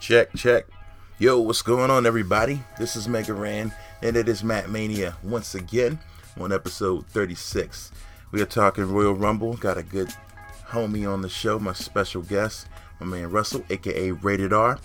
Check, 0.00 0.32
check. 0.34 0.64
Yo, 1.18 1.38
what's 1.38 1.60
going 1.60 1.90
on, 1.90 2.06
everybody? 2.06 2.62
This 2.78 2.96
is 2.96 3.06
Mega 3.06 3.34
Ran, 3.34 3.70
and 4.00 4.16
it 4.16 4.30
is 4.30 4.42
Mat 4.42 4.70
Mania 4.70 5.14
once 5.22 5.54
again 5.54 5.98
on 6.40 6.54
episode 6.54 7.06
36. 7.08 7.92
We 8.32 8.40
are 8.40 8.46
talking 8.46 8.90
Royal 8.90 9.12
Rumble. 9.12 9.58
Got 9.58 9.76
a 9.76 9.82
good 9.82 10.08
homie 10.66 11.06
on 11.06 11.20
the 11.20 11.28
show, 11.28 11.58
my 11.58 11.74
special 11.74 12.22
guest, 12.22 12.66
my 12.98 13.04
man 13.04 13.30
Russell, 13.30 13.62
aka 13.68 14.12
Rated 14.12 14.54
R. 14.54 14.78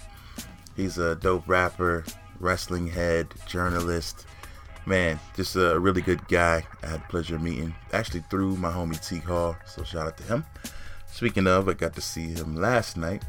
He's 0.76 0.98
a 0.98 1.16
dope 1.16 1.48
rapper, 1.48 2.04
wrestling 2.42 2.88
head, 2.88 3.30
journalist. 3.48 4.26
Man, 4.86 5.18
just 5.34 5.56
a 5.56 5.80
really 5.80 6.02
good 6.02 6.28
guy. 6.28 6.68
I 6.84 6.88
had 6.88 7.00
the 7.04 7.08
pleasure 7.08 7.38
of 7.38 7.42
meeting 7.42 7.74
actually 7.94 8.26
through 8.30 8.58
my 8.58 8.70
homie 8.70 9.02
T 9.08 9.20
Hall, 9.20 9.56
so 9.66 9.82
shout 9.84 10.08
out 10.08 10.18
to 10.18 10.24
him. 10.24 10.46
Speaking 11.10 11.48
of, 11.48 11.70
I 11.70 11.74
got 11.74 11.96
to 11.96 12.02
see 12.02 12.34
him 12.34 12.58
last 12.58 12.98
night 12.98 13.24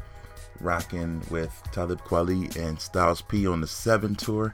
rocking 0.59 1.21
with 1.29 1.61
Talib 1.71 2.01
Kweli 2.01 2.55
and 2.55 2.79
Styles 2.79 3.21
P 3.21 3.47
on 3.47 3.61
the 3.61 3.67
Seven 3.67 4.15
tour. 4.15 4.53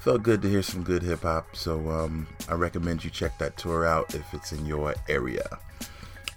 Felt 0.00 0.22
good 0.22 0.42
to 0.42 0.48
hear 0.48 0.62
some 0.62 0.82
good 0.82 1.02
hip 1.02 1.22
hop, 1.22 1.54
so 1.54 1.88
um, 1.88 2.26
I 2.48 2.54
recommend 2.54 3.04
you 3.04 3.10
check 3.10 3.38
that 3.38 3.56
tour 3.56 3.86
out 3.86 4.14
if 4.14 4.34
it's 4.34 4.52
in 4.52 4.66
your 4.66 4.94
area. 5.08 5.46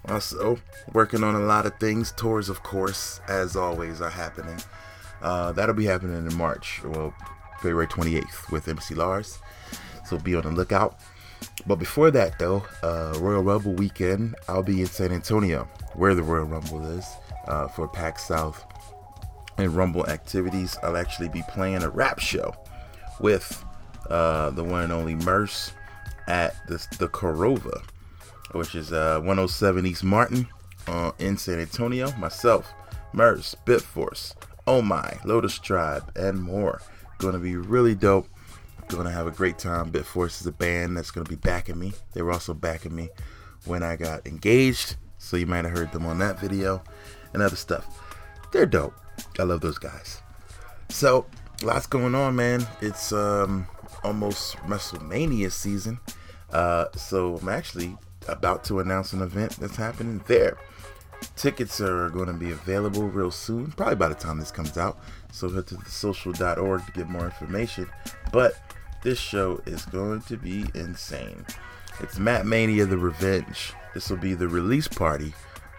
Also, 0.08 0.60
working 0.94 1.24
on 1.24 1.34
a 1.34 1.40
lot 1.40 1.66
of 1.66 1.80
things. 1.80 2.12
Tours, 2.12 2.48
of 2.48 2.62
course, 2.62 3.20
as 3.28 3.56
always, 3.56 4.02
are 4.02 4.10
happening. 4.10 4.58
Uh, 5.22 5.52
that'll 5.52 5.74
be 5.74 5.86
happening 5.86 6.28
in 6.28 6.36
March, 6.36 6.82
well, 6.84 7.14
February 7.56 7.88
28th 7.88 8.52
with 8.52 8.68
MC 8.68 8.94
Lars. 8.94 9.40
So 10.06 10.20
be 10.20 10.36
on 10.36 10.44
the 10.44 10.52
lookout. 10.52 11.00
But 11.66 11.78
before 11.78 12.12
that, 12.12 12.38
though, 12.38 12.64
uh, 12.84 13.16
Royal 13.18 13.42
Rumble 13.42 13.74
weekend, 13.74 14.36
I'll 14.48 14.64
be 14.64 14.82
in 14.82 14.88
San 14.88 15.12
Antonio, 15.12 15.68
where 15.96 16.14
the 16.14 16.22
Royal 16.22 16.46
Rumble 16.46 16.86
is, 16.98 17.06
uh, 17.48 17.68
for 17.68 17.88
PAX 17.88 18.28
South 18.28 18.64
and 19.58 19.76
Rumble 19.76 20.08
activities. 20.08 20.78
I'll 20.84 20.98
actually 20.98 21.30
be 21.30 21.44
playing 21.50 21.84
a 21.84 21.90
rap 21.90 22.20
show 22.20 22.56
with 23.20 23.64
uh, 24.10 24.52
the 24.52 24.64
one 24.64 24.84
and 24.84 24.94
only 24.94 25.16
Merce 25.16 25.72
at 26.28 26.56
the, 26.68 26.86
the 27.00 27.08
Korova, 27.08 27.84
which 28.52 28.76
is 28.76 28.92
uh, 28.92 29.20
107 29.20 29.86
East 29.86 30.04
Martin 30.04 30.48
uh, 30.88 31.12
in 31.20 31.38
San 31.38 31.60
Antonio. 31.60 32.12
Myself, 32.18 32.72
Merce, 33.14 33.56
Bitforce, 33.66 34.34
Oh 34.68 34.82
My, 34.82 35.18
Lotus 35.24 35.60
Tribe, 35.60 36.12
and 36.16 36.42
more. 36.42 36.82
To 37.20 37.40
be 37.40 37.56
really 37.56 37.96
dope. 37.96 38.28
To 38.90 39.02
have 39.02 39.26
a 39.26 39.32
great 39.32 39.58
time. 39.58 39.92
Bitforce 39.92 40.42
is 40.42 40.46
a 40.46 40.52
band 40.52 40.96
that's 40.96 41.12
to 41.12 41.24
be 41.24 41.36
backing 41.36 41.80
me. 41.80 41.94
They 42.14 42.22
were 42.22 42.32
also 42.32 42.54
backing 42.54 42.96
me 42.96 43.10
when 43.66 43.82
I 43.82 43.96
got 43.96 44.28
engaged, 44.28 44.98
so 45.18 45.38
you 45.38 45.48
might 45.48 45.66
have 45.66 45.76
heard 45.76 45.92
them 45.92 46.06
on 46.06 46.20
that 46.20 46.40
video 46.40 46.84
and 47.34 47.42
other 47.42 47.56
stuff. 47.56 47.88
They're 48.52 48.68
dope. 48.68 48.94
I 49.40 49.44
love 49.44 49.62
those 49.62 49.78
guys. 49.78 50.22
So, 50.90 51.26
lots 51.64 51.88
going 51.88 52.16
on, 52.16 52.36
man. 52.36 52.66
It's 52.82 53.12
um 53.12 53.68
almost 54.04 54.58
WrestleMania 54.58 55.52
season. 55.52 56.00
Uh, 56.52 56.86
so 56.96 57.38
I'm 57.38 57.50
actually 57.50 57.98
about 58.28 58.64
to 58.66 58.80
announce 58.80 59.14
an 59.14 59.22
event 59.22 59.58
that's 59.58 59.76
happening 59.76 60.24
there. 60.28 60.58
Tickets 61.36 61.82
are 61.82 62.10
going 62.10 62.28
to 62.28 62.34
be 62.34 62.52
available 62.52 63.04
real 63.04 63.32
soon, 63.32 63.72
probably 63.72 63.96
by 63.96 64.08
the 64.08 64.16
time 64.16 64.40
this 64.40 64.52
comes 64.52 64.78
out. 64.78 65.00
So 65.32 65.50
head 65.50 65.68
to 65.68 65.76
thesocial.org 65.76 66.86
to 66.86 66.92
get 66.92 67.10
more 67.10 67.26
information. 67.26 67.90
But 68.32 68.54
this 69.04 69.20
show 69.20 69.62
is 69.66 69.86
going 69.86 70.22
to 70.24 70.38
be 70.38 70.66
insane. 70.76 71.46
It's 72.00 72.20
Mat 72.20 72.46
Mania 72.46 72.86
The 72.86 72.98
Revenge. 72.98 73.74
This 73.94 74.10
will 74.10 74.18
be 74.18 74.34
the 74.34 74.48
release 74.48 74.88
party 74.88 75.34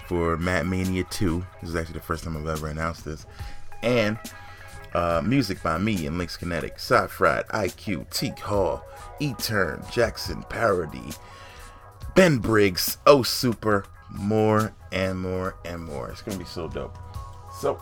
for 0.07 0.37
Mat 0.37 0.67
Mania 0.67 1.05
2. 1.05 1.45
This 1.61 1.71
is 1.71 1.77
actually 1.77 1.95
the 1.95 2.01
first 2.01 2.25
time 2.25 2.37
I've 2.37 2.47
ever 2.47 2.69
announced 2.69 3.05
this. 3.05 3.27
And 3.83 4.19
uh, 4.95 5.23
music 5.25 5.63
by 5.63 5.79
me 5.79 6.07
and 6.07 6.19
Links 6.19 6.37
Kinetic, 6.37 6.79
Side 6.79 7.11
Fried, 7.11 7.47
IQ, 7.49 8.09
Teak 8.11 8.39
Hall, 8.39 8.85
E 9.21 9.35
Turn, 9.35 9.83
Jackson, 9.93 10.43
Parody, 10.49 11.13
Ben 12.15 12.39
Briggs, 12.39 12.99
Oh 13.07 13.23
Super, 13.23 13.85
more 14.11 14.75
and 14.93 15.21
more 15.21 15.57
and 15.65 15.85
more. 15.85 16.11
It's 16.11 16.23
gonna 16.23 16.39
be 16.39 16.45
so 16.45 16.69
dope. 16.69 16.97
So 17.61 17.81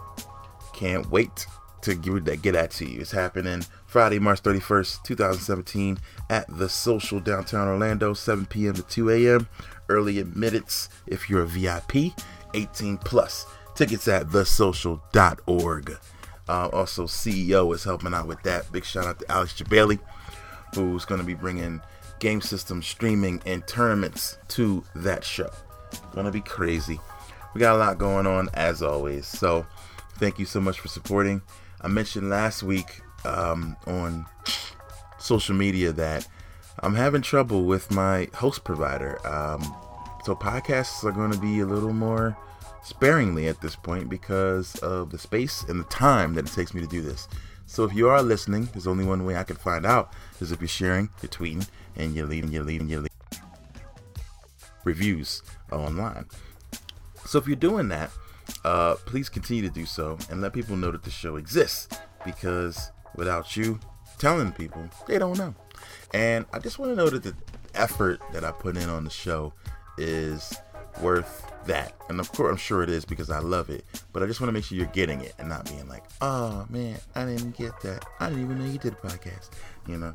can't 0.72 1.08
wait 1.10 1.46
to 1.82 1.94
give 1.94 2.24
that 2.24 2.42
get 2.42 2.70
to 2.72 2.90
you. 2.90 3.00
It's 3.00 3.12
happening 3.12 3.64
Friday, 3.86 4.18
March 4.18 4.42
31st, 4.42 5.04
2017 5.04 5.98
at 6.30 6.46
the 6.48 6.68
Social 6.68 7.20
downtown 7.20 7.68
Orlando, 7.68 8.14
7 8.14 8.46
p.m. 8.46 8.74
to 8.74 8.82
2 8.82 9.10
a.m. 9.10 9.48
Early 9.94 10.18
admittance 10.18 10.88
if 11.06 11.30
you're 11.30 11.42
a 11.42 11.46
VIP, 11.46 12.14
18 12.52 12.98
plus. 12.98 13.46
Tickets 13.76 14.08
at 14.08 14.26
thesocial.org. 14.26 15.98
Uh, 16.48 16.68
also, 16.72 17.04
CEO 17.04 17.72
is 17.72 17.84
helping 17.84 18.12
out 18.12 18.26
with 18.26 18.42
that. 18.42 18.70
Big 18.72 18.84
shout 18.84 19.06
out 19.06 19.20
to 19.20 19.30
Alex 19.30 19.52
Jebailey, 19.52 20.00
who's 20.74 21.04
going 21.04 21.20
to 21.20 21.26
be 21.26 21.34
bringing 21.34 21.80
game 22.18 22.40
system 22.40 22.82
streaming 22.82 23.40
and 23.46 23.64
tournaments 23.68 24.36
to 24.48 24.82
that 24.96 25.22
show. 25.22 25.50
Gonna 26.12 26.32
be 26.32 26.40
crazy. 26.40 26.98
We 27.54 27.60
got 27.60 27.76
a 27.76 27.78
lot 27.78 27.98
going 27.98 28.26
on 28.26 28.48
as 28.54 28.82
always. 28.82 29.28
So, 29.28 29.64
thank 30.18 30.40
you 30.40 30.44
so 30.44 30.60
much 30.60 30.80
for 30.80 30.88
supporting. 30.88 31.40
I 31.80 31.86
mentioned 31.86 32.30
last 32.30 32.64
week 32.64 33.00
um, 33.24 33.76
on 33.86 34.26
social 35.18 35.54
media 35.54 35.92
that 35.92 36.26
I'm 36.80 36.94
having 36.94 37.22
trouble 37.22 37.64
with 37.64 37.90
my 37.90 38.28
host 38.34 38.64
provider. 38.64 39.24
Um, 39.26 39.62
so 40.24 40.34
podcasts 40.34 41.04
are 41.04 41.12
going 41.12 41.30
to 41.32 41.38
be 41.38 41.60
a 41.60 41.66
little 41.66 41.92
more 41.92 42.36
sparingly 42.82 43.48
at 43.48 43.60
this 43.60 43.76
point 43.76 44.08
because 44.08 44.74
of 44.76 45.10
the 45.10 45.18
space 45.18 45.64
and 45.64 45.78
the 45.80 45.84
time 45.84 46.34
that 46.34 46.46
it 46.46 46.52
takes 46.52 46.72
me 46.72 46.80
to 46.80 46.86
do 46.86 47.02
this. 47.02 47.28
So 47.66 47.84
if 47.84 47.94
you 47.94 48.08
are 48.08 48.22
listening, 48.22 48.68
there's 48.72 48.86
only 48.86 49.04
one 49.04 49.24
way 49.24 49.36
I 49.36 49.44
can 49.44 49.56
find 49.56 49.84
out 49.84 50.12
is 50.40 50.52
if 50.52 50.60
you're 50.60 50.68
sharing, 50.68 51.10
you're 51.22 51.30
tweeting, 51.30 51.68
and 51.96 52.14
you're 52.14 52.26
leaving, 52.26 52.52
you're 52.52 52.64
leaving, 52.64 52.88
you're 52.88 53.00
leaving 53.00 53.10
reviews 54.84 55.42
online. 55.72 56.26
So 57.26 57.38
if 57.38 57.46
you're 57.46 57.56
doing 57.56 57.88
that, 57.88 58.10
uh, 58.64 58.94
please 59.06 59.28
continue 59.28 59.62
to 59.62 59.70
do 59.70 59.86
so 59.86 60.18
and 60.30 60.40
let 60.40 60.52
people 60.52 60.76
know 60.76 60.90
that 60.90 61.02
the 61.02 61.10
show 61.10 61.36
exists 61.36 61.88
because 62.24 62.92
without 63.14 63.56
you 63.56 63.80
telling 64.18 64.52
people, 64.52 64.88
they 65.06 65.18
don't 65.18 65.36
know. 65.36 65.54
And 66.12 66.46
I 66.52 66.58
just 66.58 66.78
want 66.78 66.92
to 66.92 66.96
know 66.96 67.10
that 67.10 67.22
the 67.22 67.34
effort 67.74 68.20
that 68.32 68.44
I 68.44 68.52
put 68.52 68.76
in 68.76 68.88
on 68.88 69.04
the 69.04 69.10
show 69.10 69.52
is 69.98 70.56
worth 71.00 71.50
that. 71.66 71.94
And 72.08 72.20
of 72.20 72.30
course, 72.32 72.50
I'm 72.50 72.56
sure 72.56 72.82
it 72.82 72.90
is 72.90 73.04
because 73.04 73.30
I 73.30 73.38
love 73.38 73.70
it. 73.70 73.84
But 74.12 74.22
I 74.22 74.26
just 74.26 74.40
want 74.40 74.48
to 74.48 74.52
make 74.52 74.64
sure 74.64 74.76
you're 74.76 74.86
getting 74.88 75.20
it 75.20 75.34
and 75.38 75.48
not 75.48 75.66
being 75.66 75.88
like, 75.88 76.04
oh 76.20 76.66
man, 76.68 76.98
I 77.14 77.24
didn't 77.24 77.56
get 77.56 77.80
that. 77.82 78.04
I 78.20 78.28
didn't 78.28 78.44
even 78.44 78.58
know 78.58 78.70
you 78.70 78.78
did 78.78 78.92
a 78.92 78.96
podcast. 78.96 79.50
You 79.86 79.96
know, 79.96 80.14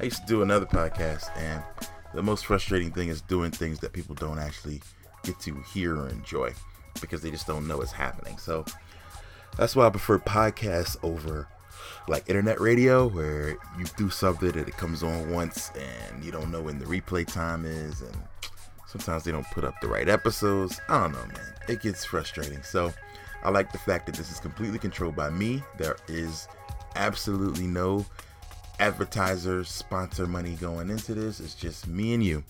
I 0.00 0.04
used 0.04 0.20
to 0.20 0.26
do 0.26 0.42
another 0.42 0.66
podcast, 0.66 1.34
and 1.36 1.62
the 2.14 2.22
most 2.22 2.46
frustrating 2.46 2.90
thing 2.90 3.08
is 3.08 3.20
doing 3.22 3.50
things 3.50 3.78
that 3.80 3.92
people 3.92 4.14
don't 4.14 4.38
actually 4.38 4.80
get 5.22 5.38
to 5.40 5.54
hear 5.72 5.96
or 5.96 6.08
enjoy 6.08 6.52
because 7.00 7.20
they 7.20 7.30
just 7.30 7.46
don't 7.46 7.66
know 7.66 7.80
it's 7.80 7.92
happening. 7.92 8.38
So 8.38 8.64
that's 9.56 9.76
why 9.76 9.86
I 9.86 9.90
prefer 9.90 10.18
podcasts 10.18 10.96
over 11.02 11.48
like 12.08 12.28
internet 12.28 12.60
radio 12.60 13.08
where 13.08 13.50
you 13.78 13.84
do 13.96 14.10
something 14.10 14.56
and 14.56 14.68
it 14.68 14.76
comes 14.76 15.02
on 15.02 15.30
once 15.30 15.70
and 15.74 16.24
you 16.24 16.30
don't 16.30 16.50
know 16.50 16.62
when 16.62 16.78
the 16.78 16.84
replay 16.84 17.26
time 17.26 17.64
is 17.64 18.00
and 18.00 18.16
sometimes 18.86 19.24
they 19.24 19.32
don't 19.32 19.50
put 19.50 19.64
up 19.64 19.80
the 19.80 19.88
right 19.88 20.08
episodes. 20.08 20.80
I 20.88 21.00
don't 21.00 21.12
know, 21.12 21.26
man. 21.26 21.54
It 21.68 21.82
gets 21.82 22.04
frustrating. 22.04 22.62
So 22.62 22.92
I 23.42 23.50
like 23.50 23.72
the 23.72 23.78
fact 23.78 24.06
that 24.06 24.14
this 24.14 24.30
is 24.30 24.40
completely 24.40 24.78
controlled 24.78 25.16
by 25.16 25.30
me. 25.30 25.62
There 25.78 25.96
is 26.08 26.48
absolutely 26.94 27.66
no 27.66 28.06
advertiser 28.78 29.64
sponsor 29.64 30.26
money 30.26 30.54
going 30.54 30.90
into 30.90 31.14
this. 31.14 31.40
It's 31.40 31.54
just 31.54 31.86
me 31.86 32.14
and 32.14 32.24
you 32.24 32.44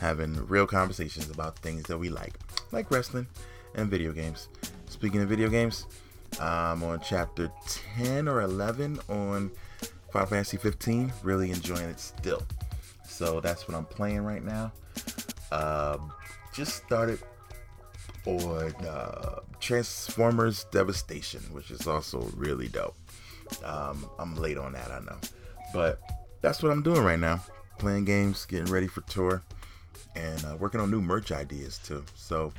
having 0.00 0.46
real 0.46 0.66
conversations 0.66 1.30
about 1.30 1.58
things 1.58 1.84
that 1.84 1.98
we 1.98 2.10
like, 2.10 2.34
like 2.72 2.90
wrestling 2.90 3.26
and 3.74 3.90
video 3.90 4.12
games. 4.12 4.48
Speaking 4.88 5.22
of 5.22 5.28
video 5.28 5.48
games, 5.48 5.86
I'm 6.40 6.82
on 6.82 7.00
chapter 7.00 7.50
10 7.96 8.28
or 8.28 8.42
11 8.42 9.00
on 9.08 9.50
Final 10.12 10.26
Fantasy 10.26 10.56
15. 10.56 11.12
Really 11.22 11.50
enjoying 11.50 11.88
it 11.88 12.00
still. 12.00 12.42
So 13.06 13.40
that's 13.40 13.66
what 13.66 13.76
I'm 13.76 13.86
playing 13.86 14.24
right 14.24 14.44
now. 14.44 14.72
Um, 15.52 16.12
just 16.52 16.76
started 16.84 17.20
on 18.26 18.74
uh, 18.86 19.40
Transformers 19.60 20.64
Devastation, 20.72 21.40
which 21.52 21.70
is 21.70 21.86
also 21.86 22.20
really 22.36 22.68
dope. 22.68 22.96
Um, 23.64 24.08
I'm 24.18 24.34
late 24.36 24.58
on 24.58 24.72
that, 24.72 24.90
I 24.90 24.98
know. 25.00 25.18
But 25.72 26.00
that's 26.40 26.62
what 26.62 26.72
I'm 26.72 26.82
doing 26.82 27.02
right 27.02 27.18
now. 27.18 27.40
Playing 27.78 28.04
games, 28.04 28.44
getting 28.46 28.72
ready 28.72 28.86
for 28.86 29.02
tour, 29.02 29.42
and 30.14 30.44
uh, 30.44 30.56
working 30.56 30.80
on 30.80 30.90
new 30.90 31.00
merch 31.00 31.30
ideas 31.30 31.78
too. 31.78 32.04
So, 32.14 32.52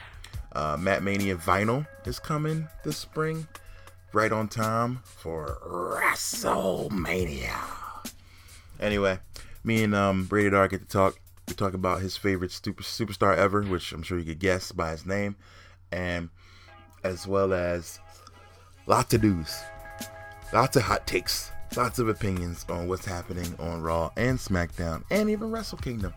uh, 0.53 0.77
Mat 0.79 1.03
Mania 1.03 1.35
vinyl 1.35 1.85
is 2.05 2.19
coming 2.19 2.67
this 2.83 2.97
spring, 2.97 3.47
right 4.13 4.31
on 4.31 4.47
time 4.47 5.01
for 5.03 5.59
WrestleMania. 5.65 7.57
Anyway, 8.79 9.19
me 9.63 9.83
and 9.83 9.95
um, 9.95 10.27
Rated 10.29 10.53
R 10.53 10.67
get 10.67 10.81
to 10.81 10.87
talk. 10.87 11.19
We 11.47 11.53
talk 11.53 11.73
about 11.73 12.01
his 12.01 12.17
favorite 12.17 12.51
super, 12.51 12.83
superstar 12.83 13.37
ever, 13.37 13.61
which 13.61 13.93
I'm 13.93 14.03
sure 14.03 14.19
you 14.19 14.25
could 14.25 14.39
guess 14.39 14.71
by 14.71 14.91
his 14.91 15.05
name, 15.05 15.37
and 15.91 16.29
as 17.03 17.25
well 17.25 17.53
as 17.53 17.99
lots 18.85 19.13
of 19.13 19.23
news, 19.23 19.57
lots 20.53 20.75
of 20.75 20.83
hot 20.83 21.07
takes, 21.07 21.51
lots 21.75 21.99
of 21.99 22.09
opinions 22.09 22.65
on 22.69 22.87
what's 22.87 23.05
happening 23.05 23.55
on 23.59 23.81
Raw 23.81 24.09
and 24.17 24.37
SmackDown, 24.37 25.03
and 25.09 25.29
even 25.29 25.51
Wrestle 25.51 25.77
Kingdom. 25.77 26.13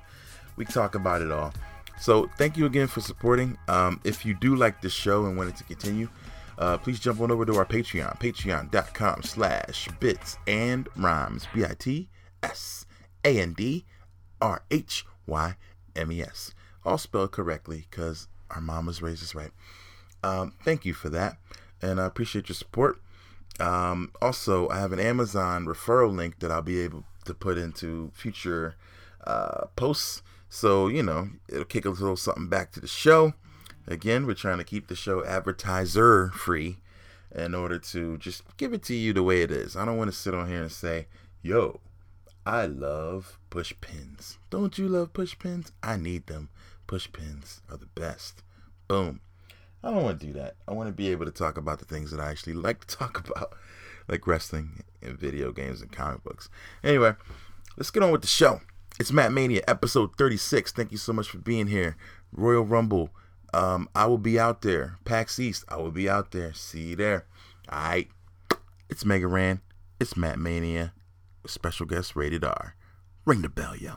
We 0.57 0.65
talk 0.65 0.95
about 0.97 1.23
it 1.23 1.31
all. 1.31 1.55
So 2.01 2.29
thank 2.37 2.57
you 2.57 2.67
again 2.67 2.89
for 2.89 3.01
supporting. 3.01 3.57
Um, 3.69 4.01
if 4.05 4.27
you 4.27 4.35
do 4.35 4.57
like 4.57 4.81
this 4.83 4.93
show 4.93 5.27
and 5.27 5.37
want 5.37 5.51
it 5.51 5.57
to 5.57 5.65
continue, 5.65 6.09
uh, 6.59 6.79
please 6.79 6.99
jump 6.99 7.21
on 7.21 7.31
over 7.31 7.47
to 7.47 7.57
our 7.57 7.65
Patreon, 7.67 8.19
patreon.com 8.19 9.23
slash 9.23 9.89
bits 10.01 10.39
and 10.47 10.89
rhymes, 10.97 11.47
B-I-T-S-A-N-D-R-H-Y-M-E-S. 15.31 16.55
All 16.85 16.99
spelled 16.99 17.33
correctly 17.33 17.87
because 17.91 18.29
our 18.51 18.61
mamas 18.61 19.03
raised 19.03 19.23
us 19.23 19.35
right. 19.35 19.53
Um, 20.23 20.55
thank 20.65 20.85
you 20.85 20.95
for 20.95 21.09
that, 21.11 21.37
and 21.81 22.01
I 22.01 22.07
appreciate 22.07 22.49
your 22.49 22.57
support. 22.57 23.01
Um, 23.59 24.13
also, 24.23 24.69
I 24.69 24.79
have 24.79 24.93
an 24.93 25.01
Amazon 25.01 25.67
referral 25.67 26.15
link 26.15 26.39
that 26.41 26.51
I'll 26.51 26.63
be 26.63 26.81
able 26.81 27.05
to 27.25 27.35
put 27.35 27.59
into 27.59 28.11
future 28.15 28.77
uh, 29.27 29.67
posts. 29.77 30.23
So, 30.49 30.89
you 30.89 31.03
know, 31.03 31.29
it'll 31.49 31.65
kick 31.65 31.85
a 31.85 31.91
little 31.91 32.17
something 32.17 32.49
back 32.49 32.73
to 32.73 32.81
the 32.81 32.87
show. 32.87 33.35
Again, 33.87 34.27
we're 34.27 34.35
trying 34.35 34.59
to 34.59 34.65
keep 34.65 34.89
the 34.89 34.97
show 34.97 35.25
advertiser 35.25 36.31
free 36.31 36.79
in 37.35 37.55
order 37.55 37.79
to 37.79 38.19
just 38.19 38.43
give 38.57 38.73
it 38.73 38.83
to 38.85 38.95
you 38.95 39.13
the 39.13 39.23
way 39.23 39.43
it 39.43 39.51
is. 39.51 39.77
I 39.77 39.85
don't 39.85 39.97
want 39.97 40.11
to 40.11 40.17
sit 40.17 40.35
on 40.35 40.49
here 40.49 40.63
and 40.63 40.73
say, 40.73 41.07
yo, 41.43 41.81
I 42.45 42.67
love 42.67 43.39
push 43.51 43.73
pins. 43.81 44.39
Don't 44.51 44.77
you 44.79 44.89
love 44.89 45.13
push 45.13 45.39
pins? 45.39 45.71
I 45.81 45.97
need 45.97 46.27
them. 46.27 46.49
Push 46.89 47.13
pins 47.13 47.63
are 47.71 47.77
the 47.77 47.87
best. 47.87 48.43
Boom. 48.89 49.21
I 49.83 49.91
don't 49.91 50.03
want 50.03 50.19
to 50.21 50.27
do 50.27 50.33
that. 50.33 50.57
I 50.67 50.73
want 50.73 50.89
to 50.89 50.93
be 50.93 51.09
able 51.11 51.25
to 51.25 51.31
talk 51.31 51.57
about 51.57 51.79
the 51.79 51.85
things 51.85 52.11
that 52.11 52.21
I 52.21 52.31
actually 52.31 52.53
like 52.55 52.85
to 52.85 52.97
talk 52.97 53.29
about, 53.29 53.55
like 54.09 54.27
wrestling 54.27 54.83
and 55.01 55.17
video 55.17 55.53
games 55.53 55.81
and 55.81 55.93
comic 55.93 56.25
books. 56.25 56.51
Anyway, 56.83 57.15
let's 57.77 57.93
get 57.93 58.03
on 58.03 58.11
with 58.11 58.23
the 58.23 58.27
show. 58.27 58.61
It's 58.99 59.13
Mat 59.13 59.33
Mania, 59.33 59.63
episode 59.69 60.17
36. 60.19 60.73
Thank 60.73 60.91
you 60.91 60.99
so 60.99 61.13
much 61.13 61.31
for 61.31 61.39
being 61.39 61.69
here. 61.69 61.97
Royal 62.33 62.65
Rumble. 62.65 63.11
Um, 63.55 63.89
I 63.95 64.07
will 64.07 64.19
be 64.19 64.39
out 64.39 64.63
there. 64.63 64.99
PAX 65.05 65.39
East. 65.39 65.65
I 65.69 65.77
will 65.77 65.93
be 65.93 66.11
out 66.11 66.33
there. 66.33 66.53
See 66.55 66.89
you 66.89 66.97
there. 66.97 67.25
All 67.69 67.79
right. 67.79 68.09
It's 68.89 69.05
Mega 69.05 69.29
Ran. 69.29 69.61
It's 70.01 70.17
Mat 70.17 70.41
Mania. 70.41 70.93
Special 71.47 71.87
guest 71.87 72.17
rated 72.17 72.45
R. 72.45 72.75
Ring 73.25 73.43
the 73.43 73.49
bell, 73.49 73.77
yo. 73.77 73.95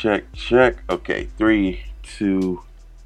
Check, 0.00 0.32
check. 0.32 0.76
Okay, 0.88 1.28
three, 1.36 1.82
two, 2.02 2.62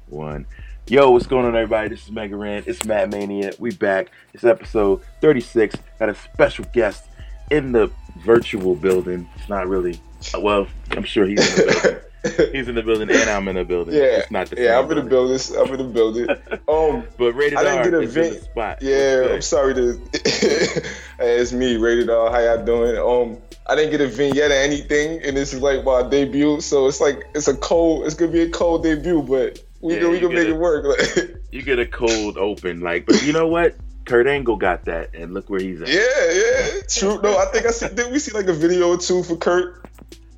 one. 0.07 0.45
Yo, 0.87 1.11
what's 1.11 1.27
going 1.27 1.45
on, 1.45 1.53
everybody? 1.53 1.89
This 1.89 2.05
is 2.05 2.09
Mega 2.09 2.37
Ran. 2.37 2.63
It's 2.67 2.85
Mat 2.85 3.09
Mania. 3.09 3.51
We 3.59 3.71
back. 3.71 4.11
It's 4.33 4.45
episode 4.45 5.01
36. 5.19 5.75
Got 5.99 6.07
a 6.07 6.15
special 6.15 6.63
guest 6.71 7.03
in 7.51 7.73
the 7.73 7.91
virtual 8.23 8.75
building. 8.75 9.27
It's 9.35 9.49
not 9.49 9.67
really. 9.67 9.99
Well, 10.39 10.67
I'm 10.91 11.03
sure 11.03 11.25
he's 11.25 11.59
in 11.59 11.65
the 11.67 12.01
building. 12.23 12.51
he's 12.53 12.69
in 12.69 12.75
the 12.75 12.81
building, 12.81 13.09
and 13.09 13.29
I'm 13.29 13.45
in 13.49 13.55
the 13.57 13.65
building. 13.65 13.93
Yeah, 13.93 14.19
it's 14.19 14.31
not 14.31 14.49
the 14.49 14.61
yeah. 14.61 14.79
I'm 14.79 14.87
building. 14.87 14.99
in 14.99 15.03
the 15.03 15.09
building. 15.09 15.57
I'm 15.59 15.71
in 15.73 15.77
the 15.77 15.93
building. 15.93 16.27
Um, 16.67 17.03
but 17.17 17.33
rated 17.33 17.59
I 17.59 17.63
didn't 17.63 17.77
R 17.77 17.83
get 17.83 17.93
a 17.93 18.07
vent. 18.07 18.41
spot. 18.41 18.77
yeah, 18.81 19.27
I'm 19.33 19.41
sorry 19.41 19.73
to. 19.75 19.99
hey, 20.13 21.39
it's 21.39 21.51
me, 21.51 21.75
Rated 21.75 22.09
R. 22.09 22.31
How 22.31 22.39
y'all 22.39 22.65
doing? 22.65 22.97
Um, 22.97 23.37
I 23.67 23.75
didn't 23.75 23.91
get 23.91 24.01
a 24.01 24.07
vignette 24.07 24.51
or 24.51 24.55
anything, 24.55 25.21
and 25.23 25.35
this 25.35 25.53
is 25.53 25.61
like 25.61 25.83
my 25.83 26.03
debut, 26.03 26.61
so 26.61 26.87
it's 26.87 27.01
like 27.01 27.27
it's 27.33 27.47
a 27.47 27.55
cold. 27.57 28.05
It's 28.05 28.13
gonna 28.15 28.31
be 28.31 28.41
a 28.41 28.49
cold 28.49 28.83
debut, 28.83 29.21
but 29.23 29.59
we 29.81 29.93
Yeah, 29.95 30.01
can 30.01 30.11
we 30.11 30.19
can 30.19 30.29
make 30.29 30.37
gotta- 30.37 30.49
it 30.51 30.57
work. 30.57 30.99
You 31.51 31.61
get 31.61 31.79
a 31.79 31.85
cold 31.85 32.37
open. 32.37 32.81
Like, 32.81 33.05
but 33.05 33.23
you 33.23 33.31
know 33.31 33.47
what? 33.47 33.75
Kurt 34.03 34.27
Angle 34.27 34.57
got 34.57 34.85
that, 34.85 35.15
and 35.15 35.33
look 35.33 35.49
where 35.49 35.59
he's 35.61 35.81
at. 35.81 35.87
Yeah, 35.87 36.01
yeah, 36.31 36.81
true. 36.89 37.19
No, 37.23 37.37
I 37.37 37.45
think 37.45 37.65
I 37.65 37.71
see. 37.71 37.87
Did 37.87 38.11
we 38.11 38.19
see 38.19 38.33
like 38.33 38.47
a 38.47 38.53
video 38.53 38.89
or 38.89 38.97
two 38.97 39.23
for 39.23 39.35
Kurt? 39.37 39.81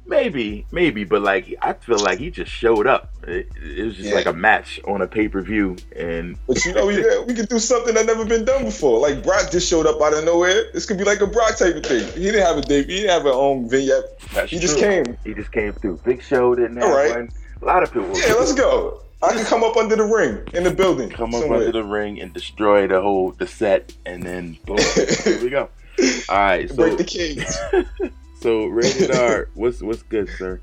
Maybe, 0.09 0.65
maybe, 0.71 1.03
but 1.03 1.21
like 1.21 1.53
I 1.61 1.73
feel 1.73 1.99
like 1.99 2.17
he 2.19 2.29
just 2.31 2.49
showed 2.51 2.87
up. 2.87 3.13
It, 3.27 3.49
it 3.61 3.83
was 3.85 3.95
just 3.97 4.09
Yeah. 4.09 4.15
like 4.15 4.25
a 4.25 4.33
match 4.33 4.79
on 4.87 5.01
a 5.01 5.07
pay 5.07 5.27
per 5.27 5.41
view, 5.41 5.75
and 5.95 6.37
But 6.47 6.63
you 6.63 6.73
know, 6.73 6.85
we 6.87 6.95
we 7.25 7.33
could 7.33 7.49
do 7.49 7.59
something 7.59 7.93
that 7.95 8.05
never 8.05 8.23
been 8.25 8.45
done 8.45 8.63
before. 8.63 8.99
Like 8.99 9.21
Brock 9.21 9.51
just 9.51 9.67
showed 9.69 9.85
up 9.85 10.01
out 10.01 10.13
of 10.13 10.23
nowhere. 10.23 10.71
This 10.73 10.85
could 10.85 10.97
be 10.97 11.03
like 11.03 11.19
a 11.19 11.27
Brock 11.27 11.57
type 11.57 11.75
of 11.75 11.85
thing. 11.85 12.07
He 12.13 12.21
didn't 12.23 12.41
have 12.45 12.57
a 12.57 12.61
debut. 12.61 12.95
He 12.95 13.01
didn't 13.01 13.09
have 13.11 13.25
a 13.25 13.33
own 13.33 13.69
vignette. 13.69 14.17
that's 14.33 14.49
He 14.49 14.59
just 14.59 14.77
came. 14.77 15.17
He 15.25 15.33
just 15.33 15.51
came 15.51 15.73
through. 15.73 15.97
Big 16.05 16.23
Show 16.23 16.55
didn't 16.55 16.77
have 16.77 16.85
All 16.89 16.95
right. 16.95 17.11
one. 17.11 17.29
A 17.61 17.65
lot 17.65 17.83
of 17.83 17.91
people 17.91 18.09
Yeah, 18.17 18.33
let's 18.35 18.53
go. 18.53 19.01
I 19.21 19.33
can 19.33 19.43
come 19.45 19.63
up 19.63 19.75
under 19.75 19.95
the 19.95 20.03
ring 20.05 20.43
in 20.53 20.63
the 20.63 20.71
building. 20.71 21.09
come 21.09 21.33
up 21.33 21.41
somewhere. 21.41 21.59
under 21.59 21.71
the 21.71 21.83
ring 21.83 22.21
and 22.21 22.31
destroy 22.33 22.87
the 22.87 23.01
whole 23.01 23.31
the 23.31 23.47
set, 23.47 23.91
and 24.05 24.21
then 24.23 24.57
boom, 24.65 24.77
here 25.23 25.41
we 25.43 25.49
go. 25.49 25.69
All 26.29 26.37
right, 26.37 26.69
so 26.69 26.75
break 26.75 26.97
the 26.99 27.03
cage. 27.03 27.43
so 28.39 28.65
rated 28.65 29.12
R. 29.15 29.50
What's 29.53 29.82
what's 29.82 30.03
good, 30.03 30.29
sir? 30.38 30.62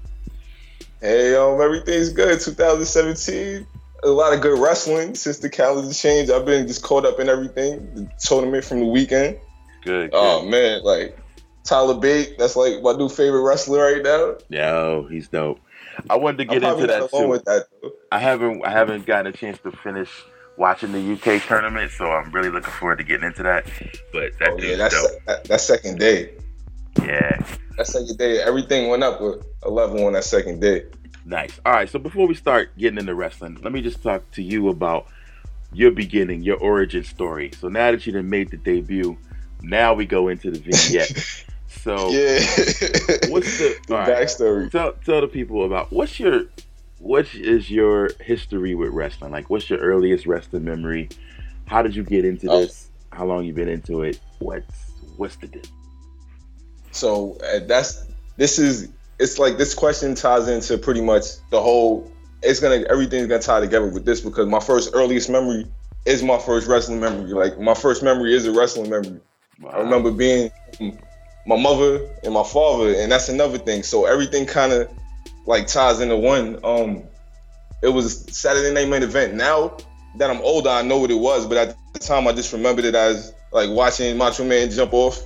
Hey, 1.00 1.35
um, 1.35 1.61
everything's 1.61 2.11
good. 2.11 2.40
2017. 2.40 3.66
A 4.04 4.09
lot 4.09 4.35
of 4.35 4.40
good 4.40 4.59
wrestling 4.59 5.14
since 5.14 5.38
the 5.38 5.49
calendar 5.49 5.93
changed. 5.93 6.31
I've 6.31 6.45
been 6.45 6.66
just 6.66 6.83
caught 6.83 7.07
up 7.07 7.21
in 7.21 7.28
everything. 7.28 7.95
The 7.95 8.11
tournament 8.21 8.64
from 8.64 8.81
the 8.81 8.87
weekend. 8.87 9.38
Good. 9.83 10.11
good. 10.11 10.16
Oh 10.16 10.45
man, 10.47 10.83
like 10.83 11.19
Tyler 11.64 11.95
Bate. 11.95 12.38
That's 12.38 12.57
like 12.57 12.83
my 12.83 12.93
new 12.93 13.09
favorite 13.09 13.43
wrestler 13.43 13.93
right 13.93 14.02
now. 14.02 14.37
Yo, 14.49 15.07
he's 15.11 15.28
dope. 15.28 15.61
I 16.11 16.16
wanted 16.16 16.45
to 16.47 16.54
I'm 16.54 16.61
get 16.61 16.71
into 16.71 16.87
that 16.87 17.11
too. 17.11 17.40
that. 17.45 17.66
I 18.12 18.19
haven't 18.19 18.64
I 18.64 18.71
haven't 18.71 19.07
gotten 19.07 19.33
a 19.33 19.37
chance 19.37 19.59
to 19.59 19.73
finish 19.73 20.11
watching 20.57 20.93
the 20.93 21.12
UK 21.12 21.43
tournament, 21.43 21.90
so 21.93 22.11
I'm 22.11 22.31
really 22.31 22.50
looking 22.50 22.71
forward 22.73 22.99
to 22.99 23.04
getting 23.04 23.26
into 23.26 23.43
that. 23.43 23.66
But 24.12 24.38
that 24.38 24.50
Oh 24.50 24.59
yeah, 24.59 24.76
that's 24.76 24.95
dope. 24.95 25.25
that, 25.26 25.45
that 25.45 25.61
second 25.61 25.99
day. 25.99 26.35
Yeah, 27.02 27.38
That 27.76 27.86
second 27.86 28.16
day, 28.18 28.40
everything 28.40 28.88
went 28.88 29.02
up 29.02 29.20
with 29.20 29.44
a 29.62 29.70
level 29.70 30.06
on 30.06 30.12
that 30.14 30.24
second 30.24 30.60
day. 30.60 30.84
nice. 31.24 31.58
All 31.66 31.72
right, 31.72 31.88
so 31.88 31.98
before 31.98 32.26
we 32.26 32.34
start 32.34 32.76
getting 32.78 32.98
into 32.98 33.14
wrestling, 33.14 33.58
let 33.62 33.72
me 33.72 33.80
just 33.82 34.02
talk 34.02 34.30
to 34.32 34.42
you 34.42 34.68
about 34.68 35.06
your 35.72 35.90
beginning, 35.90 36.42
your 36.42 36.56
origin 36.58 37.02
story. 37.02 37.50
So 37.58 37.68
now 37.68 37.90
that 37.90 38.06
you 38.06 38.12
done 38.12 38.30
made 38.30 38.50
the 38.50 38.56
debut, 38.58 39.16
now 39.62 39.92
we 39.94 40.06
go 40.06 40.28
into 40.28 40.50
the 40.50 40.58
vignette. 40.60 41.44
So 41.68 42.10
Yeah. 42.10 42.38
what's 43.28 43.58
the, 43.58 43.76
the 43.88 43.94
right, 43.94 44.08
backstory? 44.08 44.70
tell 44.70 44.92
tell 45.04 45.20
the 45.20 45.26
people 45.26 45.64
about 45.64 45.92
what's 45.92 46.20
your 46.20 46.44
what 46.98 47.34
is 47.34 47.68
your 47.68 48.10
history 48.20 48.74
with 48.76 48.90
wrestling? 48.90 49.32
Like, 49.32 49.50
what's 49.50 49.68
your 49.68 49.80
earliest 49.80 50.24
wrestling 50.24 50.64
memory? 50.64 51.08
How 51.66 51.82
did 51.82 51.96
you 51.96 52.04
get 52.04 52.24
into 52.24 52.48
Oh. 52.48 52.60
this? 52.60 52.90
How 53.12 53.26
long 53.26 53.44
you 53.44 53.52
been 53.52 53.68
into 53.68 54.02
it? 54.02 54.20
What's 54.38 54.92
what's 55.16 55.34
the 55.36 55.48
deal? 55.48 55.62
So 56.94 57.38
uh, 57.38 57.60
that's 57.66 58.06
this 58.36 58.58
is 58.58 58.88
it's 59.18 59.38
like 59.38 59.58
this 59.58 59.74
question 59.74 60.14
ties 60.14 60.48
into 60.48 60.78
pretty 60.78 61.00
much 61.00 61.24
the 61.50 61.60
whole. 61.60 62.10
It's 62.42 62.60
gonna 62.60 62.84
everything's 62.90 63.26
gonna 63.26 63.42
tie 63.42 63.60
together 63.60 63.88
with 63.88 64.04
this 64.04 64.20
because 64.20 64.46
my 64.46 64.60
first 64.60 64.90
earliest 64.94 65.30
memory 65.30 65.66
is 66.04 66.22
my 66.22 66.38
first 66.38 66.68
wrestling 66.68 67.00
memory. 67.00 67.32
Like 67.32 67.58
my 67.58 67.74
first 67.74 68.02
memory 68.02 68.34
is 68.34 68.46
a 68.46 68.52
wrestling 68.52 68.90
memory. 68.90 69.20
I 69.68 69.78
remember 69.78 70.10
being 70.10 70.50
my 71.46 71.56
mother 71.56 72.08
and 72.22 72.34
my 72.34 72.42
father, 72.42 72.94
and 72.94 73.10
that's 73.10 73.28
another 73.28 73.58
thing. 73.58 73.82
So 73.82 74.04
everything 74.04 74.46
kind 74.46 74.72
of 74.72 74.90
like 75.46 75.66
ties 75.66 76.00
into 76.00 76.16
one. 76.16 76.58
Um, 76.64 77.04
it 77.82 77.88
was 77.88 78.24
Saturday 78.36 78.72
Night 78.72 78.88
Main 78.88 79.02
Event. 79.02 79.34
Now 79.34 79.76
that 80.16 80.30
I'm 80.30 80.40
older, 80.42 80.70
I 80.70 80.82
know 80.82 80.98
what 80.98 81.10
it 81.10 81.18
was, 81.18 81.46
but 81.46 81.56
at 81.56 81.76
the 81.92 81.98
time, 81.98 82.28
I 82.28 82.32
just 82.32 82.52
remembered 82.52 82.84
it 82.84 82.94
as 82.94 83.34
like 83.52 83.70
watching 83.70 84.16
Macho 84.16 84.44
Man 84.44 84.70
jump 84.70 84.92
off 84.92 85.24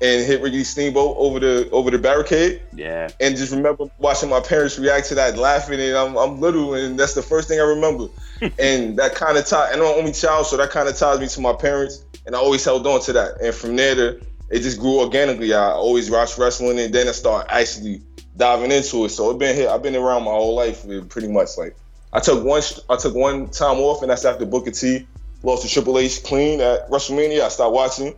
and 0.00 0.24
hit 0.24 0.40
Ricky 0.40 0.62
Steamboat 0.64 1.16
over 1.16 1.40
the 1.40 1.68
over 1.70 1.90
the 1.90 1.98
barricade, 1.98 2.62
Yeah, 2.72 3.08
and 3.20 3.36
just 3.36 3.52
remember 3.52 3.90
watching 3.98 4.28
my 4.28 4.40
parents 4.40 4.78
react 4.78 5.08
to 5.08 5.14
that, 5.16 5.36
laughing, 5.36 5.80
and 5.80 5.96
I'm, 5.96 6.16
I'm 6.16 6.40
little, 6.40 6.74
and 6.74 6.98
that's 6.98 7.14
the 7.14 7.22
first 7.22 7.48
thing 7.48 7.60
I 7.60 7.64
remember. 7.64 8.08
and 8.58 8.96
that 8.98 9.14
kind 9.14 9.36
of 9.36 9.46
tie, 9.46 9.72
and 9.72 9.80
I'm 9.80 9.98
only 9.98 10.12
child, 10.12 10.46
so 10.46 10.56
that 10.56 10.70
kind 10.70 10.88
of 10.88 10.96
ties 10.96 11.18
me 11.18 11.26
to 11.26 11.40
my 11.40 11.52
parents, 11.52 12.04
and 12.26 12.36
I 12.36 12.38
always 12.38 12.64
held 12.64 12.86
on 12.86 13.00
to 13.02 13.12
that. 13.14 13.40
And 13.40 13.54
from 13.54 13.76
there, 13.76 13.94
to, 13.94 14.20
it 14.50 14.60
just 14.60 14.78
grew 14.78 15.00
organically. 15.00 15.52
I 15.52 15.70
always 15.72 16.10
watched 16.10 16.38
wrestling, 16.38 16.78
and 16.78 16.94
then 16.94 17.08
I 17.08 17.12
started 17.12 17.52
actually 17.52 18.02
diving 18.36 18.70
into 18.70 19.04
it. 19.04 19.08
So 19.08 19.32
I've 19.32 19.38
been 19.38 19.56
here, 19.56 19.68
I've 19.68 19.82
been 19.82 19.96
around 19.96 20.24
my 20.24 20.30
whole 20.30 20.54
life, 20.54 20.84
eh, 20.88 21.00
pretty 21.08 21.28
much. 21.28 21.58
Like 21.58 21.76
I 22.12 22.20
took 22.20 22.44
one, 22.44 22.62
I 22.88 22.96
took 22.96 23.14
one 23.14 23.48
time 23.48 23.78
off, 23.78 24.02
and 24.02 24.10
that's 24.10 24.24
after 24.24 24.46
Booker 24.46 24.70
T 24.70 25.06
lost 25.42 25.62
to 25.62 25.68
Triple 25.68 25.98
H 25.98 26.22
clean 26.22 26.60
at 26.60 26.88
WrestleMania. 26.90 27.42
I 27.42 27.48
stopped 27.48 27.74
watching. 27.74 28.14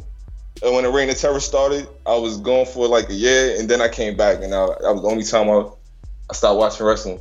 And 0.62 0.75
when 0.75 0.85
the 0.85 0.90
Reign 0.90 1.09
of 1.09 1.17
Terror 1.17 1.40
started, 1.40 1.88
I 2.07 2.17
was 2.17 2.37
gone 2.37 2.67
for 2.67 2.87
like 2.87 3.09
a 3.09 3.14
year, 3.14 3.59
and 3.59 3.69
then 3.69 3.81
I 3.81 3.88
came 3.88 4.17
back, 4.17 4.43
and 4.43 4.55
I, 4.55 4.67
that 4.67 4.93
was 4.93 5.02
the 5.02 5.09
only 5.09 5.25
time 5.25 5.49
I, 5.49 5.71
I 6.29 6.35
started 6.35 6.59
watching 6.59 6.87
wrestling. 6.87 7.21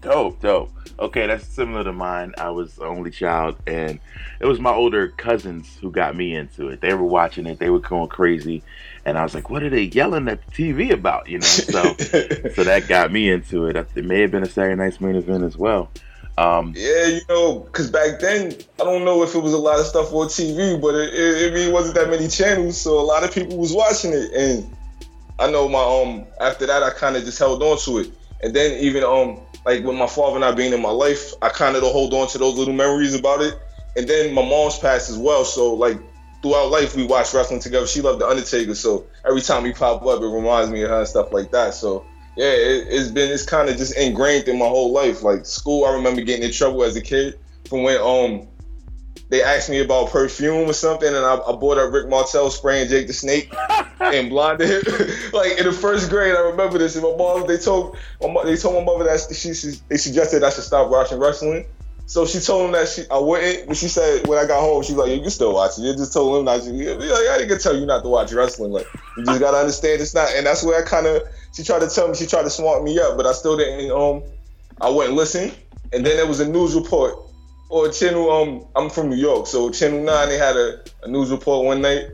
dope, 0.00 0.40
dope. 0.40 0.70
Okay, 0.98 1.26
that's 1.26 1.46
similar 1.46 1.84
to 1.84 1.92
mine. 1.92 2.34
I 2.38 2.50
was 2.50 2.76
the 2.76 2.84
only 2.84 3.10
child, 3.10 3.56
and 3.66 3.98
it 4.40 4.46
was 4.46 4.60
my 4.60 4.72
older 4.72 5.08
cousins 5.08 5.76
who 5.80 5.90
got 5.90 6.16
me 6.16 6.34
into 6.34 6.68
it. 6.68 6.80
They 6.80 6.94
were 6.94 7.04
watching 7.04 7.46
it. 7.46 7.58
They 7.58 7.68
were 7.68 7.80
going 7.80 8.08
crazy, 8.08 8.62
and 9.04 9.18
I 9.18 9.24
was 9.24 9.34
like, 9.34 9.50
"What 9.50 9.64
are 9.64 9.70
they 9.70 9.82
yelling 9.82 10.28
at 10.28 10.46
the 10.46 10.52
TV 10.52 10.90
about?" 10.90 11.28
You 11.28 11.38
know, 11.38 11.46
so 11.46 11.82
so 12.54 12.64
that 12.64 12.84
got 12.88 13.12
me 13.12 13.28
into 13.28 13.66
it. 13.66 13.76
It 13.76 14.04
may 14.04 14.20
have 14.20 14.30
been 14.30 14.44
a 14.44 14.48
Saturday 14.48 14.76
Night's 14.76 15.00
main 15.00 15.16
event 15.16 15.42
as 15.42 15.58
well. 15.58 15.90
Um, 16.36 16.72
Yeah, 16.76 17.06
you 17.06 17.20
know, 17.28 17.60
because 17.60 17.90
back 17.90 18.18
then, 18.20 18.54
I 18.80 18.84
don't 18.84 19.04
know 19.04 19.22
if 19.22 19.34
it 19.34 19.38
was 19.38 19.52
a 19.52 19.58
lot 19.58 19.78
of 19.78 19.86
stuff 19.86 20.12
on 20.12 20.26
TV, 20.28 20.80
but 20.80 20.94
it, 20.94 21.14
it, 21.14 21.54
it 21.54 21.72
wasn't 21.72 21.94
that 21.94 22.10
many 22.10 22.28
channels, 22.28 22.80
so 22.80 22.98
a 22.98 23.02
lot 23.02 23.22
of 23.22 23.32
people 23.32 23.56
was 23.56 23.72
watching 23.72 24.12
it. 24.12 24.32
And 24.32 24.76
I 25.38 25.50
know 25.50 25.68
my 25.68 25.78
um 25.82 26.26
after 26.40 26.66
that, 26.66 26.82
I 26.82 26.90
kind 26.90 27.16
of 27.16 27.24
just 27.24 27.38
held 27.38 27.62
on 27.62 27.78
to 27.78 27.98
it. 27.98 28.12
And 28.42 28.54
then 28.54 28.78
even 28.80 29.04
um 29.04 29.40
like 29.64 29.84
with 29.84 29.96
my 29.96 30.06
father 30.06 30.40
not 30.40 30.56
being 30.56 30.72
in 30.72 30.82
my 30.82 30.90
life, 30.90 31.32
I 31.40 31.48
kind 31.48 31.76
of 31.76 31.82
hold 31.82 32.12
on 32.12 32.28
to 32.28 32.38
those 32.38 32.56
little 32.58 32.74
memories 32.74 33.14
about 33.14 33.40
it. 33.40 33.54
And 33.96 34.08
then 34.08 34.34
my 34.34 34.42
mom's 34.42 34.78
passed 34.78 35.10
as 35.10 35.16
well, 35.16 35.44
so 35.44 35.74
like 35.74 35.98
throughout 36.42 36.70
life 36.70 36.96
we 36.96 37.06
watched 37.06 37.32
wrestling 37.32 37.60
together. 37.60 37.86
She 37.86 38.00
loved 38.00 38.20
the 38.20 38.26
Undertaker, 38.26 38.74
so 38.74 39.06
every 39.24 39.40
time 39.40 39.64
he 39.64 39.72
pop 39.72 40.04
up, 40.04 40.20
it 40.20 40.26
reminds 40.26 40.70
me 40.70 40.82
of 40.82 40.90
her 40.90 40.98
and 40.98 41.08
stuff 41.08 41.32
like 41.32 41.52
that. 41.52 41.74
So 41.74 42.04
yeah, 42.36 42.46
it, 42.46 42.86
it's 42.88 43.10
been 43.10 43.30
it's 43.30 43.44
kind 43.44 43.68
of 43.68 43.76
just 43.76 43.96
ingrained 43.96 44.48
in 44.48 44.58
my 44.58 44.66
whole 44.66 44.92
life. 44.92 45.22
Like 45.22 45.46
school, 45.46 45.84
I 45.84 45.94
remember 45.94 46.22
getting 46.22 46.44
in 46.44 46.52
trouble 46.52 46.82
as 46.84 46.96
a 46.96 47.00
kid 47.00 47.38
from 47.68 47.82
when 47.82 48.00
um 48.00 48.48
they 49.30 49.42
asked 49.42 49.70
me 49.70 49.80
about 49.80 50.10
perfume 50.10 50.68
or 50.68 50.72
something, 50.72 51.08
and 51.08 51.16
I, 51.16 51.36
I 51.36 51.52
bought 51.56 51.78
up 51.78 51.92
Rick 51.92 52.08
Martel 52.08 52.50
spraying 52.50 52.88
Jake 52.88 53.06
the 53.06 53.12
Snake 53.12 53.52
and 54.00 54.28
blinded 54.28 54.68
him. 54.68 55.08
like 55.32 55.58
in 55.58 55.64
the 55.64 55.72
first 55.72 56.10
grade, 56.10 56.34
I 56.34 56.40
remember 56.40 56.78
this. 56.78 56.94
And 56.94 57.04
my 57.04 57.16
mom, 57.16 57.46
they 57.46 57.56
told 57.56 57.96
my 58.20 58.30
mo- 58.30 58.44
they 58.44 58.56
told 58.56 58.74
my 58.74 58.84
mother 58.84 59.04
that 59.04 59.34
she, 59.34 59.54
she 59.54 59.80
they 59.88 59.96
suggested 59.96 60.42
I 60.42 60.50
should 60.50 60.64
stop 60.64 60.90
watching 60.90 61.18
wrestling. 61.18 61.66
So 62.06 62.26
she 62.26 62.38
told 62.40 62.66
him 62.66 62.72
that 62.72 62.88
she 62.88 63.02
I 63.10 63.18
wouldn't, 63.18 63.68
but 63.68 63.76
she 63.76 63.88
said 63.88 64.26
when 64.26 64.38
I 64.38 64.46
got 64.46 64.60
home, 64.60 64.82
she's 64.82 64.96
like, 64.96 65.10
"You 65.10 65.20
can 65.20 65.30
still 65.30 65.54
watch 65.54 65.78
it." 65.78 65.82
You 65.82 65.92
just 65.94 66.12
told 66.12 66.38
him 66.38 66.44
not 66.44 66.62
to. 66.62 66.70
Like, 66.70 67.10
I 67.10 67.38
didn't 67.38 67.48
get 67.48 67.60
tell 67.60 67.76
you 67.76 67.86
not 67.86 68.02
to 68.02 68.08
watch 68.08 68.32
wrestling. 68.32 68.72
Like 68.72 68.86
you 69.16 69.24
just 69.24 69.40
gotta 69.40 69.56
understand 69.56 70.02
it's 70.02 70.14
not. 70.14 70.28
And 70.34 70.46
that's 70.46 70.62
where 70.62 70.80
I 70.80 70.86
kind 70.86 71.06
of 71.06 71.22
she 71.54 71.62
tried 71.62 71.80
to 71.80 71.88
tell 71.88 72.08
me 72.08 72.14
she 72.14 72.26
tried 72.26 72.42
to 72.42 72.50
smart 72.50 72.84
me 72.84 72.98
up, 72.98 73.16
but 73.16 73.26
I 73.26 73.32
still 73.32 73.56
didn't. 73.56 73.90
Um, 73.90 74.22
I 74.80 74.90
wouldn't 74.90 75.14
listen. 75.14 75.50
And 75.92 76.04
then 76.04 76.16
there 76.16 76.26
was 76.26 76.40
a 76.40 76.48
news 76.48 76.74
report 76.74 77.18
or 77.70 77.88
channel. 77.88 78.30
Um, 78.30 78.66
I'm 78.76 78.90
from 78.90 79.08
New 79.08 79.16
York, 79.16 79.46
so 79.46 79.70
Channel 79.70 80.02
Nine 80.02 80.28
they 80.28 80.36
had 80.38 80.56
a, 80.56 80.80
a 81.04 81.08
news 81.08 81.30
report 81.30 81.64
one 81.64 81.80
night, 81.80 82.08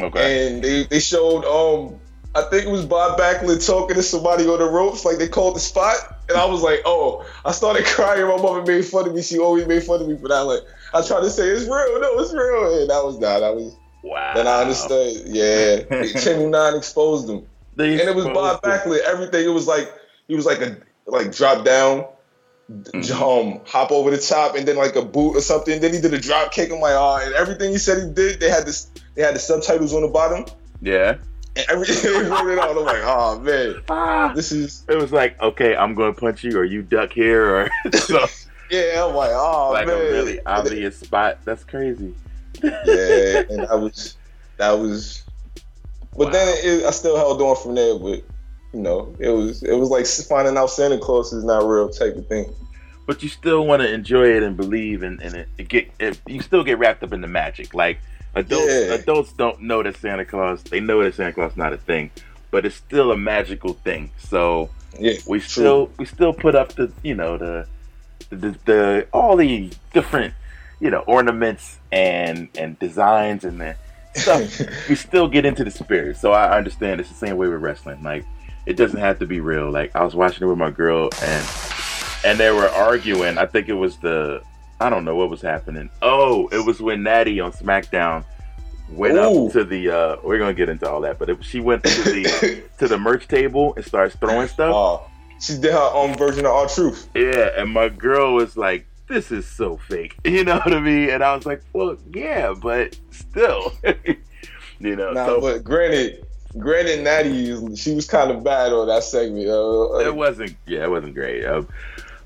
okay. 0.00 0.48
and 0.48 0.64
they 0.64 0.84
they 0.84 0.98
showed 0.98 1.44
um 1.44 2.00
I 2.34 2.42
think 2.42 2.66
it 2.66 2.70
was 2.70 2.84
Bob 2.84 3.18
Backlund 3.18 3.66
talking 3.66 3.96
to 3.96 4.02
somebody 4.02 4.46
on 4.46 4.58
the 4.58 4.68
ropes, 4.68 5.04
like 5.04 5.18
they 5.18 5.28
called 5.28 5.56
the 5.56 5.60
spot, 5.60 6.15
and 6.28 6.36
I 6.38 6.44
was 6.46 6.62
like, 6.62 6.80
oh, 6.84 7.24
I 7.44 7.52
started 7.52 7.84
crying. 7.86 8.26
My 8.26 8.36
mother 8.36 8.62
made 8.62 8.84
fun 8.84 9.06
of 9.08 9.14
me. 9.14 9.22
She 9.22 9.38
always 9.38 9.66
made 9.66 9.82
fun 9.82 10.00
of 10.02 10.08
me 10.08 10.16
for 10.16 10.28
that. 10.28 10.40
Like 10.40 10.60
I 10.94 11.02
tried 11.06 11.20
to 11.20 11.30
say 11.30 11.48
it's 11.48 11.64
real, 11.64 12.00
no, 12.00 12.18
it's 12.18 12.32
real, 12.32 12.80
and 12.80 12.90
that 12.90 13.04
was 13.04 13.18
that. 13.20 13.42
I 13.42 13.50
was 13.50 13.76
Wow. 14.02 14.34
then 14.34 14.46
I 14.46 14.60
understood. 14.62 15.22
Yeah, 15.26 16.02
Channel 16.20 16.48
Nine 16.50 16.76
exposed 16.76 17.26
them, 17.26 17.46
They 17.74 17.92
and 18.00 18.08
it 18.08 18.14
was 18.14 18.26
Bob 18.26 18.62
Backlund. 18.62 19.00
Everything 19.00 19.44
it 19.44 19.52
was 19.52 19.66
like 19.66 19.92
he 20.28 20.36
was 20.36 20.46
like 20.46 20.60
a 20.60 20.76
like 21.06 21.34
drop 21.34 21.64
down. 21.64 22.06
Mhm. 22.68 23.10
Um, 23.12 23.60
hop 23.64 23.92
over 23.92 24.10
the 24.10 24.18
top 24.18 24.56
and 24.56 24.66
then 24.66 24.74
like 24.76 24.96
a 24.96 25.02
boot 25.02 25.36
or 25.36 25.40
something. 25.40 25.80
Then 25.80 25.92
he 25.94 26.00
did 26.00 26.12
a 26.12 26.18
drop 26.18 26.50
kick. 26.52 26.72
I'm 26.72 26.80
like, 26.80 26.94
oh, 26.96 27.20
and 27.24 27.32
everything 27.34 27.70
he 27.70 27.78
said 27.78 28.02
he 28.02 28.12
did, 28.12 28.40
they 28.40 28.48
had 28.50 28.66
this, 28.66 28.90
they 29.14 29.22
had 29.22 29.36
the 29.36 29.38
subtitles 29.38 29.94
on 29.94 30.02
the 30.02 30.08
bottom. 30.08 30.46
Yeah. 30.82 31.18
And 31.56 31.66
everything 31.70 32.12
wrote 32.30 32.48
it 32.50 32.58
out. 32.58 32.76
I'm 32.76 32.84
like, 32.84 33.02
oh 33.04 33.38
man, 33.40 33.82
Ah. 33.88 34.32
this 34.34 34.52
is 34.52 34.84
It 34.88 34.96
was 34.96 35.12
like, 35.12 35.40
okay, 35.40 35.74
I'm 35.76 35.94
going 35.94 36.14
to 36.14 36.20
punch 36.20 36.44
you, 36.44 36.56
or 36.58 36.64
you 36.64 36.82
duck 36.82 37.12
here, 37.12 37.48
or 37.54 37.70
so, 37.94 38.26
yeah. 38.70 39.04
I'm 39.06 39.14
like, 39.14 39.30
oh 39.32 39.70
like 39.72 39.86
man, 39.86 39.96
a 39.96 40.00
really 40.00 40.38
And 40.44 40.46
then- 40.46 40.54
obvious 40.66 40.98
spot. 40.98 41.38
That's 41.44 41.64
crazy. 41.64 42.14
yeah, 42.62 43.42
and 43.50 43.60
that 43.62 43.78
was 43.80 44.16
that 44.58 44.72
was. 44.72 45.22
But 46.16 46.32
then 46.32 46.48
it, 46.64 46.84
I 46.84 46.90
still 46.90 47.16
held 47.16 47.40
on 47.42 47.56
from 47.56 47.74
there. 47.74 47.98
But 47.98 48.22
you 48.72 48.80
know, 48.80 49.14
it 49.18 49.28
was 49.30 49.62
it 49.62 49.74
was 49.74 49.90
like 49.90 50.06
finding 50.28 50.56
out 50.56 50.70
Santa 50.70 50.98
Claus 50.98 51.32
is 51.32 51.44
not 51.44 51.64
real 51.66 51.88
type 51.88 52.16
of 52.16 52.26
thing. 52.26 52.52
but 53.06 53.22
you 53.22 53.28
still 53.28 53.66
want 53.66 53.82
to 53.82 53.92
enjoy 53.92 54.26
it 54.36 54.42
and 54.42 54.56
believe 54.56 55.02
in, 55.02 55.20
in 55.20 55.34
it. 55.34 55.48
it 55.58 55.68
get 55.68 55.90
it, 56.00 56.20
you 56.26 56.40
still 56.42 56.64
get 56.64 56.78
wrapped 56.78 57.02
up 57.02 57.12
in 57.12 57.20
the 57.20 57.28
magic. 57.28 57.72
Like 57.74 57.98
adults, 58.36 58.66
Yeah. 58.72 58.94
adults 58.94 59.32
don't 59.32 59.60
know 59.62 59.82
that 59.82 59.96
Santa 59.96 60.24
Claus. 60.24 60.62
They 60.62 60.80
know 60.80 61.02
that 61.02 61.14
Santa 61.14 61.32
Claus 61.32 61.52
is 61.52 61.56
not 61.56 61.72
a 61.72 61.76
thing, 61.76 62.10
but 62.50 62.64
it's 62.64 62.76
still 62.76 63.10
a 63.12 63.16
magical 63.16 63.72
thing. 63.74 64.10
So 64.18 64.70
Yeah, 64.98 65.14
we 65.26 65.40
true. 65.40 65.48
still 65.48 65.90
we 65.98 66.04
still 66.04 66.32
put 66.32 66.54
up 66.54 66.74
the 66.74 66.90
you 67.02 67.14
know 67.14 67.36
the 67.38 67.66
the, 68.30 68.36
the, 68.36 68.58
the 68.64 69.06
all 69.12 69.36
the 69.36 69.70
different 69.92 70.34
you 70.80 70.90
know 70.90 71.00
ornaments 71.00 71.78
and 71.92 72.48
and 72.58 72.78
designs 72.78 73.44
and 73.44 73.60
the 73.60 73.76
stuff 74.14 74.60
we 74.88 74.94
still 74.94 75.28
get 75.28 75.44
into 75.44 75.62
the 75.64 75.70
spirit 75.70 76.16
so 76.16 76.32
i 76.32 76.56
understand 76.56 77.00
it's 77.00 77.08
the 77.10 77.14
same 77.14 77.36
way 77.36 77.46
with 77.48 77.60
wrestling 77.60 78.02
like 78.02 78.24
it 78.66 78.74
doesn't 78.76 78.98
have 79.00 79.18
to 79.18 79.26
be 79.26 79.40
real 79.40 79.70
like 79.70 79.94
i 79.94 80.02
was 80.02 80.14
watching 80.14 80.42
it 80.46 80.50
with 80.50 80.58
my 80.58 80.70
girl 80.70 81.08
and 81.22 81.46
and 82.24 82.38
they 82.40 82.50
were 82.50 82.68
arguing 82.70 83.38
i 83.38 83.46
think 83.46 83.68
it 83.68 83.74
was 83.74 83.96
the 83.98 84.42
i 84.80 84.88
don't 84.90 85.04
know 85.04 85.14
what 85.16 85.30
was 85.30 85.40
happening 85.40 85.88
oh 86.02 86.48
it 86.48 86.64
was 86.64 86.80
when 86.80 87.02
natty 87.02 87.40
on 87.40 87.52
smackdown 87.52 88.24
went 88.90 89.14
Ooh. 89.14 89.46
up 89.46 89.52
to 89.52 89.64
the 89.64 89.90
uh 89.90 90.16
we're 90.22 90.38
gonna 90.38 90.54
get 90.54 90.68
into 90.68 90.88
all 90.88 91.00
that 91.00 91.18
but 91.18 91.28
it, 91.28 91.44
she 91.44 91.60
went 91.60 91.82
to 91.84 92.02
the 92.02 92.62
to 92.78 92.86
the 92.86 92.96
merch 92.98 93.26
table 93.28 93.74
and 93.76 93.84
starts 93.84 94.14
throwing 94.16 94.48
stuff 94.48 94.72
Oh, 94.74 95.10
she 95.40 95.54
did 95.58 95.72
her 95.72 95.90
own 95.92 96.16
version 96.16 96.46
of 96.46 96.52
all 96.52 96.66
truth. 96.68 97.08
yeah, 97.14 97.50
and 97.56 97.70
my 97.70 97.90
girl 97.90 98.34
was 98.34 98.56
like, 98.56 98.86
"This 99.06 99.30
is 99.30 99.46
so 99.46 99.76
fake," 99.76 100.16
you 100.24 100.44
know 100.44 100.54
what 100.56 100.72
I 100.72 100.80
mean? 100.80 101.10
And 101.10 101.22
I 101.22 101.34
was 101.36 101.44
like, 101.44 101.62
"Well, 101.74 101.96
yeah, 102.14 102.54
but 102.54 102.98
still, 103.10 103.74
you 104.78 104.96
know." 104.96 105.12
Nah, 105.12 105.26
so 105.26 105.40
but 105.42 105.62
granted, 105.62 106.24
granted, 106.56 107.04
Natty, 107.04 107.76
she 107.76 107.94
was 107.94 108.06
kind 108.06 108.30
of 108.30 108.42
bad 108.44 108.72
on 108.72 108.88
that 108.88 109.04
segment. 109.04 109.46
Uh, 109.46 109.98
it 109.98 110.14
wasn't, 110.14 110.56
yeah, 110.66 110.84
it 110.84 110.90
wasn't 110.90 111.14
great. 111.14 111.44
Um, 111.44 111.68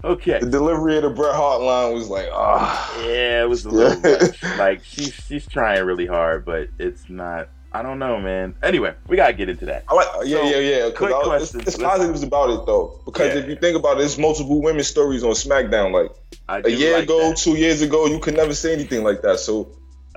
okay, 0.04 0.38
the 0.40 0.46
delivery 0.50 0.96
of 0.96 1.02
the 1.02 1.10
Bret 1.10 1.34
Hart 1.34 1.60
line 1.62 1.94
was 1.94 2.08
like, 2.08 2.28
ah, 2.32 3.00
yeah, 3.02 3.42
it 3.42 3.48
was 3.48 3.64
a 3.64 3.70
little 3.70 4.00
much. 4.00 4.42
Like 4.58 4.84
she's 4.84 5.12
she's 5.14 5.46
trying 5.46 5.84
really 5.84 6.06
hard, 6.06 6.44
but 6.44 6.68
it's 6.78 7.08
not. 7.08 7.48
I 7.72 7.82
don't 7.82 8.00
know, 8.00 8.18
man. 8.18 8.56
Anyway, 8.64 8.94
we 9.06 9.16
gotta 9.16 9.32
get 9.32 9.48
into 9.48 9.66
that. 9.66 9.84
I 9.88 9.94
like, 9.94 10.08
yeah, 10.24 10.38
So, 10.38 10.42
yeah, 10.44 10.58
yeah. 10.58 10.90
quick. 10.90 11.12
It's, 11.14 11.54
it's 11.54 11.76
positives 11.78 12.24
about 12.24 12.50
it 12.50 12.66
though, 12.66 13.00
because 13.04 13.32
Yeah. 13.34 13.42
if 13.42 13.48
you 13.48 13.54
think 13.54 13.76
about 13.76 13.92
it, 13.96 13.98
there's 14.00 14.18
multiple 14.18 14.60
women's 14.60 14.88
stories 14.88 15.22
on 15.22 15.30
SmackDown. 15.32 15.92
Like 15.92 16.64
a 16.64 16.68
year 16.68 16.94
like 16.94 17.04
ago, 17.04 17.28
that. 17.28 17.36
two 17.36 17.52
years 17.56 17.80
ago, 17.80 18.06
you 18.06 18.18
could 18.18 18.34
never 18.34 18.54
say 18.54 18.72
anything 18.72 19.04
like 19.04 19.22
that. 19.22 19.38
So 19.38 19.68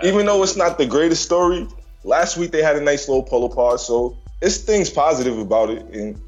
even 0.03 0.25
though 0.25 0.41
it's 0.41 0.55
not 0.55 0.79
the 0.79 0.87
greatest 0.87 1.21
story, 1.21 1.67
last 2.03 2.37
week 2.37 2.49
they 2.51 2.63
had 2.63 2.75
a 2.75 2.81
nice 2.81 3.07
little 3.07 3.21
pull 3.23 3.45
apart. 3.45 3.79
So 3.79 4.17
it's 4.41 4.57
things 4.57 4.89
positive 4.89 5.37
about 5.37 5.69
it, 5.69 5.83
and 5.93 6.19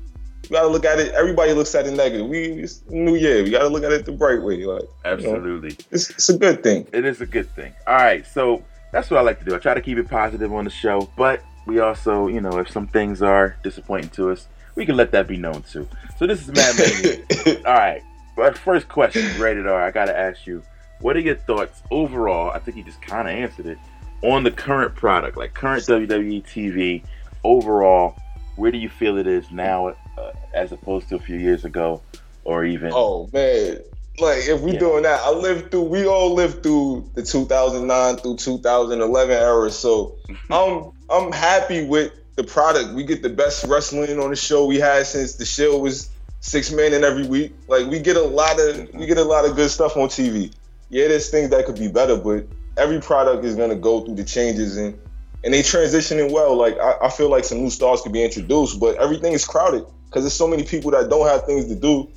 you 0.49 0.55
gotta 0.55 0.67
look 0.67 0.85
at 0.85 0.99
it. 0.99 1.13
Everybody 1.13 1.53
looks 1.53 1.73
at 1.75 1.85
it 1.85 1.91
negative. 1.91 2.27
We 2.27 2.63
it's 2.63 2.81
New 2.89 3.15
Year, 3.15 3.43
we 3.43 3.49
gotta 3.51 3.67
look 3.67 3.83
at 3.83 3.91
it 3.91 4.05
the 4.05 4.11
bright 4.11 4.41
way. 4.41 4.63
Like 4.65 4.81
you 4.81 4.87
know, 4.87 4.87
absolutely. 5.03 5.77
it's, 5.91 6.09
it's 6.09 6.29
a 6.29 6.37
good 6.37 6.63
thing. 6.63 6.87
it 6.93 7.05
is 7.05 7.21
a 7.21 7.25
good 7.25 7.49
thing. 7.55 7.73
All 7.87 7.95
right, 7.95 8.25
so 8.25 8.63
that's 8.91 9.09
what 9.09 9.19
I 9.19 9.21
like 9.21 9.39
to 9.39 9.45
do. 9.45 9.55
I 9.55 9.59
try 9.59 9.73
to 9.73 9.81
keep 9.81 9.97
it 9.97 10.09
positive 10.09 10.53
on 10.53 10.65
the 10.65 10.71
show, 10.71 11.09
but 11.17 11.41
we 11.65 11.79
also, 11.79 12.27
you 12.27 12.41
know, 12.41 12.59
if 12.59 12.69
some 12.69 12.87
things 12.87 13.21
are 13.21 13.57
disappointing 13.63 14.09
to 14.11 14.31
us, 14.31 14.47
we 14.75 14.85
can 14.85 14.95
let 14.95 15.11
that 15.11 15.27
be 15.27 15.37
known 15.37 15.63
too. 15.63 15.87
So 16.17 16.27
this 16.27 16.47
is 16.47 16.53
Mat 16.53 16.75
Mania. 16.77 17.57
All 17.65 17.73
right, 17.73 18.01
but 18.35 18.57
first 18.57 18.87
question, 18.87 19.39
rated 19.39 19.67
R. 19.67 19.83
I 19.83 19.91
gotta 19.91 20.17
ask 20.17 20.45
you, 20.45 20.63
what 20.99 21.15
are 21.15 21.21
your 21.21 21.35
thoughts 21.35 21.81
overall? 21.91 22.51
I 22.51 22.59
think 22.59 22.77
you 22.77 22.83
just 22.83 23.01
kind 23.01 23.27
of 23.27 23.35
answered 23.35 23.65
it 23.65 23.77
on 24.21 24.43
the 24.43 24.51
current 24.51 24.95
product, 24.95 25.37
like 25.37 25.53
current 25.53 25.83
WWE 25.83 26.43
TV 26.43 27.03
overall. 27.43 28.15
Where 28.55 28.71
do 28.71 28.77
you 28.77 28.89
feel 28.89 29.17
it 29.17 29.27
is 29.27 29.51
now, 29.51 29.95
uh, 30.17 30.31
as 30.53 30.71
opposed 30.71 31.09
to 31.09 31.15
a 31.15 31.19
few 31.19 31.37
years 31.37 31.65
ago, 31.65 32.01
or 32.43 32.65
even? 32.65 32.91
Oh 32.93 33.29
man. 33.33 33.79
Like 34.17 34.47
if 34.47 34.61
we 34.61 34.73
Yeah. 34.73 34.79
doing 34.79 35.03
that, 35.03 35.19
I 35.21 35.31
lived 35.31 35.71
through 35.71 35.83
we 35.83 36.07
all 36.07 36.33
lived 36.33 36.63
through 36.63 37.09
the 37.15 37.23
2009 37.23 38.17
through 38.17 38.37
2011 38.37 39.35
era. 39.35 39.69
So 39.71 40.15
I'm 40.49 40.91
I'm 41.09 41.31
happy 41.31 41.85
with 41.85 42.13
the 42.35 42.43
product. 42.43 42.93
We 42.93 43.03
get 43.03 43.21
the 43.21 43.29
best 43.29 43.65
wrestling 43.65 44.19
on 44.19 44.29
the 44.29 44.35
show 44.35 44.65
we 44.65 44.79
had 44.79 45.05
since 45.05 45.35
the 45.35 45.45
show 45.45 45.77
was 45.77 46.09
six 46.39 46.71
men 46.71 46.93
in 46.93 47.03
every 47.03 47.25
week. 47.27 47.53
Like 47.67 47.87
we 47.87 47.99
get 47.99 48.15
a 48.15 48.23
lot 48.23 48.59
of 48.59 48.89
we 48.93 49.05
get 49.05 49.17
a 49.17 49.23
lot 49.23 49.45
of 49.45 49.55
good 49.55 49.69
stuff 49.69 49.97
on 49.97 50.07
TV. 50.07 50.53
Yeah, 50.89 51.07
there's 51.09 51.29
things 51.29 51.49
that 51.49 51.65
could 51.65 51.77
be 51.77 51.87
better, 51.89 52.15
but 52.15 52.47
every 52.77 53.01
product 53.01 53.43
is 53.43 53.55
gonna 53.55 53.75
go 53.75 54.01
through 54.05 54.15
the 54.15 54.23
changes 54.23 54.77
and 54.77 54.97
and 55.43 55.53
they 55.53 55.61
transitioning 55.61 56.31
well. 56.31 56.55
Like 56.55 56.77
I, 56.79 56.95
I 57.03 57.09
feel 57.09 57.29
like 57.29 57.43
some 57.43 57.59
new 57.59 57.69
stars 57.69 58.01
could 58.01 58.13
be 58.13 58.23
introduced, 58.23 58.79
but 58.79 58.95
everything 58.95 59.33
is 59.33 59.43
crowded 59.43 59.85
because 60.15 60.23
there's 60.23 60.33
so 60.33 60.47
many 60.47 60.63
people 60.63 60.91
that 60.91 61.09
don't 61.09 61.27
have 61.27 61.43
things 61.45 61.67
to 61.67 61.75
do 61.75 62.09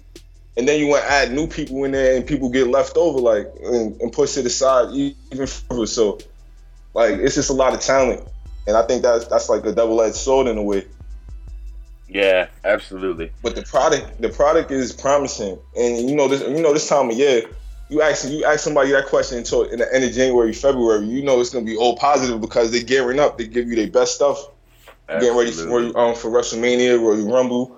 and 0.56 0.68
then 0.68 0.78
you 0.78 0.86
want 0.86 1.02
to 1.02 1.10
add 1.10 1.32
new 1.32 1.48
people 1.48 1.82
in 1.82 1.90
there 1.90 2.16
and 2.16 2.24
people 2.24 2.48
get 2.48 2.68
left 2.68 2.96
over 2.96 3.18
like 3.18 3.48
and, 3.60 4.00
and 4.00 4.12
push 4.12 4.36
it 4.36 4.46
aside 4.46 4.94
even 4.94 5.48
further 5.48 5.84
so 5.84 6.16
like 6.94 7.14
it's 7.14 7.34
just 7.34 7.50
a 7.50 7.52
lot 7.52 7.74
of 7.74 7.80
talent 7.80 8.22
and 8.68 8.76
i 8.76 8.82
think 8.86 9.02
that's 9.02 9.26
that's 9.26 9.48
like 9.48 9.66
a 9.66 9.72
double-edged 9.72 10.14
sword 10.14 10.46
in 10.46 10.56
a 10.56 10.62
way 10.62 10.86
Yeah, 12.08 12.46
absolutely. 12.64 13.32
but 13.42 13.56
the 13.56 13.62
product 13.62 14.22
the 14.22 14.28
product 14.28 14.70
is 14.70 14.92
promising 14.92 15.58
and 15.76 16.08
you 16.08 16.14
know 16.14 16.28
this 16.28 16.40
you 16.42 16.62
know 16.62 16.72
this 16.72 16.88
time 16.88 17.10
of 17.10 17.16
year 17.16 17.50
you 17.88 18.00
ask 18.00 18.28
you 18.30 18.44
ask 18.44 18.60
somebody 18.60 18.92
that 18.92 19.06
question 19.06 19.38
until 19.38 19.64
in 19.64 19.80
the 19.80 19.92
end 19.92 20.04
of 20.04 20.12
january 20.12 20.52
february 20.52 21.04
you 21.04 21.24
know 21.24 21.40
it's 21.40 21.50
going 21.50 21.66
to 21.66 21.68
be 21.68 21.76
all 21.76 21.96
positive 21.96 22.40
because 22.40 22.70
they're 22.70 22.84
gearing 22.84 23.18
up 23.18 23.38
they 23.38 23.48
give 23.48 23.66
you 23.66 23.74
their 23.74 23.90
best 23.90 24.14
stuff 24.14 24.38
getting 25.08 25.36
ready 25.36 25.50
for 25.50 25.62
Absolutely. 25.80 25.94
um, 26.00 26.14
for 26.14 26.30
wrestlemania 26.30 27.00
royal 27.00 27.26
rumble 27.32 27.77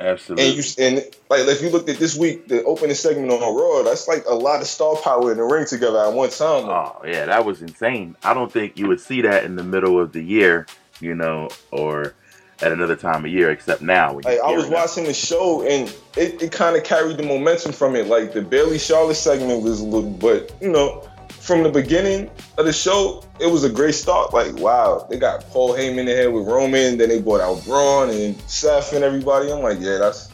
Absolutely. 0.00 0.46
And 0.46 0.56
you 0.56 0.62
and 0.78 0.96
like 1.28 1.40
if 1.48 1.60
you 1.60 1.70
looked 1.70 1.88
at 1.88 1.96
this 1.98 2.16
week, 2.16 2.46
the 2.48 2.62
opening 2.64 2.94
segment 2.94 3.30
on 3.32 3.40
Raw, 3.40 3.82
that's 3.82 4.06
like 4.06 4.24
a 4.26 4.34
lot 4.34 4.60
of 4.60 4.66
star 4.68 4.94
power 4.96 5.32
in 5.32 5.38
the 5.38 5.44
ring 5.44 5.66
together 5.66 5.98
at 5.98 6.12
one 6.12 6.30
time. 6.30 6.64
Oh 6.68 7.00
yeah, 7.04 7.26
that 7.26 7.44
was 7.44 7.62
insane. 7.62 8.16
I 8.22 8.32
don't 8.34 8.52
think 8.52 8.78
you 8.78 8.86
would 8.88 9.00
see 9.00 9.22
that 9.22 9.44
in 9.44 9.56
the 9.56 9.64
middle 9.64 10.00
of 10.00 10.12
the 10.12 10.22
year, 10.22 10.66
you 11.00 11.14
know, 11.16 11.48
or 11.72 12.14
at 12.60 12.72
another 12.72 12.96
time 12.96 13.24
of 13.24 13.30
year, 13.30 13.50
except 13.50 13.82
now. 13.82 14.12
When 14.14 14.24
Like 14.24 14.40
I 14.40 14.52
was 14.52 14.66
up. 14.66 14.72
watching 14.72 15.04
the 15.04 15.14
show 15.14 15.62
and 15.62 15.88
it, 16.16 16.42
it 16.42 16.52
kind 16.52 16.76
of 16.76 16.84
carried 16.84 17.16
the 17.16 17.22
momentum 17.24 17.72
from 17.72 17.96
it. 17.96 18.06
Like 18.06 18.32
the 18.32 18.42
Bayley 18.42 18.78
Charlotte 18.78 19.14
segment 19.14 19.62
was 19.62 19.80
a 19.80 19.84
little, 19.84 20.10
but 20.10 20.52
you 20.60 20.70
know, 20.70 21.07
from 21.48 21.62
the 21.62 21.70
beginning 21.70 22.30
of 22.58 22.66
the 22.66 22.72
show, 22.74 23.24
it 23.40 23.46
was 23.46 23.64
a 23.64 23.70
great 23.70 23.94
start. 23.94 24.34
Like 24.34 24.54
wow, 24.56 25.06
they 25.08 25.18
got 25.18 25.48
Paul 25.48 25.72
Heyman 25.72 26.00
in 26.00 26.06
here 26.06 26.30
with 26.30 26.46
Roman, 26.46 26.98
then 26.98 27.08
they 27.08 27.22
brought 27.22 27.40
out 27.40 27.64
Braun 27.64 28.10
and 28.10 28.38
Seth 28.42 28.92
and 28.92 29.02
everybody. 29.02 29.50
I'm 29.50 29.62
like, 29.62 29.78
yeah, 29.80 29.96
that's 29.96 30.30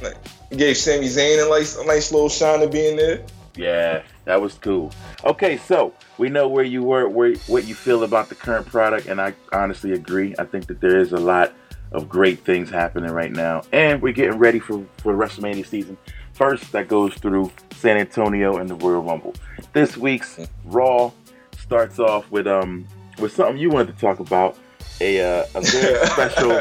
like 0.00 0.16
gave 0.56 0.76
Sami 0.76 1.08
Zayn 1.08 1.44
a 1.44 1.50
nice, 1.50 1.76
a 1.76 1.84
nice 1.84 2.12
little 2.12 2.28
shine 2.28 2.60
to 2.60 2.68
be 2.68 2.86
in 2.86 2.96
there. 2.96 3.26
Yeah, 3.56 4.02
that 4.24 4.40
was 4.40 4.54
cool. 4.54 4.92
Okay, 5.24 5.58
so 5.58 5.92
we 6.16 6.28
know 6.28 6.46
where 6.46 6.64
you 6.64 6.84
were, 6.84 7.08
where 7.08 7.34
what 7.48 7.64
you 7.64 7.74
feel 7.74 8.04
about 8.04 8.28
the 8.28 8.36
current 8.36 8.66
product, 8.66 9.08
and 9.08 9.20
I 9.20 9.34
honestly 9.52 9.92
agree. 9.92 10.32
I 10.38 10.44
think 10.44 10.68
that 10.68 10.80
there 10.80 10.96
is 10.96 11.12
a 11.12 11.18
lot 11.18 11.52
of 11.90 12.08
great 12.08 12.44
things 12.44 12.70
happening 12.70 13.10
right 13.10 13.32
now, 13.32 13.62
and 13.72 14.00
we're 14.00 14.12
getting 14.12 14.38
ready 14.38 14.60
for 14.60 14.86
for 14.98 15.12
WrestleMania 15.12 15.66
season. 15.66 15.98
First, 16.42 16.72
that 16.72 16.88
goes 16.88 17.14
through 17.14 17.52
San 17.70 17.96
Antonio 17.98 18.56
and 18.56 18.68
the 18.68 18.74
Royal 18.74 19.00
Rumble. 19.00 19.32
This 19.74 19.96
week's 19.96 20.40
Raw 20.64 21.12
starts 21.56 22.00
off 22.00 22.28
with 22.32 22.48
um 22.48 22.84
with 23.20 23.32
something 23.32 23.58
you 23.58 23.70
wanted 23.70 23.94
to 23.94 24.00
talk 24.00 24.18
about 24.18 24.58
a 25.00 25.20
uh, 25.20 25.46
a 25.54 25.60
very 25.60 26.04
special 26.08 26.60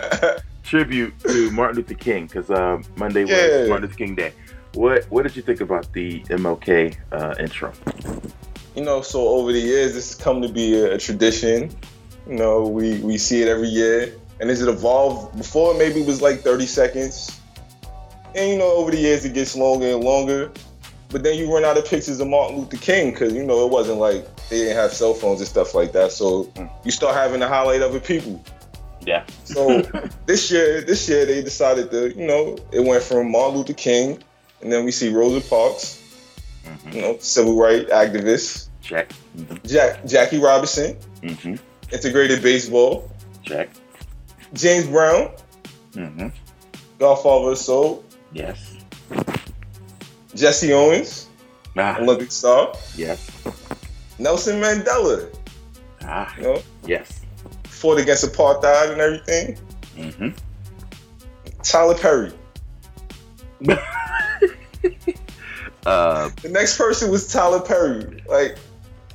tribute 0.61 1.19
to 1.21 1.49
Martin 1.49 1.77
Luther 1.77 1.95
King 1.95 2.27
because 2.27 2.51
uh, 2.51 2.79
Monday 2.95 3.21
was 3.23 3.31
Yeah. 3.31 3.65
Martin 3.69 3.87
Luther 3.87 3.97
King 3.97 4.13
Day. 4.13 4.33
What 4.75 5.05
what 5.05 5.23
did 5.23 5.35
you 5.35 5.41
think 5.41 5.61
about 5.61 5.91
the 5.93 6.19
MLK 6.25 6.95
uh, 7.11 7.33
intro? 7.39 7.73
you 8.75 8.83
know, 8.83 9.01
so 9.01 9.29
over 9.29 9.51
the 9.51 9.59
years, 9.59 9.95
this 9.95 10.13
has 10.13 10.23
come 10.23 10.43
to 10.43 10.47
be 10.47 10.75
a, 10.79 10.93
a 10.93 10.97
tradition. 10.99 11.75
You 12.27 12.35
know, 12.35 12.67
we 12.67 12.99
we 12.99 13.17
see 13.17 13.41
it 13.41 13.47
every 13.47 13.69
year, 13.69 14.13
and 14.39 14.51
as 14.51 14.61
it 14.61 14.69
evolved, 14.69 15.35
before 15.39 15.73
maybe 15.73 16.01
it 16.01 16.05
was 16.05 16.21
like 16.21 16.41
30 16.41 16.67
seconds, 16.67 17.40
and 18.35 18.49
you 18.49 18.57
know, 18.57 18.71
over 18.75 18.91
the 18.91 18.97
years 18.97 19.25
it 19.25 19.33
gets 19.33 19.55
longer 19.55 19.87
and 19.93 20.03
longer. 20.03 20.51
But 21.09 21.23
then 21.23 21.37
you 21.37 21.53
run 21.53 21.65
out 21.65 21.77
of 21.77 21.85
pictures 21.85 22.19
of 22.21 22.27
Martin 22.29 22.59
Luther 22.59 22.77
King 22.77 23.11
because 23.11 23.33
you 23.33 23.43
know 23.43 23.65
it 23.65 23.71
wasn't 23.71 23.97
like 23.99 24.25
they 24.49 24.59
didn't 24.59 24.77
have 24.77 24.93
cell 24.93 25.13
phones 25.13 25.41
and 25.41 25.47
stuff 25.47 25.75
like 25.75 25.91
that. 25.91 26.11
So 26.13 26.51
you 26.85 26.91
start 26.91 27.15
having 27.15 27.41
to 27.41 27.47
highlight 27.47 27.81
other 27.81 27.99
people. 27.99 28.41
Yeah, 29.03 29.25
So 29.45 29.81
this 30.27 30.51
year, 30.51 30.81
this 30.81 31.09
year 31.09 31.25
they 31.25 31.41
decided 31.41 31.89
to, 31.91 32.15
you 32.17 32.27
know, 32.27 32.55
it 32.71 32.81
went 32.81 33.01
from 33.03 33.31
Martin 33.31 33.57
Luther 33.57 33.73
King, 33.73 34.23
and 34.61 34.71
then 34.71 34.85
we 34.85 34.91
see 34.91 35.09
Rosa 35.09 35.41
Parks, 35.49 35.99
you 36.91 37.01
know, 37.01 37.17
civil 37.19 37.57
rights 37.57 37.89
activist, 37.91 38.69
check. 38.81 39.11
hmm 39.35 39.55
Jack, 39.65 40.05
Jackie 40.05 40.37
Robinson, 40.39 40.95
Mm-hmm. 41.23 41.55
integrated 41.91 42.41
baseball, 42.43 43.11
Check. 43.43 43.69
James 44.53 44.85
Brown, 44.87 45.31
hmm 45.93 46.27
Godfather 46.99 47.51
of 47.51 47.57
Soul, 47.57 48.05
Yes. 48.33 48.77
Jesse 50.35 50.71
Owens, 50.73 51.27
Ah, 51.77 51.97
Olympic 51.99 52.31
star, 52.31 52.73
yes. 52.95 53.29
Nelson 54.19 54.61
Mandela, 54.61 55.33
Ah, 56.03 56.33
you 56.37 56.43
know, 56.43 56.61
yes. 56.85 57.21
fought 57.65 57.99
against 57.99 58.25
apartheid 58.25 58.91
and 58.93 59.01
everything, 59.01 59.57
Mm-hmm. 59.97 60.29
Tyler 61.63 61.95
Perry. 61.95 62.31
Uh, 65.85 66.29
the 66.43 66.49
next 66.49 66.77
person 66.77 67.09
was 67.09 67.31
Tyler 67.33 67.59
Perry. 67.59 68.21
Like, 68.27 68.55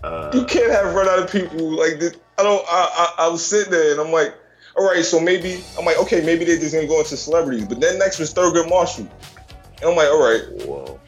uh, 0.02 0.32
you 0.34 0.44
can't 0.46 0.72
have 0.72 0.94
run 0.94 1.08
out 1.08 1.20
of 1.20 1.30
people 1.30 1.70
like 1.76 2.00
this. 2.00 2.14
I 2.38 2.42
don't. 2.42 2.64
I, 2.68 3.14
I, 3.18 3.24
I 3.26 3.28
was 3.28 3.44
sitting 3.46 3.70
there 3.70 3.92
and 3.92 4.00
I'm 4.00 4.10
like, 4.10 4.34
all 4.76 4.86
right, 4.86 5.04
so 5.04 5.18
maybe 5.18 5.62
I'm 5.78 5.84
like, 5.84 5.98
okay, 5.98 6.20
maybe 6.24 6.44
they're 6.44 6.58
just 6.58 6.74
gonna 6.74 6.86
go 6.86 6.98
into 6.98 7.16
celebrities. 7.16 7.66
But 7.66 7.80
then 7.80 7.98
next 7.98 8.18
was 8.18 8.32
Thurgood 8.32 8.68
Marshall, 8.68 9.08
and 9.80 9.90
I'm 9.90 9.96
like, 9.96 10.08
all 10.08 10.22
right, 10.22 10.66
whoa. 10.66 11.00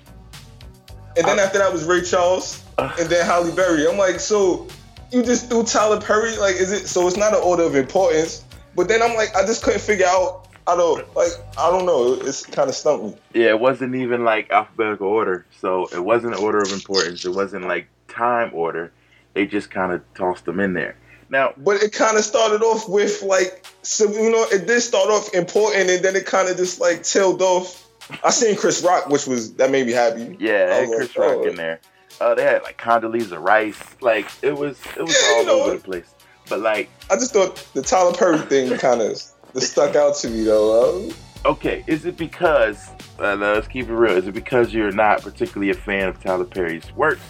And 1.16 1.26
then 1.26 1.38
I, 1.38 1.42
after 1.42 1.58
that 1.58 1.72
was 1.72 1.84
Ray 1.84 2.02
Charles, 2.02 2.62
uh, 2.78 2.94
and 2.98 3.08
then 3.08 3.26
Halle 3.26 3.50
Berry. 3.52 3.88
I'm 3.88 3.98
like, 3.98 4.20
so 4.20 4.68
you 5.10 5.22
just 5.22 5.48
threw 5.48 5.64
Tyler 5.64 6.00
Perry? 6.00 6.36
Like, 6.36 6.54
is 6.56 6.70
it? 6.70 6.86
So 6.86 7.06
it's 7.06 7.16
not 7.16 7.34
an 7.34 7.42
order 7.42 7.64
of 7.64 7.74
importance. 7.74 8.44
But 8.76 8.86
then 8.86 9.02
I'm 9.02 9.16
like, 9.16 9.34
I 9.34 9.44
just 9.44 9.64
couldn't 9.64 9.80
figure 9.80 10.06
out 10.06 10.48
I 10.68 10.76
don't 10.76 11.16
like. 11.16 11.32
I 11.56 11.70
don't 11.70 11.86
know. 11.86 12.12
It's 12.12 12.44
kind 12.44 12.68
of 12.68 12.74
stumped 12.76 13.04
me. 13.04 13.16
Yeah, 13.32 13.48
it 13.48 13.60
wasn't 13.60 13.94
even 13.94 14.24
like 14.24 14.50
alphabetical 14.50 15.08
order, 15.08 15.46
so 15.60 15.86
it 15.86 16.04
wasn't 16.04 16.38
order 16.38 16.60
of 16.60 16.72
importance. 16.72 17.24
It 17.24 17.34
wasn't 17.34 17.66
like 17.66 17.88
time 18.06 18.50
order. 18.52 18.92
They 19.32 19.46
just 19.46 19.70
kind 19.70 19.92
of 19.92 20.02
tossed 20.14 20.44
them 20.44 20.60
in 20.60 20.74
there. 20.74 20.96
Now, 21.30 21.52
but 21.58 21.82
it 21.82 21.92
kind 21.92 22.16
of 22.16 22.24
started 22.24 22.62
off 22.62 22.88
with 22.88 23.22
like, 23.22 23.66
so 23.82 24.10
you 24.10 24.30
know, 24.30 24.46
it 24.50 24.66
did 24.66 24.80
start 24.80 25.10
off 25.10 25.34
important, 25.34 25.90
and 25.90 26.04
then 26.04 26.16
it 26.16 26.26
kind 26.26 26.48
of 26.48 26.56
just 26.56 26.80
like 26.80 27.02
tailed 27.02 27.42
off. 27.42 27.86
I 28.24 28.30
seen 28.30 28.56
Chris 28.56 28.82
Rock, 28.82 29.08
which 29.08 29.26
was 29.26 29.54
that 29.54 29.70
made 29.70 29.86
me 29.86 29.92
happy. 29.92 30.36
Yeah, 30.40 30.86
Chris 30.86 31.16
like, 31.16 31.18
Rock 31.18 31.38
oh. 31.40 31.48
in 31.48 31.56
there. 31.56 31.80
Uh, 32.20 32.34
they 32.34 32.42
had 32.42 32.62
like 32.62 32.78
Condoleezza 32.78 33.40
Rice. 33.42 33.78
Like 34.00 34.26
it 34.42 34.56
was, 34.56 34.80
it 34.96 35.02
was 35.02 35.16
yeah, 35.22 35.34
all 35.34 35.44
know, 35.44 35.60
over 35.62 35.76
the 35.76 35.82
place. 35.82 36.14
But 36.48 36.60
like, 36.60 36.88
I 37.10 37.16
just 37.16 37.34
thought 37.34 37.56
the 37.74 37.82
Tyler 37.82 38.14
Perry 38.14 38.38
thing 38.38 38.76
kind 38.78 39.02
of 39.02 39.16
stuck 39.62 39.96
out 39.96 40.16
to 40.16 40.30
me 40.30 40.44
though. 40.44 41.10
Okay, 41.44 41.84
is 41.86 42.06
it 42.06 42.16
because 42.16 42.88
uh, 43.18 43.36
let's 43.36 43.68
keep 43.68 43.88
it 43.88 43.94
real? 43.94 44.16
Is 44.16 44.26
it 44.26 44.32
because 44.32 44.72
you're 44.72 44.92
not 44.92 45.22
particularly 45.22 45.70
a 45.70 45.74
fan 45.74 46.08
of 46.08 46.22
Tyler 46.22 46.44
Perry's 46.44 46.90
works, 46.96 47.22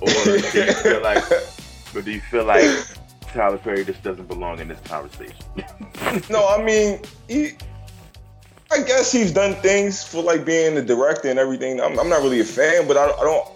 or 0.00 0.08
do 0.08 0.32
you 0.32 0.72
feel 0.72 1.02
like, 1.02 1.24
or 1.94 2.02
do 2.02 2.12
you 2.12 2.20
feel 2.20 2.44
like 2.44 2.68
Tyler 3.32 3.58
Perry 3.58 3.84
just 3.84 4.02
doesn't 4.02 4.28
belong 4.28 4.58
in 4.60 4.68
this 4.68 4.80
conversation? 4.80 5.34
no, 6.30 6.48
I 6.48 6.62
mean, 6.62 7.00
he, 7.28 7.52
I 8.70 8.82
guess 8.82 9.12
he's 9.12 9.32
done 9.32 9.54
things 9.56 10.02
for 10.02 10.22
like 10.22 10.44
being 10.44 10.74
the 10.74 10.82
director 10.82 11.28
and 11.28 11.38
everything. 11.38 11.80
I'm, 11.80 11.98
I'm 11.98 12.08
not 12.08 12.22
really 12.22 12.40
a 12.40 12.44
fan, 12.44 12.86
but 12.88 12.96
I, 12.96 13.06
I 13.06 13.24
don't. 13.24 13.48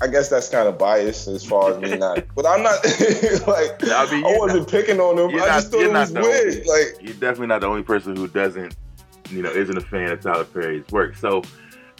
I 0.00 0.06
guess 0.06 0.28
that's 0.28 0.48
kind 0.48 0.68
of 0.68 0.78
biased 0.78 1.26
as 1.26 1.44
far 1.44 1.72
as 1.72 1.80
me 1.80 1.96
not, 1.96 2.24
but 2.36 2.46
I'm 2.46 2.62
not 2.62 2.84
like 3.48 3.82
I, 3.82 4.08
mean, 4.12 4.24
I 4.24 4.38
wasn't 4.38 4.60
not, 4.60 4.70
picking 4.70 5.00
on 5.00 5.18
him. 5.18 5.30
I 5.30 5.46
not, 5.46 5.46
just 5.46 5.72
thought 5.72 5.80
it 5.80 5.90
was 5.90 6.12
weird. 6.12 6.26
Only, 6.26 6.64
like 6.64 7.02
you're 7.02 7.14
definitely 7.14 7.48
not 7.48 7.62
the 7.62 7.66
only 7.66 7.82
person 7.82 8.14
who 8.14 8.28
doesn't, 8.28 8.76
you 9.30 9.42
know, 9.42 9.50
isn't 9.50 9.76
a 9.76 9.80
fan 9.80 10.12
of 10.12 10.20
Tyler 10.20 10.44
Perry's 10.44 10.86
work. 10.92 11.16
So 11.16 11.42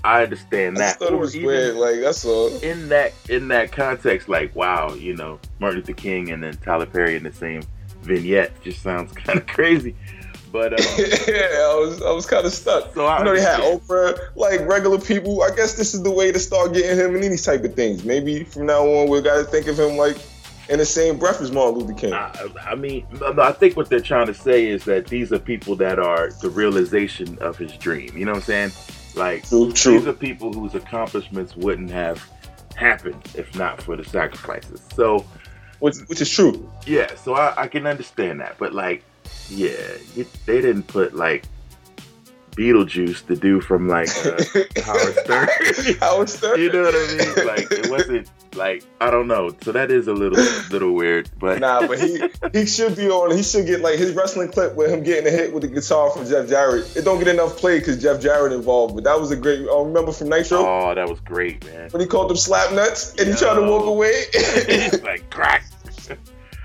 I 0.05 0.23
understand 0.23 0.77
that. 0.77 0.97
I 0.97 0.99
thought 0.99 1.13
it 1.13 1.19
was 1.19 1.37
weird. 1.37 1.77
Like 1.77 2.01
that's 2.01 2.25
all. 2.25 2.49
In 2.59 2.89
that 2.89 3.13
in 3.29 3.49
that 3.49 3.73
context, 3.73 4.29
like 4.29 4.55
wow, 4.55 4.95
you 4.95 5.17
know, 5.17 5.41
Martin 5.59 5.81
Luther 5.81 5.93
King 5.93 6.31
and 6.31 6.43
then 6.43 6.57
Tyler 6.59 6.87
Perry 6.87 7.17
in 7.17 7.25
the 7.25 7.33
same 7.33 7.63
vignette 8.03 8.53
just 8.63 8.83
sounds 8.83 9.13
kind 9.25 9.39
of 9.39 9.47
crazy. 9.47 9.95
But 10.51 10.73
um, 10.73 10.87
yeah, 10.99 11.69
I 11.69 11.77
was 11.79 12.03
I 12.03 12.11
was 12.11 12.27
kind 12.27 12.47
of 12.47 12.53
stuck. 12.53 12.95
So 12.95 13.07
I 13.07 13.19
you 13.19 13.25
know 13.25 13.35
they 13.35 13.43
had 13.43 13.61
Oprah, 13.61 14.19
like 14.35 14.67
regular 14.67 14.99
people. 14.99 15.43
I 15.43 15.55
guess 15.55 15.75
this 15.75 15.95
is 15.95 16.03
the 16.03 16.11
way 16.11 16.33
to 16.33 16.39
start 16.39 16.73
getting 16.73 16.97
him 16.97 17.15
in 17.17 17.23
these 17.23 17.45
type 17.45 17.65
of 17.65 17.75
things. 17.75 18.05
Maybe 18.05 18.45
from 18.45 18.67
now 18.67 18.83
on 18.87 19.09
we 19.09 19.21
got 19.21 19.37
to 19.37 19.45
think 19.45 19.67
of 19.67 19.79
him 19.79 19.97
like 19.97 20.17
in 20.69 20.79
the 20.79 20.87
same 20.87 21.19
breath 21.19 21.41
as 21.41 21.51
Martin 21.51 21.81
Luther 21.81 21.95
King. 21.95 22.13
I, 22.13 22.47
I 22.63 22.75
mean, 22.75 23.07
I 23.23 23.53
think 23.53 23.77
what 23.77 23.89
they're 23.89 24.01
trying 24.01 24.27
to 24.27 24.35
say 24.35 24.67
is 24.67 24.85
that 24.85 25.07
these 25.07 25.33
are 25.33 25.39
people 25.39 25.77
that 25.77 25.99
are 25.99 26.31
the 26.43 26.51
realization 26.51 27.39
of 27.41 27.57
his 27.57 27.73
dream. 27.73 28.17
You 28.17 28.27
know 28.27 28.33
what 28.33 28.49
I'm 28.49 28.71
saying? 28.71 28.73
Like 29.19 29.49
true, 29.49 29.73
true. 29.73 29.99
these 29.99 30.07
are 30.07 30.13
people 30.13 30.53
whose 30.53 30.75
accomplishments 30.75 31.57
wouldn't 31.57 31.91
have 31.91 32.27
happened 32.77 33.21
if 33.35 33.55
not 33.57 33.83
for 33.83 33.97
the 33.97 34.05
sacrifices. 34.05 34.81
So, 34.95 35.27
which, 35.81 35.97
which 36.07 36.21
is 36.21 36.31
true. 36.31 36.71
Yeah, 36.87 37.15
so 37.17 37.35
I, 37.35 37.63
I 37.63 37.67
can 37.67 37.87
understand 37.87 38.41
that, 38.41 38.57
but 38.59 38.73
like 38.73 39.03
yeah, 39.51 39.77
they 40.47 40.61
didn't 40.61 40.85
put 40.85 41.15
like 41.15 41.45
Beetlejuice 42.59 43.25
to 43.29 43.37
do 43.37 43.61
from 43.61 43.87
like 43.87 44.09
uh, 44.27 44.33
Howard 44.85 45.15
Stern. 45.15 45.49
Howard 46.01 46.29
Stern. 46.29 46.61
you 46.61 46.73
know 46.73 46.83
what 46.83 46.95
I 46.95 47.15
mean? 47.15 47.47
Like 47.47 47.71
it 47.71 47.89
wasn't 47.89 48.29
like 48.57 48.85
I 49.01 49.13
don't 49.13 49.29
know. 49.29 49.55
So 49.63 49.71
that 49.71 49.93
is 49.93 50.09
a 50.09 50.13
little 50.13 50.43
little 50.71 50.93
weird, 50.93 51.31
but 51.39 51.61
nah. 51.61 51.87
But 51.87 52.01
he 52.01 52.21
he 52.53 52.67
should 52.67 52.97
be 52.97 53.09
on. 53.09 53.37
He 53.37 53.45
should 53.45 53.67
get 53.67 53.81
like 53.81 53.97
his 53.97 54.13
wrestling 54.13 54.51
clip 54.51 54.75
with 54.75 54.91
him 54.91 55.05
getting 55.05 55.29
a 55.29 55.31
hit 55.31 55.53
with 55.53 55.63
the 55.63 55.69
guitar 55.69 56.11
from 56.11 56.27
Jeff 56.27 56.49
Jarrett. 56.49 56.97
It 56.97 57.03
don't 57.03 57.21
get 57.21 57.29
enough 57.29 57.57
play 57.57 57.79
because 57.79 58.03
Jeff 58.03 58.21
Jarrett 58.21 58.53
involved, 58.53 58.97
but 58.97 59.05
that 59.05 59.21
was 59.21 59.31
a 59.31 59.37
great. 59.37 59.61
I 59.61 59.81
remember 59.81 60.11
from 60.11 60.29
Nitro. 60.29 60.59
Oh, 60.59 60.95
that 60.97 61.09
was 61.09 61.21
great, 61.21 61.65
man. 61.65 61.91
When 61.91 62.01
he 62.01 62.09
called 62.09 62.29
them 62.29 62.37
slap 62.37 62.73
nuts 62.73 63.11
and 63.11 63.29
Yo. 63.29 63.33
he 63.35 63.39
tried 63.39 63.55
to 63.55 63.63
walk 63.63 63.87
away. 63.87 64.25
like 65.05 65.31
crack. 65.31 65.65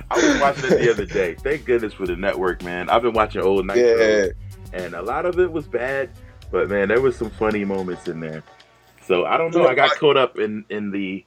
I 0.10 0.16
was 0.16 0.42
watching 0.42 0.66
it 0.66 0.80
the 0.80 0.92
other 0.92 1.06
day. 1.06 1.36
Thank 1.36 1.66
goodness 1.66 1.94
for 1.94 2.06
the 2.06 2.16
network, 2.16 2.64
man. 2.64 2.90
I've 2.90 3.02
been 3.02 3.14
watching 3.14 3.42
old 3.42 3.66
night 3.66 3.78
yeah. 3.78 4.28
And 4.74 4.94
a 4.94 5.02
lot 5.02 5.26
of 5.26 5.40
it 5.40 5.52
was 5.52 5.68
bad, 5.68 6.10
but 6.52 6.70
man, 6.70 6.90
there 6.90 7.02
was 7.02 7.16
some 7.16 7.30
funny 7.30 7.64
moments 7.64 8.08
in 8.08 8.20
there. 8.20 8.44
So 9.06 9.26
I 9.26 9.38
don't 9.38 9.54
know. 9.54 9.68
I 9.68 9.76
got 9.76 9.92
caught 9.98 10.18
up 10.18 10.38
in 10.40 10.66
in 10.70 10.92
the 10.92 11.24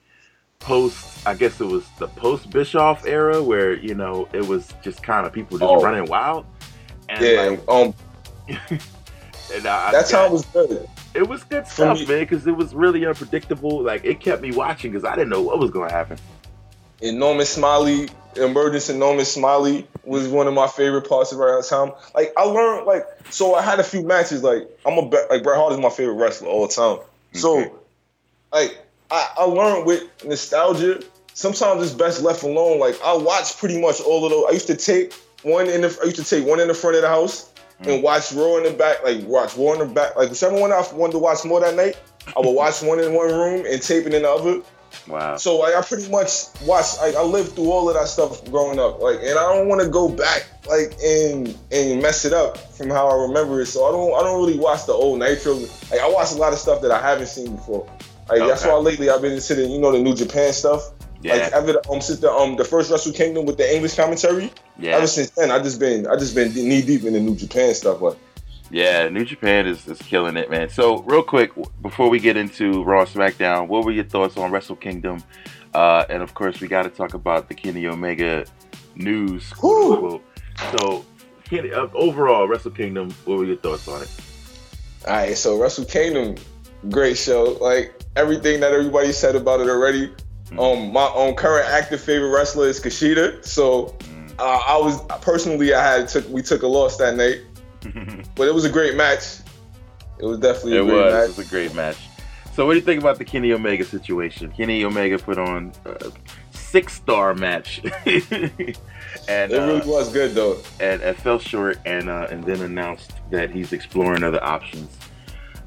post. 0.58 1.26
I 1.26 1.34
guess 1.34 1.60
it 1.60 1.66
was 1.66 1.86
the 1.98 2.08
post 2.08 2.50
Bischoff 2.50 3.06
era 3.06 3.42
where 3.42 3.74
you 3.74 3.94
know 3.94 4.28
it 4.32 4.46
was 4.46 4.72
just 4.82 5.02
kind 5.02 5.26
of 5.26 5.32
people 5.32 5.58
just 5.58 5.70
oh. 5.70 5.82
running 5.82 6.06
wild. 6.06 6.46
And 7.08 7.24
yeah. 7.24 7.42
Like, 7.42 7.68
um. 7.68 7.94
and 9.54 9.66
I, 9.66 9.92
that's 9.92 10.12
got, 10.12 10.18
how 10.18 10.26
it 10.26 10.32
was 10.32 10.44
good. 10.46 10.88
It 11.14 11.28
was 11.28 11.44
good 11.44 11.66
stuff, 11.66 11.98
man, 12.08 12.20
because 12.20 12.46
it 12.46 12.56
was 12.56 12.74
really 12.74 13.06
unpredictable. 13.06 13.82
Like 13.82 14.04
it 14.04 14.20
kept 14.20 14.42
me 14.42 14.52
watching 14.52 14.92
because 14.92 15.04
I 15.04 15.14
didn't 15.14 15.30
know 15.30 15.42
what 15.42 15.58
was 15.58 15.70
going 15.70 15.88
to 15.88 15.94
happen. 15.94 16.18
And 17.02 17.18
Norman 17.18 17.46
Smiley 17.46 18.08
Emergence 18.36 18.88
and 18.88 18.98
Norman 18.98 19.24
Smiley 19.24 19.86
was 20.04 20.28
one 20.28 20.46
of 20.46 20.54
my 20.54 20.66
favorite 20.66 21.08
parts 21.08 21.32
of 21.32 21.40
around 21.40 21.64
time. 21.64 21.92
Like 22.14 22.32
I 22.36 22.42
learned 22.42 22.86
like 22.86 23.06
so 23.30 23.54
I 23.54 23.62
had 23.62 23.80
a 23.80 23.84
few 23.84 24.02
matches 24.02 24.42
like 24.42 24.68
I'm 24.84 24.98
a 24.98 25.00
like 25.00 25.42
Bret 25.42 25.56
Hart 25.56 25.72
is 25.72 25.78
my 25.78 25.90
favorite 25.90 26.14
wrestler 26.14 26.48
all 26.48 26.66
the 26.66 26.72
time. 26.72 26.98
So 27.32 27.78
like 28.52 28.78
I, 29.10 29.28
I 29.38 29.44
learned 29.44 29.86
with 29.86 30.02
nostalgia. 30.24 31.02
Sometimes 31.34 31.82
it's 31.82 31.92
best 31.92 32.22
left 32.22 32.42
alone. 32.42 32.78
Like 32.78 33.00
I 33.04 33.14
watch 33.14 33.56
pretty 33.58 33.80
much 33.80 34.00
all 34.00 34.24
of 34.24 34.30
those. 34.30 34.46
I 34.48 34.52
used 34.52 34.66
to 34.68 34.76
take 34.76 35.12
one 35.42 35.68
in 35.68 35.82
the 35.82 35.98
I 36.02 36.06
used 36.06 36.16
to 36.16 36.24
take 36.24 36.46
one 36.46 36.60
in 36.60 36.68
the 36.68 36.74
front 36.74 36.96
of 36.96 37.02
the 37.02 37.08
house 37.08 37.52
mm. 37.82 37.94
and 37.94 38.02
watch 38.02 38.32
Raw 38.32 38.56
in 38.56 38.64
the 38.64 38.72
back. 38.72 39.04
Like 39.04 39.24
watch 39.26 39.56
Raw 39.56 39.72
in 39.72 39.80
the 39.80 39.86
back. 39.86 40.16
Like 40.16 40.30
whichever 40.30 40.58
one 40.58 40.72
I 40.72 40.82
wanted 40.92 41.12
to 41.12 41.18
watch 41.18 41.44
more 41.44 41.60
that 41.60 41.74
night, 41.74 41.96
I 42.36 42.40
would 42.40 42.52
watch 42.52 42.82
one 42.82 43.00
in 43.00 43.12
one 43.12 43.28
room 43.28 43.66
and 43.66 43.82
tape 43.82 44.06
it 44.06 44.14
in 44.14 44.22
the 44.22 44.30
other. 44.30 44.62
Wow. 45.08 45.36
So 45.36 45.58
like, 45.58 45.74
I 45.74 45.82
pretty 45.82 46.08
much 46.10 46.46
watched. 46.62 47.00
Like, 47.00 47.14
I 47.14 47.22
lived 47.22 47.54
through 47.54 47.70
all 47.70 47.88
of 47.88 47.94
that 47.94 48.08
stuff 48.08 48.44
growing 48.50 48.78
up. 48.78 49.00
Like, 49.00 49.18
and 49.20 49.38
I 49.38 49.54
don't 49.54 49.68
want 49.68 49.82
to 49.82 49.88
go 49.88 50.08
back 50.08 50.46
like 50.68 50.96
and 51.04 51.56
and 51.70 52.02
mess 52.02 52.24
it 52.24 52.32
up 52.32 52.58
from 52.74 52.90
how 52.90 53.08
I 53.08 53.28
remember 53.28 53.60
it. 53.60 53.66
So 53.66 53.86
I 53.86 53.92
don't. 53.92 54.14
I 54.18 54.24
don't 54.24 54.40
really 54.40 54.58
watch 54.58 54.86
the 54.86 54.92
old 54.92 55.18
Nitro. 55.18 55.54
Like, 55.54 56.00
I 56.00 56.08
watch 56.08 56.32
a 56.32 56.36
lot 56.36 56.52
of 56.52 56.58
stuff 56.58 56.82
that 56.82 56.90
I 56.90 57.00
haven't 57.00 57.28
seen 57.28 57.56
before. 57.56 57.88
Like 58.28 58.40
okay. 58.40 58.48
that's 58.48 58.64
why 58.64 58.74
lately 58.74 59.08
I've 59.08 59.22
been 59.22 59.32
into 59.32 59.54
the 59.54 59.66
you 59.66 59.78
know 59.78 59.92
the 59.92 60.00
New 60.00 60.14
Japan 60.14 60.52
stuff. 60.52 60.90
Yeah. 61.22 61.34
Like 61.34 61.52
ever 61.52 61.80
um 61.90 62.00
since 62.00 62.20
the 62.20 62.30
um 62.30 62.56
the 62.56 62.64
first 62.64 62.90
Wrestle 62.90 63.12
Kingdom 63.12 63.46
with 63.46 63.56
the 63.56 63.74
English 63.74 63.94
commentary. 63.94 64.52
Yeah. 64.78 64.96
Ever 64.96 65.06
since 65.06 65.30
then, 65.30 65.50
I 65.50 65.62
just 65.62 65.78
been 65.78 66.06
I 66.06 66.16
just 66.16 66.34
been 66.34 66.52
knee 66.52 66.82
deep 66.82 67.04
in 67.04 67.12
the 67.12 67.20
New 67.20 67.36
Japan 67.36 67.74
stuff. 67.74 68.00
Like 68.00 68.16
yeah, 68.70 69.08
New 69.08 69.24
Japan 69.24 69.66
is, 69.66 69.86
is 69.86 69.98
killing 69.98 70.36
it, 70.36 70.50
man. 70.50 70.68
So, 70.68 71.02
real 71.02 71.22
quick, 71.22 71.52
before 71.82 72.08
we 72.08 72.18
get 72.18 72.36
into 72.36 72.82
Raw 72.84 73.04
SmackDown, 73.04 73.68
what 73.68 73.84
were 73.84 73.92
your 73.92 74.04
thoughts 74.04 74.36
on 74.36 74.50
Wrestle 74.50 74.76
Kingdom? 74.76 75.22
Uh, 75.72 76.04
and 76.08 76.22
of 76.22 76.34
course, 76.34 76.60
we 76.60 76.68
got 76.68 76.82
to 76.82 76.90
talk 76.90 77.14
about 77.14 77.48
the 77.48 77.54
Kenny 77.54 77.86
Omega 77.86 78.44
news. 78.94 79.52
So, 80.78 81.04
Kenny, 81.44 81.72
uh, 81.72 81.86
overall, 81.94 82.48
Wrestle 82.48 82.72
Kingdom, 82.72 83.10
what 83.24 83.38
were 83.38 83.44
your 83.44 83.56
thoughts 83.56 83.86
on 83.88 84.02
it? 84.02 84.10
All 85.06 85.14
right, 85.14 85.36
so 85.36 85.58
Wrestle 85.58 85.84
Kingdom, 85.84 86.34
great 86.90 87.16
show. 87.16 87.56
Like 87.60 88.02
everything 88.16 88.60
that 88.60 88.72
everybody 88.72 89.12
said 89.12 89.36
about 89.36 89.60
it 89.60 89.68
already. 89.68 90.08
Mm-hmm. 90.08 90.58
Um, 90.58 90.92
my 90.92 91.08
own 91.14 91.34
current 91.34 91.68
active 91.68 92.00
favorite 92.00 92.30
wrestler 92.30 92.68
is 92.68 92.80
Kushida. 92.80 93.44
So, 93.44 93.86
mm-hmm. 93.86 94.26
uh, 94.38 94.42
I 94.42 94.76
was 94.76 95.00
personally, 95.20 95.74
I 95.74 95.98
had 95.98 96.08
took 96.08 96.28
we 96.28 96.42
took 96.42 96.62
a 96.62 96.66
loss 96.66 96.96
that 96.96 97.16
night. 97.16 97.42
But 98.34 98.48
it 98.48 98.54
was 98.54 98.64
a 98.64 98.70
great 98.70 98.96
match. 98.96 99.40
It 100.18 100.24
was 100.24 100.38
definitely 100.38 100.76
it 100.76 100.80
a 100.80 100.84
great 100.84 101.04
was. 101.04 101.12
match. 101.12 101.24
It 101.24 101.36
was 101.36 101.46
a 101.46 101.50
great 101.50 101.74
match. 101.74 101.98
So 102.54 102.64
what 102.64 102.72
do 102.72 102.78
you 102.78 102.84
think 102.84 103.00
about 103.00 103.18
the 103.18 103.24
Kenny 103.24 103.52
Omega 103.52 103.84
situation? 103.84 104.50
Kenny 104.50 104.82
Omega 104.82 105.18
put 105.18 105.36
on 105.36 105.72
a 105.84 106.10
six 106.52 106.94
star 106.94 107.34
match. 107.34 107.82
and 108.06 109.52
it 109.52 109.58
really 109.58 109.82
uh, 109.82 109.86
was 109.86 110.10
good 110.10 110.34
though. 110.34 110.58
And 110.80 111.02
it 111.02 111.16
fell 111.18 111.38
short 111.38 111.78
and 111.84 112.08
uh, 112.08 112.28
and 112.30 112.44
then 112.44 112.62
announced 112.62 113.12
that 113.30 113.50
he's 113.50 113.74
exploring 113.74 114.22
other 114.22 114.42
options. 114.42 114.96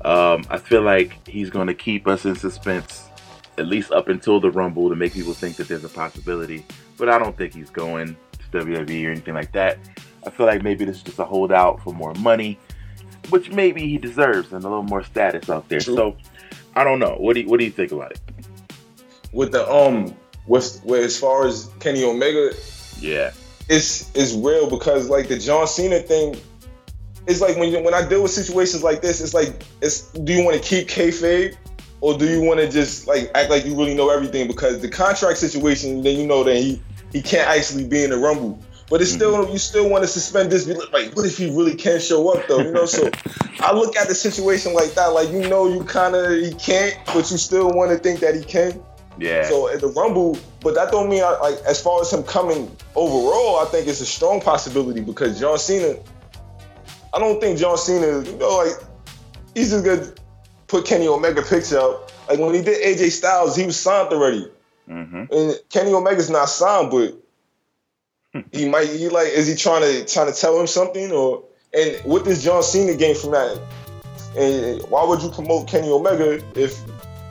Um, 0.04 0.46
I 0.50 0.58
feel 0.58 0.82
like 0.82 1.28
he's 1.28 1.50
going 1.50 1.68
to 1.68 1.74
keep 1.74 2.08
us 2.08 2.26
in 2.26 2.36
suspense 2.36 3.10
at 3.60 3.68
least 3.68 3.92
up 3.92 4.08
until 4.08 4.40
the 4.40 4.50
Rumble 4.50 4.90
to 4.90 4.96
make 4.96 5.14
people 5.14 5.34
think 5.34 5.58
that 5.58 5.68
there's 5.68 5.84
a 5.84 5.90
possibility. 5.90 6.66
But 6.98 7.10
I 7.10 7.20
don't 7.20 7.38
think 7.38 7.54
he's 7.54 7.70
going 7.70 8.16
to 8.52 8.58
WWE 8.58 9.08
or 9.08 9.12
anything 9.12 9.34
like 9.34 9.52
that. 9.52 9.78
I 10.30 10.32
feel 10.32 10.46
like 10.46 10.62
maybe 10.62 10.86
this 10.86 10.98
is 10.98 11.04
just 11.04 11.18
a 11.18 11.26
holdout 11.26 11.82
for 11.82 11.92
more 11.92 12.14
money, 12.14 12.60
which 13.30 13.50
maybe 13.50 13.82
he 13.82 13.98
deserves 13.98 14.54
and 14.54 14.64
a 14.64 14.68
little 14.68 14.84
more 14.84 15.04
status 15.04 15.50
out 15.50 15.68
there. 15.70 15.80
True. 15.80 15.96
So 15.96 16.18
I 16.76 16.84
don't 16.84 17.00
know. 17.00 17.16
What 17.18 17.34
do 17.34 17.42
you, 17.42 17.50
what 17.50 17.60
do 17.60 17.66
you 17.66 17.72
think 17.72 17.92
about 17.92 18.12
it? 18.12 18.22
With 19.34 19.54
the 19.54 19.68
um, 19.68 20.16
with, 20.46 20.84
with 20.86 21.04
as 21.04 21.20
far 21.20 21.48
as 21.48 21.72
Kenny 21.80 22.04
Omega, 22.04 22.54
yeah, 23.00 23.32
it's 23.70 24.12
it's 24.16 24.34
real 24.34 24.70
because 24.70 25.10
like 25.10 25.30
the 25.30 25.40
John 25.40 25.66
Cena 25.66 26.00
thing. 26.00 26.36
It's 27.26 27.42
like 27.42 27.58
when 27.58 27.72
you, 27.72 27.82
when 27.82 27.96
I 27.96 28.08
deal 28.08 28.22
with 28.22 28.32
situations 28.32 28.84
like 28.84 29.02
this, 29.02 29.22
it's 29.22 29.34
like 29.34 29.64
it's 29.82 30.12
do 30.12 30.32
you 30.32 30.46
want 30.46 30.62
to 30.62 30.64
keep 30.64 30.88
kayfabe 30.88 31.56
or 32.02 32.16
do 32.20 32.28
you 32.28 32.42
want 32.42 32.60
to 32.60 32.70
just 32.70 33.08
like 33.08 33.32
act 33.34 33.50
like 33.50 33.66
you 33.66 33.76
really 33.76 33.96
know 33.96 34.10
everything? 34.10 34.46
Because 34.46 34.80
the 34.80 34.90
contract 34.90 35.40
situation, 35.40 36.04
then 36.04 36.20
you 36.20 36.28
know 36.28 36.44
that 36.44 36.56
he 36.56 36.80
he 37.12 37.22
can't 37.24 37.50
actually 37.50 37.88
be 37.88 38.04
in 38.04 38.12
the 38.12 38.18
Rumble. 38.18 38.60
But 38.90 39.02
it's 39.02 39.12
still 39.12 39.44
mm-hmm. 39.44 39.52
you 39.52 39.60
still 39.60 39.88
want 39.88 40.04
to 40.04 40.08
suspend 40.08 40.52
this. 40.52 40.68
Like, 40.68 41.16
what 41.16 41.26
if 41.26 41.38
he 41.38 41.46
really 41.46 41.76
can't 41.76 42.02
show 42.02 42.30
up 42.30 42.48
though? 42.48 42.60
You 42.60 42.72
know, 42.72 42.86
so 42.86 43.10
I 43.60 43.74
look 43.74 43.96
at 43.96 44.08
the 44.08 44.16
situation 44.16 44.74
like 44.74 44.94
that. 44.96 45.08
Like 45.08 45.30
you 45.30 45.48
know, 45.48 45.68
you 45.68 45.84
kind 45.84 46.16
of 46.16 46.32
he 46.32 46.54
can't, 46.56 46.98
but 47.06 47.30
you 47.30 47.38
still 47.38 47.70
want 47.70 47.92
to 47.92 47.98
think 47.98 48.20
that 48.22 48.36
he 48.36 48.44
can. 48.44 48.82
Yeah. 49.20 49.48
So 49.48 49.70
at 49.70 49.82
the 49.82 49.88
Rumble, 49.88 50.38
but 50.62 50.74
that 50.76 50.92
don't 50.92 51.10
mean 51.10 51.24
I, 51.24 51.38
like 51.40 51.60
as 51.66 51.82
far 51.82 52.02
as 52.02 52.12
him 52.12 52.24
coming 52.24 52.76
overall, 52.96 53.60
I 53.60 53.66
think 53.66 53.88
it's 53.88 54.02
a 54.02 54.06
strong 54.06 54.42
possibility 54.42 55.02
because 55.02 55.40
John 55.40 55.58
Cena. 55.60 56.00
I 57.12 57.18
don't 57.18 57.42
think 57.42 57.58
John 57.58 57.78
Cena, 57.78 58.24
you 58.24 58.38
know, 58.38 58.58
like 58.58 58.74
he's 59.56 59.72
just 59.72 59.86
gonna 59.86 60.14
put 60.68 60.86
Kenny 60.86 61.08
Omega 61.08 61.42
picture 61.42 61.80
up. 61.80 62.12
Like 62.28 62.40
when 62.40 62.54
he 62.54 62.62
did 62.62 62.82
AJ 62.84 63.12
Styles, 63.12 63.56
he 63.56 63.66
was 63.66 63.80
signed 63.80 64.14
already. 64.14 64.48
Mm-hmm. 64.88 65.26
And 65.32 65.60
Kenny 65.70 65.94
Omega's 65.94 66.30
not 66.30 66.50
signed, 66.50 66.92
but 66.92 67.16
he 68.52 68.70
might 68.70 68.88
he 68.90 69.10
like 69.10 69.28
is 69.28 69.48
he 69.48 69.56
trying 69.56 69.82
to 69.82 70.06
trying 70.12 70.32
to 70.32 70.40
tell 70.40 70.60
him 70.60 70.68
something 70.68 71.12
or 71.12 71.44
and 71.74 71.98
what 72.04 72.26
does 72.26 72.44
John 72.44 72.64
Cena 72.64 72.96
gain 72.96 73.16
from 73.16 73.32
that? 73.32 73.60
And 74.38 74.82
why 74.90 75.06
would 75.06 75.22
you 75.22 75.30
promote 75.30 75.68
Kenny 75.68 75.90
Omega 75.90 76.44
if 76.56 76.80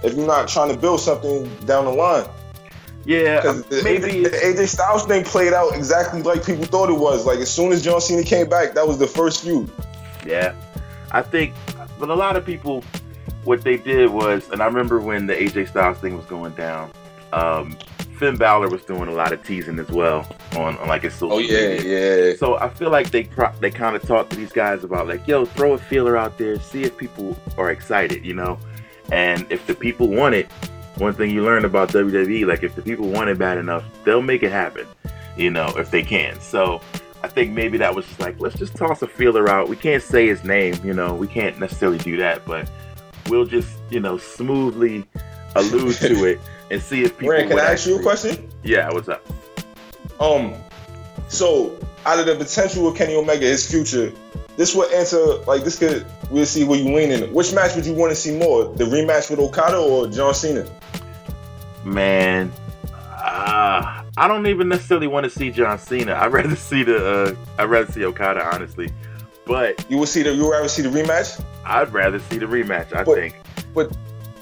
if 0.03 0.15
you're 0.15 0.27
not 0.27 0.49
trying 0.49 0.71
to 0.71 0.77
build 0.77 1.01
something 1.01 1.49
down 1.67 1.85
the 1.85 1.93
line? 1.93 2.29
Yeah, 3.05 3.63
maybe 3.83 4.25
the, 4.25 4.31
the 4.31 4.37
AJ 4.37 4.69
Styles 4.69 5.07
thing 5.07 5.25
played 5.25 5.53
out 5.53 5.75
exactly 5.75 6.23
like 6.23 6.45
people 6.45 6.65
thought 6.65 6.91
it 6.91 6.99
was. 6.99 7.25
Like 7.25 7.39
as 7.39 7.51
soon 7.51 7.73
as 7.73 7.83
John 7.83 8.01
Cena 8.01 8.23
came 8.23 8.49
back, 8.49 8.75
that 8.75 8.87
was 8.87 8.99
the 8.99 9.07
first 9.07 9.43
feud. 9.43 9.71
Yeah, 10.27 10.55
I 11.11 11.23
think, 11.23 11.55
but 11.99 12.11
a 12.11 12.15
lot 12.15 12.37
of 12.37 12.45
people, 12.45 12.85
what 13.45 13.63
they 13.63 13.79
did 13.79 14.11
was, 14.11 14.51
and 14.51 14.61
I 14.61 14.67
remember 14.67 15.01
when 15.01 15.27
the 15.27 15.35
AJ 15.35 15.69
Styles 15.69 15.99
thing 15.99 16.17
was 16.17 16.27
going 16.27 16.53
down. 16.53 16.91
Um, 17.33 17.79
Finn 18.19 18.37
Balor 18.37 18.69
was 18.69 18.85
doing 18.85 19.09
a 19.09 19.13
lot 19.13 19.33
of 19.33 19.43
teasing 19.45 19.79
as 19.79 19.89
well 19.89 20.27
on, 20.57 20.77
on 20.79 20.89
like 20.89 21.03
his 21.03 21.15
oh, 21.15 21.31
social 21.31 21.37
Oh 21.37 21.39
yeah, 21.39 21.69
media. 21.77 22.31
yeah. 22.31 22.37
So 22.37 22.57
I 22.57 22.69
feel 22.69 22.91
like 22.91 23.11
they 23.11 23.25
pro- 23.25 23.53
they 23.61 23.71
kind 23.71 23.95
of 23.95 24.03
talked 24.03 24.31
to 24.31 24.37
these 24.37 24.53
guys 24.53 24.85
about 24.85 25.07
like, 25.07 25.27
yo, 25.27 25.45
throw 25.45 25.75
a 25.75 25.79
feeler 25.79 26.17
out 26.17 26.37
there, 26.39 26.59
see 26.59 26.83
if 26.83 26.97
people 26.97 27.37
are 27.57 27.71
excited, 27.71 28.25
you 28.25 28.35
know. 28.35 28.59
And 29.13 29.47
if 29.51 29.67
the 29.67 29.75
people 29.75 30.09
want 30.09 30.35
it, 30.35 30.51
one 30.97 31.15
thing 31.15 31.31
you 31.31 31.45
learn 31.45 31.65
about 31.65 31.91
WWE, 31.91 32.47
like 32.47 32.63
if 32.63 32.75
the 32.75 32.83
people 32.83 33.09
want 33.09 33.31
it 33.31 33.39
bad 33.39 33.57
enough, 33.57 33.85
they'll 34.05 34.21
make 34.23 34.43
it 34.43 34.51
happen, 34.51 34.87
you 35.37 35.51
know, 35.51 35.69
if 35.77 35.91
they 35.91 36.03
can. 36.03 36.41
So 36.41 36.81
I 37.23 37.29
think 37.29 37.53
maybe 37.53 37.79
that 37.79 37.95
was 37.95 38.07
just 38.07 38.21
like, 38.21 38.41
let's 38.41 38.57
just 38.57 38.75
toss 38.77 39.03
a 39.03 39.07
feeler 39.07 39.49
out. 39.49 39.69
We 39.69 39.77
can't 39.77 40.03
say 40.03 40.27
his 40.27 40.45
name, 40.45 40.75
you 40.85 40.93
know, 40.93 41.15
we 41.15 41.27
can't 41.29 41.59
necessarily 41.59 41.99
do 41.99 42.17
that, 42.19 42.45
but 42.45 42.69
we'll 43.29 43.47
just, 43.47 43.79
you 43.91 44.01
know, 44.01 44.19
smoothly 44.19 45.05
allude 45.55 45.95
to 45.97 46.25
it 46.33 46.41
and 46.71 46.83
see 46.83 47.05
if 47.05 47.17
people. 47.19 47.35
Rand, 47.35 47.51
can 47.51 47.59
I 47.59 47.73
ask 47.73 47.87
you 47.87 47.99
a 47.99 48.03
question? 48.03 48.49
Yeah, 48.63 48.91
what's 48.93 49.09
up? 49.09 49.25
Um, 50.21 50.55
so 51.29 51.79
out 52.07 52.19
of 52.19 52.27
the 52.27 52.35
potential 52.35 52.89
of 52.89 52.97
Kenny 52.97 53.15
Omega, 53.15 53.47
his 53.47 53.71
future, 53.71 54.13
this 54.57 54.75
would 54.75 54.93
answer 54.93 55.37
like 55.47 55.63
this 55.65 55.79
could 55.79 56.07
we'll 56.31 56.47
see 56.47 56.65
where 56.65 56.79
you 56.79 56.95
lean 56.95 57.11
in. 57.11 57.33
Which 57.33 57.53
match 57.53 57.77
would 57.77 57.87
you 57.87 57.95
want 57.95 58.11
to 58.11 58.17
see 58.17 58.37
more? 58.37 58.65
The 58.75 58.85
rematch 58.85 59.31
with 59.31 59.39
Okada 59.39 59.79
or 59.79 60.09
John 60.09 60.35
Cena? 60.35 60.69
Man, 61.85 62.53
uh, 62.93 64.03
I 64.17 64.29
don't 64.29 64.47
even 64.47 64.69
necessarily 64.69 65.07
want 65.07 65.25
to 65.25 65.31
see 65.31 65.51
John 65.51 65.79
Cena. 65.79 66.15
I'd 66.15 66.33
rather 66.33 66.57
see 66.57 66.83
the 66.83 67.07
uh, 67.07 67.35
I'd 67.59 67.67
rather 67.67 67.91
see 67.91 68.05
Okada 68.05 68.45
honestly. 68.45 68.91
But 69.45 69.83
you 69.89 69.97
would 69.97 70.09
see 70.09 70.23
the 70.23 70.35
you 70.35 70.43
would 70.45 70.51
rather 70.51 70.69
see 70.69 70.83
the 70.83 70.91
rematch? 70.91 71.43
I'd 71.65 71.93
rather 71.93 72.19
see 72.19 72.39
the 72.39 72.47
rematch, 72.47 72.95
I 72.95 73.05
but, 73.05 73.15
think. 73.15 73.37
But 73.75 73.97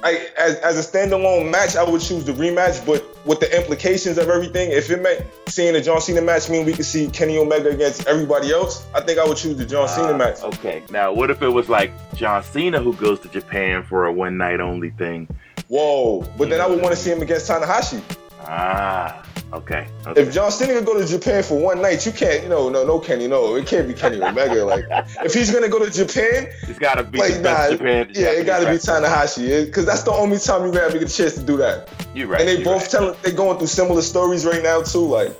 I, 0.06 0.28
as, 0.38 0.54
as 0.56 0.78
a 0.78 0.88
standalone 0.88 1.50
match, 1.50 1.74
I 1.74 1.82
would 1.82 2.00
choose 2.00 2.24
the 2.24 2.32
rematch. 2.32 2.86
But 2.86 3.04
with 3.26 3.40
the 3.40 3.56
implications 3.56 4.18
of 4.18 4.28
everything, 4.28 4.70
if 4.70 4.88
it 4.88 5.02
meant 5.02 5.26
seeing 5.48 5.74
a 5.74 5.82
John 5.82 6.00
Cena 6.00 6.22
match 6.22 6.48
mean 6.48 6.64
we 6.64 6.74
could 6.74 6.84
see 6.84 7.08
Kenny 7.08 7.36
Omega 7.38 7.70
against 7.70 8.06
everybody 8.06 8.52
else, 8.52 8.86
I 8.94 9.00
think 9.00 9.18
I 9.18 9.26
would 9.26 9.36
choose 9.36 9.56
the 9.56 9.66
John 9.66 9.88
Cena 9.88 10.14
uh, 10.14 10.16
match. 10.16 10.40
Okay. 10.42 10.84
Now, 10.90 11.12
what 11.12 11.30
if 11.30 11.42
it 11.42 11.48
was 11.48 11.68
like 11.68 11.90
John 12.14 12.44
Cena 12.44 12.80
who 12.80 12.94
goes 12.94 13.18
to 13.20 13.28
Japan 13.28 13.82
for 13.82 14.06
a 14.06 14.12
one 14.12 14.36
night 14.36 14.60
only 14.60 14.90
thing? 14.90 15.26
Whoa! 15.66 16.20
But 16.38 16.50
then 16.50 16.60
I 16.60 16.68
would 16.68 16.80
want 16.80 16.94
to 16.94 17.00
see 17.00 17.10
him 17.10 17.22
against 17.22 17.50
Tanahashi. 17.50 18.00
Ah. 18.42 19.25
Okay, 19.52 19.86
okay. 20.06 20.20
If 20.20 20.34
John 20.34 20.50
Cena 20.50 20.74
could 20.74 20.86
go 20.86 20.98
to 20.98 21.06
Japan 21.06 21.42
for 21.42 21.58
one 21.58 21.80
night, 21.80 22.04
you 22.04 22.12
can't, 22.12 22.42
you 22.42 22.48
know, 22.48 22.68
no, 22.68 22.84
no, 22.84 22.98
Kenny, 22.98 23.28
no, 23.28 23.54
it 23.54 23.66
can't 23.66 23.86
be 23.86 23.94
Kenny 23.94 24.20
Omega. 24.20 24.64
Like, 24.64 24.84
if 25.24 25.34
he's 25.34 25.50
gonna 25.50 25.68
go 25.68 25.84
to 25.84 25.90
Japan, 25.90 26.48
it's 26.62 26.78
gotta 26.78 27.04
be 27.04 27.18
like, 27.18 27.40
nah, 27.40 27.70
Japan. 27.70 28.10
Yeah, 28.12 28.28
it 28.28 28.44
gotta 28.44 28.66
be 28.66 28.72
Tanahashi, 28.72 29.66
because 29.66 29.86
that's 29.86 30.02
the 30.02 30.12
only 30.12 30.38
time 30.38 30.62
you're 30.62 30.72
gonna 30.72 30.90
have 30.90 30.94
a 30.94 31.06
chance 31.06 31.34
to 31.34 31.42
do 31.42 31.56
that. 31.58 31.88
You're 32.14 32.26
right. 32.26 32.40
And 32.40 32.48
they 32.48 32.62
both 32.62 32.82
right. 32.82 32.90
telling, 32.90 33.16
they're 33.22 33.32
going 33.32 33.58
through 33.58 33.68
similar 33.68 34.02
stories 34.02 34.44
right 34.44 34.62
now 34.62 34.82
too. 34.82 35.06
Like, 35.06 35.38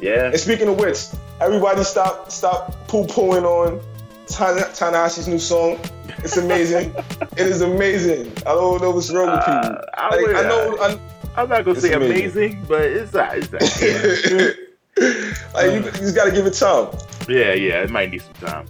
yeah. 0.00 0.26
And 0.26 0.40
speaking 0.40 0.68
of 0.68 0.78
which, 0.78 1.06
everybody 1.40 1.84
stop, 1.84 2.30
stop 2.30 2.88
poo 2.88 3.04
pooing 3.04 3.44
on 3.44 3.80
Tanahashi's 4.26 5.28
new 5.28 5.38
song. 5.38 5.78
It's 6.18 6.36
amazing. 6.36 6.94
it 7.36 7.46
is 7.46 7.60
amazing. 7.60 8.32
I 8.38 8.54
don't 8.54 8.80
know 8.80 8.90
what's 8.90 9.10
wrong 9.10 9.30
with 9.30 9.40
uh, 9.40 9.62
people. 9.62 9.78
Uh, 9.78 10.00
I, 10.00 10.16
like, 10.16 10.36
I 10.36 10.48
know. 10.48 10.76
I, 10.80 10.98
I'm 11.36 11.48
not 11.48 11.64
gonna 11.64 11.72
it's 11.72 11.82
say 11.82 11.92
amazing. 11.92 12.54
amazing, 12.54 12.64
but 12.68 12.82
it's 12.82 13.12
not. 13.12 13.36
It's 13.36 13.52
not. 13.52 14.54
like 15.54 15.66
you, 15.66 15.84
you 15.84 15.90
just 15.92 16.14
gotta 16.14 16.32
give 16.32 16.46
it 16.46 16.54
time. 16.54 16.88
Yeah, 17.28 17.52
yeah, 17.52 17.82
it 17.82 17.90
might 17.90 18.10
need 18.10 18.22
some 18.22 18.34
time. 18.34 18.66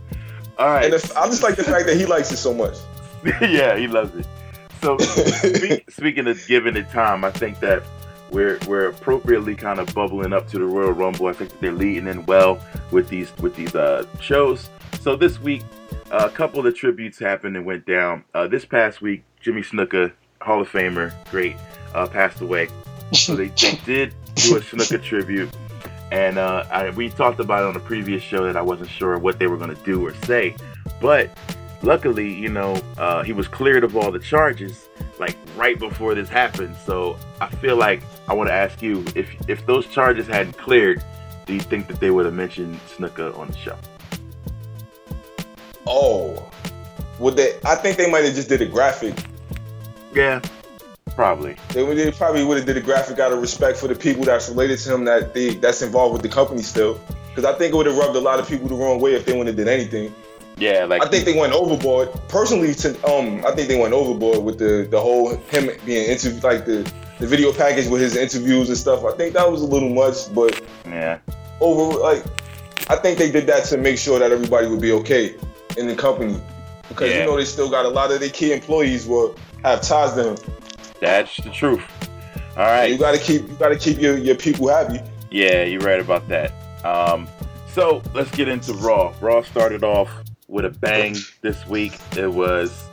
All 0.59 0.69
right. 0.69 0.85
And 0.85 0.95
I 1.17 1.27
just 1.27 1.43
like 1.43 1.57
the 1.57 1.65
fact 1.65 1.87
that 1.87 1.97
he 1.97 2.05
likes 2.05 2.31
it 2.31 2.37
so 2.37 2.53
much. 2.53 2.77
yeah, 3.41 3.77
he 3.77 3.87
loves 3.87 4.15
it. 4.15 4.27
So 4.83 4.99
speak, 4.99 5.91
speaking 5.91 6.27
of 6.27 6.47
giving 6.47 6.77
it 6.77 6.91
time, 6.91 7.25
I 7.25 7.31
think 7.31 7.61
that 7.61 7.83
we're 8.31 8.59
we're 8.69 8.89
appropriately 8.89 9.55
kind 9.57 9.81
of 9.81 9.93
bubbling 9.95 10.33
up 10.33 10.49
to 10.49 10.59
the 10.59 10.65
Royal 10.65 10.93
Rumble. 10.93 11.27
I 11.27 11.33
think 11.33 11.51
that 11.51 11.61
they're 11.61 11.73
leading 11.73 12.07
in 12.07 12.27
well 12.27 12.63
with 12.91 13.09
these 13.09 13.37
with 13.39 13.57
these 13.57 13.75
uh, 13.75 14.07
shows. 14.21 14.69
So 15.01 15.17
this 15.17 15.41
week, 15.41 15.63
uh, 16.11 16.29
a 16.31 16.31
couple 16.31 16.59
of 16.59 16.67
the 16.67 16.73
tributes 16.73 17.19
happened 17.19 17.57
and 17.57 17.65
went 17.65 17.87
down. 17.87 18.25
Uh, 18.35 18.47
this 18.47 18.65
past 18.67 19.01
week, 19.01 19.25
Jimmy 19.41 19.63
Snuka, 19.63 20.13
Hall 20.43 20.61
of 20.61 20.69
Famer, 20.69 21.15
great 21.31 21.57
uh, 21.95 22.07
passed 22.07 22.41
away. 22.41 22.69
So 23.13 23.35
they, 23.35 23.49
they 23.49 23.79
did 23.85 24.15
do 24.35 24.57
a 24.57 24.61
Snuka 24.61 25.03
tribute. 25.03 25.51
And 26.13 26.39
uh, 26.39 26.65
I, 26.71 26.91
we 26.91 27.09
talked 27.09 27.39
about 27.39 27.63
it 27.63 27.69
on 27.69 27.77
a 27.77 27.85
previous 27.85 28.23
show 28.23 28.45
that 28.45 28.57
I 28.57 28.63
wasn't 28.63 28.91
sure 28.91 29.17
what 29.19 29.39
they 29.39 29.47
were 29.47 29.57
going 29.57 29.75
to 29.75 29.83
do 29.85 30.05
or 30.05 30.15
say. 30.25 30.57
But 31.01 31.37
luckily, 31.83 32.33
you 32.33 32.49
know, 32.49 32.81
uh, 32.99 33.23
he 33.23 33.33
was 33.33 33.47
cleared 33.47 33.85
of 33.85 33.97
all 33.97 34.11
the 34.11 34.19
charges 34.19 34.89
like 35.21 35.37
right 35.57 35.79
before 35.79 36.15
this 36.15 36.29
happened. 36.29 36.77
So 36.85 37.17
I 37.41 37.49
feel 37.49 37.77
like 37.77 38.03
I 38.27 38.35
want 38.35 38.49
to 38.49 38.55
ask 38.55 38.83
you 38.83 39.05
if 39.15 39.29
if 39.49 39.65
those 39.67 39.87
charges 39.87 40.27
hadn't 40.27 40.57
cleared, 40.59 41.05
do 41.47 41.55
you 41.55 41.61
think 41.61 41.87
that 41.89 42.01
they 42.01 42.11
would 42.11 42.25
have 42.25 42.35
mentioned 42.35 42.81
Snuka 42.97 43.37
on 43.39 43.49
the 43.49 43.57
show? 43.57 43.79
Oh, 45.87 46.51
would 47.19 47.37
they? 47.37 47.59
I 47.65 47.75
think 47.77 47.97
they 47.97 48.11
might 48.11 48.25
have 48.25 48.35
just 48.35 48.49
did 48.49 48.63
a 48.63 48.67
graphic. 48.67 49.15
Yeah, 50.15 50.41
Probably. 51.15 51.57
They, 51.71 51.95
they 51.95 52.11
probably 52.13 52.45
would 52.45 52.57
have 52.57 52.67
did 52.67 52.77
a 52.77 52.81
graphic 52.81 53.19
out 53.19 53.33
of 53.33 53.41
respect 53.41 53.79
for 53.79 53.89
the 53.89 53.95
people 53.95 54.25
that's 54.25 54.49
related 54.49 54.79
to 54.81 54.95
him 54.95 55.05
that 55.05 55.35
they 55.35 55.55
that's 55.55 55.83
involved 55.83 56.15
with 56.15 56.23
the 56.23 56.29
company 56.29 56.63
still. 56.63 57.01
Because 57.29 57.45
I 57.45 57.57
think 57.57 57.75
it 57.75 57.77
would 57.77 57.87
have 57.87 57.97
rubbed 57.97 58.17
a 58.17 58.21
lot 58.21 58.39
of 58.39 58.49
people 58.49 58.69
the 58.69 58.75
wrong 58.75 59.01
way 59.01 59.15
if 59.15 59.25
they 59.25 59.33
wouldn't 59.33 59.49
have 59.49 59.57
did 59.57 59.69
anything. 59.69 60.15
Yeah, 60.57 60.85
like 60.85 61.03
I 61.03 61.09
think 61.09 61.25
they 61.25 61.39
went 61.39 61.53
overboard. 61.53 62.11
Personally, 62.29 62.75
to 62.75 62.91
um, 63.07 63.45
I 63.47 63.53
think 63.53 63.69
they 63.69 63.81
went 63.81 63.95
overboard 63.95 64.45
with 64.45 64.59
the 64.59 64.87
the 64.91 65.01
whole 65.01 65.37
him 65.37 65.71
being 65.87 66.11
interviewed, 66.11 66.43
like 66.43 66.67
the 66.67 66.91
the 67.19 67.27
video 67.27 67.53
package 67.53 67.89
with 67.89 68.03
his 68.03 68.17
interviews 68.17 68.69
and 68.69 68.77
stuff. 68.77 69.05
I 69.05 69.13
think 69.13 69.35
that 69.35 69.51
was 69.51 69.63
a 69.63 69.67
little 69.67 69.89
much, 69.89 70.33
but 70.35 70.61
yeah, 70.85 71.19
over 71.61 71.99
like 71.99 72.25
I 72.91 72.97
think 72.97 73.19
they 73.19 73.31
did 73.31 73.47
that 73.47 73.65
to 73.67 73.79
make 73.79 73.99
sure 73.99 74.19
that 74.19 74.33
everybody 74.33 74.67
would 74.67 74.81
be 74.81 74.93
okay 74.93 75.35
in 75.79 75.87
the 75.87 75.95
company 75.95 76.41
because 76.89 77.11
yeah. 77.11 77.21
you 77.21 77.25
know 77.25 77.37
they 77.37 77.45
still 77.45 77.71
got 77.71 77.87
a 77.87 77.89
lot 77.89 78.11
of 78.11 78.21
their 78.21 78.29
key 78.29 78.53
employees 78.53 79.07
will 79.07 79.37
have 79.63 79.81
ties 79.81 80.13
to 80.15 80.31
him. 80.31 80.37
That's 81.01 81.37
the 81.39 81.51
truth. 81.51 81.83
All 82.57 82.65
right. 82.65 82.91
You 82.91 82.99
gotta 82.99 83.19
keep 83.19 83.43
you 83.43 83.57
gotta 83.59 83.77
keep 83.77 83.99
your, 83.99 84.17
your 84.19 84.37
people 84.37 84.69
happy. 84.69 85.01
Yeah, 85.31 85.65
you're 85.65 85.81
right 85.81 86.01
about 86.01 86.29
that. 86.29 86.53
Um, 86.85 87.29
so 87.73 88.03
let's 88.15 88.31
get 88.33 88.49
into 88.49 88.73
Raw. 88.75 89.15
Raw 89.21 89.43
started 89.43 89.85
off 89.85 90.11
with 90.49 90.65
a 90.65 90.71
bang 90.71 91.17
this 91.41 91.67
week. 91.67 91.99
It 92.17 92.31
was 92.31 92.85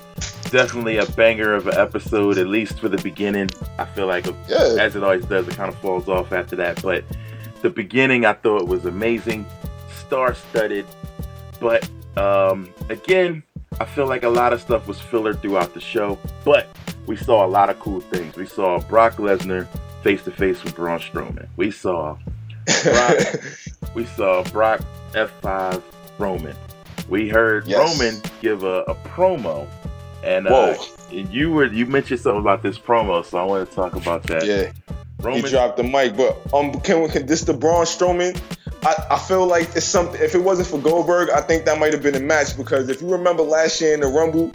definitely 0.52 0.98
a 0.98 1.06
banger 1.06 1.54
of 1.54 1.68
an 1.68 1.76
episode, 1.76 2.38
at 2.38 2.48
least 2.48 2.80
for 2.80 2.90
the 2.90 2.98
beginning. 3.00 3.50
I 3.78 3.86
feel 3.86 4.08
like, 4.08 4.26
yeah. 4.48 4.78
as 4.80 4.96
it 4.96 5.04
always 5.04 5.26
does, 5.26 5.48
it 5.48 5.56
kind 5.56 5.70
of 5.70 5.78
falls 5.80 6.08
off 6.08 6.32
after 6.32 6.56
that. 6.58 6.82
But 6.82 7.04
the 7.62 7.70
beginning, 7.70 8.26
I 8.26 8.34
thought 8.34 8.68
was 8.68 8.86
amazing, 8.86 9.46
star-studded. 10.06 10.86
But 11.60 11.90
um, 12.16 12.70
again, 12.90 13.44
I 13.80 13.86
feel 13.86 14.08
like 14.08 14.24
a 14.24 14.30
lot 14.30 14.54
of 14.54 14.62
stuff 14.62 14.88
was 14.88 15.02
filler 15.02 15.34
throughout 15.34 15.74
the 15.74 15.82
show. 15.82 16.20
But 16.46 16.68
we 17.08 17.16
saw 17.16 17.46
a 17.46 17.48
lot 17.48 17.70
of 17.70 17.80
cool 17.80 18.02
things. 18.02 18.36
We 18.36 18.46
saw 18.46 18.80
Brock 18.82 19.16
Lesnar 19.16 19.68
face 20.04 20.24
to 20.24 20.32
face 20.32 20.64
with 20.64 20.76
Braun 20.76 21.00
Strowman. 21.00 21.48
We 21.56 21.72
saw 21.72 22.18
Brock, 22.84 23.18
we 23.96 24.06
saw 24.06 24.44
Brock 24.44 24.82
F5 25.14 25.82
Roman. 26.20 26.56
We 27.10 27.30
heard 27.30 27.66
yes. 27.66 28.00
Roman 28.00 28.22
give 28.42 28.64
a, 28.64 28.82
a 28.84 28.96
promo, 28.96 29.66
and 30.24 30.48
uh, 30.48 30.76
you 31.10 31.52
were 31.52 31.66
you 31.66 31.86
mentioned 31.86 32.20
something 32.20 32.42
about 32.42 32.62
this 32.62 32.78
promo, 32.78 33.24
so 33.24 33.38
I 33.38 33.44
want 33.44 33.70
to 33.70 33.74
talk 33.74 33.96
about 33.96 34.24
that. 34.24 34.46
Yeah, 34.46 34.72
Roman 35.22 35.42
he 35.42 35.50
dropped 35.50 35.78
the 35.78 35.84
mic, 35.84 36.18
but 36.18 36.38
um, 36.54 36.74
can 36.82 37.02
we 37.02 37.08
can 37.08 37.26
this 37.26 37.42
the 37.42 37.54
Braun 37.54 37.86
Strowman? 37.86 38.38
I, 38.84 38.96
I 39.12 39.20
feel 39.20 39.48
like 39.48 39.70
it's 39.76 39.86
something. 39.86 40.22
If 40.22 40.36
it 40.36 40.44
wasn't 40.44 40.68
for 40.68 40.80
Goldberg, 40.80 41.30
I 41.30 41.40
think 41.40 41.64
that 41.66 41.80
might 41.80 41.94
have 41.94 42.04
been 42.04 42.16
a 42.16 42.20
match 42.20 42.58
because 42.58 42.90
if 42.90 43.02
you 43.02 43.10
remember 43.10 43.44
last 43.44 43.80
year 43.80 43.94
in 43.94 44.02
the 44.02 44.08
Rumble, 44.08 44.52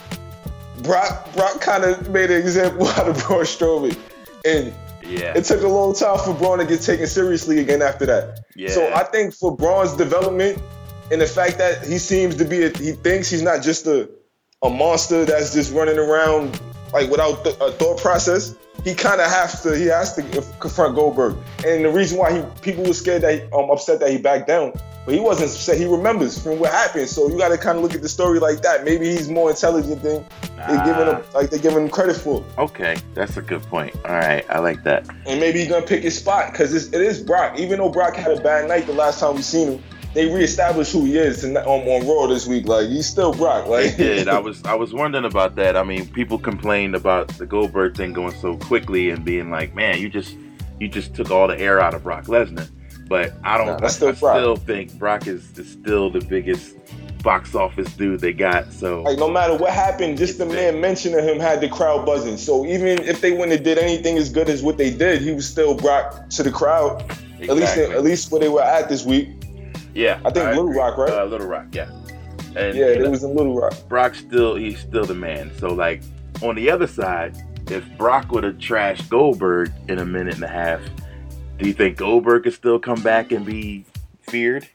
Brock 0.82 1.32
Brock 1.34 1.60
kind 1.60 1.84
of 1.84 2.10
made 2.10 2.30
an 2.30 2.40
example 2.40 2.86
out 2.88 3.08
of 3.08 3.18
Braun 3.26 3.44
Strowman, 3.44 3.98
and 4.44 4.72
yeah. 5.04 5.36
it 5.36 5.44
took 5.44 5.62
a 5.62 5.68
long 5.68 5.94
time 5.94 6.18
for 6.18 6.34
Braun 6.34 6.58
to 6.58 6.64
get 6.64 6.82
taken 6.82 7.06
seriously 7.06 7.58
again 7.60 7.82
after 7.82 8.06
that. 8.06 8.44
Yeah. 8.54 8.70
So 8.70 8.92
I 8.92 9.04
think 9.04 9.34
for 9.34 9.56
Braun's 9.56 9.96
development, 9.96 10.60
and 11.10 11.20
the 11.20 11.26
fact 11.26 11.58
that 11.58 11.86
he 11.86 11.98
seems 11.98 12.36
to 12.36 12.44
be, 12.44 12.64
a, 12.64 12.76
he 12.76 12.92
thinks 12.92 13.28
he's 13.30 13.42
not 13.42 13.62
just 13.62 13.86
a, 13.86 14.08
a 14.62 14.70
monster 14.70 15.24
that's 15.24 15.52
just 15.52 15.72
running 15.72 15.98
around 15.98 16.58
like 16.92 17.10
without 17.10 17.44
th- 17.44 17.56
a 17.60 17.72
thought 17.72 17.98
process. 17.98 18.56
He 18.84 18.94
kind 18.94 19.20
of 19.20 19.30
has 19.30 19.62
to, 19.62 19.76
he 19.76 19.86
has 19.86 20.16
to 20.16 20.22
confront 20.58 20.96
Goldberg. 20.96 21.36
And 21.64 21.84
the 21.84 21.90
reason 21.90 22.18
why 22.18 22.32
he 22.32 22.42
people 22.62 22.84
were 22.84 22.94
scared 22.94 23.22
that, 23.22 23.34
he, 23.34 23.42
um, 23.52 23.70
upset 23.70 24.00
that 24.00 24.10
he 24.10 24.18
backed 24.18 24.48
down, 24.48 24.72
but 25.04 25.14
he 25.14 25.20
wasn't 25.20 25.50
upset. 25.50 25.78
He 25.78 25.84
remembers 25.84 26.42
from 26.42 26.58
what 26.58 26.72
happened. 26.72 27.08
So 27.08 27.28
you 27.28 27.38
got 27.38 27.50
to 27.50 27.58
kind 27.58 27.76
of 27.76 27.84
look 27.84 27.94
at 27.94 28.02
the 28.02 28.08
story 28.08 28.40
like 28.40 28.62
that. 28.62 28.84
Maybe 28.84 29.06
he's 29.08 29.28
more 29.28 29.50
intelligent 29.50 30.02
than 30.02 30.24
they're 30.56 30.84
giving 30.84 31.06
him, 31.06 31.22
like 31.32 31.50
they're 31.50 31.60
giving 31.60 31.84
him 31.84 31.90
credit 31.90 32.16
for. 32.16 32.44
Okay, 32.58 32.96
that's 33.14 33.36
a 33.36 33.42
good 33.42 33.62
point. 33.64 33.94
All 34.04 34.14
right, 34.14 34.44
I 34.50 34.58
like 34.58 34.82
that. 34.82 35.06
And 35.26 35.38
maybe 35.38 35.60
he's 35.60 35.68
gonna 35.68 35.86
pick 35.86 36.02
his 36.02 36.18
spot 36.18 36.50
because 36.50 36.74
it 36.74 37.00
is 37.00 37.20
Brock. 37.20 37.60
Even 37.60 37.78
though 37.78 37.90
Brock 37.90 38.16
had 38.16 38.36
a 38.36 38.40
bad 38.40 38.66
night 38.68 38.86
the 38.86 38.94
last 38.94 39.20
time 39.20 39.36
we 39.36 39.42
seen 39.42 39.72
him, 39.72 39.84
they 40.14 40.32
reestablished 40.32 40.92
who 40.92 41.04
he 41.04 41.16
is 41.16 41.44
on, 41.44 41.56
on 41.56 42.06
Raw 42.06 42.26
this 42.26 42.46
week. 42.46 42.66
Like 42.66 42.88
he's 42.88 43.06
still 43.06 43.32
Brock. 43.32 43.66
Like 43.66 43.96
they 43.96 44.16
did. 44.16 44.28
I 44.28 44.38
was 44.40 44.62
I 44.64 44.74
was 44.74 44.92
wondering 44.92 45.24
about 45.24 45.56
that. 45.56 45.76
I 45.76 45.82
mean, 45.82 46.08
people 46.08 46.38
complained 46.38 46.94
about 46.94 47.28
the 47.28 47.46
Goldberg 47.46 47.96
thing 47.96 48.12
going 48.12 48.34
so 48.34 48.56
quickly 48.56 49.10
and 49.10 49.24
being 49.24 49.50
like, 49.50 49.74
man, 49.74 49.98
you 49.98 50.08
just 50.08 50.36
you 50.80 50.88
just 50.88 51.14
took 51.14 51.30
all 51.30 51.48
the 51.48 51.58
air 51.58 51.80
out 51.80 51.94
of 51.94 52.02
Brock 52.02 52.24
Lesnar. 52.24 52.68
But 53.08 53.32
I 53.44 53.58
don't. 53.58 53.66
No, 53.66 53.86
I, 53.86 53.88
still, 53.88 54.08
I 54.08 54.12
still 54.12 54.56
think 54.56 54.98
Brock 54.98 55.26
is, 55.26 55.56
is 55.58 55.70
still 55.70 56.10
the 56.10 56.20
biggest 56.20 56.76
box 57.22 57.54
office 57.54 57.92
dude 57.94 58.20
they 58.20 58.32
got. 58.32 58.72
So 58.72 59.02
like 59.02 59.18
no 59.18 59.30
matter 59.30 59.56
what 59.56 59.72
happened, 59.72 60.18
just 60.18 60.38
the 60.38 60.46
man 60.46 60.80
mentioning 60.80 61.26
him 61.26 61.38
had 61.38 61.60
the 61.60 61.68
crowd 61.68 62.04
buzzing. 62.04 62.36
So 62.36 62.66
even 62.66 62.98
if 63.04 63.20
they 63.20 63.32
wouldn't 63.32 63.52
have 63.52 63.62
did 63.62 63.78
anything 63.78 64.18
as 64.18 64.30
good 64.30 64.48
as 64.48 64.62
what 64.62 64.76
they 64.76 64.90
did, 64.90 65.22
he 65.22 65.32
was 65.32 65.48
still 65.48 65.74
Brock 65.74 66.28
to 66.30 66.42
the 66.42 66.50
crowd. 66.50 67.02
Exactly. 67.40 67.48
At 67.48 67.56
least 67.56 67.78
at 67.78 68.04
least 68.04 68.32
where 68.32 68.40
they 68.40 68.48
were 68.48 68.62
at 68.62 68.88
this 68.88 69.04
week. 69.04 69.28
Yeah, 69.94 70.20
I 70.24 70.30
think 70.30 70.46
I 70.46 70.50
Little 70.50 70.72
Rock, 70.72 70.96
right? 70.96 71.10
Uh, 71.10 71.24
Little 71.24 71.46
Rock, 71.46 71.66
yeah. 71.72 71.90
And, 72.54 72.76
yeah, 72.76 72.86
it 72.86 73.10
was 73.10 73.24
in 73.24 73.34
Little 73.34 73.58
Rock. 73.58 73.74
Brock 73.88 74.14
still 74.14 74.56
he's 74.56 74.80
still 74.80 75.04
the 75.04 75.14
man. 75.14 75.50
So 75.58 75.68
like 75.68 76.02
on 76.42 76.54
the 76.54 76.70
other 76.70 76.86
side, 76.86 77.36
if 77.70 77.86
Brock 77.96 78.30
would 78.32 78.44
have 78.44 78.56
trashed 78.56 79.08
Goldberg 79.08 79.72
in 79.88 79.98
a 79.98 80.04
minute 80.04 80.34
and 80.34 80.44
a 80.44 80.48
half, 80.48 80.80
do 81.58 81.66
you 81.66 81.74
think 81.74 81.96
Goldberg 81.96 82.44
could 82.44 82.54
still 82.54 82.78
come 82.78 83.00
back 83.02 83.32
and 83.32 83.46
be 83.46 83.84
feared? 84.20 84.68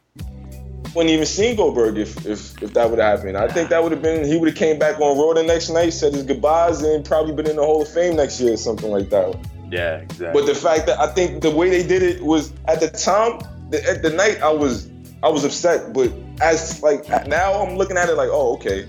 Wouldn't 0.95 1.11
even 1.11 1.25
seen 1.25 1.55
Goldberg 1.55 1.97
if 1.97 2.25
if, 2.25 2.61
if 2.63 2.73
that 2.73 2.89
would 2.89 2.97
have 2.99 3.19
happened. 3.19 3.37
I 3.37 3.47
think 3.47 3.69
that 3.69 3.83
would 3.83 3.91
have 3.91 4.01
been 4.01 4.25
he 4.25 4.37
would 4.37 4.49
have 4.49 4.57
came 4.57 4.79
back 4.79 4.99
on 4.99 5.17
Raw 5.17 5.33
the 5.33 5.43
next 5.43 5.69
night, 5.69 5.91
said 5.91 6.13
his 6.13 6.23
goodbyes, 6.23 6.81
and 6.81 7.05
probably 7.05 7.33
been 7.33 7.47
in 7.47 7.57
the 7.57 7.63
Hall 7.63 7.81
of 7.81 7.87
Fame 7.89 8.15
next 8.15 8.39
year 8.39 8.53
or 8.53 8.57
something 8.57 8.89
like 8.89 9.09
that. 9.09 9.37
Yeah, 9.69 9.97
exactly. 9.97 10.41
But 10.41 10.47
the 10.47 10.55
fact 10.55 10.87
that 10.87 10.99
I 10.99 11.07
think 11.07 11.43
the 11.43 11.51
way 11.51 11.69
they 11.69 11.85
did 11.85 12.01
it 12.01 12.23
was 12.23 12.53
at 12.67 12.79
the 12.79 12.89
time, 12.89 13.41
the, 13.69 13.83
at 13.87 14.01
the 14.01 14.09
night 14.09 14.41
I 14.41 14.49
was 14.49 14.89
I 15.23 15.29
was 15.29 15.43
upset, 15.43 15.93
but 15.93 16.11
as 16.41 16.81
like 16.83 17.07
now 17.27 17.61
I'm 17.61 17.75
looking 17.75 17.97
at 17.97 18.09
it 18.09 18.15
like, 18.15 18.29
oh, 18.31 18.53
okay, 18.55 18.87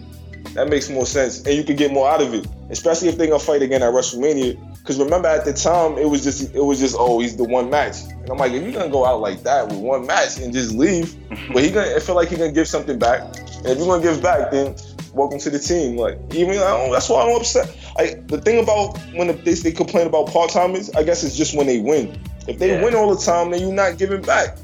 that 0.55 0.69
makes 0.69 0.91
more 0.91 1.07
sense, 1.07 1.43
and 1.45 1.55
you 1.55 1.65
can 1.65 1.77
get 1.77 1.93
more 1.93 2.09
out 2.09 2.21
of 2.21 2.35
it, 2.35 2.47
especially 2.71 3.09
if 3.09 3.17
they're 3.17 3.27
gonna 3.27 3.39
fight 3.39 3.63
again 3.63 3.83
at 3.83 3.93
WrestleMania. 3.93 4.65
Because 4.79 4.99
remember, 4.99 5.29
at 5.29 5.45
the 5.45 5.53
time, 5.53 5.99
it 5.99 6.09
was 6.09 6.25
just 6.25 6.55
it 6.55 6.63
was 6.63 6.81
just 6.81 6.97
oh, 6.99 7.21
he's 7.21 7.37
the 7.37 7.45
one 7.45 7.71
match, 7.71 8.03
and 8.11 8.31
I'm 8.31 8.39
like, 8.39 8.53
if 8.53 8.63
you're 8.63 8.73
gonna 8.73 8.91
go 8.91 9.07
out 9.07 9.21
like 9.21 9.43
that 9.43 9.69
with 9.69 9.79
one 9.79 10.07
match 10.07 10.39
and 10.39 10.53
just 10.53 10.75
leave, 10.75 11.17
but 11.53 11.63
he 11.63 11.71
gonna 11.71 11.95
I 11.95 12.01
feel 12.01 12.15
like 12.15 12.29
he 12.29 12.37
gonna 12.37 12.53
give 12.53 12.69
something 12.69 12.99
back, 12.99 13.21
and 13.21 13.67
if 13.67 13.79
you're 13.79 13.87
gonna 13.87 14.03
give 14.03 14.23
back, 14.23 14.51
then 14.51 14.75
welcome 15.15 15.39
to 15.39 15.51
the 15.51 15.59
team. 15.59 15.97
Like 15.97 16.19
even 16.35 16.57
that's 16.57 17.09
why 17.09 17.23
I'm 17.23 17.37
upset. 17.37 17.75
I, 17.97 18.15
the 18.27 18.41
thing 18.41 18.63
about 18.63 18.99
when 19.15 19.29
they, 19.29 19.55
they 19.55 19.73
complain 19.73 20.07
about 20.07 20.29
part 20.29 20.51
timers, 20.51 20.91
I 20.91 21.03
guess 21.03 21.25
it's 21.25 21.37
just 21.37 21.57
when 21.57 21.67
they 21.67 21.81
win. 21.81 22.21
If 22.47 22.59
they 22.59 22.73
yeah. 22.73 22.85
win 22.85 22.95
all 22.95 23.15
the 23.15 23.23
time, 23.23 23.51
then 23.51 23.61
you're 23.61 23.73
not 23.73 23.99
giving 23.99 24.23
back. 24.23 24.57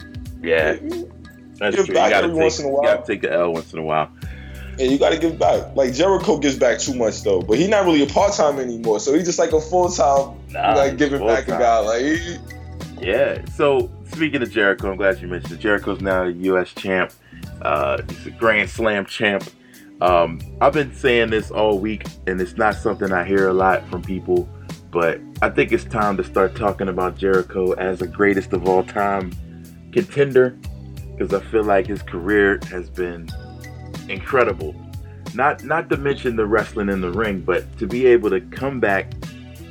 Yeah. 0.42 0.76
That's 1.58 1.76
give 1.76 1.86
true. 1.86 1.94
Back 1.94 2.06
you 2.06 2.10
gotta 2.10 2.24
every 2.24 2.36
take, 2.36 2.42
once 2.42 2.58
in 2.58 2.66
a 2.66 2.68
while. 2.68 2.82
You 2.82 2.88
gotta 2.88 3.06
take 3.06 3.22
the 3.22 3.32
L 3.32 3.52
once 3.52 3.72
in 3.72 3.78
a 3.78 3.82
while. 3.82 4.10
And 4.78 4.90
you 4.90 4.98
gotta 4.98 5.18
give 5.18 5.38
back. 5.38 5.74
Like 5.76 5.94
Jericho 5.94 6.38
gives 6.38 6.58
back 6.58 6.78
too 6.78 6.94
much 6.94 7.22
though, 7.22 7.40
but 7.40 7.58
he's 7.58 7.68
not 7.68 7.84
really 7.84 8.02
a 8.02 8.06
part 8.06 8.32
time 8.32 8.58
anymore. 8.58 9.00
So 9.00 9.14
he's 9.14 9.24
just 9.24 9.38
like 9.38 9.52
a 9.52 9.60
full 9.60 9.88
time, 9.88 10.36
nah, 10.50 10.74
like 10.74 10.98
giving 10.98 11.24
back 11.24 11.46
a 11.46 11.52
guy. 11.52 11.78
Like 11.78 12.02
he, 12.02 12.36
yeah. 13.00 13.44
So 13.54 13.90
speaking 14.06 14.42
of 14.42 14.50
Jericho, 14.50 14.90
I'm 14.90 14.96
glad 14.96 15.20
you 15.20 15.28
mentioned 15.28 15.54
it. 15.54 15.60
Jericho's 15.60 16.00
now 16.00 16.24
a 16.24 16.30
U.S. 16.30 16.72
champ. 16.74 17.12
Uh, 17.62 18.02
he's 18.08 18.26
a 18.26 18.30
Grand 18.30 18.68
Slam 18.68 19.06
champ. 19.06 19.44
Um, 20.00 20.40
I've 20.60 20.72
been 20.72 20.92
saying 20.94 21.30
this 21.30 21.50
all 21.50 21.78
week, 21.78 22.06
and 22.26 22.40
it's 22.40 22.56
not 22.56 22.74
something 22.74 23.12
I 23.12 23.24
hear 23.24 23.48
a 23.48 23.52
lot 23.52 23.88
from 23.88 24.02
people, 24.02 24.48
but 24.90 25.20
I 25.40 25.50
think 25.50 25.72
it's 25.72 25.84
time 25.84 26.16
to 26.16 26.24
start 26.24 26.56
talking 26.56 26.88
about 26.88 27.16
Jericho 27.16 27.72
as 27.72 28.00
the 28.00 28.06
greatest 28.06 28.52
of 28.52 28.68
all 28.68 28.82
time 28.82 29.32
contender 29.92 30.58
because 31.16 31.32
I 31.32 31.44
feel 31.50 31.64
like 31.64 31.86
his 31.86 32.02
career 32.02 32.60
has 32.70 32.90
been 32.90 33.28
incredible. 34.08 34.74
Not 35.34 35.64
not 35.64 35.88
to 35.90 35.96
mention 35.96 36.36
the 36.36 36.46
wrestling 36.46 36.88
in 36.88 37.00
the 37.00 37.10
ring, 37.10 37.40
but 37.40 37.78
to 37.78 37.86
be 37.86 38.06
able 38.06 38.30
to 38.30 38.40
come 38.40 38.80
back, 38.80 39.12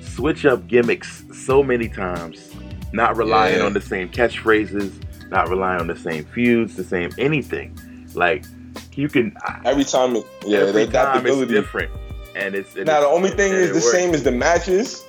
switch 0.01 0.45
up 0.45 0.67
gimmicks 0.67 1.23
so 1.33 1.63
many 1.63 1.87
times, 1.87 2.53
not 2.91 3.15
relying 3.15 3.59
yeah. 3.59 3.65
on 3.65 3.73
the 3.73 3.81
same 3.81 4.09
catchphrases, 4.09 4.91
not 5.29 5.49
relying 5.49 5.79
on 5.79 5.87
the 5.87 5.95
same 5.95 6.25
feuds, 6.25 6.75
the 6.75 6.83
same 6.83 7.11
anything. 7.17 7.77
Like 8.13 8.45
you 8.93 9.07
can 9.07 9.35
every 9.65 9.83
time, 9.83 10.15
yeah, 10.45 10.59
every 10.59 10.87
time 10.87 11.25
it's 11.25 11.51
different, 11.51 11.91
and 12.35 12.55
it's 12.55 12.75
now 12.75 12.99
the 12.99 13.07
only 13.07 13.29
thing 13.29 13.53
is 13.53 13.69
the 13.69 13.75
works. 13.75 13.91
same 13.91 14.13
as 14.13 14.23
the 14.23 14.31
matches, 14.31 15.05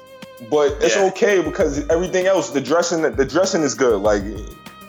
but 0.50 0.72
it's 0.80 0.96
yeah. 0.96 1.06
okay 1.06 1.42
because 1.42 1.86
everything 1.88 2.26
else, 2.26 2.50
the 2.50 2.60
dressing, 2.60 3.02
the 3.02 3.24
dressing 3.24 3.62
is 3.62 3.74
good. 3.74 4.00
Like 4.00 4.22